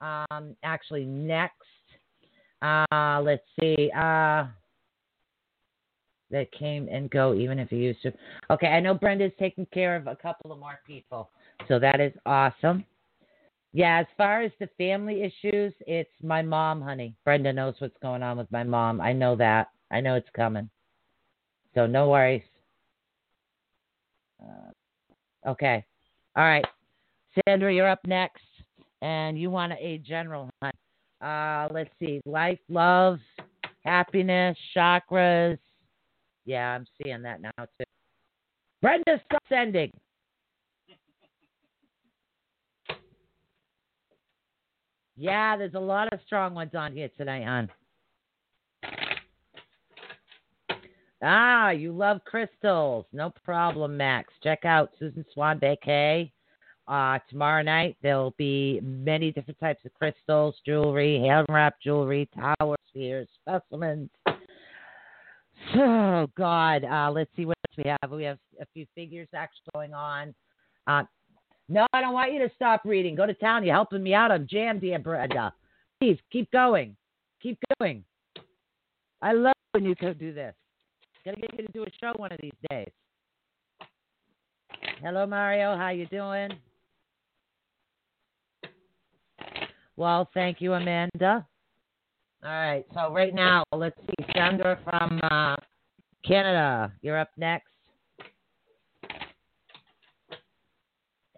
Um, 0.00 0.54
actually 0.62 1.06
next. 1.06 1.54
Uh, 2.66 3.20
let's 3.22 3.44
see. 3.60 3.90
Uh, 3.96 4.46
that 6.30 6.50
came 6.52 6.88
and 6.90 7.08
go 7.10 7.34
even 7.34 7.58
if 7.58 7.70
you 7.70 7.78
used 7.78 8.02
to. 8.02 8.12
Okay, 8.50 8.66
I 8.66 8.80
know 8.80 8.94
Brenda's 8.94 9.32
taking 9.38 9.66
care 9.66 9.94
of 9.94 10.06
a 10.06 10.16
couple 10.16 10.52
of 10.52 10.58
more 10.58 10.80
people, 10.86 11.30
so 11.68 11.78
that 11.78 12.00
is 12.00 12.12
awesome. 12.26 12.84
Yeah, 13.72 14.00
as 14.00 14.06
far 14.16 14.42
as 14.42 14.50
the 14.58 14.68
family 14.78 15.22
issues, 15.22 15.72
it's 15.86 16.10
my 16.22 16.42
mom, 16.42 16.80
honey. 16.80 17.14
Brenda 17.24 17.52
knows 17.52 17.74
what's 17.78 17.96
going 18.02 18.22
on 18.22 18.38
with 18.38 18.50
my 18.50 18.64
mom. 18.64 19.00
I 19.00 19.12
know 19.12 19.36
that. 19.36 19.68
I 19.90 20.00
know 20.00 20.14
it's 20.14 20.28
coming. 20.34 20.68
So 21.74 21.86
no 21.86 22.08
worries. 22.08 22.42
Uh, 24.42 25.50
okay. 25.50 25.84
All 26.36 26.44
right. 26.44 26.64
Sandra, 27.46 27.72
you're 27.72 27.88
up 27.88 28.00
next. 28.06 28.42
And 29.02 29.38
you 29.38 29.50
want 29.50 29.74
a 29.74 29.98
general, 29.98 30.48
hon. 30.62 30.72
Uh, 31.20 31.68
let's 31.70 31.90
see. 31.98 32.20
Life, 32.26 32.58
love, 32.68 33.18
happiness, 33.84 34.56
chakras. 34.76 35.58
Yeah, 36.44 36.74
I'm 36.74 36.86
seeing 37.02 37.22
that 37.22 37.40
now 37.40 37.50
too. 37.58 37.84
Brenda, 38.82 39.20
stop 39.26 39.42
sending. 39.48 39.90
Yeah, 45.16 45.56
there's 45.56 45.74
a 45.74 45.80
lot 45.80 46.12
of 46.12 46.20
strong 46.26 46.54
ones 46.54 46.72
on 46.74 46.92
here 46.92 47.08
tonight, 47.16 47.44
hon. 47.44 47.70
Ah, 51.22 51.70
you 51.70 51.92
love 51.92 52.20
crystals. 52.26 53.06
No 53.12 53.32
problem, 53.42 53.96
Max. 53.96 54.32
Check 54.42 54.66
out 54.66 54.90
Susan 54.98 55.24
Swanbeck. 55.34 56.30
Uh, 56.88 57.18
tomorrow 57.28 57.62
night 57.62 57.96
there'll 58.02 58.34
be 58.38 58.80
many 58.82 59.32
different 59.32 59.58
types 59.58 59.84
of 59.84 59.92
crystals, 59.94 60.54
jewelry, 60.64 61.20
hand 61.20 61.46
wrapped 61.48 61.82
jewelry, 61.82 62.28
tower 62.34 62.76
spheres, 62.88 63.28
specimens. 63.42 64.08
Oh 65.74 66.26
God, 66.36 66.84
uh, 66.84 67.10
let's 67.10 67.30
see 67.34 67.44
what 67.44 67.56
else 67.68 67.76
we 67.84 67.90
have. 67.90 68.10
We 68.10 68.24
have 68.24 68.38
a 68.60 68.66
few 68.72 68.86
figures 68.94 69.26
actually 69.34 69.64
going 69.74 69.94
on. 69.94 70.34
Uh, 70.86 71.02
no, 71.68 71.86
I 71.92 72.00
don't 72.00 72.14
want 72.14 72.32
you 72.32 72.38
to 72.40 72.54
stop 72.54 72.82
reading. 72.84 73.16
Go 73.16 73.26
to 73.26 73.34
town. 73.34 73.64
You're 73.64 73.74
helping 73.74 74.02
me 74.02 74.14
out. 74.14 74.30
I'm 74.30 74.46
jammed 74.48 74.82
here, 74.82 74.98
Brenda. 74.98 75.52
Please 76.00 76.18
keep 76.30 76.50
going. 76.52 76.96
Keep 77.42 77.58
going. 77.80 78.04
I 79.22 79.32
love 79.32 79.54
when 79.72 79.84
you 79.84 79.96
can 79.96 80.16
do 80.18 80.32
this. 80.32 80.54
Gotta 81.24 81.40
get 81.40 81.58
you 81.58 81.66
to 81.66 81.72
do 81.72 81.82
a 81.82 81.86
show 82.00 82.12
one 82.16 82.30
of 82.30 82.38
these 82.40 82.52
days. 82.70 82.90
Hello, 85.02 85.26
Mario. 85.26 85.76
How 85.76 85.88
you 85.88 86.06
doing? 86.06 86.50
Well, 89.96 90.28
thank 90.34 90.60
you, 90.60 90.74
Amanda. 90.74 91.46
All 92.44 92.50
right. 92.50 92.84
So 92.94 93.12
right 93.12 93.34
now, 93.34 93.64
let's 93.72 93.96
see. 94.06 94.26
Sandra 94.34 94.78
from 94.84 95.20
uh, 95.30 95.56
Canada, 96.24 96.92
you're 97.02 97.18
up 97.18 97.30
next. 97.36 97.68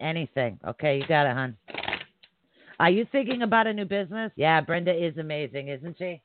Anything. 0.00 0.58
Okay, 0.66 0.98
you 0.98 1.06
got 1.06 1.26
it, 1.26 1.34
hon. 1.34 1.56
Are 2.80 2.90
you 2.90 3.06
thinking 3.10 3.42
about 3.42 3.66
a 3.66 3.72
new 3.72 3.84
business? 3.84 4.30
Yeah, 4.36 4.60
Brenda 4.60 4.92
is 4.92 5.16
amazing, 5.18 5.68
isn't 5.68 5.96
she? 5.98 6.20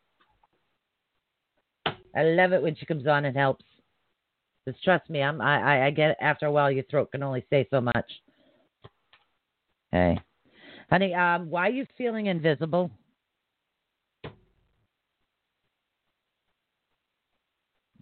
I 2.16 2.24
love 2.24 2.54
it 2.54 2.62
when 2.62 2.76
she 2.76 2.86
comes 2.86 3.08
on 3.08 3.26
and 3.26 3.36
helps. 3.36 3.66
Just 4.68 4.84
trust 4.84 5.10
me, 5.10 5.22
I'm 5.22 5.42
I, 5.42 5.88
I, 5.88 5.90
get 5.92 6.12
it. 6.12 6.18
after 6.22 6.46
a 6.46 6.52
while 6.52 6.72
your 6.72 6.84
throat 6.86 7.12
can 7.12 7.24
only 7.24 7.44
say 7.50 7.68
so 7.70 7.82
much. 7.82 8.06
Hey. 9.92 10.20
Honey, 10.94 11.12
um, 11.16 11.50
why 11.50 11.70
are 11.70 11.72
you 11.72 11.88
feeling 11.98 12.28
invisible? 12.28 12.92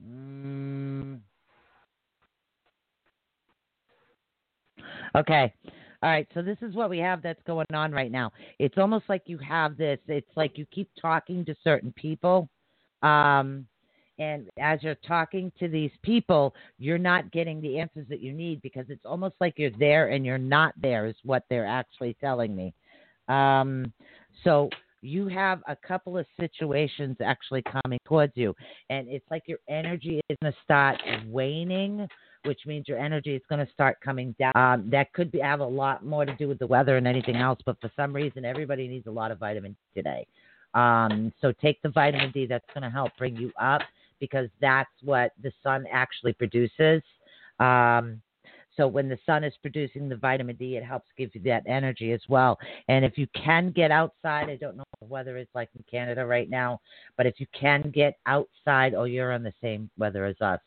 Mm. 0.06 1.22
Okay. 5.16 5.54
All 6.04 6.10
right. 6.10 6.28
So 6.34 6.42
this 6.42 6.58
is 6.62 6.76
what 6.76 6.90
we 6.90 6.98
have 6.98 7.22
that's 7.22 7.42
going 7.48 7.66
on 7.74 7.94
right 7.94 8.12
now. 8.12 8.34
It's 8.60 8.78
almost 8.78 9.06
like 9.08 9.22
you 9.26 9.38
have 9.38 9.78
this. 9.78 10.00
It's 10.10 10.28
like 10.36 10.58
you 10.58 10.66
keep 10.66 10.90
talking 11.02 11.46
to 11.46 11.56
certain 11.64 11.94
people. 11.94 12.50
Um, 13.04 13.68
and 14.20 14.50
as 14.60 14.84
you're 14.84 14.96
talking 14.96 15.50
to 15.60 15.70
these 15.70 15.92
people, 16.02 16.54
you're 16.78 16.98
not 16.98 17.32
getting 17.32 17.62
the 17.62 17.80
answers 17.80 18.06
that 18.10 18.20
you 18.20 18.34
need 18.34 18.62
because 18.62 18.86
it's 18.90 19.06
almost 19.06 19.36
like 19.40 19.54
you're 19.56 19.72
there 19.80 20.10
and 20.10 20.26
you're 20.26 20.38
not 20.38 20.74
there, 20.82 21.06
is 21.06 21.16
what 21.24 21.46
they're 21.50 21.66
actually 21.66 22.18
telling 22.20 22.54
me. 22.54 22.74
Um, 23.32 23.94
so 24.44 24.70
you 25.02 25.28
have 25.28 25.62
a 25.68 25.76
couple 25.76 26.18
of 26.18 26.26
situations 26.40 27.18
actually 27.24 27.64
coming 27.84 28.00
towards 28.06 28.34
you, 28.36 28.54
and 28.90 29.08
it's 29.08 29.26
like 29.32 29.44
your 29.48 29.60
energy 29.70 30.22
is 30.30 30.38
going 30.42 30.52
to 30.54 30.60
start 30.64 30.98
waning. 31.28 32.08
Which 32.44 32.62
means 32.66 32.88
your 32.88 32.98
energy 32.98 33.36
is 33.36 33.42
going 33.50 33.64
to 33.64 33.72
start 33.72 33.98
coming 34.04 34.34
down. 34.40 34.54
Um, 34.56 34.90
that 34.90 35.14
could 35.14 35.32
be, 35.32 35.38
have 35.42 35.60
a 35.60 35.64
lot 35.64 36.04
more 36.04 36.26
to 36.26 36.36
do 36.38 36.48
with 36.48 36.58
the 36.58 36.66
weather 36.66 36.98
and 36.98 37.06
anything 37.06 37.36
else, 37.36 37.60
but 37.68 37.80
for 37.80 37.92
some 37.96 38.12
reason, 38.12 38.46
everybody 38.46 38.88
needs 38.88 39.06
a 39.06 39.12
lot 39.12 39.30
of 39.30 39.38
vitamin 39.38 39.74
D 39.74 40.02
today. 40.02 40.26
Um, 40.74 41.32
so 41.40 41.52
take 41.62 41.80
the 41.84 41.90
vitamin 41.90 42.32
D. 42.32 42.48
That's 42.48 42.66
going 42.74 42.82
to 42.82 42.90
help 42.90 43.12
bring 43.16 43.36
you 43.36 43.52
up 43.62 43.84
because 44.20 44.50
that's 44.60 44.90
what 45.04 45.34
the 45.44 45.52
sun 45.62 45.86
actually 45.92 46.34
produces. 46.34 47.04
Um, 47.60 48.20
so 48.78 48.88
when 48.88 49.10
the 49.10 49.18
sun 49.26 49.44
is 49.44 49.54
producing 49.62 50.08
the 50.08 50.16
vitamin 50.16 50.56
D, 50.56 50.78
it 50.78 50.84
helps 50.84 51.08
give 51.18 51.34
you 51.34 51.42
that 51.42 51.64
energy 51.68 52.12
as 52.14 52.22
well. 52.30 52.58
And 52.88 53.04
if 53.04 53.18
you 53.18 53.28
can 53.36 53.72
get 53.72 53.92
outside, 53.92 54.50
I 54.50 54.56
don't 54.56 54.78
know 54.78 54.84
whether 55.00 55.38
it's 55.38 55.54
like 55.54 55.70
in 55.76 55.84
Canada 55.90 56.26
right 56.26 56.50
now, 56.50 56.80
but 57.18 57.26
if 57.26 57.40
you 57.40 57.48
can 57.60 57.92
get 57.94 58.18
outside, 58.26 58.94
oh, 58.94 59.04
you're 59.04 59.34
on 59.34 59.44
the 59.44 59.54
same 59.62 59.90
weather 59.98 60.26
as 60.26 60.40
us. 60.42 60.60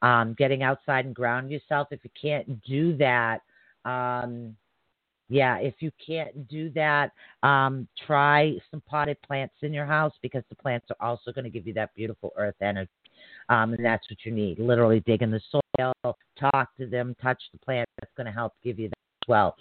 Um, 0.00 0.34
getting 0.36 0.62
outside 0.62 1.04
and 1.04 1.14
ground 1.14 1.50
yourself. 1.50 1.88
If 1.90 2.00
you 2.02 2.10
can't 2.20 2.60
do 2.64 2.96
that, 2.96 3.42
um, 3.84 4.56
yeah, 5.28 5.58
if 5.58 5.74
you 5.78 5.90
can't 6.04 6.48
do 6.48 6.70
that, 6.70 7.12
um, 7.42 7.86
try 8.06 8.56
some 8.70 8.82
potted 8.86 9.16
plants 9.22 9.54
in 9.62 9.72
your 9.72 9.86
house 9.86 10.12
because 10.20 10.42
the 10.48 10.56
plants 10.56 10.86
are 10.90 11.06
also 11.06 11.32
going 11.32 11.44
to 11.44 11.50
give 11.50 11.66
you 11.66 11.72
that 11.74 11.94
beautiful 11.94 12.32
earth 12.36 12.56
energy. 12.60 12.90
Um, 13.48 13.74
and 13.74 13.84
that's 13.84 14.08
what 14.10 14.18
you 14.24 14.32
need. 14.32 14.58
Literally 14.58 15.00
dig 15.00 15.22
in 15.22 15.30
the 15.30 15.40
soil, 15.50 15.92
talk 16.38 16.68
to 16.78 16.86
them, 16.86 17.14
touch 17.22 17.42
the 17.52 17.58
plant. 17.58 17.88
That's 18.00 18.12
going 18.16 18.26
to 18.26 18.32
help 18.32 18.54
give 18.62 18.78
you 18.78 18.88
that 18.88 19.24
as 19.24 19.28
well. 19.28 19.56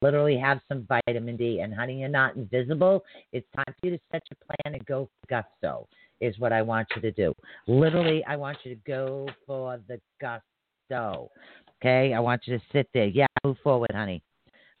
Literally 0.00 0.38
have 0.38 0.60
some 0.68 0.86
vitamin 0.88 1.36
D. 1.36 1.60
And 1.60 1.74
honey, 1.74 2.00
you're 2.00 2.08
not 2.08 2.36
invisible. 2.36 3.04
It's 3.32 3.46
time 3.56 3.74
for 3.80 3.86
you 3.86 3.96
to 3.96 4.02
set 4.12 4.22
your 4.30 4.38
plan 4.46 4.74
and 4.74 4.86
go 4.86 5.08
gusto, 5.28 5.88
is 6.20 6.38
what 6.38 6.52
I 6.52 6.62
want 6.62 6.88
you 6.94 7.02
to 7.02 7.10
do. 7.10 7.34
Literally, 7.66 8.24
I 8.24 8.36
want 8.36 8.58
you 8.64 8.74
to 8.74 8.80
go 8.86 9.28
for 9.46 9.80
the 9.88 10.00
gusto. 10.20 11.30
Okay? 11.80 12.14
I 12.14 12.20
want 12.20 12.42
you 12.46 12.56
to 12.58 12.64
sit 12.72 12.88
there. 12.94 13.06
Yeah, 13.06 13.26
move 13.44 13.56
forward, 13.62 13.90
honey 13.92 14.22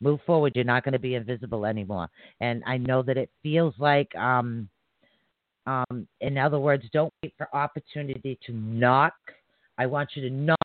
move 0.00 0.20
forward. 0.26 0.52
You're 0.54 0.64
not 0.64 0.84
going 0.84 0.92
to 0.92 0.98
be 0.98 1.14
invisible 1.14 1.66
anymore. 1.66 2.08
And 2.40 2.62
I 2.66 2.78
know 2.78 3.02
that 3.02 3.16
it 3.16 3.30
feels 3.42 3.74
like, 3.78 4.14
um, 4.14 4.68
um, 5.68 6.08
in 6.22 6.38
other 6.38 6.58
words, 6.58 6.84
don't 6.92 7.12
wait 7.22 7.34
for 7.36 7.54
opportunity 7.54 8.38
to 8.46 8.52
knock. 8.52 9.12
I 9.76 9.84
want 9.84 10.10
you 10.14 10.22
to 10.22 10.30
knock 10.30 10.58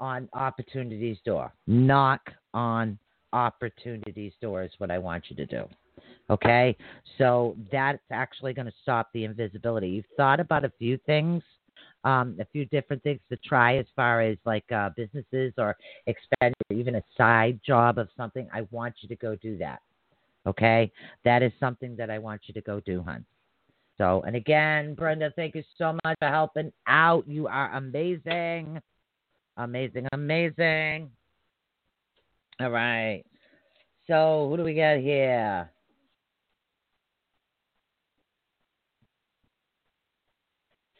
on 0.00 0.28
opportunity's 0.32 1.18
door. 1.24 1.52
Knock 1.68 2.20
on 2.52 2.98
opportunity's 3.32 4.32
door 4.42 4.64
is 4.64 4.72
what 4.78 4.90
I 4.90 4.98
want 4.98 5.24
you 5.28 5.36
to 5.36 5.46
do. 5.46 5.64
Okay? 6.28 6.76
So 7.18 7.56
that's 7.70 8.02
actually 8.10 8.52
going 8.52 8.66
to 8.66 8.72
stop 8.82 9.10
the 9.14 9.24
invisibility. 9.24 9.90
You've 9.90 10.04
thought 10.16 10.40
about 10.40 10.64
a 10.64 10.72
few 10.78 10.98
things 11.06 11.42
um, 12.04 12.36
a 12.40 12.44
few 12.46 12.64
different 12.64 13.00
things 13.04 13.20
to 13.28 13.36
try 13.36 13.76
as 13.76 13.86
far 13.94 14.22
as 14.22 14.36
like 14.44 14.64
uh, 14.72 14.90
businesses 14.96 15.52
or 15.56 15.76
expand 16.08 16.52
or 16.68 16.76
even 16.76 16.96
a 16.96 17.02
side 17.16 17.60
job 17.64 17.96
of 17.96 18.08
something, 18.16 18.48
I 18.52 18.62
want 18.72 18.94
you 19.02 19.08
to 19.08 19.14
go 19.14 19.36
do 19.36 19.56
that. 19.58 19.80
Okay? 20.44 20.90
That 21.24 21.44
is 21.44 21.52
something 21.60 21.94
that 21.94 22.10
I 22.10 22.18
want 22.18 22.40
you 22.46 22.54
to 22.54 22.60
go 22.60 22.80
do, 22.80 23.04
hon. 23.06 23.24
So, 24.02 24.20
and 24.26 24.34
again, 24.34 24.94
Brenda, 24.94 25.32
thank 25.36 25.54
you 25.54 25.62
so 25.78 25.96
much 26.04 26.16
for 26.18 26.26
helping 26.26 26.72
out. 26.88 27.22
You 27.28 27.46
are 27.46 27.72
amazing. 27.76 28.80
Amazing, 29.56 30.08
amazing. 30.12 31.08
All 32.58 32.70
right. 32.70 33.22
So, 34.08 34.48
who 34.50 34.56
do 34.56 34.64
we 34.64 34.74
got 34.74 34.96
here? 34.96 35.70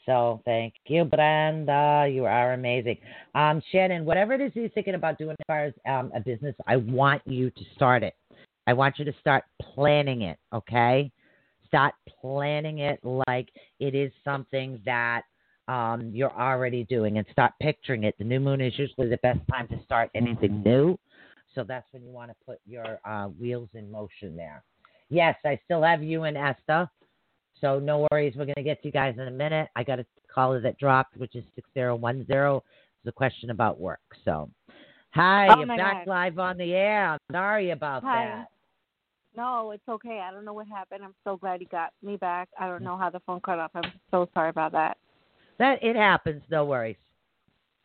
So 0.06 0.40
thank 0.44 0.74
you, 0.86 1.04
Brenda. 1.04 2.08
You 2.08 2.26
are 2.26 2.52
amazing. 2.52 2.98
Um, 3.34 3.60
Shannon, 3.72 4.04
whatever 4.04 4.32
it 4.34 4.40
is 4.40 4.52
you're 4.54 4.68
thinking 4.68 4.94
about 4.94 5.18
doing 5.18 5.32
as 5.32 5.44
far 5.48 5.64
as 5.64 5.74
um, 5.88 6.12
a 6.14 6.20
business, 6.20 6.54
I 6.68 6.76
want 6.76 7.22
you 7.24 7.50
to 7.50 7.60
start 7.74 8.04
it. 8.04 8.14
I 8.68 8.72
want 8.74 9.00
you 9.00 9.04
to 9.04 9.14
start 9.20 9.42
planning 9.60 10.22
it, 10.22 10.38
okay? 10.52 11.10
Start 11.72 11.94
planning 12.20 12.80
it 12.80 13.00
like 13.02 13.48
it 13.80 13.94
is 13.94 14.12
something 14.24 14.78
that 14.84 15.22
um, 15.68 16.10
you're 16.12 16.38
already 16.38 16.84
doing 16.84 17.16
and 17.16 17.26
start 17.32 17.52
picturing 17.62 18.04
it. 18.04 18.14
The 18.18 18.24
new 18.24 18.40
moon 18.40 18.60
is 18.60 18.78
usually 18.78 19.08
the 19.08 19.16
best 19.22 19.40
time 19.50 19.68
to 19.68 19.82
start 19.82 20.10
anything 20.14 20.62
new. 20.62 20.98
So 21.54 21.64
that's 21.64 21.86
when 21.92 22.04
you 22.04 22.10
want 22.10 22.30
to 22.30 22.36
put 22.44 22.58
your 22.66 23.00
uh, 23.06 23.28
wheels 23.28 23.70
in 23.72 23.90
motion 23.90 24.36
there. 24.36 24.62
Yes, 25.08 25.34
I 25.46 25.58
still 25.64 25.82
have 25.82 26.02
you 26.02 26.24
and 26.24 26.36
Esther. 26.36 26.90
So 27.58 27.78
no 27.78 28.06
worries. 28.10 28.34
We're 28.36 28.44
going 28.44 28.54
to 28.56 28.62
get 28.62 28.82
to 28.82 28.88
you 28.88 28.92
guys 28.92 29.14
in 29.16 29.28
a 29.28 29.30
minute. 29.30 29.68
I 29.74 29.82
got 29.82 29.98
a 29.98 30.04
caller 30.32 30.60
that 30.60 30.78
dropped, 30.78 31.16
which 31.16 31.34
is 31.36 31.44
6010. 31.54 32.26
It's 32.28 32.62
a 33.06 33.12
question 33.12 33.48
about 33.48 33.80
work. 33.80 34.00
So, 34.26 34.50
hi, 35.10 35.48
oh 35.48 35.58
you're 35.58 35.66
back 35.68 36.04
God. 36.04 36.10
live 36.10 36.38
on 36.38 36.58
the 36.58 36.74
air. 36.74 37.12
I'm 37.12 37.18
sorry 37.30 37.70
about 37.70 38.02
Hi. 38.04 38.26
that. 38.26 38.48
No, 39.36 39.70
it's 39.70 39.88
okay. 39.88 40.22
I 40.22 40.30
don't 40.30 40.44
know 40.44 40.52
what 40.52 40.66
happened. 40.68 41.02
I'm 41.04 41.14
so 41.24 41.36
glad 41.36 41.60
you 41.60 41.66
got 41.68 41.92
me 42.02 42.16
back. 42.16 42.48
I 42.58 42.66
don't 42.66 42.80
mm. 42.80 42.84
know 42.84 42.96
how 42.96 43.10
the 43.10 43.20
phone 43.20 43.40
cut 43.40 43.58
off. 43.58 43.70
I'm 43.74 43.90
so 44.10 44.28
sorry 44.34 44.50
about 44.50 44.72
that. 44.72 44.98
That 45.58 45.82
it 45.82 45.96
happens. 45.96 46.42
No 46.50 46.64
worries. 46.64 46.96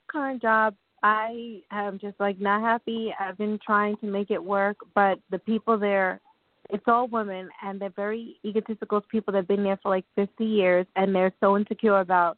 Current 0.08 0.42
job, 0.42 0.76
I 1.04 1.62
am 1.72 2.00
just 2.00 2.20
like 2.20 2.40
not 2.40 2.62
happy. 2.62 3.14
I've 3.20 3.38
been 3.38 3.60
trying 3.66 3.98
to 3.98 4.08
make 4.08 4.32
it 4.32 4.44
work, 4.44 4.78
but 4.96 5.20
the 5.32 5.40
people 5.40 5.78
there, 5.78 6.20
it's 6.70 6.84
all 6.88 7.08
women, 7.08 7.50
and 7.62 7.80
they're 7.80 7.90
very 7.90 8.38
egotistical 8.44 9.02
people 9.02 9.32
that've 9.32 9.48
been 9.48 9.64
there 9.64 9.80
for 9.82 9.90
like 9.90 10.06
50 10.16 10.44
years, 10.44 10.86
and 10.96 11.14
they're 11.14 11.34
so 11.40 11.58
insecure 11.58 12.00
about 12.00 12.38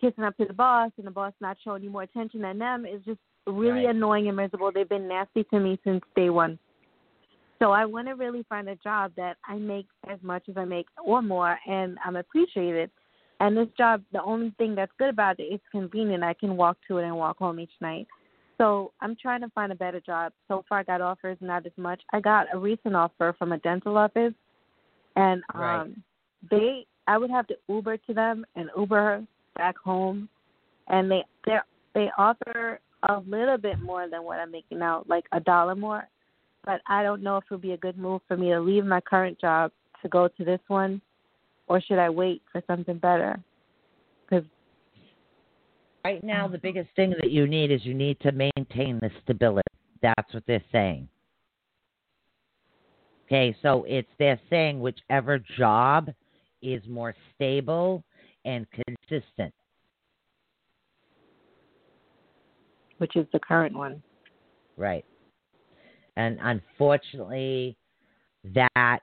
kissing 0.00 0.24
up 0.24 0.36
to 0.36 0.44
the 0.44 0.52
boss, 0.52 0.92
and 0.98 1.06
the 1.06 1.10
boss 1.10 1.32
not 1.40 1.56
showing 1.64 1.82
you 1.82 1.90
more 1.90 2.04
attention 2.04 2.40
than 2.40 2.58
them 2.58 2.86
is 2.86 3.02
just 3.04 3.20
really 3.46 3.86
Right. 3.86 3.94
annoying 3.94 4.28
and 4.28 4.36
miserable. 4.36 4.70
They've 4.70 4.88
been 4.88 5.08
nasty 5.08 5.44
to 5.44 5.58
me 5.58 5.78
since 5.84 6.02
day 6.14 6.30
one. 6.30 6.58
So 7.58 7.72
I 7.72 7.84
want 7.84 8.06
to 8.06 8.14
really 8.14 8.44
find 8.48 8.68
a 8.68 8.76
job 8.76 9.12
that 9.16 9.36
I 9.44 9.56
make 9.56 9.86
as 10.08 10.18
much 10.22 10.44
as 10.48 10.56
I 10.56 10.64
make 10.64 10.86
or 11.04 11.22
more, 11.22 11.58
and 11.66 11.98
I'm 12.04 12.16
appreciated. 12.16 12.90
And 13.40 13.56
this 13.56 13.68
job, 13.76 14.02
the 14.12 14.22
only 14.22 14.52
thing 14.58 14.74
that's 14.74 14.92
good 14.98 15.10
about 15.10 15.38
it, 15.40 15.44
it's 15.44 15.64
convenient. 15.70 16.22
I 16.22 16.34
can 16.34 16.56
walk 16.56 16.76
to 16.88 16.98
it 16.98 17.04
and 17.04 17.16
walk 17.16 17.38
home 17.38 17.60
each 17.60 17.72
night. 17.80 18.06
So 18.58 18.92
I'm 19.00 19.16
trying 19.20 19.40
to 19.42 19.48
find 19.50 19.70
a 19.70 19.76
better 19.76 20.00
job. 20.00 20.32
So 20.48 20.64
far, 20.68 20.80
I 20.80 20.82
got 20.82 21.00
offers, 21.00 21.38
not 21.40 21.64
as 21.64 21.72
much. 21.76 22.00
I 22.12 22.20
got 22.20 22.46
a 22.52 22.58
recent 22.58 22.96
offer 22.96 23.34
from 23.38 23.52
a 23.52 23.58
dental 23.58 23.96
office, 23.96 24.34
and 25.16 25.42
um, 25.54 25.60
Right. 25.60 25.90
they, 26.50 26.86
I 27.06 27.18
would 27.18 27.30
have 27.30 27.46
to 27.48 27.56
Uber 27.68 27.96
to 27.98 28.14
them 28.14 28.44
and 28.56 28.70
Uber 28.76 29.24
back 29.56 29.76
home, 29.78 30.28
and 30.88 31.10
they 31.10 31.24
they 31.46 31.58
they 31.94 32.10
offer 32.18 32.80
a 33.08 33.20
little 33.26 33.58
bit 33.58 33.80
more 33.80 34.08
than 34.08 34.24
what 34.24 34.38
I'm 34.38 34.50
making 34.50 34.80
now, 34.80 35.04
like 35.06 35.24
a 35.32 35.40
dollar 35.40 35.76
more. 35.76 36.08
But 36.68 36.82
I 36.86 37.02
don't 37.02 37.22
know 37.22 37.38
if 37.38 37.44
it 37.44 37.50
would 37.52 37.62
be 37.62 37.72
a 37.72 37.78
good 37.78 37.96
move 37.96 38.20
for 38.28 38.36
me 38.36 38.50
to 38.50 38.60
leave 38.60 38.84
my 38.84 39.00
current 39.00 39.40
job 39.40 39.72
to 40.02 40.08
go 40.10 40.28
to 40.28 40.44
this 40.44 40.60
one, 40.68 41.00
or 41.66 41.80
should 41.80 41.98
I 41.98 42.10
wait 42.10 42.42
for 42.52 42.62
something 42.66 42.98
better? 42.98 43.42
Because 44.28 44.44
Right 46.04 46.22
now, 46.22 46.46
mm. 46.46 46.52
the 46.52 46.58
biggest 46.58 46.90
thing 46.94 47.14
that 47.20 47.30
you 47.30 47.46
need 47.46 47.70
is 47.70 47.86
you 47.86 47.94
need 47.94 48.20
to 48.20 48.32
maintain 48.32 48.98
the 49.00 49.10
stability. 49.22 49.66
That's 50.02 50.34
what 50.34 50.42
they're 50.46 50.62
saying. 50.70 51.08
Okay, 53.26 53.56
so 53.62 53.84
it's 53.88 54.08
they're 54.18 54.40
saying 54.50 54.78
whichever 54.78 55.38
job 55.56 56.10
is 56.60 56.82
more 56.86 57.14
stable 57.34 58.04
and 58.44 58.66
consistent. 58.70 59.54
which 62.98 63.16
is 63.16 63.26
the 63.32 63.38
current 63.38 63.74
one. 63.74 64.02
Right. 64.76 65.04
And 66.18 66.36
unfortunately, 66.42 67.76
that 68.54 68.98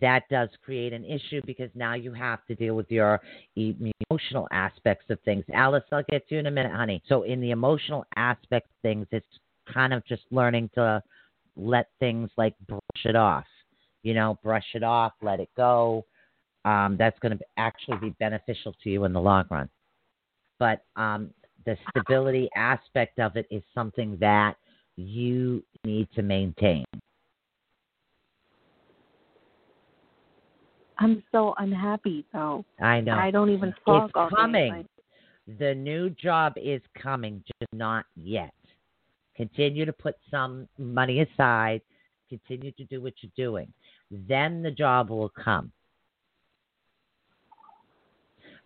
that 0.00 0.22
does 0.30 0.48
create 0.64 0.92
an 0.92 1.04
issue 1.04 1.42
because 1.44 1.68
now 1.74 1.94
you 1.94 2.12
have 2.14 2.44
to 2.46 2.54
deal 2.54 2.74
with 2.74 2.90
your 2.90 3.20
emotional 3.56 4.48
aspects 4.50 5.04
of 5.10 5.18
things. 5.24 5.44
Alice, 5.52 5.82
I'll 5.92 6.04
get 6.08 6.26
to 6.28 6.34
you 6.34 6.40
in 6.40 6.46
a 6.46 6.50
minute, 6.50 6.72
honey. 6.72 7.02
So 7.08 7.24
in 7.24 7.40
the 7.40 7.50
emotional 7.50 8.06
aspect 8.16 8.68
of 8.68 8.76
things, 8.82 9.06
it's 9.10 9.26
kind 9.72 9.92
of 9.92 10.06
just 10.06 10.22
learning 10.30 10.70
to 10.76 11.02
let 11.56 11.88
things 11.98 12.30
like 12.36 12.54
brush 12.66 13.04
it 13.04 13.16
off. 13.16 13.44
You 14.02 14.14
know, 14.14 14.38
brush 14.42 14.64
it 14.74 14.82
off, 14.82 15.12
let 15.20 15.40
it 15.40 15.50
go. 15.56 16.06
Um, 16.64 16.96
that's 16.98 17.18
going 17.18 17.36
to 17.36 17.44
actually 17.58 17.98
be 17.98 18.10
beneficial 18.18 18.74
to 18.82 18.90
you 18.90 19.04
in 19.04 19.12
the 19.12 19.20
long 19.20 19.44
run. 19.50 19.68
But 20.58 20.84
um, 20.96 21.34
the 21.66 21.76
stability 21.90 22.48
aspect 22.56 23.18
of 23.18 23.36
it 23.36 23.46
is 23.50 23.62
something 23.74 24.16
that 24.20 24.54
you 24.96 25.62
need 25.84 26.08
to 26.14 26.22
maintain. 26.22 26.84
I'm 30.98 31.22
so 31.32 31.54
unhappy 31.58 32.26
though. 32.32 32.64
I 32.80 33.00
know. 33.00 33.14
I 33.14 33.30
don't 33.30 33.50
even 33.50 33.74
talk 33.86 34.10
It's 34.14 34.34
coming. 34.34 34.72
Like, 34.72 35.58
The 35.58 35.74
new 35.74 36.10
job 36.10 36.54
is 36.56 36.82
coming, 37.00 37.42
just 37.46 37.72
not 37.72 38.04
yet. 38.16 38.52
Continue 39.36 39.86
to 39.86 39.92
put 39.92 40.16
some 40.30 40.68
money 40.78 41.20
aside. 41.20 41.80
Continue 42.28 42.72
to 42.72 42.84
do 42.84 43.00
what 43.00 43.14
you're 43.22 43.32
doing. 43.34 43.72
Then 44.10 44.62
the 44.62 44.70
job 44.70 45.08
will 45.08 45.30
come. 45.30 45.72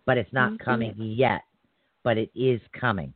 But 0.05 0.17
it's 0.17 0.33
not 0.33 0.51
you. 0.51 0.57
coming 0.57 0.93
yet. 0.97 1.41
But 2.03 2.17
it 2.17 2.29
is 2.35 2.59
coming. 2.79 3.13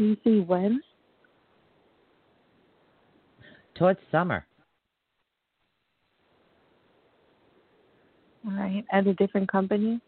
Do 0.00 0.06
you 0.06 0.16
see 0.24 0.40
when? 0.40 0.80
Towards 3.74 4.00
summer. 4.10 4.46
All 8.46 8.52
right, 8.52 8.82
at 8.90 9.06
a 9.06 9.12
different 9.14 9.52
company. 9.52 10.00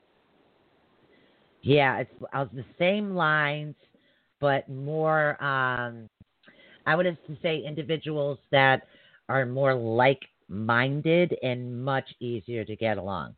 Yeah, 1.60 1.98
it's 1.98 2.10
uh, 2.32 2.46
the 2.54 2.64
same 2.78 3.14
lines, 3.14 3.74
but 4.40 4.66
more. 4.70 5.42
Um, 5.44 6.08
I 6.86 6.96
would 6.96 7.04
have 7.04 7.22
to 7.26 7.36
say 7.42 7.62
individuals 7.62 8.38
that 8.50 8.86
are 9.28 9.44
more 9.44 9.74
like-minded 9.74 11.36
and 11.42 11.84
much 11.84 12.08
easier 12.18 12.64
to 12.64 12.74
get 12.76 12.96
along. 12.96 13.34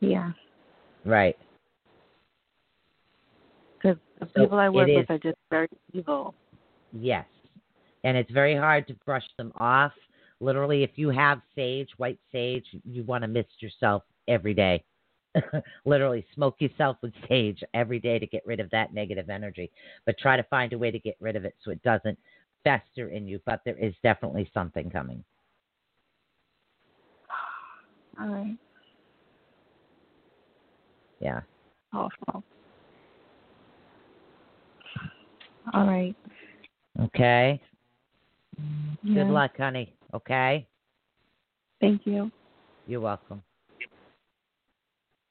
Yeah, 0.00 0.32
Right. 1.04 1.36
Because 3.80 3.96
the 4.18 4.26
So 4.34 4.42
people 4.44 4.58
I 4.58 4.68
work 4.68 4.88
it 4.88 4.96
with 4.96 5.04
is- 5.04 5.10
are 5.10 5.18
just 5.18 5.38
very 5.50 5.68
evil. 5.92 6.34
Yes. 6.92 7.26
And 8.04 8.16
it's 8.16 8.30
very 8.30 8.54
hard 8.56 8.86
to 8.88 8.94
brush 9.06 9.26
them 9.36 9.52
off. 9.56 9.92
Literally, 10.40 10.82
if 10.82 10.96
you 10.98 11.10
have 11.10 11.42
sage, 11.54 11.90
white 11.98 12.18
sage, 12.32 12.66
you 12.84 13.04
want 13.04 13.22
to 13.22 13.28
mist 13.28 13.60
yourself 13.62 14.02
every 14.26 14.54
day. 14.54 14.82
Literally, 15.84 16.26
smoke 16.34 16.56
yourself 16.60 16.96
with 17.02 17.12
sage 17.28 17.62
every 17.74 18.00
day 18.00 18.18
to 18.18 18.26
get 18.26 18.44
rid 18.46 18.58
of 18.58 18.70
that 18.70 18.92
negative 18.94 19.28
energy. 19.30 19.70
But 20.06 20.18
try 20.18 20.36
to 20.36 20.42
find 20.44 20.72
a 20.72 20.78
way 20.78 20.90
to 20.90 20.98
get 20.98 21.16
rid 21.20 21.36
of 21.36 21.44
it 21.44 21.54
so 21.62 21.70
it 21.70 21.82
doesn't 21.82 22.18
fester 22.64 23.08
in 23.08 23.26
you. 23.28 23.40
But 23.44 23.60
there 23.64 23.76
is 23.76 23.94
definitely 24.02 24.50
something 24.52 24.90
coming. 24.90 25.22
All 28.20 28.28
right, 28.28 28.56
Yeah. 31.20 31.42
awful. 31.92 32.42
All 35.72 35.86
right. 35.86 36.14
Okay. 37.00 37.60
Yeah. 39.02 39.14
Good 39.14 39.32
luck, 39.32 39.52
honey. 39.56 39.94
Okay. 40.14 40.66
Thank 41.80 42.02
you. 42.06 42.30
You're 42.86 43.00
welcome. 43.00 43.42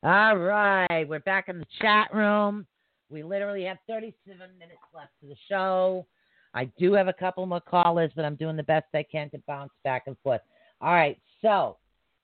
All 0.02 0.38
right, 0.38 1.03
we're 1.10 1.20
back 1.20 1.49
in 1.49 1.60
the 1.60 1.66
chat 1.82 2.14
room. 2.14 2.66
We 3.10 3.22
literally 3.22 3.66
have 3.66 3.80
37 3.86 4.38
minutes 4.57 4.80
left 4.95 5.11
to 5.22 5.28
the 5.28 5.36
show. 5.49 6.06
I 6.53 6.66
do 6.80 6.94
have 6.94 7.10
a 7.10 7.14
couple 7.14 7.45
more 7.45 7.60
callers, 7.60 8.10
but 8.16 8.24
I'm 8.24 8.36
doing 8.36 8.56
the 8.56 8.64
best 8.64 8.86
I 8.94 9.03
can 9.03 9.30
to 9.32 9.41
bounce 9.45 9.74
back 9.84 10.03
and 10.07 10.16
forth. 10.24 10.40
All 10.80 10.94
right, 10.94 11.20
so 11.41 11.76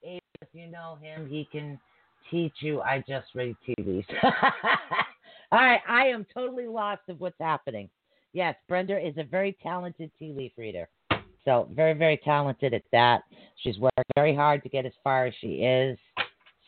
if 0.02 0.48
you 0.54 0.68
know 0.68 0.96
him, 1.02 1.28
he 1.28 1.46
can 1.52 1.78
teach 2.30 2.54
you. 2.60 2.80
I 2.80 3.04
just 3.06 3.26
read 3.34 3.54
TVs. 3.68 4.06
All 5.52 5.60
right, 5.60 5.80
I 5.86 6.06
am 6.06 6.26
totally 6.32 6.66
lost 6.66 7.02
of 7.08 7.20
what's 7.20 7.38
happening. 7.38 7.90
Yes, 8.36 8.54
Brenda 8.68 8.98
is 8.98 9.14
a 9.16 9.24
very 9.24 9.56
talented 9.62 10.10
tea 10.18 10.34
leaf 10.36 10.52
reader. 10.58 10.90
So 11.46 11.70
very, 11.74 11.94
very 11.94 12.18
talented 12.18 12.74
at 12.74 12.82
that. 12.92 13.22
She's 13.62 13.78
worked 13.78 13.96
very 14.14 14.36
hard 14.36 14.62
to 14.64 14.68
get 14.68 14.84
as 14.84 14.92
far 15.02 15.24
as 15.24 15.32
she 15.40 15.62
is. 15.62 15.98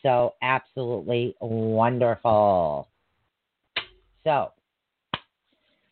So 0.02 0.32
absolutely 0.40 1.34
wonderful. 1.42 2.88
So 4.24 4.50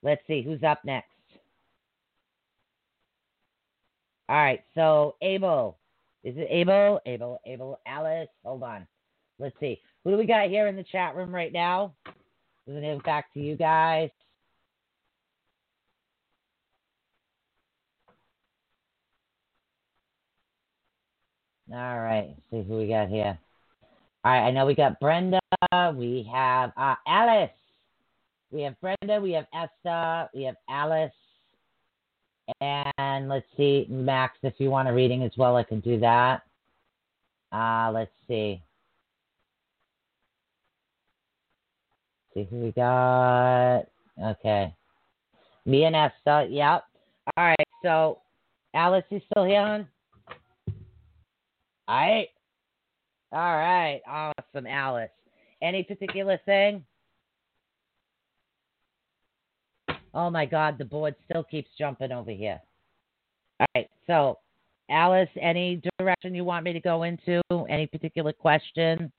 let's 0.03 0.23
see 0.27 0.41
who's 0.41 0.63
up 0.63 0.83
next. 0.83 1.11
All 4.31 4.37
right, 4.37 4.65
so 4.75 5.17
Abel. 5.21 5.77
Is 6.25 6.39
it 6.39 6.49
Abel? 6.51 7.01
Abel, 7.05 7.39
Abel, 7.45 7.81
Alice. 7.87 8.31
Hold 8.47 8.63
on. 8.63 8.87
Let's 9.39 9.61
see. 9.61 9.79
Who 10.05 10.13
do 10.13 10.17
we 10.17 10.25
got 10.25 10.49
here 10.49 10.69
in 10.69 10.77
the 10.77 10.85
chat 10.85 11.15
room 11.15 11.35
right 11.35 11.53
now? 11.53 11.93
We're 12.67 12.99
back 13.01 13.31
to 13.35 13.41
you 13.41 13.57
guys. 13.57 14.09
All 21.73 21.99
right, 21.99 22.29
let's 22.29 22.41
see 22.51 22.69
who 22.69 22.79
we 22.79 22.89
got 22.89 23.09
here. 23.09 23.39
All 24.25 24.33
right, 24.33 24.47
I 24.47 24.51
know 24.53 24.67
we 24.67 24.75
got 24.75 25.01
Brenda. 25.01 25.41
We 25.95 26.29
have 26.33 26.73
uh, 26.77 26.95
Alice. 27.07 27.51
We 28.53 28.63
have 28.63 28.77
Brenda. 28.81 29.21
We 29.21 29.33
have 29.33 29.47
Esther. 29.53 30.29
We 30.35 30.45
have 30.45 30.57
Alice. 30.69 31.13
And 32.61 33.29
let's 33.29 33.47
see, 33.57 33.87
Max, 33.89 34.39
if 34.43 34.55
you 34.59 34.71
want 34.71 34.89
a 34.89 34.93
reading 34.93 35.25
as 35.25 35.33
well, 35.37 35.57
I 35.57 35.65
can 35.65 35.81
do 35.81 35.99
that. 36.01 36.43
Uh, 37.53 37.91
let's 37.93 38.13
see. 38.29 38.63
See 42.35 42.47
who 42.49 42.57
we 42.57 42.73
got. 42.73 43.87
Okay. 44.23 44.73
Me 45.65 45.85
and 45.85 45.97
Esther. 45.97 46.47
Yep. 46.49 46.85
All 47.37 47.45
right. 47.45 47.69
So, 47.83 48.21
Alice, 48.75 49.05
you 49.11 49.21
still 49.31 49.45
here, 49.45 49.67
hon? 49.67 49.89
All 51.89 51.97
right. 51.97 52.29
All 53.33 53.57
right. 53.57 54.01
Awesome, 54.09 54.67
Alice. 54.67 55.11
Any 55.63 55.83
particular 55.83 56.39
thing? 56.45 56.85
Oh 60.15 60.31
my 60.31 60.47
God, 60.47 60.79
the 60.79 60.85
board 60.85 61.15
still 61.29 61.45
keeps 61.45 61.69
jumping 61.79 62.11
over 62.11 62.31
here. 62.31 62.61
All 63.61 63.67
right. 63.75 63.89
So, 64.07 64.39
Alice, 64.91 65.29
any 65.41 65.83
direction 65.99 66.35
you 66.35 66.45
want 66.45 66.65
me 66.65 66.73
to 66.73 66.81
go 66.81 67.03
into? 67.03 67.43
Any 67.69 67.87
particular 67.87 68.33
question? 68.33 69.13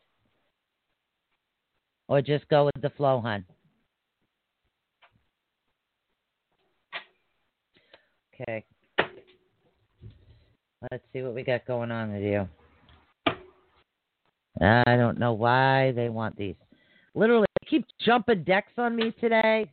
Or 2.08 2.22
just 2.22 2.48
go 2.50 2.66
with 2.66 2.82
the 2.82 2.90
flow, 2.92 3.22
hun? 3.22 3.46
Okay. 8.42 8.64
Let's 10.92 11.04
see 11.12 11.22
what 11.22 11.34
we 11.34 11.44
got 11.44 11.66
going 11.66 11.92
on 11.92 12.14
with 12.14 12.22
you. 12.22 12.48
I 14.62 14.96
don't 14.96 15.20
know 15.20 15.34
why 15.34 15.92
they 15.92 16.10
want 16.10 16.36
these. 16.36 16.56
Literally, 17.16 17.48
they 17.60 17.68
keep 17.68 17.86
jumping 18.04 18.44
decks 18.44 18.74
on 18.78 18.96
me 18.96 19.12
today. 19.20 19.70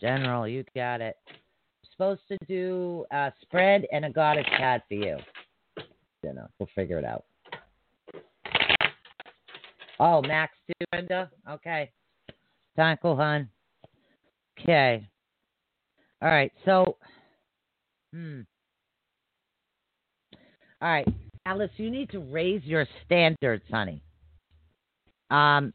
General, 0.00 0.46
you 0.46 0.64
got 0.74 1.00
it. 1.00 1.16
supposed 1.92 2.22
to 2.28 2.36
do 2.46 3.06
a 3.10 3.32
spread 3.40 3.86
and 3.92 4.04
a 4.04 4.10
goddess 4.10 4.46
card 4.56 4.82
for 4.88 4.94
you. 4.94 5.16
You 6.22 6.34
know, 6.34 6.46
we'll 6.58 6.68
figure 6.74 6.98
it 6.98 7.04
out. 7.04 7.24
Oh, 9.98 10.20
Max 10.22 10.52
too, 10.66 10.86
Brenda? 10.90 11.30
Okay. 11.48 11.90
Thank 12.76 13.00
you, 13.02 13.14
hon. 13.14 13.48
Okay. 14.60 15.06
All 16.20 16.28
right, 16.28 16.52
so 16.64 16.96
hmm. 18.12 18.40
All 20.82 20.88
right. 20.88 21.08
Alice, 21.46 21.70
you 21.76 21.90
need 21.90 22.10
to 22.10 22.18
raise 22.18 22.62
your 22.64 22.86
standards, 23.04 23.64
honey. 23.70 24.02
Um 25.30 25.72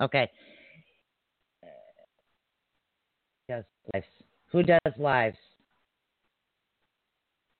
Okay. 0.00 0.30
Does 3.48 3.64
lives. 3.94 4.06
Who 4.52 4.62
does 4.62 4.92
lives? 4.98 5.38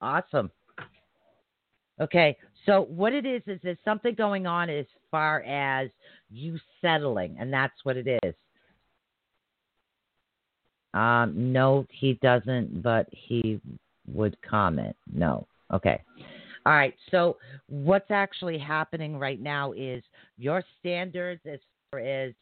Awesome. 0.00 0.50
Okay, 2.00 2.36
so 2.66 2.82
what 2.82 3.14
it 3.14 3.24
is 3.24 3.42
is 3.46 3.58
there's 3.62 3.78
something 3.84 4.14
going 4.14 4.46
on 4.46 4.68
as 4.68 4.84
far 5.10 5.40
as 5.42 5.88
you 6.30 6.58
settling, 6.82 7.36
and 7.40 7.50
that's 7.50 7.74
what 7.84 7.96
it 7.96 8.18
is. 8.22 8.34
Um, 10.94 11.52
no, 11.52 11.86
he 11.90 12.18
doesn't, 12.22 12.82
but 12.82 13.06
he 13.10 13.60
would 14.06 14.36
comment. 14.42 14.96
No. 15.12 15.46
Okay. 15.72 16.02
All 16.64 16.72
right. 16.72 16.94
So 17.10 17.36
what's 17.68 18.10
actually 18.10 18.58
happening 18.58 19.18
right 19.18 19.40
now 19.40 19.72
is 19.72 20.02
your 20.36 20.62
standards 20.80 21.40
as 21.50 21.60
far 21.90 22.00
as 22.00 22.32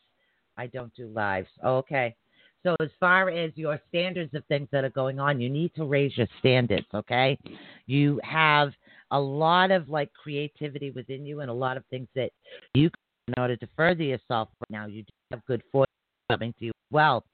I 0.56 0.66
don't 0.68 0.94
do 0.94 1.08
lives. 1.08 1.48
Okay. 1.64 2.14
So 2.62 2.74
as 2.80 2.88
far 2.98 3.28
as 3.28 3.50
your 3.56 3.78
standards 3.88 4.32
of 4.34 4.42
things 4.46 4.68
that 4.72 4.84
are 4.84 4.90
going 4.90 5.20
on, 5.20 5.40
you 5.40 5.50
need 5.50 5.74
to 5.74 5.84
raise 5.84 6.16
your 6.16 6.26
standards, 6.38 6.86
okay? 6.94 7.38
You 7.86 8.18
have 8.24 8.72
a 9.10 9.20
lot 9.20 9.70
of 9.70 9.90
like 9.90 10.10
creativity 10.14 10.90
within 10.90 11.26
you 11.26 11.40
and 11.40 11.50
a 11.50 11.54
lot 11.54 11.76
of 11.76 11.84
things 11.90 12.08
that 12.14 12.30
you 12.72 12.90
in 13.28 13.34
order 13.38 13.56
to 13.56 13.68
further 13.76 14.02
yourself 14.02 14.48
right 14.60 14.70
now. 14.70 14.86
You 14.86 15.04
have 15.30 15.44
good 15.46 15.62
fortune 15.70 15.92
coming 16.30 16.54
to 16.58 16.66
you 16.66 16.72
well. 16.90 17.24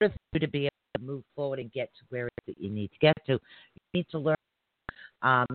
For 0.00 0.10
you 0.32 0.40
to 0.40 0.48
be 0.48 0.64
able 0.64 0.70
to 0.96 1.02
move 1.02 1.24
forward 1.36 1.58
and 1.58 1.70
get 1.72 1.90
to 1.98 2.04
where 2.08 2.28
that 2.46 2.58
you 2.58 2.70
need 2.70 2.90
to 2.92 2.98
get 3.00 3.14
to, 3.26 3.32
you 3.32 3.38
need 3.92 4.06
to 4.10 4.18
learn 4.18 4.36
um, 5.22 5.46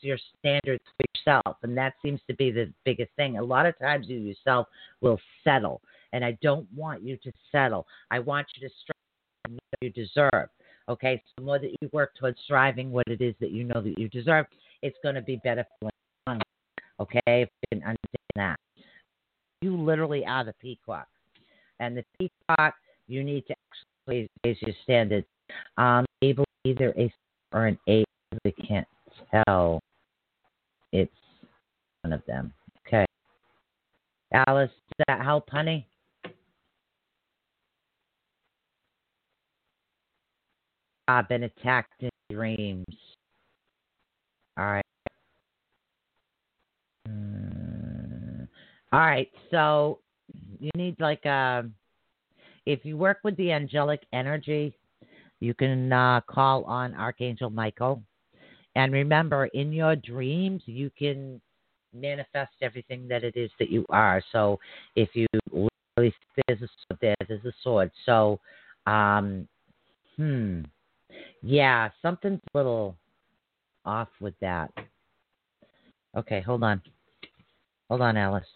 your 0.00 0.18
standards 0.38 0.82
for 0.96 1.04
yourself, 1.14 1.56
and 1.62 1.76
that 1.76 1.94
seems 2.02 2.20
to 2.28 2.34
be 2.36 2.50
the 2.50 2.72
biggest 2.84 3.10
thing. 3.16 3.38
A 3.38 3.42
lot 3.42 3.66
of 3.66 3.78
times, 3.78 4.06
you 4.08 4.18
yourself 4.18 4.68
will 5.00 5.18
settle, 5.44 5.80
and 6.12 6.24
I 6.24 6.38
don't 6.42 6.66
want 6.74 7.02
you 7.02 7.16
to 7.18 7.32
settle. 7.50 7.86
I 8.10 8.20
want 8.20 8.46
you 8.54 8.68
to 8.68 8.74
strive 8.82 9.58
what 9.70 9.78
you 9.80 9.90
deserve. 9.90 10.48
Okay, 10.88 11.22
so 11.26 11.32
the 11.38 11.42
more 11.42 11.58
that 11.58 11.74
you 11.80 11.90
work 11.92 12.14
towards 12.18 12.38
striving 12.44 12.90
what 12.90 13.06
it 13.08 13.20
is 13.20 13.34
that 13.40 13.50
you 13.50 13.64
know 13.64 13.80
that 13.80 13.98
you 13.98 14.08
deserve, 14.08 14.46
it's 14.82 14.96
going 15.02 15.14
to 15.14 15.22
be 15.22 15.40
better 15.44 15.66
for 15.80 15.90
you. 16.28 16.38
Okay, 17.00 17.20
if 17.26 17.48
you 17.70 17.78
can 17.78 17.82
understand 17.82 18.06
that. 18.36 18.56
You 19.60 19.76
literally 19.76 20.24
are 20.24 20.44
the 20.44 20.54
peacock. 20.54 21.08
And 21.80 21.96
the 21.96 22.04
peacock, 22.18 22.74
you 23.12 23.22
need 23.22 23.46
to 23.46 23.54
actually 23.70 24.28
raise 24.42 24.56
your 24.62 24.74
standards. 24.84 25.26
Um, 25.76 26.06
able 26.22 26.44
either 26.64 26.94
a 26.96 27.12
or 27.52 27.66
an 27.66 27.78
A, 27.88 28.04
they 28.42 28.52
can't 28.52 28.88
tell. 29.30 29.80
It's 30.92 31.12
one 32.02 32.14
of 32.14 32.22
them. 32.26 32.54
Okay. 32.86 33.04
Alice, 34.48 34.70
does 34.96 35.04
that 35.08 35.22
help, 35.22 35.50
honey? 35.50 35.86
I've 41.08 41.28
been 41.28 41.42
attacked 41.42 42.02
in 42.02 42.10
dreams. 42.30 42.86
All 44.58 44.64
right. 44.64 44.84
Mm. 47.08 48.48
All 48.92 49.00
right. 49.00 49.30
So 49.50 49.98
you 50.58 50.70
need 50.74 50.96
like 50.98 51.24
a. 51.26 51.64
If 52.66 52.84
you 52.84 52.96
work 52.96 53.18
with 53.24 53.36
the 53.36 53.52
angelic 53.52 54.02
energy, 54.12 54.74
you 55.40 55.54
can 55.54 55.92
uh, 55.92 56.20
call 56.26 56.64
on 56.64 56.94
Archangel 56.94 57.50
Michael. 57.50 58.02
And 58.76 58.92
remember, 58.92 59.46
in 59.46 59.72
your 59.72 59.96
dreams, 59.96 60.62
you 60.66 60.90
can 60.96 61.40
manifest 61.94 62.52
everything 62.62 63.06
that 63.08 63.24
it 63.24 63.36
is 63.36 63.50
that 63.58 63.70
you 63.70 63.84
are. 63.90 64.22
So 64.32 64.58
if 64.96 65.10
you 65.14 65.26
literally 65.50 66.14
there's 66.46 66.62
a 66.62 66.68
sword 66.68 66.98
there, 67.00 67.16
there's 67.28 67.44
a 67.44 67.52
sword. 67.62 67.90
So, 68.06 68.40
um, 68.86 69.46
hmm, 70.16 70.62
yeah, 71.42 71.90
something's 72.00 72.40
a 72.54 72.58
little 72.58 72.96
off 73.84 74.08
with 74.20 74.34
that. 74.40 74.70
Okay, 76.16 76.40
hold 76.40 76.62
on. 76.62 76.80
Hold 77.88 78.00
on, 78.00 78.16
Alice. 78.16 78.46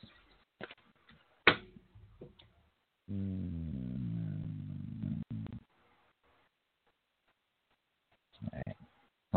Mm. 3.13 3.86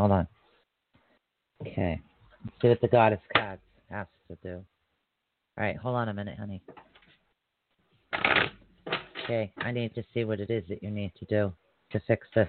Hold 0.00 0.12
on. 0.12 0.26
Okay. 1.60 2.00
Let's 2.42 2.56
see 2.62 2.68
what 2.68 2.80
the 2.80 2.88
goddess 2.88 3.20
cards 3.36 3.60
asks 3.90 4.10
to 4.28 4.38
do. 4.42 4.54
All 5.58 5.64
right, 5.64 5.76
hold 5.76 5.94
on 5.94 6.08
a 6.08 6.14
minute, 6.14 6.38
honey. 6.38 6.62
Okay, 9.24 9.52
I 9.58 9.70
need 9.72 9.94
to 9.94 10.02
see 10.14 10.24
what 10.24 10.40
it 10.40 10.48
is 10.48 10.64
that 10.70 10.82
you 10.82 10.90
need 10.90 11.12
to 11.18 11.26
do 11.26 11.52
to 11.92 12.00
fix 12.06 12.26
this. 12.34 12.48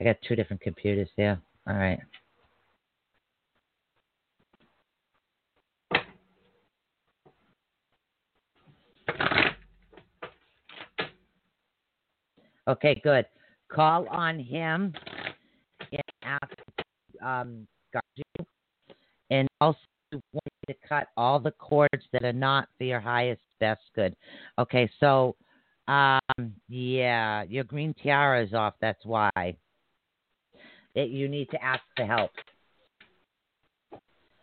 I 0.00 0.04
got 0.04 0.16
two 0.26 0.34
different 0.34 0.62
computers 0.62 1.08
here. 1.14 1.40
All 1.68 1.76
right. 1.76 2.00
Okay, 12.66 13.00
good. 13.04 13.26
Call 13.70 14.08
on 14.08 14.40
him 14.40 14.92
um, 17.22 17.66
and 19.30 19.48
also 19.60 19.78
want 20.12 20.44
you 20.68 20.74
to 20.74 20.88
cut 20.88 21.08
all 21.16 21.38
the 21.38 21.52
cords 21.52 22.04
that 22.12 22.24
are 22.24 22.32
not 22.32 22.68
for 22.78 22.84
your 22.84 23.00
highest 23.00 23.42
best 23.60 23.82
good. 23.94 24.14
Okay, 24.58 24.90
so 25.00 25.36
um, 25.88 26.52
yeah, 26.68 27.42
your 27.44 27.64
green 27.64 27.94
tiara 28.02 28.44
is 28.44 28.54
off. 28.54 28.74
That's 28.80 29.04
why 29.04 29.30
it, 30.94 31.10
you 31.10 31.28
need 31.28 31.50
to 31.50 31.62
ask 31.62 31.82
for 31.96 32.04
help. 32.04 32.30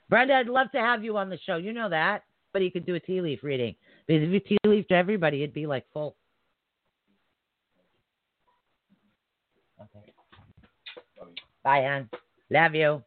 Brenda, 0.09 0.35
I'd 0.35 0.47
love 0.47 0.71
to 0.71 0.79
have 0.79 1.03
you 1.03 1.17
on 1.17 1.29
the 1.29 1.39
show. 1.45 1.57
You 1.57 1.73
know 1.73 1.89
that, 1.89 2.23
but 2.53 2.61
you 2.61 2.71
could 2.71 2.85
do 2.85 2.95
a 2.95 2.99
tea 2.99 3.21
leaf 3.21 3.39
reading 3.43 3.75
because 4.07 4.23
if 4.23 4.29
you 4.29 4.39
tea 4.39 4.57
leaf 4.65 4.87
to 4.87 4.95
everybody, 4.95 5.43
it'd 5.43 5.53
be 5.53 5.67
like 5.67 5.85
full. 5.91 6.15
Okay. 9.81 10.13
Bye, 11.63 11.81
hon. 11.83 12.09
Love 12.49 12.75
you. 12.75 13.03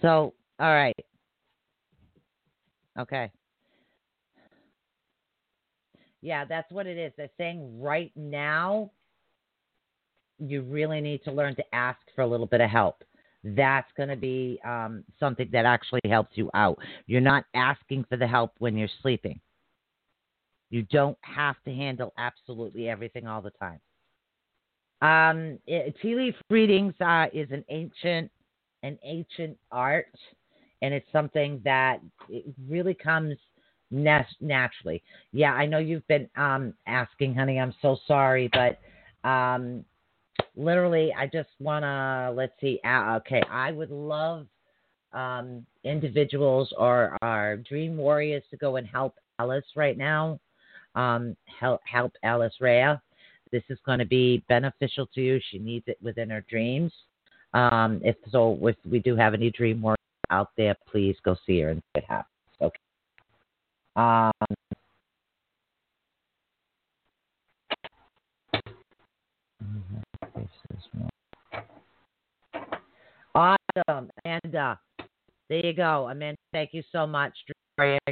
So, 0.00 0.34
all 0.58 0.72
right. 0.72 0.96
Okay. 2.98 3.30
Yeah, 6.20 6.44
that's 6.44 6.70
what 6.70 6.86
it 6.86 6.96
is. 6.96 7.12
They're 7.16 7.28
saying 7.36 7.80
right 7.80 8.12
now, 8.14 8.90
you 10.38 10.62
really 10.62 11.00
need 11.00 11.22
to 11.24 11.32
learn 11.32 11.54
to 11.56 11.74
ask 11.74 11.98
for 12.14 12.22
a 12.22 12.26
little 12.26 12.46
bit 12.46 12.60
of 12.60 12.70
help. 12.70 13.04
That's 13.44 13.90
going 13.96 14.08
to 14.08 14.16
be 14.16 14.60
um, 14.64 15.04
something 15.18 15.48
that 15.52 15.64
actually 15.64 16.00
helps 16.08 16.36
you 16.36 16.48
out. 16.54 16.78
You're 17.06 17.20
not 17.20 17.44
asking 17.54 18.04
for 18.08 18.16
the 18.16 18.26
help 18.26 18.52
when 18.58 18.76
you're 18.76 18.88
sleeping. 19.02 19.40
You 20.70 20.82
don't 20.84 21.18
have 21.22 21.56
to 21.64 21.74
handle 21.74 22.12
absolutely 22.16 22.88
everything 22.88 23.26
all 23.26 23.42
the 23.42 23.50
time. 23.50 23.80
Um, 25.02 25.58
tea 25.66 26.14
leaf 26.14 26.34
readings 26.48 26.94
uh, 27.00 27.26
is 27.32 27.50
an 27.50 27.64
ancient, 27.68 28.30
an 28.84 28.98
ancient 29.04 29.58
art, 29.70 30.06
and 30.80 30.94
it's 30.94 31.10
something 31.12 31.60
that 31.64 31.98
it 32.28 32.44
really 32.68 32.94
comes 32.94 33.36
naturally. 33.90 35.02
Yeah, 35.32 35.52
I 35.54 35.66
know 35.66 35.78
you've 35.78 36.06
been 36.06 36.28
um, 36.36 36.72
asking, 36.86 37.34
honey. 37.34 37.58
I'm 37.58 37.74
so 37.82 37.98
sorry, 38.06 38.48
but 38.52 38.78
um, 39.28 39.84
literally, 40.56 41.12
I 41.12 41.26
just 41.26 41.50
wanna 41.58 42.32
let's 42.34 42.54
see. 42.60 42.80
Uh, 42.84 43.16
okay, 43.16 43.42
I 43.50 43.72
would 43.72 43.90
love 43.90 44.46
um, 45.12 45.66
individuals 45.84 46.72
or 46.78 47.16
our 47.22 47.56
dream 47.56 47.96
warriors 47.96 48.44
to 48.50 48.56
go 48.56 48.76
and 48.76 48.86
help 48.86 49.16
Alice 49.40 49.64
right 49.74 49.98
now. 49.98 50.38
um, 50.94 51.36
help, 51.60 51.80
help 51.84 52.12
Alice 52.22 52.54
Rhea. 52.60 53.00
This 53.52 53.62
is 53.68 53.78
going 53.84 53.98
to 53.98 54.06
be 54.06 54.42
beneficial 54.48 55.06
to 55.14 55.20
you. 55.20 55.38
She 55.50 55.58
needs 55.58 55.84
it 55.86 55.98
within 56.02 56.30
her 56.30 56.44
dreams. 56.48 56.90
Um, 57.52 58.00
if 58.02 58.16
so, 58.30 58.58
if 58.62 58.76
we 58.90 58.98
do 58.98 59.14
have 59.14 59.34
any 59.34 59.50
dream 59.50 59.82
work 59.82 59.98
out 60.30 60.50
there, 60.56 60.74
please 60.90 61.16
go 61.22 61.36
see 61.46 61.60
her 61.60 61.68
and 61.68 61.80
see 61.80 62.00
what 62.00 62.04
happens. 62.04 62.26
Okay. 62.62 62.78
Um, 63.94 64.32
awesome, 73.34 74.10
Amanda. 74.24 74.80
There 75.50 75.66
you 75.66 75.74
go, 75.74 76.08
Amanda. 76.08 76.38
Thank 76.52 76.72
you 76.72 76.82
so 76.90 77.06
much. 77.06 77.34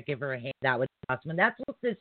Give 0.07 0.21
her 0.21 0.35
a 0.35 0.41
hand. 0.41 0.53
That 0.61 0.79
was 0.79 0.89
awesome. 1.09 1.31
And 1.31 1.39
that's 1.39 1.59
what 1.65 1.77
this. 1.83 1.97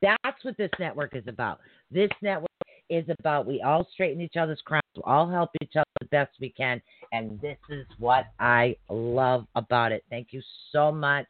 That's 0.00 0.44
what 0.44 0.56
this 0.56 0.70
network 0.78 1.16
is 1.16 1.24
about. 1.26 1.58
This 1.90 2.10
network 2.22 2.48
is 2.90 3.04
about 3.20 3.46
we 3.46 3.62
all 3.62 3.86
straighten 3.92 4.20
each 4.20 4.36
other's 4.36 4.60
crowns, 4.64 4.82
we 4.96 5.02
all 5.04 5.28
help 5.28 5.50
each 5.62 5.76
other 5.76 5.84
the 6.00 6.06
best 6.06 6.32
we 6.40 6.50
can, 6.50 6.80
and 7.12 7.40
this 7.40 7.58
is 7.68 7.86
what 7.98 8.26
I 8.38 8.76
love 8.88 9.46
about 9.54 9.92
it. 9.92 10.04
Thank 10.10 10.28
you 10.32 10.42
so 10.72 10.90
much, 10.92 11.26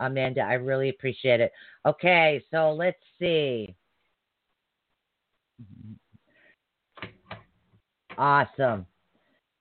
Amanda. 0.00 0.40
I 0.42 0.54
really 0.54 0.88
appreciate 0.88 1.40
it. 1.40 1.52
Okay, 1.86 2.42
so 2.50 2.72
let's 2.72 2.98
see. 3.18 3.74
Awesome. 8.16 8.86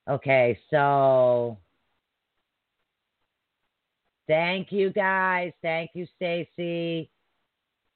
Okay, 0.09 0.59
so 0.69 1.57
thank 4.27 4.71
you 4.71 4.91
guys. 4.91 5.53
Thank 5.61 5.91
you, 5.93 6.05
Stacy. 6.15 7.09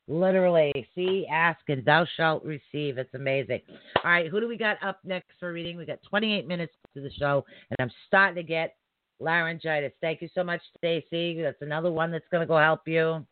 Literally, 0.09 0.87
see, 0.95 1.27
ask, 1.29 1.59
and 1.67 1.83
thou 1.83 2.05
shalt 2.15 2.43
receive. 2.45 2.97
It's 2.97 3.13
amazing. 3.13 3.59
All 4.05 4.11
right, 4.11 4.29
who 4.29 4.39
do 4.39 4.47
we 4.47 4.57
got 4.57 4.77
up 4.81 4.99
next 5.03 5.31
for 5.37 5.51
reading? 5.51 5.75
We 5.75 5.85
got 5.85 5.99
28 6.09 6.47
minutes 6.47 6.73
to 6.93 7.01
the 7.01 7.11
show, 7.19 7.43
and 7.69 7.77
I'm 7.79 7.91
starting 8.07 8.35
to 8.35 8.43
get 8.43 8.75
laryngitis. 9.19 9.91
Thank 9.99 10.21
you 10.21 10.29
so 10.33 10.45
much, 10.45 10.61
Stacy. 10.77 11.41
That's 11.41 11.61
another 11.61 11.91
one 11.91 12.09
that's 12.09 12.27
going 12.31 12.39
to 12.39 12.47
go 12.47 12.57
help 12.57 12.87
you. 12.87 13.25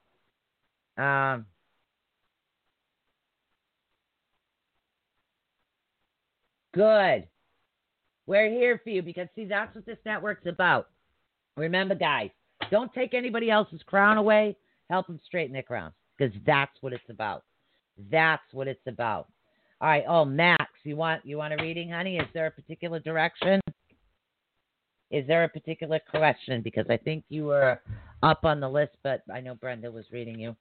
Um, 1.01 1.45
good. 6.73 7.25
We're 8.27 8.49
here 8.49 8.81
for 8.83 8.89
you 8.89 9.01
because, 9.01 9.29
see, 9.33 9.45
that's 9.45 9.73
what 9.75 9.85
this 9.85 9.97
network's 10.05 10.45
about. 10.45 10.89
Remember, 11.55 11.95
guys, 11.95 12.31
don't 12.69 12.91
take 12.93 13.13
anybody 13.13 13.49
else's 13.49 13.81
crown 13.85 14.17
away. 14.17 14.57
Help 14.89 15.07
them 15.07 15.21
straighten 15.25 15.53
their 15.53 15.63
crown 15.63 15.93
because 16.17 16.33
that's 16.45 16.75
what 16.81 16.93
it's 16.93 17.09
about. 17.09 17.43
That's 18.11 18.43
what 18.51 18.67
it's 18.67 18.85
about. 18.87 19.27
All 19.81 19.89
right. 19.89 20.03
Oh, 20.07 20.25
Max, 20.25 20.65
you 20.83 20.95
want 20.95 21.25
you 21.25 21.37
want 21.37 21.53
a 21.53 21.57
reading, 21.57 21.89
honey? 21.89 22.17
Is 22.17 22.27
there 22.33 22.47
a 22.47 22.51
particular 22.51 22.99
direction? 22.99 23.59
Is 25.11 25.27
there 25.27 25.43
a 25.43 25.49
particular 25.49 25.99
question? 26.09 26.61
Because 26.61 26.85
I 26.89 26.97
think 26.97 27.23
you 27.29 27.45
were 27.45 27.79
up 28.23 28.43
on 28.43 28.59
the 28.59 28.69
list, 28.69 28.93
but 29.03 29.21
I 29.33 29.41
know 29.41 29.55
Brenda 29.55 29.91
was 29.91 30.05
reading 30.11 30.39
you. 30.39 30.55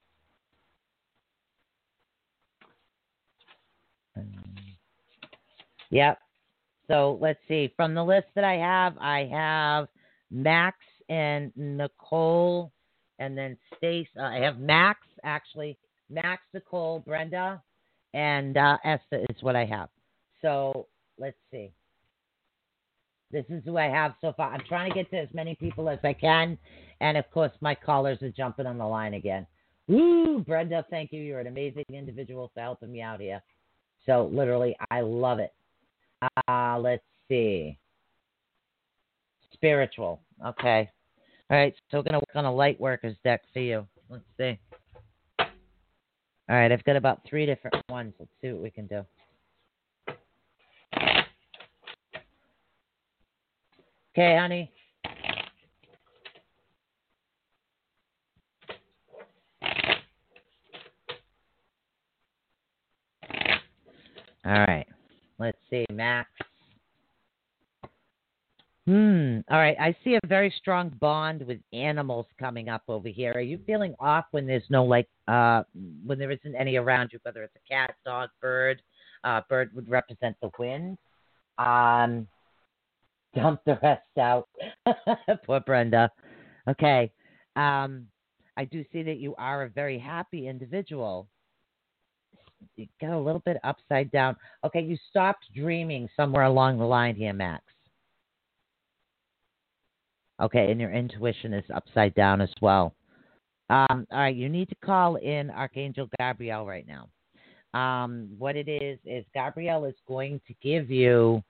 Yep. 5.90 6.18
So 6.88 7.18
let's 7.20 7.38
see. 7.48 7.72
From 7.76 7.94
the 7.94 8.04
list 8.04 8.26
that 8.34 8.44
I 8.44 8.54
have, 8.54 8.98
I 8.98 9.28
have 9.30 9.88
Max 10.30 10.76
and 11.08 11.52
Nicole, 11.56 12.72
and 13.18 13.38
then 13.38 13.56
Stace. 13.76 14.08
Uh, 14.18 14.24
I 14.24 14.38
have 14.38 14.58
Max 14.58 15.00
actually, 15.24 15.78
Max, 16.10 16.42
Nicole, 16.52 17.00
Brenda, 17.00 17.62
and 18.12 18.56
uh, 18.56 18.78
Esther 18.84 19.24
is 19.28 19.42
what 19.42 19.56
I 19.56 19.64
have. 19.64 19.88
So 20.42 20.86
let's 21.18 21.36
see. 21.50 21.72
This 23.30 23.44
is 23.48 23.62
who 23.64 23.78
I 23.78 23.86
have 23.86 24.14
so 24.20 24.32
far. 24.36 24.52
I'm 24.52 24.62
trying 24.68 24.90
to 24.90 24.94
get 24.94 25.10
to 25.10 25.18
as 25.18 25.28
many 25.32 25.56
people 25.56 25.88
as 25.88 25.98
I 26.04 26.12
can, 26.12 26.56
and 27.00 27.16
of 27.16 27.28
course, 27.32 27.50
my 27.60 27.74
callers 27.74 28.22
are 28.22 28.30
jumping 28.30 28.66
on 28.66 28.78
the 28.78 28.86
line 28.86 29.14
again. 29.14 29.46
Woo, 29.88 30.40
Brenda, 30.40 30.84
thank 30.88 31.12
you. 31.12 31.20
You're 31.20 31.40
an 31.40 31.46
amazing 31.46 31.84
individual 31.92 32.50
for 32.54 32.60
helping 32.60 32.92
me 32.92 33.02
out 33.02 33.20
here. 33.20 33.42
So 34.06 34.30
literally, 34.32 34.76
I 34.90 35.00
love 35.00 35.40
it. 35.40 35.52
Uh, 36.48 36.78
let's 36.78 37.02
see. 37.28 37.78
Spiritual. 39.52 40.20
Okay. 40.44 40.90
All 41.50 41.56
right. 41.56 41.74
So 41.90 41.98
we're 41.98 42.04
gonna 42.04 42.18
work 42.18 42.36
on 42.36 42.44
a 42.44 42.54
light 42.54 42.80
workers 42.80 43.16
deck 43.24 43.42
for 43.52 43.60
you. 43.60 43.86
Let's 44.08 44.24
see. 44.38 44.58
All 46.48 46.56
right. 46.56 46.70
I've 46.70 46.84
got 46.84 46.96
about 46.96 47.20
three 47.28 47.46
different 47.46 47.76
ones. 47.88 48.14
Let's 48.18 48.30
see 48.40 48.52
what 48.52 48.62
we 48.62 48.70
can 48.70 48.86
do. 48.86 49.04
Okay, 54.16 54.36
honey. 54.38 54.70
All 64.44 64.52
right. 64.52 64.86
Let's 65.38 65.58
see, 65.70 65.86
Max. 65.90 66.28
Hmm. 68.86 69.38
All 69.50 69.58
right. 69.58 69.76
I 69.80 69.96
see 70.04 70.16
a 70.16 70.26
very 70.26 70.52
strong 70.58 70.90
bond 71.00 71.46
with 71.46 71.58
animals 71.72 72.26
coming 72.38 72.68
up 72.68 72.82
over 72.86 73.08
here. 73.08 73.32
Are 73.32 73.40
you 73.40 73.58
feeling 73.66 73.94
off 73.98 74.26
when 74.32 74.46
there's 74.46 74.68
no 74.68 74.84
like 74.84 75.08
uh 75.26 75.62
when 76.04 76.18
there 76.18 76.30
isn't 76.30 76.54
any 76.54 76.76
around 76.76 77.10
you, 77.12 77.18
whether 77.22 77.42
it's 77.42 77.56
a 77.56 77.68
cat, 77.72 77.94
dog, 78.04 78.28
bird? 78.42 78.82
Uh 79.22 79.40
bird 79.48 79.70
would 79.74 79.88
represent 79.88 80.36
the 80.42 80.50
wind. 80.58 80.98
Um 81.56 82.28
dump 83.34 83.60
the 83.64 83.78
rest 83.82 84.18
out. 84.20 84.48
Poor 85.46 85.60
Brenda. 85.60 86.10
Okay. 86.68 87.10
Um 87.56 88.06
I 88.58 88.66
do 88.66 88.84
see 88.92 89.02
that 89.02 89.16
you 89.16 89.34
are 89.36 89.62
a 89.62 89.68
very 89.70 89.98
happy 89.98 90.46
individual 90.46 91.26
you 92.76 92.86
get 93.00 93.10
a 93.10 93.18
little 93.18 93.42
bit 93.44 93.58
upside 93.62 94.10
down. 94.10 94.36
Okay, 94.64 94.80
you 94.80 94.96
stopped 95.10 95.44
dreaming 95.54 96.08
somewhere 96.16 96.44
along 96.44 96.78
the 96.78 96.84
line 96.84 97.14
here, 97.14 97.32
Max. 97.32 97.62
Okay, 100.40 100.70
and 100.70 100.80
your 100.80 100.92
intuition 100.92 101.54
is 101.54 101.64
upside 101.74 102.14
down 102.14 102.40
as 102.40 102.50
well. 102.60 102.94
Um, 103.70 104.06
all 104.10 104.18
right, 104.18 104.34
you 104.34 104.48
need 104.48 104.68
to 104.68 104.74
call 104.84 105.16
in 105.16 105.50
Archangel 105.50 106.08
Gabriel 106.18 106.66
right 106.66 106.86
now. 106.86 107.08
Um, 107.78 108.28
what 108.38 108.56
it 108.56 108.68
is 108.68 108.98
is 109.04 109.24
Gabriel 109.34 109.84
is 109.84 109.94
going 110.06 110.40
to 110.46 110.54
give 110.62 110.90
you 110.90 111.42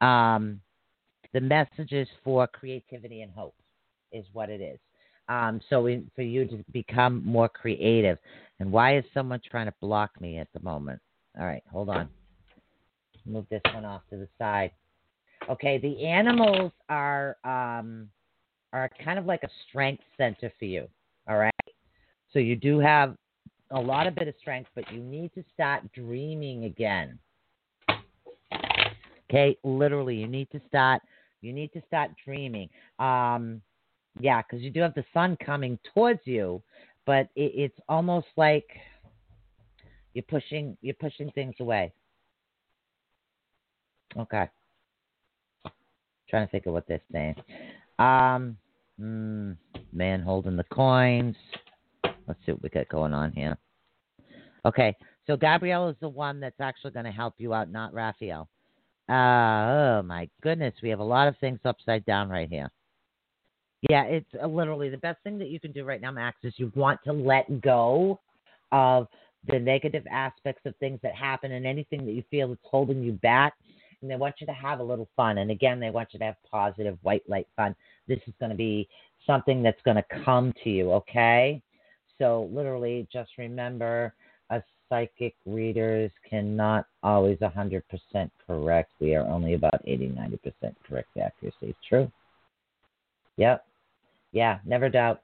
um, 0.00 0.60
the 1.32 1.40
messages 1.40 2.08
for 2.24 2.46
creativity 2.46 3.22
and 3.22 3.30
hope, 3.32 3.54
is 4.12 4.24
what 4.32 4.50
it 4.50 4.60
is. 4.60 4.78
Um, 5.28 5.60
so 5.70 5.88
for 6.16 6.22
you 6.22 6.44
to 6.46 6.64
become 6.72 7.22
more 7.24 7.48
creative. 7.48 8.18
And 8.58 8.72
why 8.72 8.98
is 8.98 9.04
someone 9.14 9.40
trying 9.48 9.66
to 9.66 9.74
block 9.80 10.20
me 10.20 10.38
at 10.38 10.48
the 10.52 10.60
moment? 10.60 11.00
All 11.38 11.46
right, 11.46 11.62
hold 11.70 11.88
on. 11.88 12.08
Move 13.24 13.46
this 13.48 13.62
one 13.72 13.84
off 13.84 14.02
to 14.10 14.16
the 14.16 14.28
side. 14.38 14.72
Okay, 15.48 15.78
the 15.78 16.04
animals 16.04 16.72
are 16.88 17.36
um, 17.44 18.08
are 18.72 18.90
kind 19.04 19.18
of 19.18 19.26
like 19.26 19.42
a 19.42 19.48
strength 19.68 20.02
center 20.16 20.52
for 20.58 20.64
you. 20.64 20.86
All 21.28 21.38
right, 21.38 21.52
so 22.32 22.38
you 22.38 22.56
do 22.56 22.78
have 22.78 23.16
a 23.70 23.80
lot 23.80 24.06
of 24.06 24.14
bit 24.14 24.28
of 24.28 24.34
strength, 24.40 24.70
but 24.74 24.90
you 24.92 25.00
need 25.00 25.32
to 25.34 25.44
start 25.54 25.82
dreaming 25.92 26.64
again. 26.64 27.18
Okay, 29.28 29.56
literally, 29.62 30.16
you 30.16 30.26
need 30.26 30.50
to 30.50 30.60
start. 30.66 31.02
You 31.40 31.52
need 31.52 31.72
to 31.72 31.82
start 31.86 32.10
dreaming. 32.24 32.68
Um, 32.98 33.62
yeah, 34.18 34.42
because 34.42 34.60
you 34.62 34.70
do 34.70 34.80
have 34.80 34.94
the 34.94 35.04
sun 35.14 35.36
coming 35.44 35.78
towards 35.94 36.20
you, 36.24 36.62
but 37.06 37.28
it, 37.36 37.52
it's 37.54 37.78
almost 37.88 38.26
like 38.36 38.66
you're 40.14 40.24
pushing 40.24 40.76
you're 40.82 40.94
pushing 40.94 41.30
things 41.30 41.54
away. 41.60 41.92
Okay. 44.18 44.48
Trying 46.28 46.46
to 46.46 46.50
think 46.50 46.66
of 46.66 46.72
what 46.72 46.86
they're 46.88 47.00
saying. 47.12 47.36
Um, 48.00 48.56
mm, 48.98 49.56
man 49.92 50.22
holding 50.22 50.56
the 50.56 50.64
coins. 50.64 51.36
Let's 52.26 52.40
see 52.46 52.52
what 52.52 52.62
we 52.62 52.68
got 52.70 52.88
going 52.88 53.12
on 53.12 53.32
here. 53.32 53.58
Okay, 54.64 54.96
so 55.26 55.36
Gabriel 55.36 55.88
is 55.88 55.96
the 56.00 56.08
one 56.08 56.40
that's 56.40 56.60
actually 56.60 56.92
going 56.92 57.04
to 57.04 57.12
help 57.12 57.34
you 57.38 57.52
out, 57.52 57.70
not 57.70 57.92
Raphael. 57.92 58.48
Uh, 59.08 59.12
oh 59.12 60.02
my 60.04 60.28
goodness, 60.42 60.74
we 60.82 60.88
have 60.88 61.00
a 61.00 61.04
lot 61.04 61.28
of 61.28 61.36
things 61.38 61.58
upside 61.64 62.04
down 62.06 62.28
right 62.30 62.48
here. 62.48 62.70
Yeah, 63.88 64.04
it's 64.04 64.28
uh, 64.42 64.46
literally 64.46 64.88
the 64.88 64.98
best 64.98 65.22
thing 65.22 65.38
that 65.38 65.48
you 65.48 65.60
can 65.60 65.72
do 65.72 65.84
right 65.84 66.00
now, 66.00 66.10
Max, 66.10 66.38
is 66.42 66.54
you 66.56 66.72
want 66.74 67.00
to 67.04 67.12
let 67.12 67.60
go 67.60 68.18
of 68.72 69.08
the 69.46 69.58
negative 69.58 70.06
aspects 70.10 70.62
of 70.64 70.74
things 70.76 71.00
that 71.02 71.14
happen 71.14 71.52
and 71.52 71.66
anything 71.66 72.04
that 72.06 72.12
you 72.12 72.22
feel 72.30 72.48
that's 72.48 72.60
holding 72.62 73.02
you 73.02 73.12
back. 73.12 73.54
And 74.02 74.10
they 74.10 74.16
want 74.16 74.36
you 74.40 74.46
to 74.46 74.52
have 74.52 74.80
a 74.80 74.82
little 74.82 75.08
fun. 75.16 75.38
And 75.38 75.50
again, 75.50 75.78
they 75.78 75.90
want 75.90 76.08
you 76.12 76.18
to 76.18 76.24
have 76.24 76.36
positive 76.50 76.98
white 77.02 77.28
light 77.28 77.48
fun. 77.56 77.74
This 78.08 78.20
is 78.26 78.34
going 78.40 78.50
to 78.50 78.56
be 78.56 78.88
something 79.26 79.62
that's 79.62 79.80
going 79.82 79.96
to 79.96 80.24
come 80.24 80.54
to 80.64 80.70
you, 80.70 80.92
okay? 80.92 81.62
So 82.18 82.48
literally 82.52 83.06
just 83.12 83.30
remember 83.38 84.14
a 84.50 84.62
psychic 84.88 85.34
readers 85.46 86.10
cannot 86.28 86.86
always 87.02 87.38
100% 87.38 87.82
correct. 88.46 88.92
We 89.00 89.14
are 89.14 89.26
only 89.26 89.54
about 89.54 89.80
80 89.84 90.08
90% 90.08 90.74
correct 90.86 91.16
accuracy. 91.16 91.74
True. 91.88 92.10
Yep. 93.36 93.64
Yeah, 94.32 94.58
never 94.64 94.88
doubt. 94.88 95.22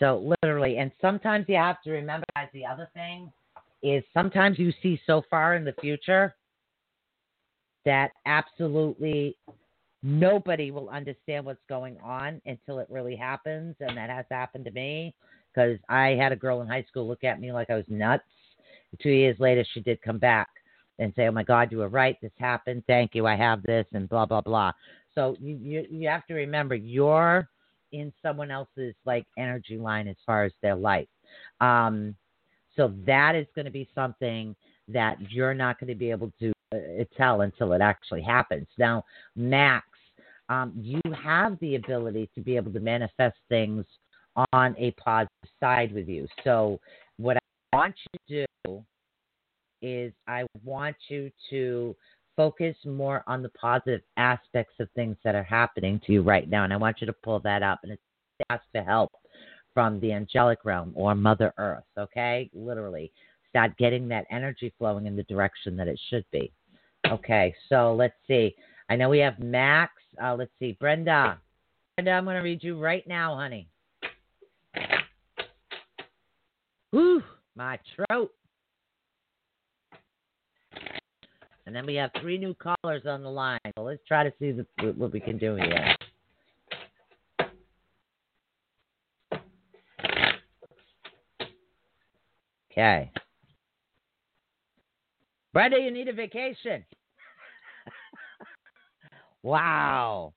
So, 0.00 0.34
literally, 0.42 0.78
and 0.78 0.90
sometimes 1.00 1.46
you 1.48 1.54
have 1.54 1.80
to 1.82 1.92
remember, 1.92 2.26
guys, 2.34 2.48
the 2.52 2.66
other 2.66 2.90
thing 2.94 3.32
is 3.82 4.02
sometimes 4.12 4.58
you 4.58 4.72
see 4.82 5.00
so 5.06 5.22
far 5.30 5.54
in 5.54 5.64
the 5.64 5.74
future 5.80 6.34
that 7.84 8.12
absolutely 8.26 9.36
nobody 10.02 10.70
will 10.70 10.88
understand 10.90 11.46
what's 11.46 11.62
going 11.68 11.96
on 12.02 12.40
until 12.46 12.78
it 12.78 12.86
really 12.90 13.16
happens. 13.16 13.74
And 13.80 13.96
that 13.96 14.10
has 14.10 14.26
happened 14.30 14.64
to 14.66 14.70
me 14.70 15.14
because 15.52 15.78
I 15.88 16.08
had 16.10 16.32
a 16.32 16.36
girl 16.36 16.62
in 16.62 16.68
high 16.68 16.84
school 16.88 17.08
look 17.08 17.24
at 17.24 17.40
me 17.40 17.52
like 17.52 17.70
I 17.70 17.76
was 17.76 17.84
nuts. 17.88 18.24
Two 19.02 19.10
years 19.10 19.38
later, 19.40 19.64
she 19.72 19.80
did 19.80 20.00
come 20.02 20.18
back 20.18 20.48
and 20.98 21.12
say, 21.16 21.26
"Oh 21.26 21.32
my 21.32 21.42
God, 21.42 21.72
you 21.72 21.78
were 21.78 21.88
right. 21.88 22.16
This 22.20 22.32
happened. 22.38 22.84
Thank 22.86 23.14
you. 23.14 23.26
I 23.26 23.34
have 23.34 23.62
this," 23.62 23.86
and 23.92 24.08
blah 24.08 24.26
blah 24.26 24.40
blah. 24.40 24.72
So 25.14 25.36
you 25.40 25.56
you, 25.56 25.86
you 25.90 26.08
have 26.08 26.26
to 26.26 26.34
remember 26.34 26.74
you're 26.74 27.48
in 27.92 28.12
someone 28.22 28.50
else's 28.50 28.94
like 29.04 29.26
energy 29.38 29.78
line 29.78 30.08
as 30.08 30.16
far 30.26 30.44
as 30.44 30.52
their 30.62 30.74
life. 30.76 31.08
Um, 31.60 32.14
so 32.76 32.92
that 33.06 33.34
is 33.34 33.46
going 33.54 33.66
to 33.66 33.70
be 33.70 33.88
something 33.94 34.54
that 34.88 35.16
you're 35.30 35.54
not 35.54 35.78
going 35.80 35.88
to 35.88 35.94
be 35.94 36.10
able 36.10 36.32
to 36.40 36.52
tell 37.16 37.42
until 37.42 37.72
it 37.72 37.80
actually 37.80 38.22
happens. 38.22 38.66
Now, 38.78 39.04
Max, 39.36 39.86
um, 40.48 40.72
you 40.76 41.00
have 41.22 41.58
the 41.60 41.76
ability 41.76 42.30
to 42.34 42.40
be 42.40 42.56
able 42.56 42.72
to 42.72 42.80
manifest 42.80 43.36
things 43.48 43.84
on 44.52 44.74
a 44.78 44.90
positive 44.92 45.50
side 45.60 45.92
with 45.94 46.08
you. 46.08 46.26
So, 46.42 46.80
what 47.16 47.36
I 47.36 47.76
want 47.76 47.94
you 48.28 48.44
to 48.44 48.46
do 48.64 48.84
is 49.80 50.12
I 50.26 50.44
want 50.64 50.96
you 51.08 51.30
to 51.50 51.94
focus 52.36 52.76
more 52.84 53.22
on 53.26 53.42
the 53.42 53.48
positive 53.50 54.00
aspects 54.16 54.74
of 54.80 54.88
things 54.94 55.16
that 55.24 55.34
are 55.34 55.44
happening 55.44 56.00
to 56.06 56.12
you 56.12 56.22
right 56.22 56.48
now. 56.48 56.64
And 56.64 56.72
I 56.72 56.76
want 56.76 57.00
you 57.00 57.06
to 57.06 57.12
pull 57.12 57.40
that 57.40 57.62
up 57.62 57.80
and 57.84 57.96
ask 58.50 58.64
for 58.72 58.82
help 58.82 59.12
from 59.72 60.00
the 60.00 60.12
angelic 60.12 60.64
realm 60.64 60.92
or 60.94 61.14
Mother 61.14 61.52
Earth, 61.58 61.84
okay? 61.98 62.50
Literally. 62.52 63.12
Start 63.50 63.76
getting 63.76 64.08
that 64.08 64.26
energy 64.30 64.72
flowing 64.78 65.06
in 65.06 65.14
the 65.14 65.22
direction 65.24 65.76
that 65.76 65.86
it 65.86 66.00
should 66.10 66.24
be. 66.32 66.52
Okay, 67.14 67.54
so 67.68 67.94
let's 67.94 68.16
see. 68.26 68.56
I 68.90 68.96
know 68.96 69.08
we 69.08 69.20
have 69.20 69.38
Max. 69.38 69.92
Uh, 70.20 70.34
let's 70.34 70.50
see. 70.58 70.76
Brenda. 70.80 71.38
Brenda, 71.96 72.10
I'm 72.10 72.24
going 72.24 72.36
to 72.36 72.42
read 72.42 72.64
you 72.64 72.76
right 72.76 73.06
now, 73.06 73.36
honey. 73.36 73.68
Whew, 76.90 77.22
my 77.54 77.78
throat. 77.94 78.32
And 81.66 81.74
then 81.74 81.86
we 81.86 81.94
have 81.94 82.10
three 82.20 82.36
new 82.36 82.54
callers 82.54 83.02
on 83.06 83.22
the 83.22 83.30
line. 83.30 83.60
So 83.76 83.84
let's 83.84 84.02
try 84.08 84.24
to 84.24 84.32
see 84.40 84.50
the, 84.50 84.66
what 84.96 85.12
we 85.12 85.20
can 85.20 85.38
do 85.38 85.54
here. 85.54 85.94
Okay. 92.72 93.12
Brenda, 95.52 95.78
you 95.78 95.92
need 95.92 96.08
a 96.08 96.12
vacation. 96.12 96.84
Wow. 99.44 100.32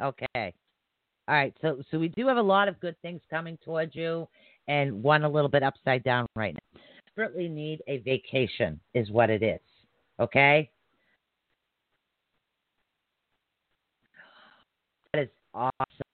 Okay. 0.00 0.26
All 0.34 1.34
right. 1.34 1.54
So 1.60 1.82
so 1.90 1.98
we 1.98 2.08
do 2.08 2.26
have 2.28 2.36
a 2.38 2.42
lot 2.42 2.68
of 2.68 2.80
good 2.80 2.96
things 3.02 3.20
coming 3.28 3.58
towards 3.64 3.94
you 3.94 4.26
and 4.68 5.02
one 5.02 5.24
a 5.24 5.28
little 5.28 5.50
bit 5.50 5.62
upside 5.62 6.02
down 6.04 6.26
right 6.34 6.54
now. 6.54 6.80
Desperately 7.06 7.48
need 7.48 7.82
a 7.86 7.98
vacation 7.98 8.80
is 8.94 9.10
what 9.10 9.30
it 9.30 9.42
is. 9.42 9.60
Okay? 10.20 10.70
That 15.12 15.22
is 15.22 15.28
awesome. 15.54 15.72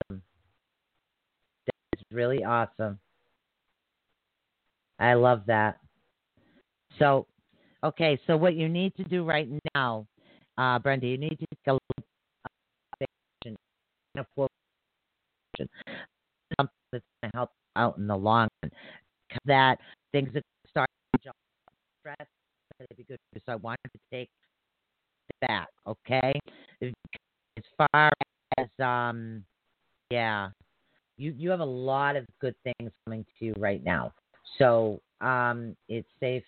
That 0.09 1.97
is 1.97 2.03
really 2.11 2.43
awesome. 2.43 2.99
I 4.99 5.13
love 5.15 5.41
that. 5.47 5.79
So, 6.99 7.27
okay, 7.83 8.19
so 8.27 8.37
what 8.37 8.55
you 8.55 8.69
need 8.69 8.95
to 8.95 9.03
do 9.03 9.25
right 9.25 9.49
now, 9.75 10.07
uh, 10.57 10.79
Brenda, 10.79 11.07
you 11.07 11.17
need 11.17 11.37
to 11.39 11.45
take 11.47 11.67
a 11.67 11.77
something 14.15 14.27
that's 16.91 17.03
going 17.21 17.31
to 17.31 17.37
help 17.37 17.51
out 17.75 17.97
in 17.97 18.07
the 18.07 18.15
long 18.15 18.47
run. 18.61 18.71
That 19.45 19.79
things 20.11 20.29
that 20.33 20.43
start 20.69 20.89
to 21.23 21.31
stress, 21.99 22.27
it'd 22.79 22.97
be 22.97 23.03
good. 23.03 23.17
So 23.45 23.53
I 23.53 23.55
wanted 23.55 23.79
to 23.93 23.99
take 24.11 24.29
that, 25.41 25.67
okay? 25.87 26.33
As 26.81 27.63
far 27.77 28.11
as 28.57 28.67
um, 28.79 29.43
yeah, 30.11 30.49
you 31.17 31.33
you 31.37 31.49
have 31.49 31.61
a 31.61 31.65
lot 31.65 32.15
of 32.15 32.25
good 32.39 32.55
things 32.63 32.91
coming 33.05 33.25
to 33.39 33.45
you 33.45 33.53
right 33.57 33.83
now. 33.83 34.13
So 34.59 35.01
um, 35.21 35.75
it's 35.89 36.07
safe. 36.19 36.43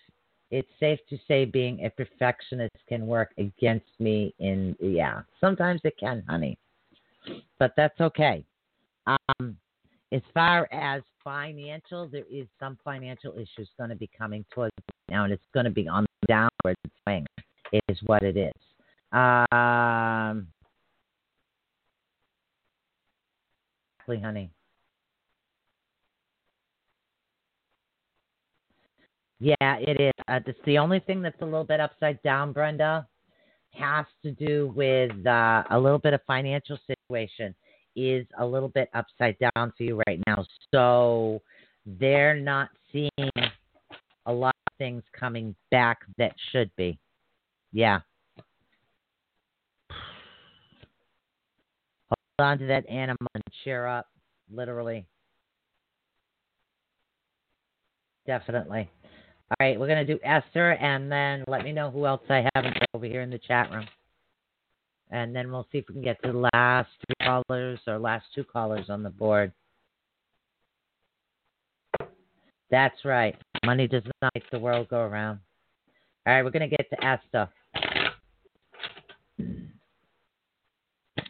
It's 0.52 0.68
safe 0.78 1.00
to 1.10 1.18
say 1.26 1.44
being 1.44 1.84
a 1.84 1.90
perfectionist 1.90 2.76
can 2.88 3.06
work 3.06 3.32
against 3.38 3.90
me. 3.98 4.32
In 4.38 4.76
yeah, 4.80 5.22
sometimes 5.40 5.80
it 5.84 5.94
can, 5.98 6.22
honey, 6.28 6.56
but 7.58 7.72
that's 7.76 8.00
okay. 8.00 8.44
Um, 9.06 9.56
as 10.12 10.22
far 10.32 10.68
as 10.72 11.02
financial, 11.24 12.08
there 12.08 12.24
is 12.30 12.46
some 12.60 12.78
financial 12.84 13.32
issues 13.34 13.68
going 13.78 13.90
to 13.90 13.96
be 13.96 14.08
coming 14.16 14.44
towards 14.52 14.74
now, 15.10 15.24
and 15.24 15.32
it's 15.32 15.44
going 15.52 15.64
to 15.64 15.70
be 15.70 15.88
on 15.88 16.06
the 16.22 16.26
downward 16.28 16.76
swing. 17.02 17.26
Is 17.88 17.98
what 18.06 18.22
it 18.22 18.36
is. 18.36 18.52
Um, 19.12 20.46
exactly, 23.98 24.20
honey. 24.24 24.50
Yeah, 29.38 29.54
it 29.60 30.00
is. 30.00 30.12
Uh, 30.28 30.40
it's 30.46 30.58
the 30.64 30.78
only 30.78 31.00
thing 31.00 31.22
that's 31.22 31.40
a 31.42 31.44
little 31.44 31.64
bit 31.64 31.80
upside 31.80 32.22
down, 32.22 32.52
Brenda, 32.52 33.06
has 33.72 34.06
to 34.22 34.30
do 34.30 34.72
with 34.74 35.10
uh, 35.26 35.64
a 35.70 35.78
little 35.78 35.98
bit 35.98 36.14
of 36.14 36.20
financial 36.26 36.78
situation 37.08 37.54
is 37.94 38.26
a 38.38 38.44
little 38.44 38.68
bit 38.68 38.88
upside 38.94 39.36
down 39.38 39.72
for 39.76 39.84
you 39.84 40.00
right 40.06 40.20
now. 40.26 40.44
So 40.74 41.40
they're 41.86 42.38
not 42.38 42.68
seeing 42.92 43.10
a 44.26 44.32
lot 44.32 44.54
of 44.66 44.72
things 44.78 45.02
coming 45.18 45.54
back 45.70 45.98
that 46.18 46.34
should 46.52 46.70
be. 46.76 46.98
Yeah. 47.72 48.00
Hold 52.08 52.50
on 52.50 52.58
to 52.58 52.66
that 52.66 52.88
animal 52.88 53.26
and 53.34 53.42
cheer 53.64 53.86
up, 53.86 54.08
literally. 54.52 55.06
Definitely. 58.26 58.90
All 59.50 59.56
right, 59.60 59.78
we're 59.78 59.86
going 59.86 60.04
to 60.04 60.12
do 60.12 60.18
Esther, 60.24 60.72
and 60.72 61.10
then 61.10 61.44
let 61.46 61.62
me 61.62 61.70
know 61.70 61.90
who 61.90 62.04
else 62.04 62.22
I 62.28 62.48
have 62.54 62.64
over 62.94 63.06
here 63.06 63.20
in 63.22 63.30
the 63.30 63.38
chat 63.38 63.70
room. 63.70 63.86
And 65.10 65.34
then 65.34 65.50
we'll 65.52 65.66
see 65.70 65.78
if 65.78 65.88
we 65.88 65.94
can 65.94 66.02
get 66.02 66.20
to 66.22 66.32
the 66.32 66.48
last 66.52 66.90
three 67.06 67.26
callers 67.26 67.78
or 67.86 67.98
last 67.98 68.26
two 68.34 68.44
callers 68.44 68.90
on 68.90 69.02
the 69.02 69.10
board. 69.10 69.52
That's 72.70 73.04
right. 73.04 73.36
Money 73.64 73.86
does 73.86 74.02
not 74.20 74.32
make 74.34 74.50
the 74.50 74.58
world 74.58 74.88
go 74.88 75.00
around. 75.00 75.38
All 76.26 76.34
right, 76.34 76.42
we're 76.42 76.50
going 76.50 76.68
to 76.68 76.76
get 76.76 76.90
to 76.90 77.04
Esther. 77.04 77.48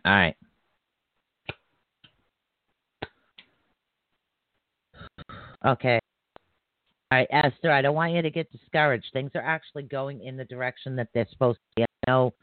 All 0.04 0.12
right. 0.12 0.36
Okay. 5.66 5.98
All 7.10 7.18
right, 7.18 7.28
Esther, 7.30 7.70
I 7.70 7.82
don't 7.82 7.94
want 7.94 8.12
you 8.12 8.22
to 8.22 8.30
get 8.30 8.50
discouraged. 8.50 9.06
Things 9.12 9.30
are 9.34 9.42
actually 9.42 9.82
going 9.82 10.22
in 10.22 10.36
the 10.36 10.44
direction 10.44 10.96
that 10.96 11.08
they're 11.12 11.26
supposed 11.30 11.58
to 11.58 11.64
be. 11.76 11.82
I 11.82 12.10
know 12.10 12.34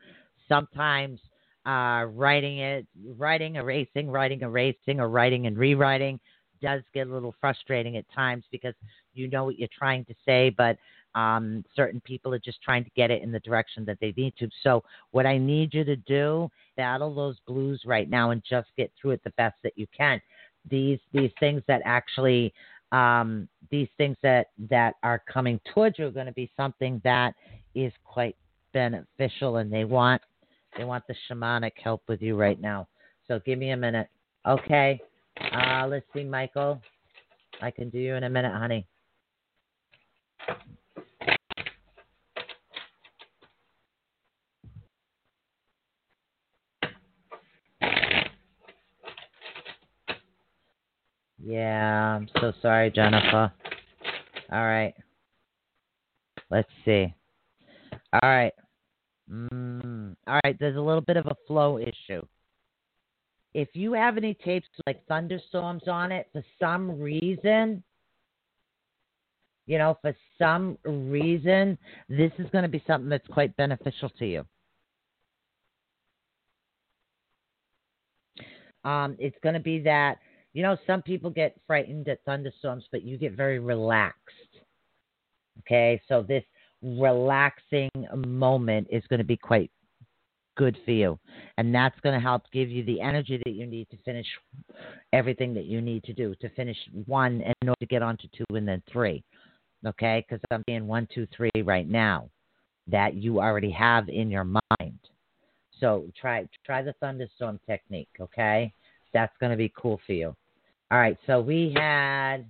sometimes 0.47 1.19
uh, 1.65 2.05
writing 2.13 2.59
it, 2.59 2.85
writing, 3.17 3.55
erasing, 3.55 4.09
writing, 4.09 4.41
erasing, 4.41 4.99
or 4.99 5.09
writing 5.09 5.47
and 5.47 5.57
rewriting 5.57 6.19
does 6.61 6.81
get 6.93 7.07
a 7.07 7.13
little 7.13 7.35
frustrating 7.39 7.97
at 7.97 8.05
times 8.13 8.45
because 8.51 8.73
you 9.13 9.29
know 9.29 9.43
what 9.43 9.59
you're 9.59 9.67
trying 9.77 10.05
to 10.05 10.15
say, 10.25 10.49
but 10.49 10.77
um, 11.15 11.63
certain 11.75 12.01
people 12.01 12.33
are 12.33 12.39
just 12.39 12.61
trying 12.61 12.83
to 12.83 12.89
get 12.95 13.11
it 13.11 13.21
in 13.21 13.31
the 13.31 13.39
direction 13.41 13.85
that 13.85 13.99
they 14.01 14.13
need 14.17 14.33
to. 14.39 14.49
So, 14.63 14.83
what 15.11 15.25
I 15.25 15.37
need 15.37 15.73
you 15.73 15.83
to 15.83 15.95
do, 15.95 16.49
battle 16.75 17.13
those 17.13 17.37
blues 17.45 17.81
right 17.85 18.09
now 18.09 18.31
and 18.31 18.41
just 18.49 18.69
get 18.77 18.91
through 18.99 19.11
it 19.11 19.23
the 19.23 19.29
best 19.31 19.55
that 19.63 19.73
you 19.77 19.85
can. 19.95 20.19
These 20.69 20.99
these 21.11 21.31
things 21.39 21.61
that 21.67 21.81
actually 21.85 22.53
um, 22.91 23.47
these 23.69 23.89
things 23.97 24.17
that 24.23 24.47
that 24.69 24.95
are 25.03 25.21
coming 25.31 25.59
towards 25.73 25.99
you 25.99 26.07
are 26.07 26.11
going 26.11 26.25
to 26.25 26.31
be 26.31 26.49
something 26.57 26.99
that 27.03 27.35
is 27.75 27.93
quite 28.03 28.35
beneficial, 28.73 29.57
and 29.57 29.71
they 29.71 29.83
want 29.83 30.21
they 30.77 30.83
want 30.83 31.05
the 31.07 31.15
shamanic 31.29 31.73
help 31.83 32.03
with 32.07 32.21
you 32.21 32.35
right 32.35 32.59
now. 32.59 32.87
So 33.27 33.39
give 33.45 33.59
me 33.59 33.71
a 33.71 33.77
minute. 33.77 34.07
Okay. 34.47 34.99
Uh, 35.53 35.87
let's 35.87 36.05
see, 36.13 36.23
Michael. 36.23 36.81
I 37.61 37.71
can 37.71 37.89
do 37.89 37.99
you 37.99 38.15
in 38.15 38.23
a 38.23 38.29
minute, 38.29 38.53
honey. 38.53 38.85
Yeah, 51.45 52.15
I'm 52.15 52.29
so 52.39 52.53
sorry, 52.61 52.89
Jennifer. 52.89 53.51
All 54.51 54.63
right. 54.65 54.93
Let's 56.49 56.69
see. 56.85 57.13
All 58.13 58.19
right. 58.23 58.53
Mm 59.31 59.62
all 60.27 60.39
right, 60.43 60.57
there's 60.59 60.77
a 60.77 60.81
little 60.81 61.01
bit 61.01 61.17
of 61.17 61.25
a 61.25 61.35
flow 61.47 61.77
issue. 61.77 62.21
If 63.53 63.69
you 63.73 63.93
have 63.93 64.17
any 64.17 64.33
tapes 64.33 64.67
like 64.87 65.05
thunderstorms 65.07 65.83
on 65.87 66.11
it, 66.11 66.27
for 66.31 66.43
some 66.59 66.99
reason, 66.99 67.83
you 69.67 69.77
know, 69.77 69.97
for 70.01 70.15
some 70.39 70.77
reason, 70.83 71.77
this 72.09 72.31
is 72.39 72.49
going 72.51 72.63
to 72.63 72.69
be 72.69 72.83
something 72.87 73.09
that's 73.09 73.27
quite 73.27 73.55
beneficial 73.57 74.09
to 74.17 74.25
you. 74.25 74.45
Um, 78.83 79.15
it's 79.19 79.37
going 79.43 79.53
to 79.53 79.61
be 79.61 79.79
that, 79.81 80.17
you 80.53 80.63
know, 80.63 80.77
some 80.85 81.01
people 81.01 81.29
get 81.29 81.55
frightened 81.67 82.07
at 82.09 82.23
thunderstorms, 82.25 82.85
but 82.91 83.03
you 83.03 83.17
get 83.17 83.33
very 83.33 83.59
relaxed. 83.59 84.19
Okay, 85.59 86.01
so 86.07 86.21
this 86.21 86.43
relaxing 86.81 87.89
moment 88.27 88.87
is 88.91 89.03
going 89.07 89.19
to 89.19 89.25
be 89.25 89.37
quite 89.37 89.71
good 90.55 90.77
for 90.85 90.91
you. 90.91 91.19
And 91.57 91.73
that's 91.73 91.99
going 92.01 92.15
to 92.15 92.21
help 92.21 92.43
give 92.51 92.69
you 92.69 92.83
the 92.83 93.01
energy 93.01 93.41
that 93.45 93.51
you 93.51 93.65
need 93.65 93.89
to 93.91 93.97
finish 94.05 94.27
everything 95.11 95.53
that 95.53 95.65
you 95.65 95.81
need 95.81 96.03
to 96.05 96.13
do 96.13 96.35
to 96.41 96.49
finish 96.49 96.77
one 97.05 97.41
in 97.41 97.69
order 97.69 97.79
to 97.79 97.85
get 97.85 98.01
on 98.01 98.17
to 98.17 98.27
two 98.29 98.55
and 98.55 98.67
then 98.67 98.81
three. 98.91 99.23
Okay? 99.85 100.25
Because 100.27 100.41
I'm 100.51 100.63
seeing 100.67 100.87
one, 100.87 101.07
two, 101.13 101.27
three 101.35 101.51
right 101.63 101.87
now 101.87 102.29
that 102.87 103.15
you 103.15 103.39
already 103.39 103.71
have 103.71 104.09
in 104.09 104.29
your 104.29 104.45
mind. 104.45 104.99
So 105.79 106.05
try 106.19 106.47
try 106.65 106.81
the 106.81 106.93
thunderstorm 106.99 107.59
technique, 107.67 108.09
okay? 108.19 108.73
That's 109.13 109.33
going 109.39 109.51
to 109.51 109.57
be 109.57 109.71
cool 109.77 109.99
for 110.05 110.13
you. 110.13 110.35
All 110.91 110.99
right, 110.99 111.17
so 111.27 111.41
we 111.41 111.73
had 111.75 112.45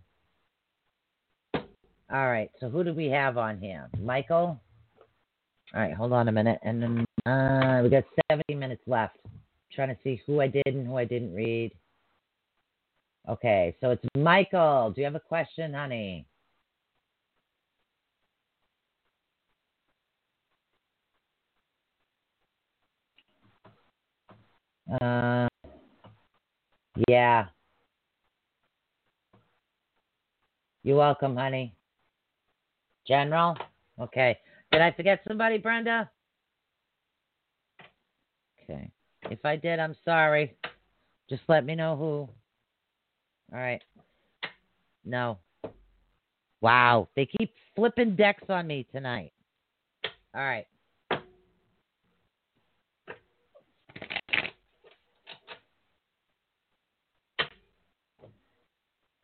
all 2.11 2.27
right, 2.27 2.51
so 2.59 2.69
who 2.69 2.83
do 2.83 2.93
we 2.93 3.07
have 3.07 3.37
on 3.37 3.57
here? 3.59 3.89
Michael? 3.99 4.59
All 5.73 5.81
right, 5.81 5.93
hold 5.93 6.13
on 6.13 6.27
a 6.27 6.31
minute. 6.31 6.59
And 6.61 6.81
then 6.81 7.05
uh, 7.25 7.81
we 7.83 7.89
got 7.89 8.03
70 8.29 8.55
minutes 8.55 8.81
left. 8.87 9.17
I'm 9.25 9.31
trying 9.73 9.89
to 9.89 9.97
see 10.03 10.21
who 10.25 10.41
I 10.41 10.47
did 10.47 10.67
and 10.67 10.87
who 10.87 10.97
I 10.97 11.05
didn't 11.05 11.33
read. 11.33 11.71
Okay, 13.27 13.75
so 13.79 13.91
it's 13.91 14.03
Michael. 14.17 14.91
Do 14.93 15.01
you 15.01 15.05
have 15.05 15.15
a 15.15 15.19
question, 15.19 15.73
honey? 15.73 16.25
Uh, 25.01 25.47
yeah. 27.07 27.45
You're 30.83 30.97
welcome, 30.97 31.37
honey. 31.37 31.73
General? 33.07 33.55
Okay. 33.99 34.37
Did 34.71 34.81
I 34.81 34.91
forget 34.91 35.21
somebody, 35.25 35.57
Brenda? 35.57 36.09
Okay. 38.63 38.89
If 39.29 39.45
I 39.45 39.55
did, 39.55 39.79
I'm 39.79 39.95
sorry. 40.05 40.55
Just 41.29 41.43
let 41.47 41.65
me 41.65 41.75
know 41.75 41.95
who. 41.95 42.29
All 43.55 43.59
right. 43.59 43.81
No. 45.05 45.37
Wow. 46.61 47.09
They 47.15 47.25
keep 47.25 47.53
flipping 47.75 48.15
decks 48.15 48.43
on 48.49 48.67
me 48.67 48.87
tonight. 48.91 49.33
All 50.35 50.41
right. 50.41 50.65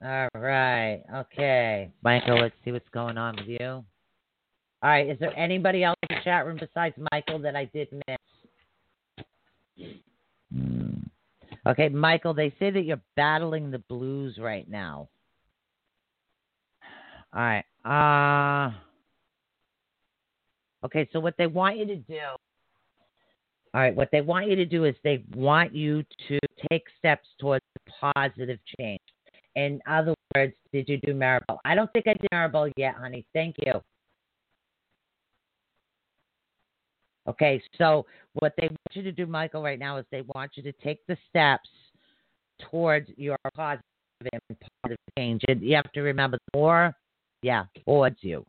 All 0.02 0.30
right. 0.36 1.04
Okay. 1.14 1.92
Michael, 2.04 2.40
let's 2.42 2.56
see 2.64 2.72
what's 2.72 2.88
going 2.90 3.18
on 3.18 3.36
with 3.36 3.48
you. 3.48 3.68
All 3.68 3.86
right. 4.84 5.10
Is 5.10 5.20
there 5.20 5.38
anybody 5.38 5.84
else 5.84 5.98
in 6.10 6.16
the 6.16 6.24
chat 6.24 6.46
room 6.46 6.58
besides 6.58 6.96
Michael 7.12 7.40
that 7.40 7.56
I 7.56 7.66
did 7.66 7.90
miss? 8.08 8.18
Hmm. 10.54 10.94
Okay, 11.68 11.90
Michael, 11.90 12.34
they 12.34 12.54
say 12.60 12.72
that 12.72 12.84
you're 12.84 13.02
battling 13.16 13.70
the 13.70 13.80
blues 13.80 14.38
right 14.40 14.68
now. 14.70 15.10
All 17.34 17.42
right. 17.42 17.66
Uh 17.86 18.76
Okay, 20.84 21.10
so 21.12 21.20
what 21.20 21.36
they 21.38 21.48
want 21.48 21.78
you 21.78 21.86
to 21.86 21.98
do 21.98 22.20
all 23.74 23.82
right, 23.82 23.96
what 23.96 24.10
they 24.12 24.22
want 24.22 24.50
you 24.50 24.56
to 24.56 24.66
do 24.66 24.86
is 24.86 24.96
they 25.04 25.24
want 25.36 25.76
you 25.76 26.04
to 26.28 26.40
take 26.72 26.86
steps 26.98 27.28
towards 27.40 27.64
positive 28.02 28.58
change. 28.80 29.02
In 29.56 29.80
other 29.88 30.16
words, 30.36 30.54
did 30.74 30.90
you 30.90 30.98
do 31.06 31.14
Maribel? 31.14 31.60
I 31.66 31.76
don't 31.76 31.92
think 31.94 32.08
I 32.08 32.14
did 32.14 32.28
Maribel 32.34 32.72
yet, 32.78 32.96
honey. 32.96 33.26
Thank 33.34 33.58
you. 33.64 33.74
Okay, 37.30 37.62
so 37.78 38.08
what 38.34 38.54
they 38.58 38.68
want 38.68 38.94
you 38.94 39.04
to 39.04 39.12
do, 39.12 39.28
Michael, 39.28 39.62
right 39.62 39.78
now 39.78 39.98
is 39.98 40.06
they 40.12 40.24
want 40.34 40.52
you 40.56 40.64
to 40.64 40.72
take 40.84 41.00
the 41.08 41.16
steps 41.30 41.70
towards 42.72 43.08
your 43.18 43.38
positive 43.56 43.84
and 44.34 44.42
positive 44.84 44.98
change. 45.18 45.42
And 45.48 45.62
you 45.62 45.76
have 45.76 45.92
to 45.92 46.02
remember 46.02 46.38
the 46.52 46.58
more, 46.58 46.96
yeah, 47.44 47.66
towards 47.86 48.18
you. 48.22 48.44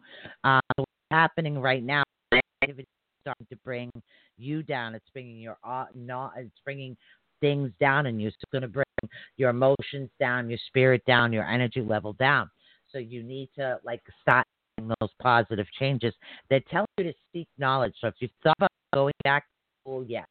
Um, 0.45 0.61
what's 0.77 0.91
happening 1.11 1.59
right 1.59 1.85
now? 1.85 2.03
Activity 2.33 2.87
starting 3.21 3.47
to 3.51 3.57
bring 3.65 3.91
you 4.39 4.63
down. 4.63 4.95
It's 4.95 5.11
bringing 5.13 5.39
your 5.39 5.59
uh, 5.63 5.87
not. 5.95 6.33
It's 6.39 6.51
bringing 6.65 6.97
things 7.43 7.71
down 7.81 8.07
in 8.07 8.19
you. 8.19 8.29
It's 8.29 8.37
going 8.51 8.63
to 8.63 8.69
bring 8.69 8.85
your 9.37 9.51
emotions 9.51 10.09
down, 10.19 10.49
your 10.49 10.59
spirit 10.69 11.03
down, 11.07 11.35
your 11.35 11.45
energy 11.47 11.83
level 11.83 12.15
down. 12.15 12.49
So 12.93 12.99
you 12.99 13.23
need 13.23 13.51
to 13.57 13.79
like 13.85 14.01
start 14.23 14.47
those 14.89 15.11
positive 15.21 15.67
changes 15.79 16.15
that 16.51 16.67
tell 16.69 16.87
you 16.99 17.05
to 17.05 17.13
seek 17.33 17.49
knowledge. 17.59 17.95
So 18.01 18.09
if 18.09 18.15
you 18.21 18.29
thought 18.43 18.57
about 18.59 18.71
going 18.95 19.13
back 19.25 19.45
to 19.45 19.83
school, 19.83 20.05
yes, 20.07 20.27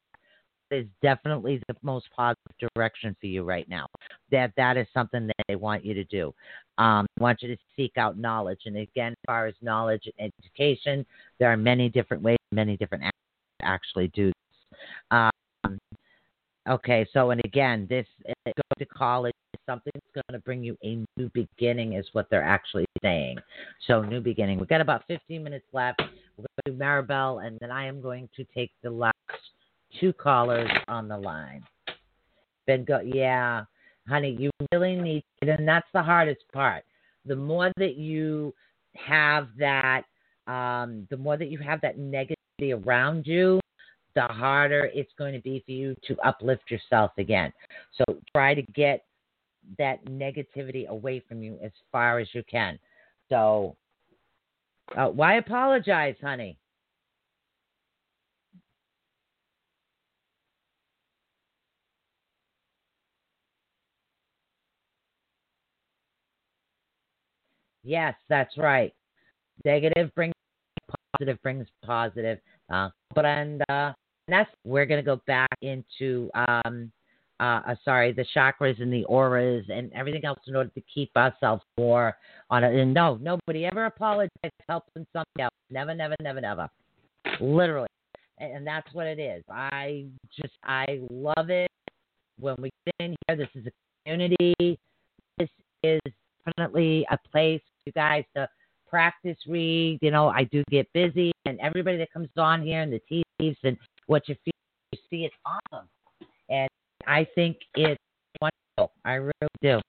is 0.72 0.86
definitely 1.02 1.62
the 1.68 1.76
most 1.82 2.08
positive 2.16 2.70
direction 2.76 3.16
for 3.20 3.28
you 3.28 3.44
right 3.44 3.68
now. 3.70 3.88
That 4.32 4.54
that 4.58 4.78
is 4.78 4.88
something 4.94 5.28
that 5.28 5.46
they 5.48 5.56
want 5.56 5.84
you 5.84 5.94
to 5.96 6.04
do. 6.06 6.34
Um, 6.78 7.06
want 7.20 7.42
you 7.42 7.48
to 7.50 7.58
seek 7.76 7.98
out 7.98 8.18
knowledge. 8.18 8.62
And 8.66 8.78
again, 8.78 9.14
as 9.14 9.18
far 9.26 9.48
as 9.48 9.56
knowledge 9.62 10.08
and 10.18 10.32
education, 10.44 11.06
there 11.40 11.52
are 11.52 11.58
many 11.58 11.90
different 11.90 12.24
ways, 12.24 12.38
many 12.52 12.78
different 12.78 13.04
to 13.04 13.66
actually 13.66 14.10
do 14.10 14.28
this. 14.28 14.80
Um, 15.12 15.32
Okay, 16.70 17.08
so 17.14 17.32
and 17.32 17.42
again, 17.46 17.88
this 17.90 18.06
uh, 18.28 18.34
go 18.46 18.62
to 18.78 18.86
college 18.86 19.34
is 19.70 19.74
something 19.74 19.92
that's 19.94 20.26
going 20.28 20.40
to 20.40 20.44
bring 20.44 20.64
you 20.64 20.78
a 20.84 21.06
new 21.18 21.30
beginning, 21.34 21.94
is 21.94 22.06
what 22.14 22.30
they're 22.30 22.44
actually 22.44 22.86
saying. 23.02 23.38
So 23.88 24.02
new 24.02 24.22
beginning. 24.22 24.60
We've 24.60 24.68
got 24.68 24.82
about 24.82 25.04
15 25.08 25.44
minutes 25.44 25.66
left. 25.74 26.02
We're 26.38 26.46
going 26.46 26.48
to 26.66 26.72
do 26.72 26.78
Maribel, 26.78 27.46
and 27.46 27.58
then 27.60 27.72
I 27.72 27.86
am 27.86 28.02
going 28.02 28.30
to 28.36 28.46
take 28.56 28.72
the 28.84 28.90
last 28.90 29.16
two 30.00 30.14
callers 30.14 30.70
on 30.88 31.08
the 31.08 31.18
line. 31.18 31.64
Ben, 32.68 32.84
go, 32.84 33.00
yeah, 33.02 33.64
honey, 34.08 34.36
you 34.40 34.50
really 34.72 34.96
need, 34.96 35.24
and 35.42 35.68
that's 35.68 35.88
the 35.94 36.04
hardest 36.04 36.42
part. 36.54 36.84
The 37.26 37.36
more 37.36 37.72
that 37.78 37.96
you 37.96 38.54
have 38.96 39.48
that, 39.58 40.04
um, 40.48 41.08
the 41.10 41.18
more 41.18 41.38
that 41.38 41.50
you 41.50 41.60
have 41.60 41.82
that 41.82 41.98
negativity 41.98 42.86
around 42.86 43.28
you, 43.28 43.60
the 44.16 44.22
harder 44.22 44.90
it's 44.94 45.12
going 45.18 45.34
to 45.34 45.40
be 45.42 45.62
for 45.66 45.72
you 45.72 45.96
to 46.08 46.18
uplift 46.26 46.72
yourself 46.72 47.12
again. 47.18 47.54
So 47.96 48.04
try 48.34 48.54
to 48.56 48.62
get 48.74 49.04
that 49.78 50.04
negativity 50.06 50.88
away 50.88 51.20
from 51.28 51.44
you 51.44 51.58
as 51.64 51.72
far 51.92 52.20
as 52.20 52.28
you 52.34 52.44
can. 52.50 52.80
So, 53.30 53.76
uh, 54.98 55.08
why 55.10 55.36
apologize, 55.36 56.16
honey? 56.22 56.58
Yes, 67.84 68.16
that's 68.30 68.58
right. 68.58 68.94
Negative 69.66 70.14
brings 70.16 70.34
positive 71.18 71.42
brings 71.42 71.68
positive. 71.86 72.40
Uh, 72.72 72.90
and 73.18 73.62
uh, 73.70 73.94
that's 74.28 74.50
we're 74.64 74.86
gonna 74.86 75.04
go 75.04 75.22
back 75.28 75.50
into 75.62 76.30
um, 76.36 76.92
uh, 77.40 77.62
uh, 77.68 77.76
sorry, 77.86 78.12
the 78.12 78.26
chakras 78.36 78.82
and 78.82 78.92
the 78.92 79.06
auras 79.06 79.66
and 79.70 79.92
everything 79.94 80.26
else 80.26 80.40
in 80.48 80.56
order 80.56 80.70
to 80.70 80.82
keep 80.94 81.10
ourselves 81.16 81.64
more 81.78 82.18
on 82.50 82.64
it. 82.64 82.76
And 82.76 82.94
no, 82.94 83.18
nobody 83.22 83.66
ever 83.66 83.86
apologizes 83.86 84.52
helping 84.68 85.06
somebody 85.14 85.42
else. 85.42 85.54
Never, 85.70 85.94
never, 85.94 86.16
never, 86.22 86.42
never. 86.42 86.70
Literally. 87.40 87.88
And 88.40 88.66
that's 88.66 88.88
what 88.94 89.06
it 89.06 89.20
is. 89.20 89.44
I 89.50 90.06
just, 90.36 90.54
I 90.64 91.02
love 91.10 91.50
it 91.50 91.70
when 92.40 92.56
we 92.60 92.70
get 92.86 93.06
in 93.06 93.16
here. 93.28 93.38
This 93.38 93.50
is 93.56 93.68
a 93.68 93.72
community. 94.06 94.80
This 95.38 95.50
is 95.84 96.00
definitely 96.46 97.06
a 97.12 97.18
place 97.32 97.62
for 97.62 97.84
you 97.88 97.92
guys 97.94 98.24
to 98.36 98.48
practice 98.90 99.38
read. 99.48 100.00
You 100.02 100.12
know, 100.12 100.30
I 100.30 100.46
do 100.46 100.64
get 100.70 100.92
busy, 100.94 101.32
and 101.46 101.60
everybody 101.60 101.98
that 101.98 102.12
comes 102.12 102.30
on 102.38 102.62
here 102.64 102.82
and 102.82 102.92
the 102.92 103.24
TVs 103.42 103.58
and 103.64 103.78
what 104.08 104.28
you 104.28 104.36
feel, 104.44 104.54
you 104.94 105.00
see, 105.10 105.26
it's 105.26 105.36
awesome. 105.46 105.88
And 106.50 106.70
I 107.08 107.28
think 107.36 107.58
it's 107.76 108.00
wonderful. 108.42 108.94
I 109.06 109.14
really 109.14 109.34
do. 109.62 109.80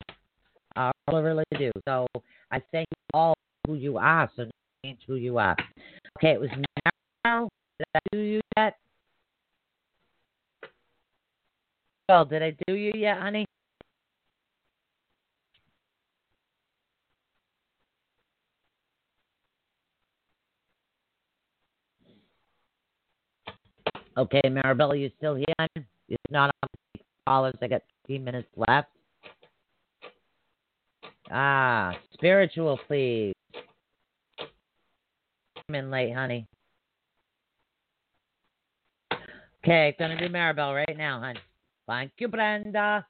I 0.77 0.93
really 1.09 1.45
do. 1.59 1.71
So 1.87 2.07
I 2.51 2.63
thank 2.73 2.89
all 3.13 3.35
who 3.67 3.75
you 3.75 3.99
are. 3.99 4.31
So 4.37 4.47
change 4.85 5.01
who 5.07 5.17
you 5.17 5.39
are. 5.39 5.57
Okay, 6.19 6.33
it 6.33 6.41
was 6.41 6.51
now. 7.25 7.49
Did 7.79 7.87
I 7.95 7.99
do 8.13 8.19
you 8.19 8.41
yet? 8.57 8.77
Well, 12.09 12.25
did 12.25 12.43
I 12.43 12.57
do 12.67 12.75
you 12.75 12.93
yet, 12.95 13.19
honey? 13.19 13.47
Okay, 24.17 24.41
Maribel, 24.45 24.99
you 24.99 25.11
still 25.17 25.35
here? 25.37 25.69
If 26.09 26.19
not, 26.31 26.51
take 26.63 26.70
callers. 27.31 27.55
I 27.63 27.69
got 27.69 27.83
15 28.09 28.25
minutes 28.25 28.49
left. 28.57 28.89
Ah, 31.31 31.95
spiritual, 32.15 32.79
please. 32.89 33.35
Come 34.39 35.77
in 35.77 35.91
late, 35.93 36.13
honey. 36.13 36.45
Okay, 39.63 39.95
gonna 39.99 40.19
do 40.19 40.29
Maribel 40.29 40.75
right 40.75 40.97
now, 40.97 41.21
hon. 41.21 41.37
Thank 41.87 42.13
you, 42.19 42.27
Brenda. 42.27 43.07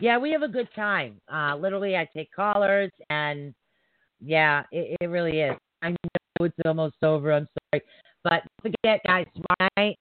Yeah, 0.00 0.18
we 0.18 0.30
have 0.30 0.42
a 0.42 0.48
good 0.48 0.68
time. 0.76 1.20
Uh, 1.32 1.56
literally, 1.56 1.96
I 1.96 2.06
take 2.14 2.30
callers, 2.30 2.92
and 3.10 3.54
yeah, 4.20 4.62
it, 4.70 4.96
it 5.00 5.06
really 5.06 5.40
is. 5.40 5.56
I 5.82 5.90
know 5.90 5.96
it's 6.42 6.54
almost 6.64 6.96
over. 7.02 7.32
I'm 7.32 7.48
sorry, 7.72 7.82
but 8.22 8.42
forget, 8.62 9.00
guys, 9.04 9.26
tomorrow 9.34 9.70
night, 9.76 9.98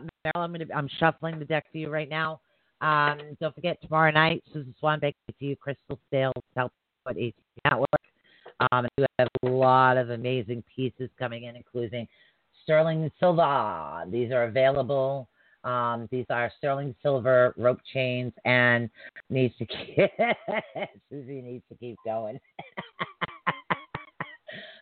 Meryl, 0.00 0.42
I'm 0.42 0.52
gonna 0.52 0.66
I'm 0.74 0.88
shuffling 0.98 1.38
the 1.38 1.44
deck 1.44 1.64
for 1.70 1.78
you 1.78 1.90
right 1.90 2.08
now. 2.08 2.40
Um, 2.80 3.18
don't 3.40 3.54
forget 3.54 3.80
tomorrow 3.82 4.10
night, 4.10 4.42
Susan 4.52 4.74
Swanbeck, 4.82 5.14
to 5.28 5.46
you, 5.46 5.56
Crystal 5.56 5.98
Sales, 6.10 6.34
South 6.54 6.70
AT 7.08 7.16
Network. 7.64 7.88
Um, 8.72 8.86
we 8.98 9.06
have 9.18 9.28
a 9.42 9.48
lot 9.48 9.96
of 9.96 10.10
amazing 10.10 10.62
pieces 10.74 11.08
coming 11.18 11.44
in, 11.44 11.56
including 11.56 12.06
sterling 12.62 13.10
silver. 13.20 14.04
These 14.10 14.32
are 14.32 14.44
available. 14.44 15.28
Um, 15.64 16.08
these 16.12 16.26
are 16.30 16.50
sterling 16.58 16.94
silver 17.02 17.52
rope 17.56 17.80
chains 17.92 18.32
and 18.44 18.88
needs 19.30 19.54
to 19.58 19.66
keep 19.66 19.96
Susie 21.10 21.42
needs 21.42 21.64
to 21.70 21.76
keep 21.78 21.96
going. 22.04 22.38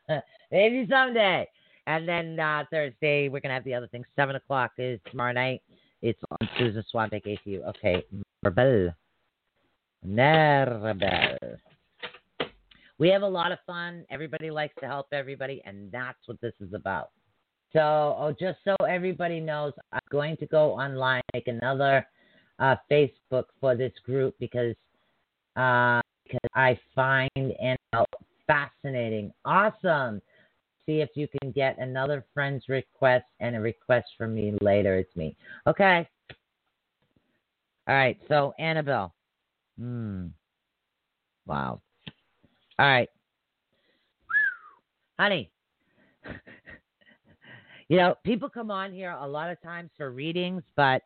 Maybe 0.53 0.86
someday. 0.91 1.49
And 1.86 2.09
then 2.09 2.39
uh, 2.40 2.65
Thursday 2.70 3.28
we're 3.28 3.40
gonna 3.40 3.55
have 3.55 3.65
the 3.65 3.74
other 3.74 3.89
thing. 3.89 4.05
Seven 4.16 4.36
o'clock 4.36 4.73
is 4.78 5.01
tomorrow 5.11 5.32
night. 5.32 5.62
It's 6.02 6.20
on 6.31 6.48
Susan 6.59 6.85
Swanbeck 6.94 7.24
ATU. 7.27 7.66
Okay, 7.69 8.05
Maribel. 8.44 8.94
Maribel. 10.06 11.56
We 12.98 13.09
have 13.09 13.23
a 13.23 13.28
lot 13.28 13.52
of 13.52 13.59
fun. 13.66 14.05
Everybody 14.11 14.51
likes 14.51 14.74
to 14.81 14.86
help 14.86 15.06
everybody, 15.12 15.62
and 15.65 15.90
that's 15.90 16.19
what 16.27 16.40
this 16.40 16.52
is 16.61 16.73
about. 16.74 17.11
So, 17.73 17.81
oh, 17.81 18.35
just 18.39 18.59
so 18.65 18.77
everybody 18.85 19.40
knows, 19.40 19.73
I'm 19.93 20.01
going 20.11 20.36
to 20.36 20.47
go 20.47 20.78
online, 20.78 21.23
make 21.32 21.48
another 21.48 22.06
uh, 22.61 22.77
Facebook 22.90 23.47
for 23.61 23.74
this 23.74 23.93
group 24.05 24.36
because 24.39 24.77
uh, 25.56 26.01
because 26.23 26.51
I 26.55 26.78
find 26.94 27.31
and 27.36 27.78
fascinating, 28.47 29.32
awesome. 29.44 30.23
See 30.86 31.01
if 31.01 31.11
you 31.15 31.27
can 31.40 31.51
get 31.51 31.78
another 31.78 32.24
friend's 32.35 32.69
request 32.69 33.24
and 33.40 33.56
a 33.56 33.61
request 33.61 34.06
from 34.19 34.35
me 34.35 34.55
later. 34.61 34.97
It's 34.98 35.15
me. 35.16 35.36
Okay. 35.66 36.06
All 37.89 37.94
right. 37.94 38.19
So 38.28 38.52
Annabelle. 38.59 39.15
Hmm. 39.78 40.27
Wow. 41.47 41.81
All 42.78 42.86
right. 42.86 43.09
Honey. 45.19 45.51
you 47.89 47.97
know, 47.97 48.16
people 48.24 48.48
come 48.48 48.70
on 48.70 48.93
here 48.93 49.16
a 49.20 49.27
lot 49.27 49.51
of 49.51 49.61
times 49.62 49.90
for 49.97 50.11
readings, 50.11 50.62
but 50.77 51.02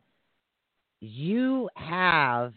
you 1.01 1.69
have 1.77 2.53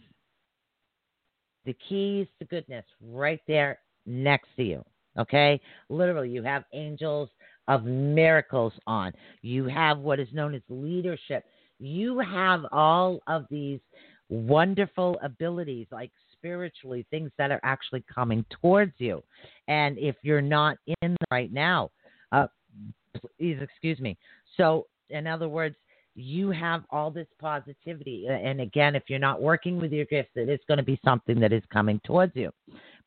the 1.65 1.75
keys 1.87 2.27
to 2.39 2.45
goodness 2.45 2.85
right 3.01 3.41
there 3.47 3.79
next 4.05 4.47
to 4.55 4.63
you. 4.63 4.83
Okay? 5.17 5.59
Literally, 5.89 6.29
you 6.29 6.43
have 6.43 6.63
angels 6.73 7.29
of 7.67 7.85
miracles 7.85 8.73
on. 8.87 9.13
You 9.41 9.65
have 9.65 9.99
what 9.99 10.19
is 10.19 10.27
known 10.33 10.55
as 10.55 10.61
leadership. 10.69 11.45
You 11.79 12.19
have 12.19 12.65
all 12.71 13.21
of 13.27 13.45
these 13.49 13.79
wonderful 14.29 15.19
abilities, 15.23 15.87
like 15.91 16.11
spiritually, 16.33 17.05
things 17.11 17.31
that 17.37 17.51
are 17.51 17.59
actually 17.63 18.03
coming 18.13 18.45
towards 18.61 18.93
you. 18.97 19.23
And 19.67 19.97
if 19.97 20.15
you're 20.23 20.41
not 20.41 20.77
in 21.01 21.15
right 21.29 21.51
now, 21.51 21.91
uh, 22.31 22.47
please 23.37 23.57
excuse 23.61 23.99
me. 23.99 24.17
So, 24.57 24.87
in 25.09 25.27
other 25.27 25.49
words, 25.49 25.75
you 26.15 26.51
have 26.51 26.83
all 26.89 27.09
this 27.11 27.27
positivity. 27.39 28.27
And 28.27 28.61
again, 28.61 28.95
if 28.95 29.03
you're 29.07 29.19
not 29.19 29.41
working 29.41 29.79
with 29.79 29.91
your 29.91 30.05
gifts, 30.05 30.31
it 30.35 30.49
is 30.49 30.59
going 30.67 30.77
to 30.77 30.83
be 30.83 30.99
something 31.05 31.39
that 31.39 31.53
is 31.53 31.63
coming 31.71 32.01
towards 32.05 32.35
you. 32.35 32.51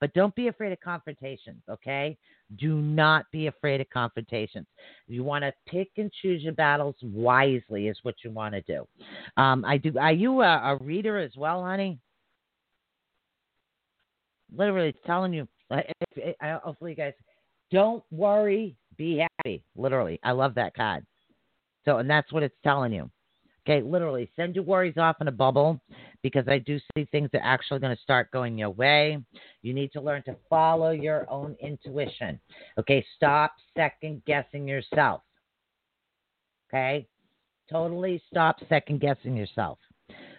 But 0.05 0.13
don't 0.13 0.35
be 0.35 0.49
afraid 0.49 0.71
of 0.71 0.79
confrontations, 0.81 1.63
okay? 1.67 2.19
Do 2.59 2.75
not 2.75 3.25
be 3.33 3.47
afraid 3.47 3.81
of 3.81 3.89
confrontations. 3.89 4.67
You 5.07 5.25
want 5.25 5.45
to 5.45 5.53
pick 5.67 5.93
and 5.97 6.13
choose 6.21 6.43
your 6.43 6.53
battles 6.53 6.95
wisely, 7.03 7.89
is 7.89 7.97
what 8.03 8.15
you 8.23 8.31
want 8.31 8.55
to 8.55 8.61
do. 8.61 8.87
Um, 9.39 9.65
I 9.65 9.79
do. 9.79 9.97
Are 9.99 10.13
you 10.13 10.43
a, 10.43 10.75
a 10.75 10.79
reader 10.83 11.17
as 11.19 11.31
well, 11.39 11.65
honey? 11.65 11.99
Literally, 14.55 14.95
telling 15.07 15.33
you. 15.33 15.49
Hopefully, 15.73 16.91
you 16.91 16.97
guys 16.97 17.15
don't 17.71 18.05
worry, 18.11 18.77
be 18.99 19.25
happy. 19.39 19.65
Literally, 19.75 20.21
I 20.23 20.33
love 20.33 20.55
that 20.57 20.75
card. 20.75 21.07
So, 21.87 21.97
and 21.97 22.11
that's 22.11 22.31
what 22.31 22.43
it's 22.43 22.55
telling 22.63 22.93
you. 22.93 23.11
Okay, 23.67 23.81
literally, 23.81 24.31
send 24.37 24.55
your 24.55 24.65
worries 24.65 24.99
off 24.99 25.17
in 25.23 25.29
a 25.29 25.33
bubble 25.33 25.81
because 26.23 26.47
I 26.49 26.59
do 26.59 26.79
see 26.95 27.07
things 27.07 27.31
that 27.33 27.39
are 27.39 27.55
actually 27.55 27.81
going 27.81 27.97
to 27.97 28.03
start 28.03 28.31
going 28.31 28.59
your 28.59 28.71
way. 28.71 29.19
You 29.63 29.73
need 29.73 29.91
to 29.93 30.03
learn 30.03 30.23
to 30.25 30.37
follow 30.51 30.91
your 30.91 31.29
own 31.31 31.57
intuition. 31.61 32.39
Okay, 32.79 33.05
stop 33.17 33.55
second 33.75 34.23
guessing 34.27 34.69
yourself. 34.69 35.23
Okay, 36.69 37.07
totally 37.71 38.23
stop 38.31 38.57
second 38.69 39.01
guessing 39.01 39.35
yourself. 39.35 39.79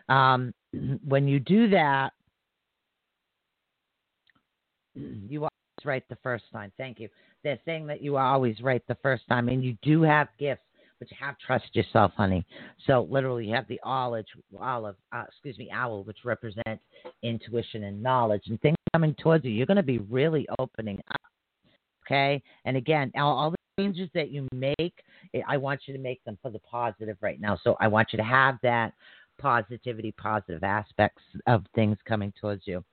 Um, 0.07 0.53
when 1.07 1.27
you 1.27 1.39
do 1.39 1.67
that, 1.69 2.13
you 4.93 5.45
are 5.45 5.49
right 5.83 6.03
the 6.09 6.17
first 6.21 6.45
time. 6.53 6.71
Thank 6.77 6.99
you. 6.99 7.09
They're 7.43 7.59
saying 7.65 7.87
that 7.87 8.03
you 8.03 8.17
are 8.17 8.33
always 8.33 8.61
right 8.61 8.83
the 8.87 8.97
first 9.01 9.23
time, 9.27 9.49
and 9.49 9.63
you 9.63 9.75
do 9.81 10.03
have 10.03 10.27
gifts 10.39 10.61
but 10.99 11.09
you 11.11 11.17
have 11.19 11.37
trust 11.39 11.75
yourself, 11.75 12.11
honey. 12.15 12.45
So 12.87 13.07
literally, 13.09 13.45
you 13.47 13.55
have 13.55 13.67
the 13.67 13.79
olive, 13.83 14.25
olive, 14.59 14.95
uh, 15.11 15.23
excuse 15.27 15.57
me, 15.57 15.69
owl, 15.73 16.03
which 16.03 16.19
represents 16.23 16.83
intuition 17.23 17.83
and 17.83 18.01
knowledge, 18.01 18.43
and 18.47 18.59
things 18.61 18.77
coming 18.93 19.15
towards 19.21 19.45
you. 19.45 19.51
You're 19.51 19.65
going 19.65 19.77
to 19.77 19.83
be 19.83 19.99
really 19.99 20.47
opening 20.59 20.99
up. 21.11 21.21
Okay, 22.05 22.41
and 22.65 22.77
again, 22.77 23.11
all, 23.15 23.37
all 23.37 23.51
the 23.51 23.57
changes 23.79 24.09
that 24.13 24.29
you 24.29 24.47
make, 24.53 24.93
I 25.47 25.57
want 25.57 25.81
you 25.85 25.93
to 25.93 25.99
make 25.99 26.23
them 26.23 26.37
for 26.41 26.51
the 26.51 26.59
positive 26.59 27.17
right 27.19 27.41
now. 27.41 27.57
So 27.63 27.75
I 27.79 27.87
want 27.87 28.09
you 28.13 28.17
to 28.17 28.23
have 28.23 28.57
that 28.61 28.93
positivity, 29.39 30.13
positive 30.13 30.63
aspects 30.63 31.21
of 31.47 31.65
things 31.73 31.97
coming 32.07 32.31
towards 32.39 32.63
you. 32.65 32.83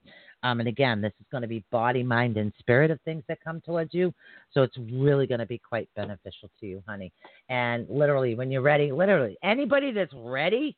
Um, 0.43 0.61
and 0.61 0.69
again, 0.69 1.01
this 1.01 1.13
is 1.21 1.27
going 1.31 1.43
to 1.43 1.49
be 1.49 1.65
body, 1.71 2.03
mind, 2.03 2.37
and 2.37 2.53
spirit 2.59 2.91
of 2.91 3.01
things 3.03 3.23
that 3.29 3.39
come 3.45 3.61
towards 3.61 3.95
you. 3.95 4.13
So 4.53 4.63
it's 4.63 4.77
really 4.91 5.27
going 5.27 5.41
to 5.41 5.47
be 5.47 5.59
quite 5.59 5.89
beneficial 5.95 6.51
to 6.61 6.67
you, 6.67 6.83
honey. 6.87 7.13
And 7.49 7.87
literally, 7.89 8.35
when 8.35 8.51
you're 8.51 8.63
ready, 8.63 8.91
literally, 8.91 9.37
anybody 9.43 9.93
that's 9.93 10.13
ready, 10.15 10.77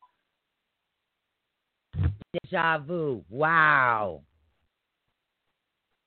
deja 2.43 2.79
vu. 2.79 3.25
Wow. 3.31 4.21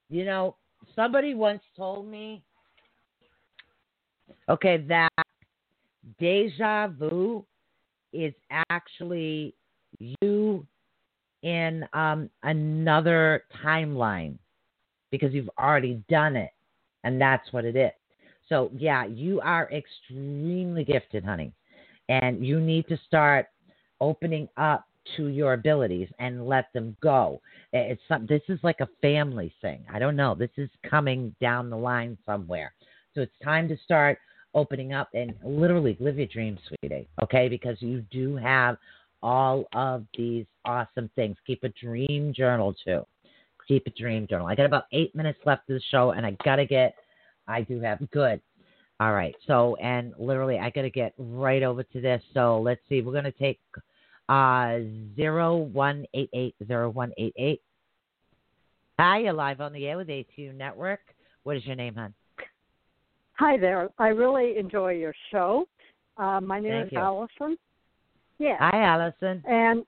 You 0.10 0.26
know, 0.26 0.56
somebody 0.96 1.34
once 1.34 1.62
told 1.76 2.08
me, 2.08 2.44
okay, 4.50 4.78
that 4.88 5.10
deja 6.20 6.88
vu 6.88 7.46
is 8.14 8.34
actually 8.70 9.54
you 10.22 10.66
in 11.48 11.86
um, 11.94 12.30
another 12.44 13.46
timeline 13.64 14.38
because 15.12 15.34
you've 15.34 15.50
already 15.58 16.04
done 16.10 16.36
it, 16.36 16.52
and 17.06 17.22
that's 17.22 17.54
what 17.54 17.64
it 17.64 17.78
is. 17.78 17.92
So, 18.50 18.70
yeah, 18.76 19.06
you 19.06 19.40
are 19.40 19.72
extremely 19.72 20.84
gifted, 20.84 21.24
honey, 21.24 21.54
and 22.10 22.46
you 22.46 22.60
need 22.60 22.86
to 22.90 23.00
start 23.08 23.48
opening 24.02 24.50
up 24.58 24.86
to 25.16 25.28
your 25.28 25.54
abilities 25.54 26.10
and 26.20 26.48
let 26.48 26.72
them 26.74 26.98
go. 27.02 27.40
It's 27.72 28.02
some, 28.10 28.26
this 28.28 28.42
is 28.50 28.60
like 28.62 28.82
a 28.82 28.90
family 29.02 29.54
thing. 29.62 29.86
I 29.92 30.00
don't 30.00 30.18
know. 30.18 30.36
This 30.36 30.50
is 30.58 30.70
coming 30.90 31.34
down 31.40 31.70
the 31.70 31.78
line 31.78 32.18
somewhere. 32.26 32.74
So 33.16 33.22
it's 33.22 33.32
time 33.42 33.70
to 33.70 33.78
start 33.86 34.20
opening 34.54 34.92
up 34.92 35.10
and 35.14 35.34
literally 35.46 35.96
live 36.02 36.18
your 36.18 36.28
dreams, 36.28 36.60
sweetie. 36.68 37.08
Okay, 37.24 37.48
because 37.48 37.82
you 37.82 38.02
do 38.12 38.36
have 38.36 38.78
all 39.24 39.66
of 39.74 40.06
these 40.18 40.46
awesome 40.66 41.10
things. 41.16 41.38
Keep 41.46 41.64
a 41.64 41.70
dream 41.70 42.34
journal 42.34 42.76
too. 42.86 43.06
Keep 43.68 43.88
a 43.88 43.90
Dream 43.90 44.26
Journal. 44.30 44.48
I 44.48 44.56
got 44.56 44.66
about 44.66 44.86
eight 44.94 45.14
minutes 45.14 45.40
left 45.46 45.70
of 45.70 45.76
the 45.76 45.82
show, 45.92 46.12
and 46.12 46.26
I 46.26 46.38
gotta 46.46 46.66
get. 46.66 46.96
I 47.50 47.62
do 47.62 47.82
have 47.82 48.00
good. 48.12 48.42
All 49.00 49.14
right. 49.14 49.36
So, 49.46 49.76
and 49.76 50.14
literally, 50.18 50.58
I 50.58 50.70
gotta 50.70 50.90
get 50.90 51.14
right 51.18 51.64
over 51.64 51.84
to 51.84 52.02
this. 52.02 52.22
So 52.34 52.62
let's 52.62 52.82
see. 52.88 53.02
We're 53.02 53.14
gonna 53.14 53.32
take 53.32 53.60
uh 54.30 54.80
zero 55.16 55.58
one 55.58 56.06
eight 56.14 56.30
eight 56.34 56.56
zero 56.66 56.90
one 56.90 57.12
eight 57.18 57.34
eight. 57.38 57.62
Hi, 59.00 59.20
you're 59.20 59.34
live 59.34 59.62
on 59.62 59.74
the 59.74 59.86
air 59.86 59.98
with 59.98 60.08
ATU 60.08 60.56
Network. 60.56 61.02
What 61.44 61.58
is 61.58 61.66
your 61.66 61.76
name, 61.76 61.96
hon? 61.96 62.14
Hi 63.34 63.58
there. 63.58 63.90
I 64.00 64.08
really 64.08 64.58
enjoy 64.58 64.94
your 64.94 65.14
show. 65.32 65.68
Uh, 66.18 66.42
my 66.42 66.60
name 66.60 66.72
Thank 66.72 66.86
is 66.88 66.92
you. 66.94 67.00
Allison. 67.00 67.58
Yeah. 68.40 68.58
Hi, 68.60 68.84
Allison. 68.84 69.44
And 69.48 69.84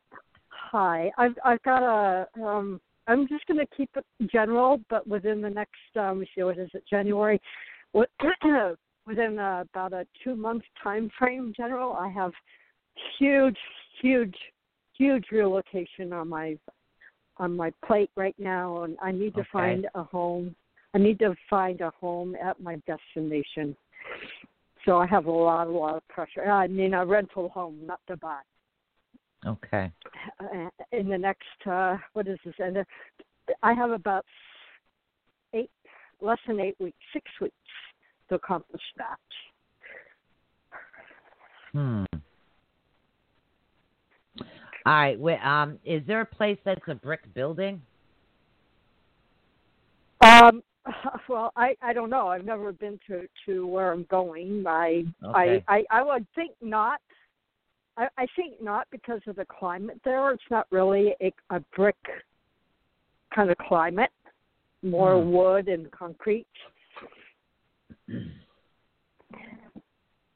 hi. 0.49 1.11
I've 1.17 1.35
I've 1.45 1.61
got 1.63 1.83
a 1.83 2.27
um 2.41 2.81
I'm 3.07 3.27
just 3.27 3.45
going 3.47 3.59
to 3.59 3.67
keep 3.75 3.89
it 3.95 4.05
general, 4.31 4.79
but 4.89 5.07
within 5.07 5.41
the 5.41 5.49
next 5.49 5.79
um 5.99 6.23
see 6.35 6.43
what 6.43 6.57
is 6.57 6.69
it 6.73 6.83
January, 6.89 7.39
within 7.93 9.39
uh, 9.39 9.63
about 9.73 9.93
a 9.93 10.05
two 10.23 10.35
month 10.35 10.63
time 10.83 11.09
frame 11.17 11.53
general, 11.55 11.93
I 11.93 12.09
have 12.09 12.31
huge, 13.17 13.57
huge, 14.01 14.35
huge 14.97 15.25
relocation 15.31 16.13
on 16.13 16.29
my 16.29 16.57
on 17.37 17.55
my 17.55 17.71
plate 17.85 18.11
right 18.15 18.35
now, 18.37 18.83
and 18.83 18.97
I 19.01 19.11
need 19.11 19.33
to 19.35 19.41
Okay. 19.41 19.49
find 19.51 19.87
a 19.95 20.03
home. 20.03 20.55
I 20.93 20.97
need 20.97 21.19
to 21.19 21.35
find 21.49 21.81
a 21.81 21.91
home 21.91 22.35
at 22.35 22.59
my 22.59 22.81
destination. 22.87 23.75
So 24.89 24.97
I 24.97 25.05
have 25.05 25.27
a 25.27 25.31
lot, 25.31 25.67
a 25.67 25.69
lot 25.69 25.97
of 25.97 26.07
pressure. 26.07 26.49
I 26.49 26.65
mean, 26.65 26.95
a 26.95 27.05
rental 27.05 27.49
home, 27.49 27.77
not 27.85 27.99
to 28.07 28.17
buy. 28.17 28.39
Okay. 29.45 29.91
Uh, 30.39 30.67
in 30.91 31.07
the 31.07 31.17
next, 31.17 31.43
uh, 31.69 31.97
what 32.13 32.27
is 32.27 32.39
this? 32.43 32.55
And 32.57 32.79
uh, 32.79 32.83
I 33.61 33.73
have 33.73 33.91
about 33.91 34.25
eight, 35.53 35.69
less 36.21 36.39
than 36.47 36.59
eight 36.59 36.75
weeks, 36.79 36.97
six 37.13 37.29
weeks 37.39 37.53
to 38.29 38.35
accomplish 38.35 38.81
that. 38.97 39.19
Hmm. 41.71 42.05
All 44.39 44.45
right. 44.87 45.19
Wait, 45.19 45.37
um, 45.45 45.77
is 45.85 46.01
there 46.07 46.21
a 46.21 46.25
place 46.25 46.57
that's 46.65 46.81
a 46.87 46.95
brick 46.95 47.31
building? 47.35 47.79
Um, 50.21 50.63
well, 51.29 51.51
I 51.55 51.75
I 51.81 51.93
don't 51.93 52.09
know. 52.09 52.27
I've 52.27 52.45
never 52.45 52.71
been 52.71 52.99
to 53.07 53.27
to 53.45 53.67
where 53.67 53.91
I'm 53.91 54.03
going. 54.09 54.63
I 54.67 55.05
Okay. 55.23 55.63
I, 55.67 55.75
I 55.77 55.99
I 55.99 56.03
would 56.03 56.25
think 56.35 56.51
not. 56.61 56.99
I 57.97 58.07
I 58.17 58.25
think 58.35 58.61
not 58.61 58.87
because 58.91 59.21
of 59.27 59.35
the 59.35 59.45
climate 59.45 59.99
there. 60.03 60.31
It's 60.31 60.43
not 60.49 60.67
really 60.71 61.15
a, 61.21 61.31
a 61.51 61.59
brick 61.75 61.97
kind 63.35 63.49
of 63.51 63.57
climate. 63.57 64.11
More 64.81 65.21
Hmm. 65.21 65.31
wood 65.31 65.67
and 65.67 65.91
concrete. 65.91 66.47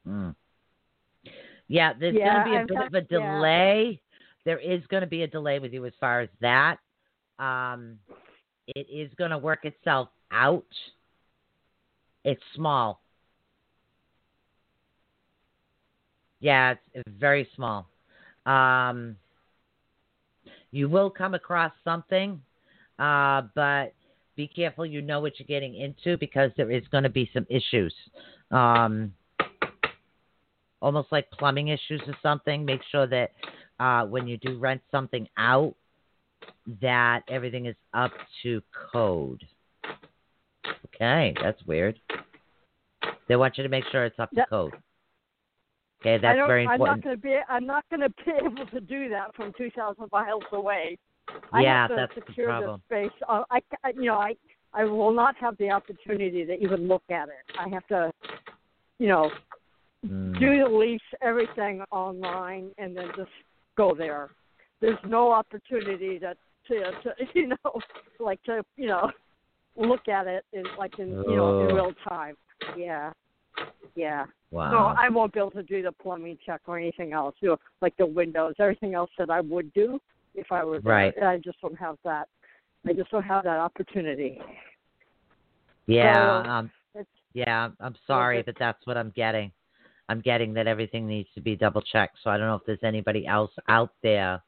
Hmm. 0.04 0.30
Yeah, 1.68 1.94
there's 1.98 2.14
Yeah, 2.14 2.44
going 2.44 2.44
to 2.44 2.50
be 2.50 2.56
a 2.56 2.60
I've 2.60 2.68
bit 2.68 2.76
got- 2.76 2.86
of 2.88 2.94
a 2.94 3.00
yeah. 3.00 3.36
delay. 3.36 4.00
There 4.44 4.58
is 4.58 4.86
going 4.88 5.00
to 5.00 5.06
be 5.06 5.22
a 5.22 5.26
delay 5.26 5.58
with 5.58 5.72
you 5.72 5.86
as 5.86 5.94
far 5.98 6.20
as 6.20 6.28
that. 6.42 6.78
Um, 7.38 7.98
it 8.66 8.86
is 8.90 9.12
going 9.14 9.30
to 9.30 9.38
work 9.38 9.64
itself 9.64 10.10
out. 10.34 10.64
It's 12.24 12.42
small. 12.54 13.00
Yeah, 16.40 16.74
it's, 16.92 17.04
very 17.18 17.48
small. 17.54 17.88
Um, 18.44 19.16
you 20.70 20.88
will 20.88 21.08
come 21.08 21.34
across 21.34 21.72
something, 21.84 22.40
uh, 22.98 23.42
but 23.54 23.94
be 24.36 24.48
careful. 24.48 24.84
You 24.84 25.00
know 25.00 25.20
what 25.20 25.34
you're 25.38 25.46
getting 25.46 25.74
into 25.74 26.18
because 26.18 26.50
there 26.56 26.70
is 26.70 26.82
going 26.90 27.04
to 27.04 27.10
be 27.10 27.30
some 27.32 27.46
issues. 27.48 27.94
Um, 28.50 29.14
almost 30.82 31.10
like 31.12 31.30
plumbing 31.30 31.68
issues 31.68 32.02
or 32.06 32.14
something. 32.22 32.64
Make 32.64 32.80
sure 32.90 33.06
that 33.06 33.30
uh, 33.80 34.04
when 34.06 34.26
you 34.28 34.36
do 34.36 34.58
rent 34.58 34.82
something 34.90 35.26
out, 35.38 35.74
that 36.82 37.22
everything 37.28 37.66
is 37.66 37.76
up 37.94 38.12
to 38.42 38.62
code. 38.92 39.42
Okay, 40.94 41.34
that's 41.42 41.62
weird. 41.66 41.98
They 43.28 43.36
want 43.36 43.56
you 43.56 43.62
to 43.62 43.68
make 43.68 43.84
sure 43.90 44.04
it's 44.04 44.18
up 44.18 44.30
to 44.32 44.44
code. 44.48 44.72
Okay, 46.00 46.18
that's 46.18 46.38
don't, 46.38 46.50
I'm 46.68 46.78
not 46.80 47.02
going 47.02 47.16
to 47.16 47.22
be. 47.22 47.36
I'm 47.48 47.66
not 47.66 47.84
going 47.90 48.00
to 48.00 48.10
be 48.10 48.32
able 48.44 48.66
to 48.66 48.80
do 48.80 49.08
that 49.08 49.34
from 49.34 49.52
2,000 49.56 50.06
miles 50.12 50.42
away. 50.52 50.98
I 51.52 51.62
Yeah, 51.62 51.80
have 51.80 51.90
to 51.90 51.96
that's 51.96 52.14
the 52.14 52.22
secure 52.26 52.46
problem. 52.46 52.82
space. 52.86 53.10
Uh, 53.28 53.44
I, 53.50 53.60
I, 53.82 53.90
you 53.90 54.04
know, 54.04 54.18
I, 54.18 54.34
I 54.74 54.84
will 54.84 55.12
not 55.12 55.36
have 55.36 55.56
the 55.58 55.70
opportunity 55.70 56.44
to 56.44 56.52
even 56.62 56.86
look 56.86 57.02
at 57.10 57.28
it. 57.28 57.56
I 57.58 57.68
have 57.68 57.86
to, 57.88 58.12
you 58.98 59.08
know, 59.08 59.30
Mm. 60.06 60.38
do 60.38 60.62
the 60.62 60.68
lease, 60.68 61.00
everything 61.22 61.82
online, 61.90 62.70
and 62.76 62.94
then 62.94 63.08
just 63.16 63.30
go 63.76 63.94
there. 63.94 64.30
There's 64.80 64.98
no 65.06 65.32
opportunity 65.32 66.18
to, 66.18 66.34
to, 66.68 66.92
to 67.02 67.14
you 67.34 67.48
know, 67.48 67.80
like 68.20 68.42
to, 68.42 68.62
you 68.76 68.88
know, 68.88 69.10
look 69.76 70.08
at 70.08 70.26
it 70.26 70.44
in 70.52 70.64
like 70.78 70.98
in, 70.98 71.08
you 71.10 71.36
know, 71.36 71.60
in 71.60 71.70
Oh. 71.70 71.74
real 71.74 71.92
time. 72.08 72.36
Yeah, 72.76 73.12
yeah. 73.94 74.24
Wow. 74.50 74.70
So 74.70 74.76
I 75.00 75.08
won't 75.08 75.32
be 75.32 75.40
able 75.40 75.50
to 75.52 75.62
do 75.62 75.82
the 75.82 75.92
plumbing 75.92 76.38
check 76.46 76.60
or 76.66 76.78
anything 76.78 77.12
else, 77.12 77.34
you 77.40 77.48
know, 77.50 77.56
like 77.80 77.96
the 77.96 78.06
windows, 78.06 78.54
everything 78.58 78.94
else 78.94 79.10
that 79.18 79.30
I 79.30 79.40
would 79.40 79.72
do 79.72 80.00
if 80.34 80.50
I 80.52 80.64
were. 80.64 80.80
Right. 80.80 81.12
I 81.22 81.38
just 81.38 81.60
don't 81.60 81.76
have 81.78 81.96
that. 82.04 82.28
I 82.86 82.92
just 82.92 83.10
don't 83.10 83.24
have 83.24 83.44
that 83.44 83.58
opportunity. 83.58 84.40
Yeah, 85.86 86.42
So, 86.44 86.50
um, 86.50 86.70
yeah. 87.32 87.70
I'm 87.80 87.94
sorry, 88.06 88.42
but 88.42 88.54
that's 88.58 88.86
what 88.86 88.96
I'm 88.96 89.12
getting. 89.16 89.50
I'm 90.08 90.20
getting 90.20 90.52
that 90.54 90.66
everything 90.66 91.06
needs 91.06 91.28
to 91.34 91.40
be 91.40 91.56
double 91.56 91.80
checked. 91.82 92.18
So 92.22 92.30
I 92.30 92.36
don't 92.36 92.46
know 92.46 92.56
if 92.56 92.62
there's 92.66 92.78
anybody 92.82 93.26
else 93.26 93.50
out 93.68 93.90
there 94.02 94.42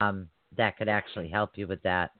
um, 0.00 0.28
that 0.56 0.76
could 0.76 0.88
actually 0.88 1.28
help 1.28 1.52
you 1.56 1.66
with 1.66 1.82
that. 1.82 2.10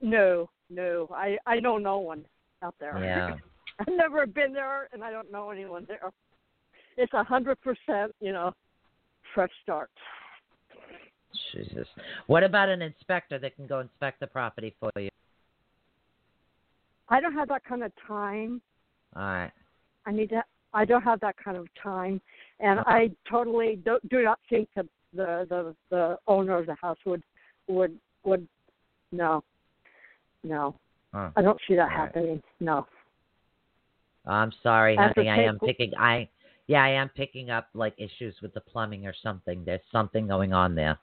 no, 0.00 0.48
no, 0.70 1.08
I 1.14 1.36
I 1.46 1.60
know 1.60 1.78
no 1.78 1.98
one 1.98 2.24
out 2.62 2.74
there. 2.80 2.98
Yeah. 3.02 3.34
I've 3.80 3.94
never 3.94 4.26
been 4.26 4.52
there, 4.52 4.88
and 4.92 5.02
I 5.02 5.10
don't 5.10 5.32
know 5.32 5.50
anyone 5.50 5.86
there. 5.88 6.10
It's 6.96 7.12
a 7.14 7.24
hundred 7.24 7.58
percent, 7.60 8.14
you 8.20 8.32
know, 8.32 8.52
fresh 9.34 9.50
start. 9.62 9.90
Jesus. 11.52 11.86
What 12.26 12.42
about 12.42 12.68
an 12.68 12.82
inspector 12.82 13.38
that 13.38 13.56
can 13.56 13.66
go 13.66 13.80
inspect 13.80 14.20
the 14.20 14.26
property 14.26 14.74
for 14.80 14.90
you? 14.96 15.08
I 17.08 17.20
don't 17.20 17.34
have 17.34 17.48
that 17.48 17.64
kind 17.64 17.82
of 17.82 17.92
time. 18.06 18.60
All 19.16 19.22
right. 19.22 19.52
I 20.06 20.12
need 20.12 20.30
to. 20.30 20.42
I 20.72 20.84
don't 20.84 21.02
have 21.02 21.20
that 21.20 21.36
kind 21.42 21.56
of 21.56 21.66
time, 21.82 22.20
and 22.60 22.78
Okay. 22.80 22.90
I 22.90 23.10
totally 23.28 23.76
do, 23.84 23.98
do 24.08 24.22
not 24.22 24.38
think 24.48 24.68
that 24.76 24.86
the 25.12 25.46
the 25.48 25.74
the 25.90 26.18
owner 26.28 26.58
of 26.58 26.66
the 26.66 26.76
house 26.76 26.98
would 27.04 27.22
would 27.66 27.98
would 28.24 28.46
no, 29.12 29.42
no. 30.42 30.74
Huh. 31.12 31.30
I 31.36 31.42
don't 31.42 31.58
see 31.66 31.74
that 31.74 31.90
All 31.90 31.98
right. 31.98 32.06
happening. 32.06 32.42
No. 32.60 32.86
I'm 34.26 34.52
sorry, 34.62 34.96
to 34.96 35.02
honey. 35.02 35.28
I 35.28 35.42
am 35.42 35.58
picking. 35.58 35.92
I 35.98 36.28
yeah, 36.66 36.84
I 36.84 36.90
am 36.90 37.08
picking 37.08 37.50
up 37.50 37.68
like 37.74 37.94
issues 37.98 38.34
with 38.42 38.54
the 38.54 38.60
plumbing 38.60 39.06
or 39.06 39.14
something. 39.22 39.64
There's 39.64 39.80
something 39.90 40.26
going 40.26 40.52
on 40.52 40.74
there. 40.74 40.98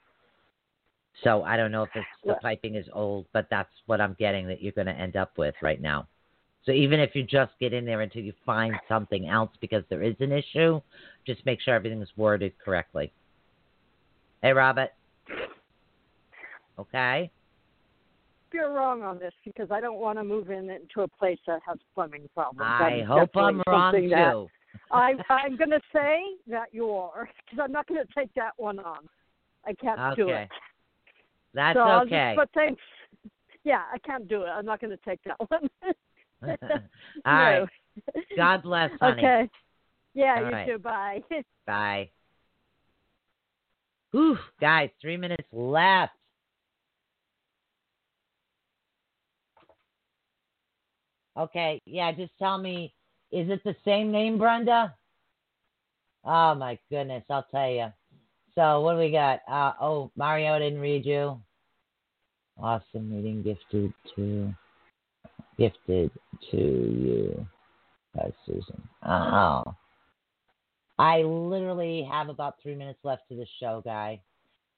So 1.23 1.43
I 1.43 1.57
don't 1.57 1.71
know 1.71 1.83
if 1.83 1.89
it's 1.95 2.05
the 2.25 2.35
piping 2.35 2.75
is 2.75 2.85
old, 2.93 3.25
but 3.33 3.47
that's 3.49 3.73
what 3.87 3.99
I'm 3.99 4.15
getting 4.19 4.47
that 4.47 4.61
you're 4.61 4.71
going 4.71 4.87
to 4.87 4.93
end 4.93 5.15
up 5.15 5.37
with 5.37 5.55
right 5.61 5.81
now. 5.81 6.07
So 6.63 6.71
even 6.71 6.99
if 6.99 7.15
you 7.15 7.23
just 7.23 7.53
get 7.59 7.73
in 7.73 7.85
there 7.85 8.01
until 8.01 8.21
you 8.21 8.33
find 8.45 8.75
something 8.87 9.27
else 9.27 9.49
because 9.59 9.83
there 9.89 10.03
is 10.03 10.15
an 10.19 10.31
issue, 10.31 10.79
just 11.25 11.45
make 11.45 11.59
sure 11.61 11.73
everything 11.73 12.01
is 12.01 12.09
worded 12.17 12.53
correctly. 12.63 13.11
Hey, 14.41 14.51
Robert. 14.51 14.91
Okay. 16.77 17.31
You're 18.57 18.73
wrong 18.73 19.03
on 19.03 19.19
this 19.19 19.33
because 19.45 19.69
I 19.69 19.79
don't 19.79 19.99
want 19.99 20.17
to 20.17 20.23
move 20.23 20.49
in 20.49 20.71
into 20.71 21.01
a 21.01 21.07
place 21.07 21.37
that 21.45 21.59
has 21.67 21.77
plumbing 21.93 22.27
problems. 22.33 22.71
I 22.79 23.03
That's 23.05 23.07
hope 23.07 23.29
I'm 23.35 23.61
wrong 23.67 23.93
too. 23.93 24.49
I, 24.91 25.13
I'm 25.29 25.55
going 25.55 25.69
to 25.69 25.79
say 25.93 26.21
that 26.47 26.69
you 26.71 26.89
are 26.89 27.29
because 27.45 27.63
I'm 27.63 27.71
not 27.71 27.85
going 27.85 28.03
to 28.03 28.13
take 28.17 28.33
that 28.33 28.53
one 28.57 28.79
on. 28.79 29.07
I 29.63 29.73
can't 29.75 29.99
do 30.15 30.31
Okay. 30.31 30.41
it. 30.41 30.49
That's 31.53 31.77
so 31.77 31.81
okay. 32.01 32.33
Just, 32.35 32.35
but 32.35 32.49
thanks. 32.59 32.81
Yeah, 33.63 33.83
I 33.93 33.99
can't 33.99 34.27
do 34.27 34.41
it. 34.41 34.47
I'm 34.47 34.65
not 34.65 34.81
going 34.81 34.89
to 34.89 34.99
take 35.05 35.19
that 35.25 35.37
one. 35.49 35.69
All 37.25 37.33
right. 37.35 37.63
No. 38.15 38.21
God 38.35 38.63
bless, 38.63 38.89
honey. 38.99 39.21
Okay. 39.23 39.49
Yeah, 40.15 40.37
All 40.37 40.45
you 40.45 40.51
right. 40.51 40.65
too. 40.65 40.77
Bye. 40.79 41.19
Bye. 41.67 42.09
Whew, 44.09 44.39
guys, 44.59 44.89
three 44.99 45.17
minutes 45.17 45.47
left. 45.51 46.13
Okay, 51.37 51.81
yeah, 51.85 52.11
just 52.11 52.31
tell 52.39 52.57
me, 52.57 52.93
is 53.31 53.49
it 53.49 53.63
the 53.63 53.75
same 53.85 54.11
name, 54.11 54.37
Brenda? 54.37 54.95
Oh 56.23 56.55
my 56.55 56.79
goodness, 56.89 57.23
I'll 57.29 57.47
tell 57.51 57.69
you. 57.69 57.87
So 58.55 58.81
what 58.81 58.93
do 58.93 58.99
we 58.99 59.11
got? 59.11 59.41
Uh, 59.47 59.73
oh, 59.79 60.11
Mario, 60.15 60.57
didn't 60.57 60.79
read 60.79 61.05
you. 61.05 61.39
Awesome 62.57 63.13
reading 63.13 63.43
gifted 63.43 63.93
to 64.15 64.51
gifted 65.59 66.11
to 66.51 66.57
you 66.57 67.47
by 68.15 68.31
Susan. 68.45 68.81
Oh. 69.05 69.63
I 70.99 71.21
literally 71.21 72.07
have 72.11 72.29
about 72.29 72.55
three 72.61 72.75
minutes 72.75 72.99
left 73.03 73.29
to 73.29 73.35
the 73.35 73.45
show, 73.59 73.81
guy. 73.85 74.21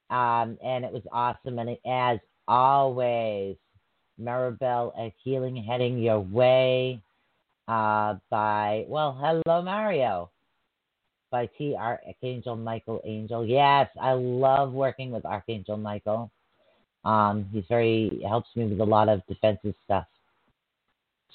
Um, 0.09 0.57
and 0.63 0.83
it 0.83 0.91
was 0.91 1.03
awesome. 1.11 1.59
And 1.59 1.77
as 1.85 2.19
always, 2.47 3.55
Maribel, 4.21 4.91
a 4.97 5.13
healing 5.23 5.55
heading 5.55 5.97
your 5.97 6.19
way 6.19 7.01
uh, 7.67 8.15
by, 8.29 8.85
well, 8.87 9.17
hello, 9.19 9.61
Mario, 9.61 10.29
by 11.31 11.49
T. 11.57 11.75
Archangel 11.77 12.55
Michael 12.55 13.01
Angel. 13.05 13.45
Yes, 13.45 13.89
I 14.01 14.13
love 14.13 14.71
working 14.73 15.11
with 15.11 15.25
Archangel 15.25 15.77
Michael. 15.77 16.31
Um, 17.05 17.47
he's 17.51 17.63
very, 17.69 18.21
helps 18.27 18.49
me 18.55 18.65
with 18.65 18.79
a 18.79 18.85
lot 18.85 19.07
of 19.07 19.21
defensive 19.27 19.75
stuff. 19.85 20.05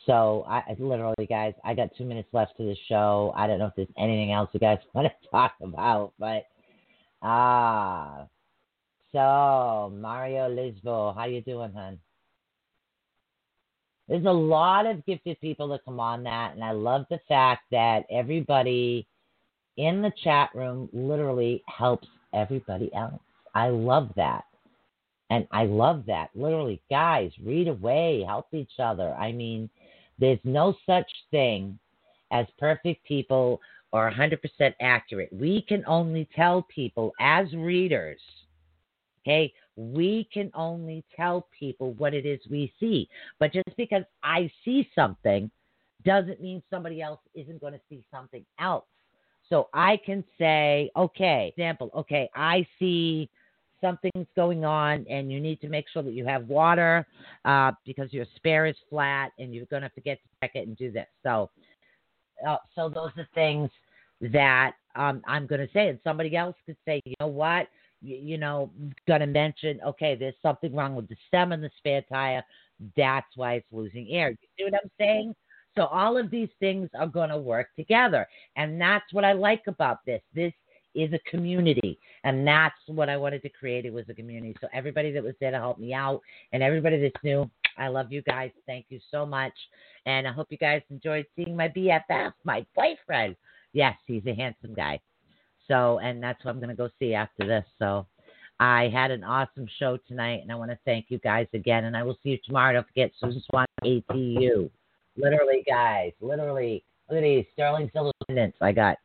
So 0.06 0.44
I 0.47 0.62
literally, 0.78 1.27
guys, 1.27 1.55
I 1.65 1.74
got 1.74 1.90
two 1.97 2.05
minutes 2.05 2.28
left 2.32 2.56
to 2.59 2.65
the 2.65 2.77
show. 2.89 3.32
I 3.35 3.47
don't 3.47 3.59
know 3.59 3.66
if 3.66 3.77
there's 3.77 3.89
anything 3.97 4.32
else 4.32 4.51
you 4.52 4.61
guys 4.61 4.78
want 4.93 5.09
to 5.09 5.28
talk 5.31 5.55
about, 5.62 6.12
but 6.19 6.47
ah, 7.23 8.27
so 9.12 9.93
Mario 9.94 10.48
Lisbo, 10.51 11.15
how 11.15 11.24
you 11.24 11.40
doing, 11.40 11.73
hon? 11.73 11.98
There's 14.09 14.27
a 14.27 14.33
lot 14.33 14.87
of 14.87 15.05
gifted 15.07 15.41
people 15.41 15.69
that 15.69 15.85
come 15.85 15.99
on 15.99 16.25
that, 16.25 16.55
and 16.55 16.63
I 16.63 16.73
love 16.73 17.07
the 17.11 17.21
fact 17.29 17.65
that 17.71 18.05
everybody 18.11 19.07
in 19.77 20.03
the 20.03 20.13
chat 20.23 20.51
room 20.55 20.89
literally 20.93 21.63
helps 21.67 22.09
everybody 22.33 22.95
else. 22.95 23.21
I 23.55 23.69
love 23.69 24.11
that. 24.17 24.45
And 25.31 25.49
I 25.51 25.65
love 25.65 26.05
that. 26.07 26.31
Literally, 26.35 26.81
guys, 26.91 27.31
read 27.43 27.69
away, 27.69 28.25
help 28.27 28.47
each 28.53 28.79
other. 28.79 29.15
I 29.15 29.33
mean, 29.33 29.71
there's 30.19 30.39
no 30.45 30.75
such 30.87 31.11
thing 31.31 31.79
as 32.31 32.47
perfect 32.59 33.05
people 33.07 33.61
or 33.93 34.11
100% 34.11 34.39
accurate. 34.81 35.31
We 35.33 35.63
can 35.63 35.85
only 35.87 36.29
tell 36.37 36.67
people 36.75 37.13
as 37.21 37.53
readers, 37.55 38.21
okay, 39.25 39.53
we 39.77 40.29
can 40.33 40.51
only 40.55 41.05
tell 41.17 41.49
people 41.59 41.93
what 41.95 42.15
it 42.15 42.27
is 42.27 42.41
we 42.51 42.73
see. 42.79 43.09
But 43.39 43.53
just 43.53 43.77
because 43.77 44.03
I 44.23 44.51
see 44.65 44.89
something 44.95 45.51
doesn't 46.05 46.41
mean 46.41 46.63
somebody 46.71 47.01
else 47.01 47.21
isn't 47.35 47.61
going 47.61 47.73
to 47.73 47.81
see 47.89 48.05
something 48.13 48.45
else. 48.61 48.85
So 49.49 49.69
I 49.75 49.99
can 50.05 50.25
say, 50.39 50.91
okay, 50.97 51.53
example, 51.57 51.91
okay, 51.95 52.29
I 52.35 52.67
see 52.79 53.29
something's 53.81 54.27
going 54.35 54.65
on 54.65 55.05
and 55.11 55.31
you 55.31 55.41
need 55.41 55.61
to 55.61 55.69
make 55.69 55.87
sure 55.93 56.03
that 56.03 56.13
you 56.13 56.25
have 56.25 56.49
water 56.49 57.07
uh, 57.45 57.73
because 57.85 58.13
your 58.13 58.25
spare 58.37 58.67
is 58.67 58.77
flat 58.89 59.33
and 59.39 59.55
you're 59.55 59.67
going 59.67 59.83
to 59.83 59.91
forget 59.91 60.19
to 60.23 60.29
check 60.41 60.53
it 60.55 60.67
and 60.67 60.77
do 60.77 60.91
this. 60.91 61.07
So, 61.23 61.51
uh, 62.47 62.57
so 62.75 62.89
those 62.89 63.11
are 63.19 63.29
things 63.35 63.71
that 64.33 64.73
um, 64.97 65.23
I'm 65.27 65.47
going 65.47 65.61
to 65.61 65.73
say, 65.73 65.89
and 65.89 65.99
somebody 66.05 66.35
else 66.37 66.57
could 66.65 66.77
say, 66.87 67.03
you 67.05 67.15
know 67.21 67.27
what, 67.27 67.69
you 68.05 68.39
know, 68.39 68.71
going 69.09 69.21
to 69.21 69.27
mention, 69.27 69.81
okay, 69.87 70.15
there's 70.15 70.35
something 70.43 70.75
wrong 70.75 70.95
with 70.95 71.09
the 71.09 71.17
stem 71.29 71.53
and 71.53 71.63
the 71.63 71.71
spare 71.79 72.03
tire. 72.13 72.45
That's 72.97 73.27
why 73.37 73.55
it's 73.55 73.67
losing 73.73 74.09
air. 74.11 74.31
You 74.31 74.37
see 74.59 74.65
what 74.65 74.75
I'm 74.75 74.91
saying? 74.99 75.35
So 75.77 75.87
all 75.87 76.17
of 76.17 76.31
these 76.31 76.51
things 76.61 76.89
are 76.99 77.07
going 77.07 77.31
to 77.31 77.39
work 77.39 77.69
together, 77.77 78.29
and 78.57 78.81
that's 78.81 79.13
what 79.13 79.25
I 79.25 79.33
like 79.33 79.63
about 79.67 80.05
this. 80.07 80.23
This 80.33 80.53
is 80.95 81.13
a 81.13 81.19
community. 81.31 81.99
And 82.23 82.47
that's 82.47 82.79
what 82.87 83.09
I 83.09 83.17
wanted 83.17 83.43
to 83.43 83.49
create. 83.49 83.85
It 83.85 83.93
was 83.93 84.05
a 84.09 84.15
community. 84.15 84.57
So 84.61 84.69
everybody 84.73 85.11
that 85.13 85.23
was 85.23 85.35
there 85.41 85.51
to 85.51 85.59
help 85.59 85.79
me 85.79 85.93
out 85.93 86.21
and 86.53 86.63
everybody 86.63 87.01
that's 87.01 87.25
new, 87.25 87.51
I 87.77 87.89
love 87.89 88.13
you 88.13 88.23
guys. 88.23 88.51
Thank 88.67 88.87
you 88.89 89.01
so 89.11 89.27
much. 89.27 89.53
And 90.07 90.27
I 90.27 90.33
hope 90.33 90.49
you 90.51 90.59
guys 90.59 90.83
enjoyed 90.91 91.27
seeing 91.35 91.57
my 91.57 91.69
BFF, 91.69 92.33
my 92.45 92.65
boyfriend. 92.75 93.37
Yes, 93.73 93.97
he's 94.07 94.25
a 94.27 94.35
handsome 94.35 94.75
guy. 94.75 95.01
So, 95.69 95.99
and 95.99 96.23
that's 96.23 96.45
what 96.45 96.53
I'm 96.53 96.59
going 96.59 96.69
to 96.69 96.74
go 96.74 96.89
see 96.99 97.15
after 97.15 97.47
this. 97.47 97.65
So, 97.78 98.07
I 98.61 98.89
had 98.93 99.11
an 99.11 99.24
awesome 99.24 99.66
show 99.78 99.99
tonight, 100.09 100.41
and 100.43 100.53
I 100.53 100.55
want 100.55 100.70
to 100.70 100.78
thank 100.85 101.07
you 101.09 101.19
guys 101.19 101.47
again. 101.55 101.85
And 101.85 101.97
I 101.97 102.03
will 102.03 102.16
see 102.23 102.31
you 102.31 102.39
tomorrow. 102.45 102.74
Don't 102.74 102.86
forget 102.86 103.11
Susan 103.20 103.43
Swan 103.51 103.66
ATU. 103.85 104.70
Literally, 105.16 105.65
guys, 105.66 106.12
literally. 106.20 106.85
Look 107.09 107.19
at 107.19 107.23
these 107.23 107.45
sterling 107.53 107.91
silver 107.93 108.12
pendants 108.27 108.57
I 108.61 108.73
got. 108.73 108.99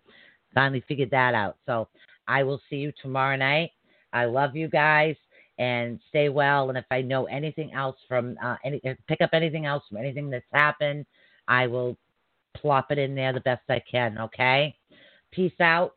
Finally 0.53 0.83
figured 0.87 1.11
that 1.11 1.33
out. 1.33 1.57
So 1.65 1.87
I 2.27 2.43
will 2.43 2.61
see 2.69 2.77
you 2.77 2.93
tomorrow 3.01 3.35
night. 3.35 3.71
I 4.13 4.25
love 4.25 4.55
you 4.55 4.67
guys 4.69 5.15
and 5.57 5.99
stay 6.09 6.29
well. 6.29 6.69
And 6.69 6.77
if 6.77 6.85
I 6.89 7.01
know 7.01 7.25
anything 7.25 7.73
else 7.73 7.97
from 8.07 8.37
uh, 8.41 8.55
any, 8.63 8.81
pick 9.07 9.21
up 9.21 9.31
anything 9.33 9.65
else 9.65 9.83
from 9.89 9.97
anything 9.97 10.29
that's 10.29 10.45
happened, 10.53 11.05
I 11.47 11.67
will 11.67 11.97
plop 12.55 12.91
it 12.91 12.97
in 12.97 13.15
there 13.15 13.33
the 13.33 13.41
best 13.41 13.63
I 13.69 13.81
can. 13.91 14.17
Okay. 14.17 14.75
Peace 15.31 15.59
out. 15.59 15.95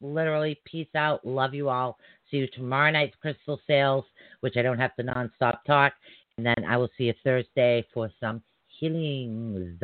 Literally, 0.00 0.60
peace 0.64 0.88
out. 0.94 1.24
Love 1.26 1.54
you 1.54 1.68
all. 1.68 1.98
See 2.30 2.38
you 2.38 2.48
tomorrow 2.54 2.90
night 2.90 3.12
for 3.12 3.32
crystal 3.32 3.60
sales, 3.66 4.04
which 4.40 4.56
I 4.56 4.62
don't 4.62 4.78
have 4.78 4.94
to 4.96 5.02
nonstop 5.02 5.58
talk. 5.66 5.92
And 6.36 6.46
then 6.46 6.64
I 6.66 6.76
will 6.76 6.90
see 6.96 7.04
you 7.04 7.14
Thursday 7.22 7.86
for 7.92 8.10
some 8.20 8.42
healings. 8.66 9.78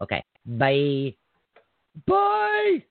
Okay. 0.00 0.24
Bye. 0.46 1.14
Bye. 2.06 2.84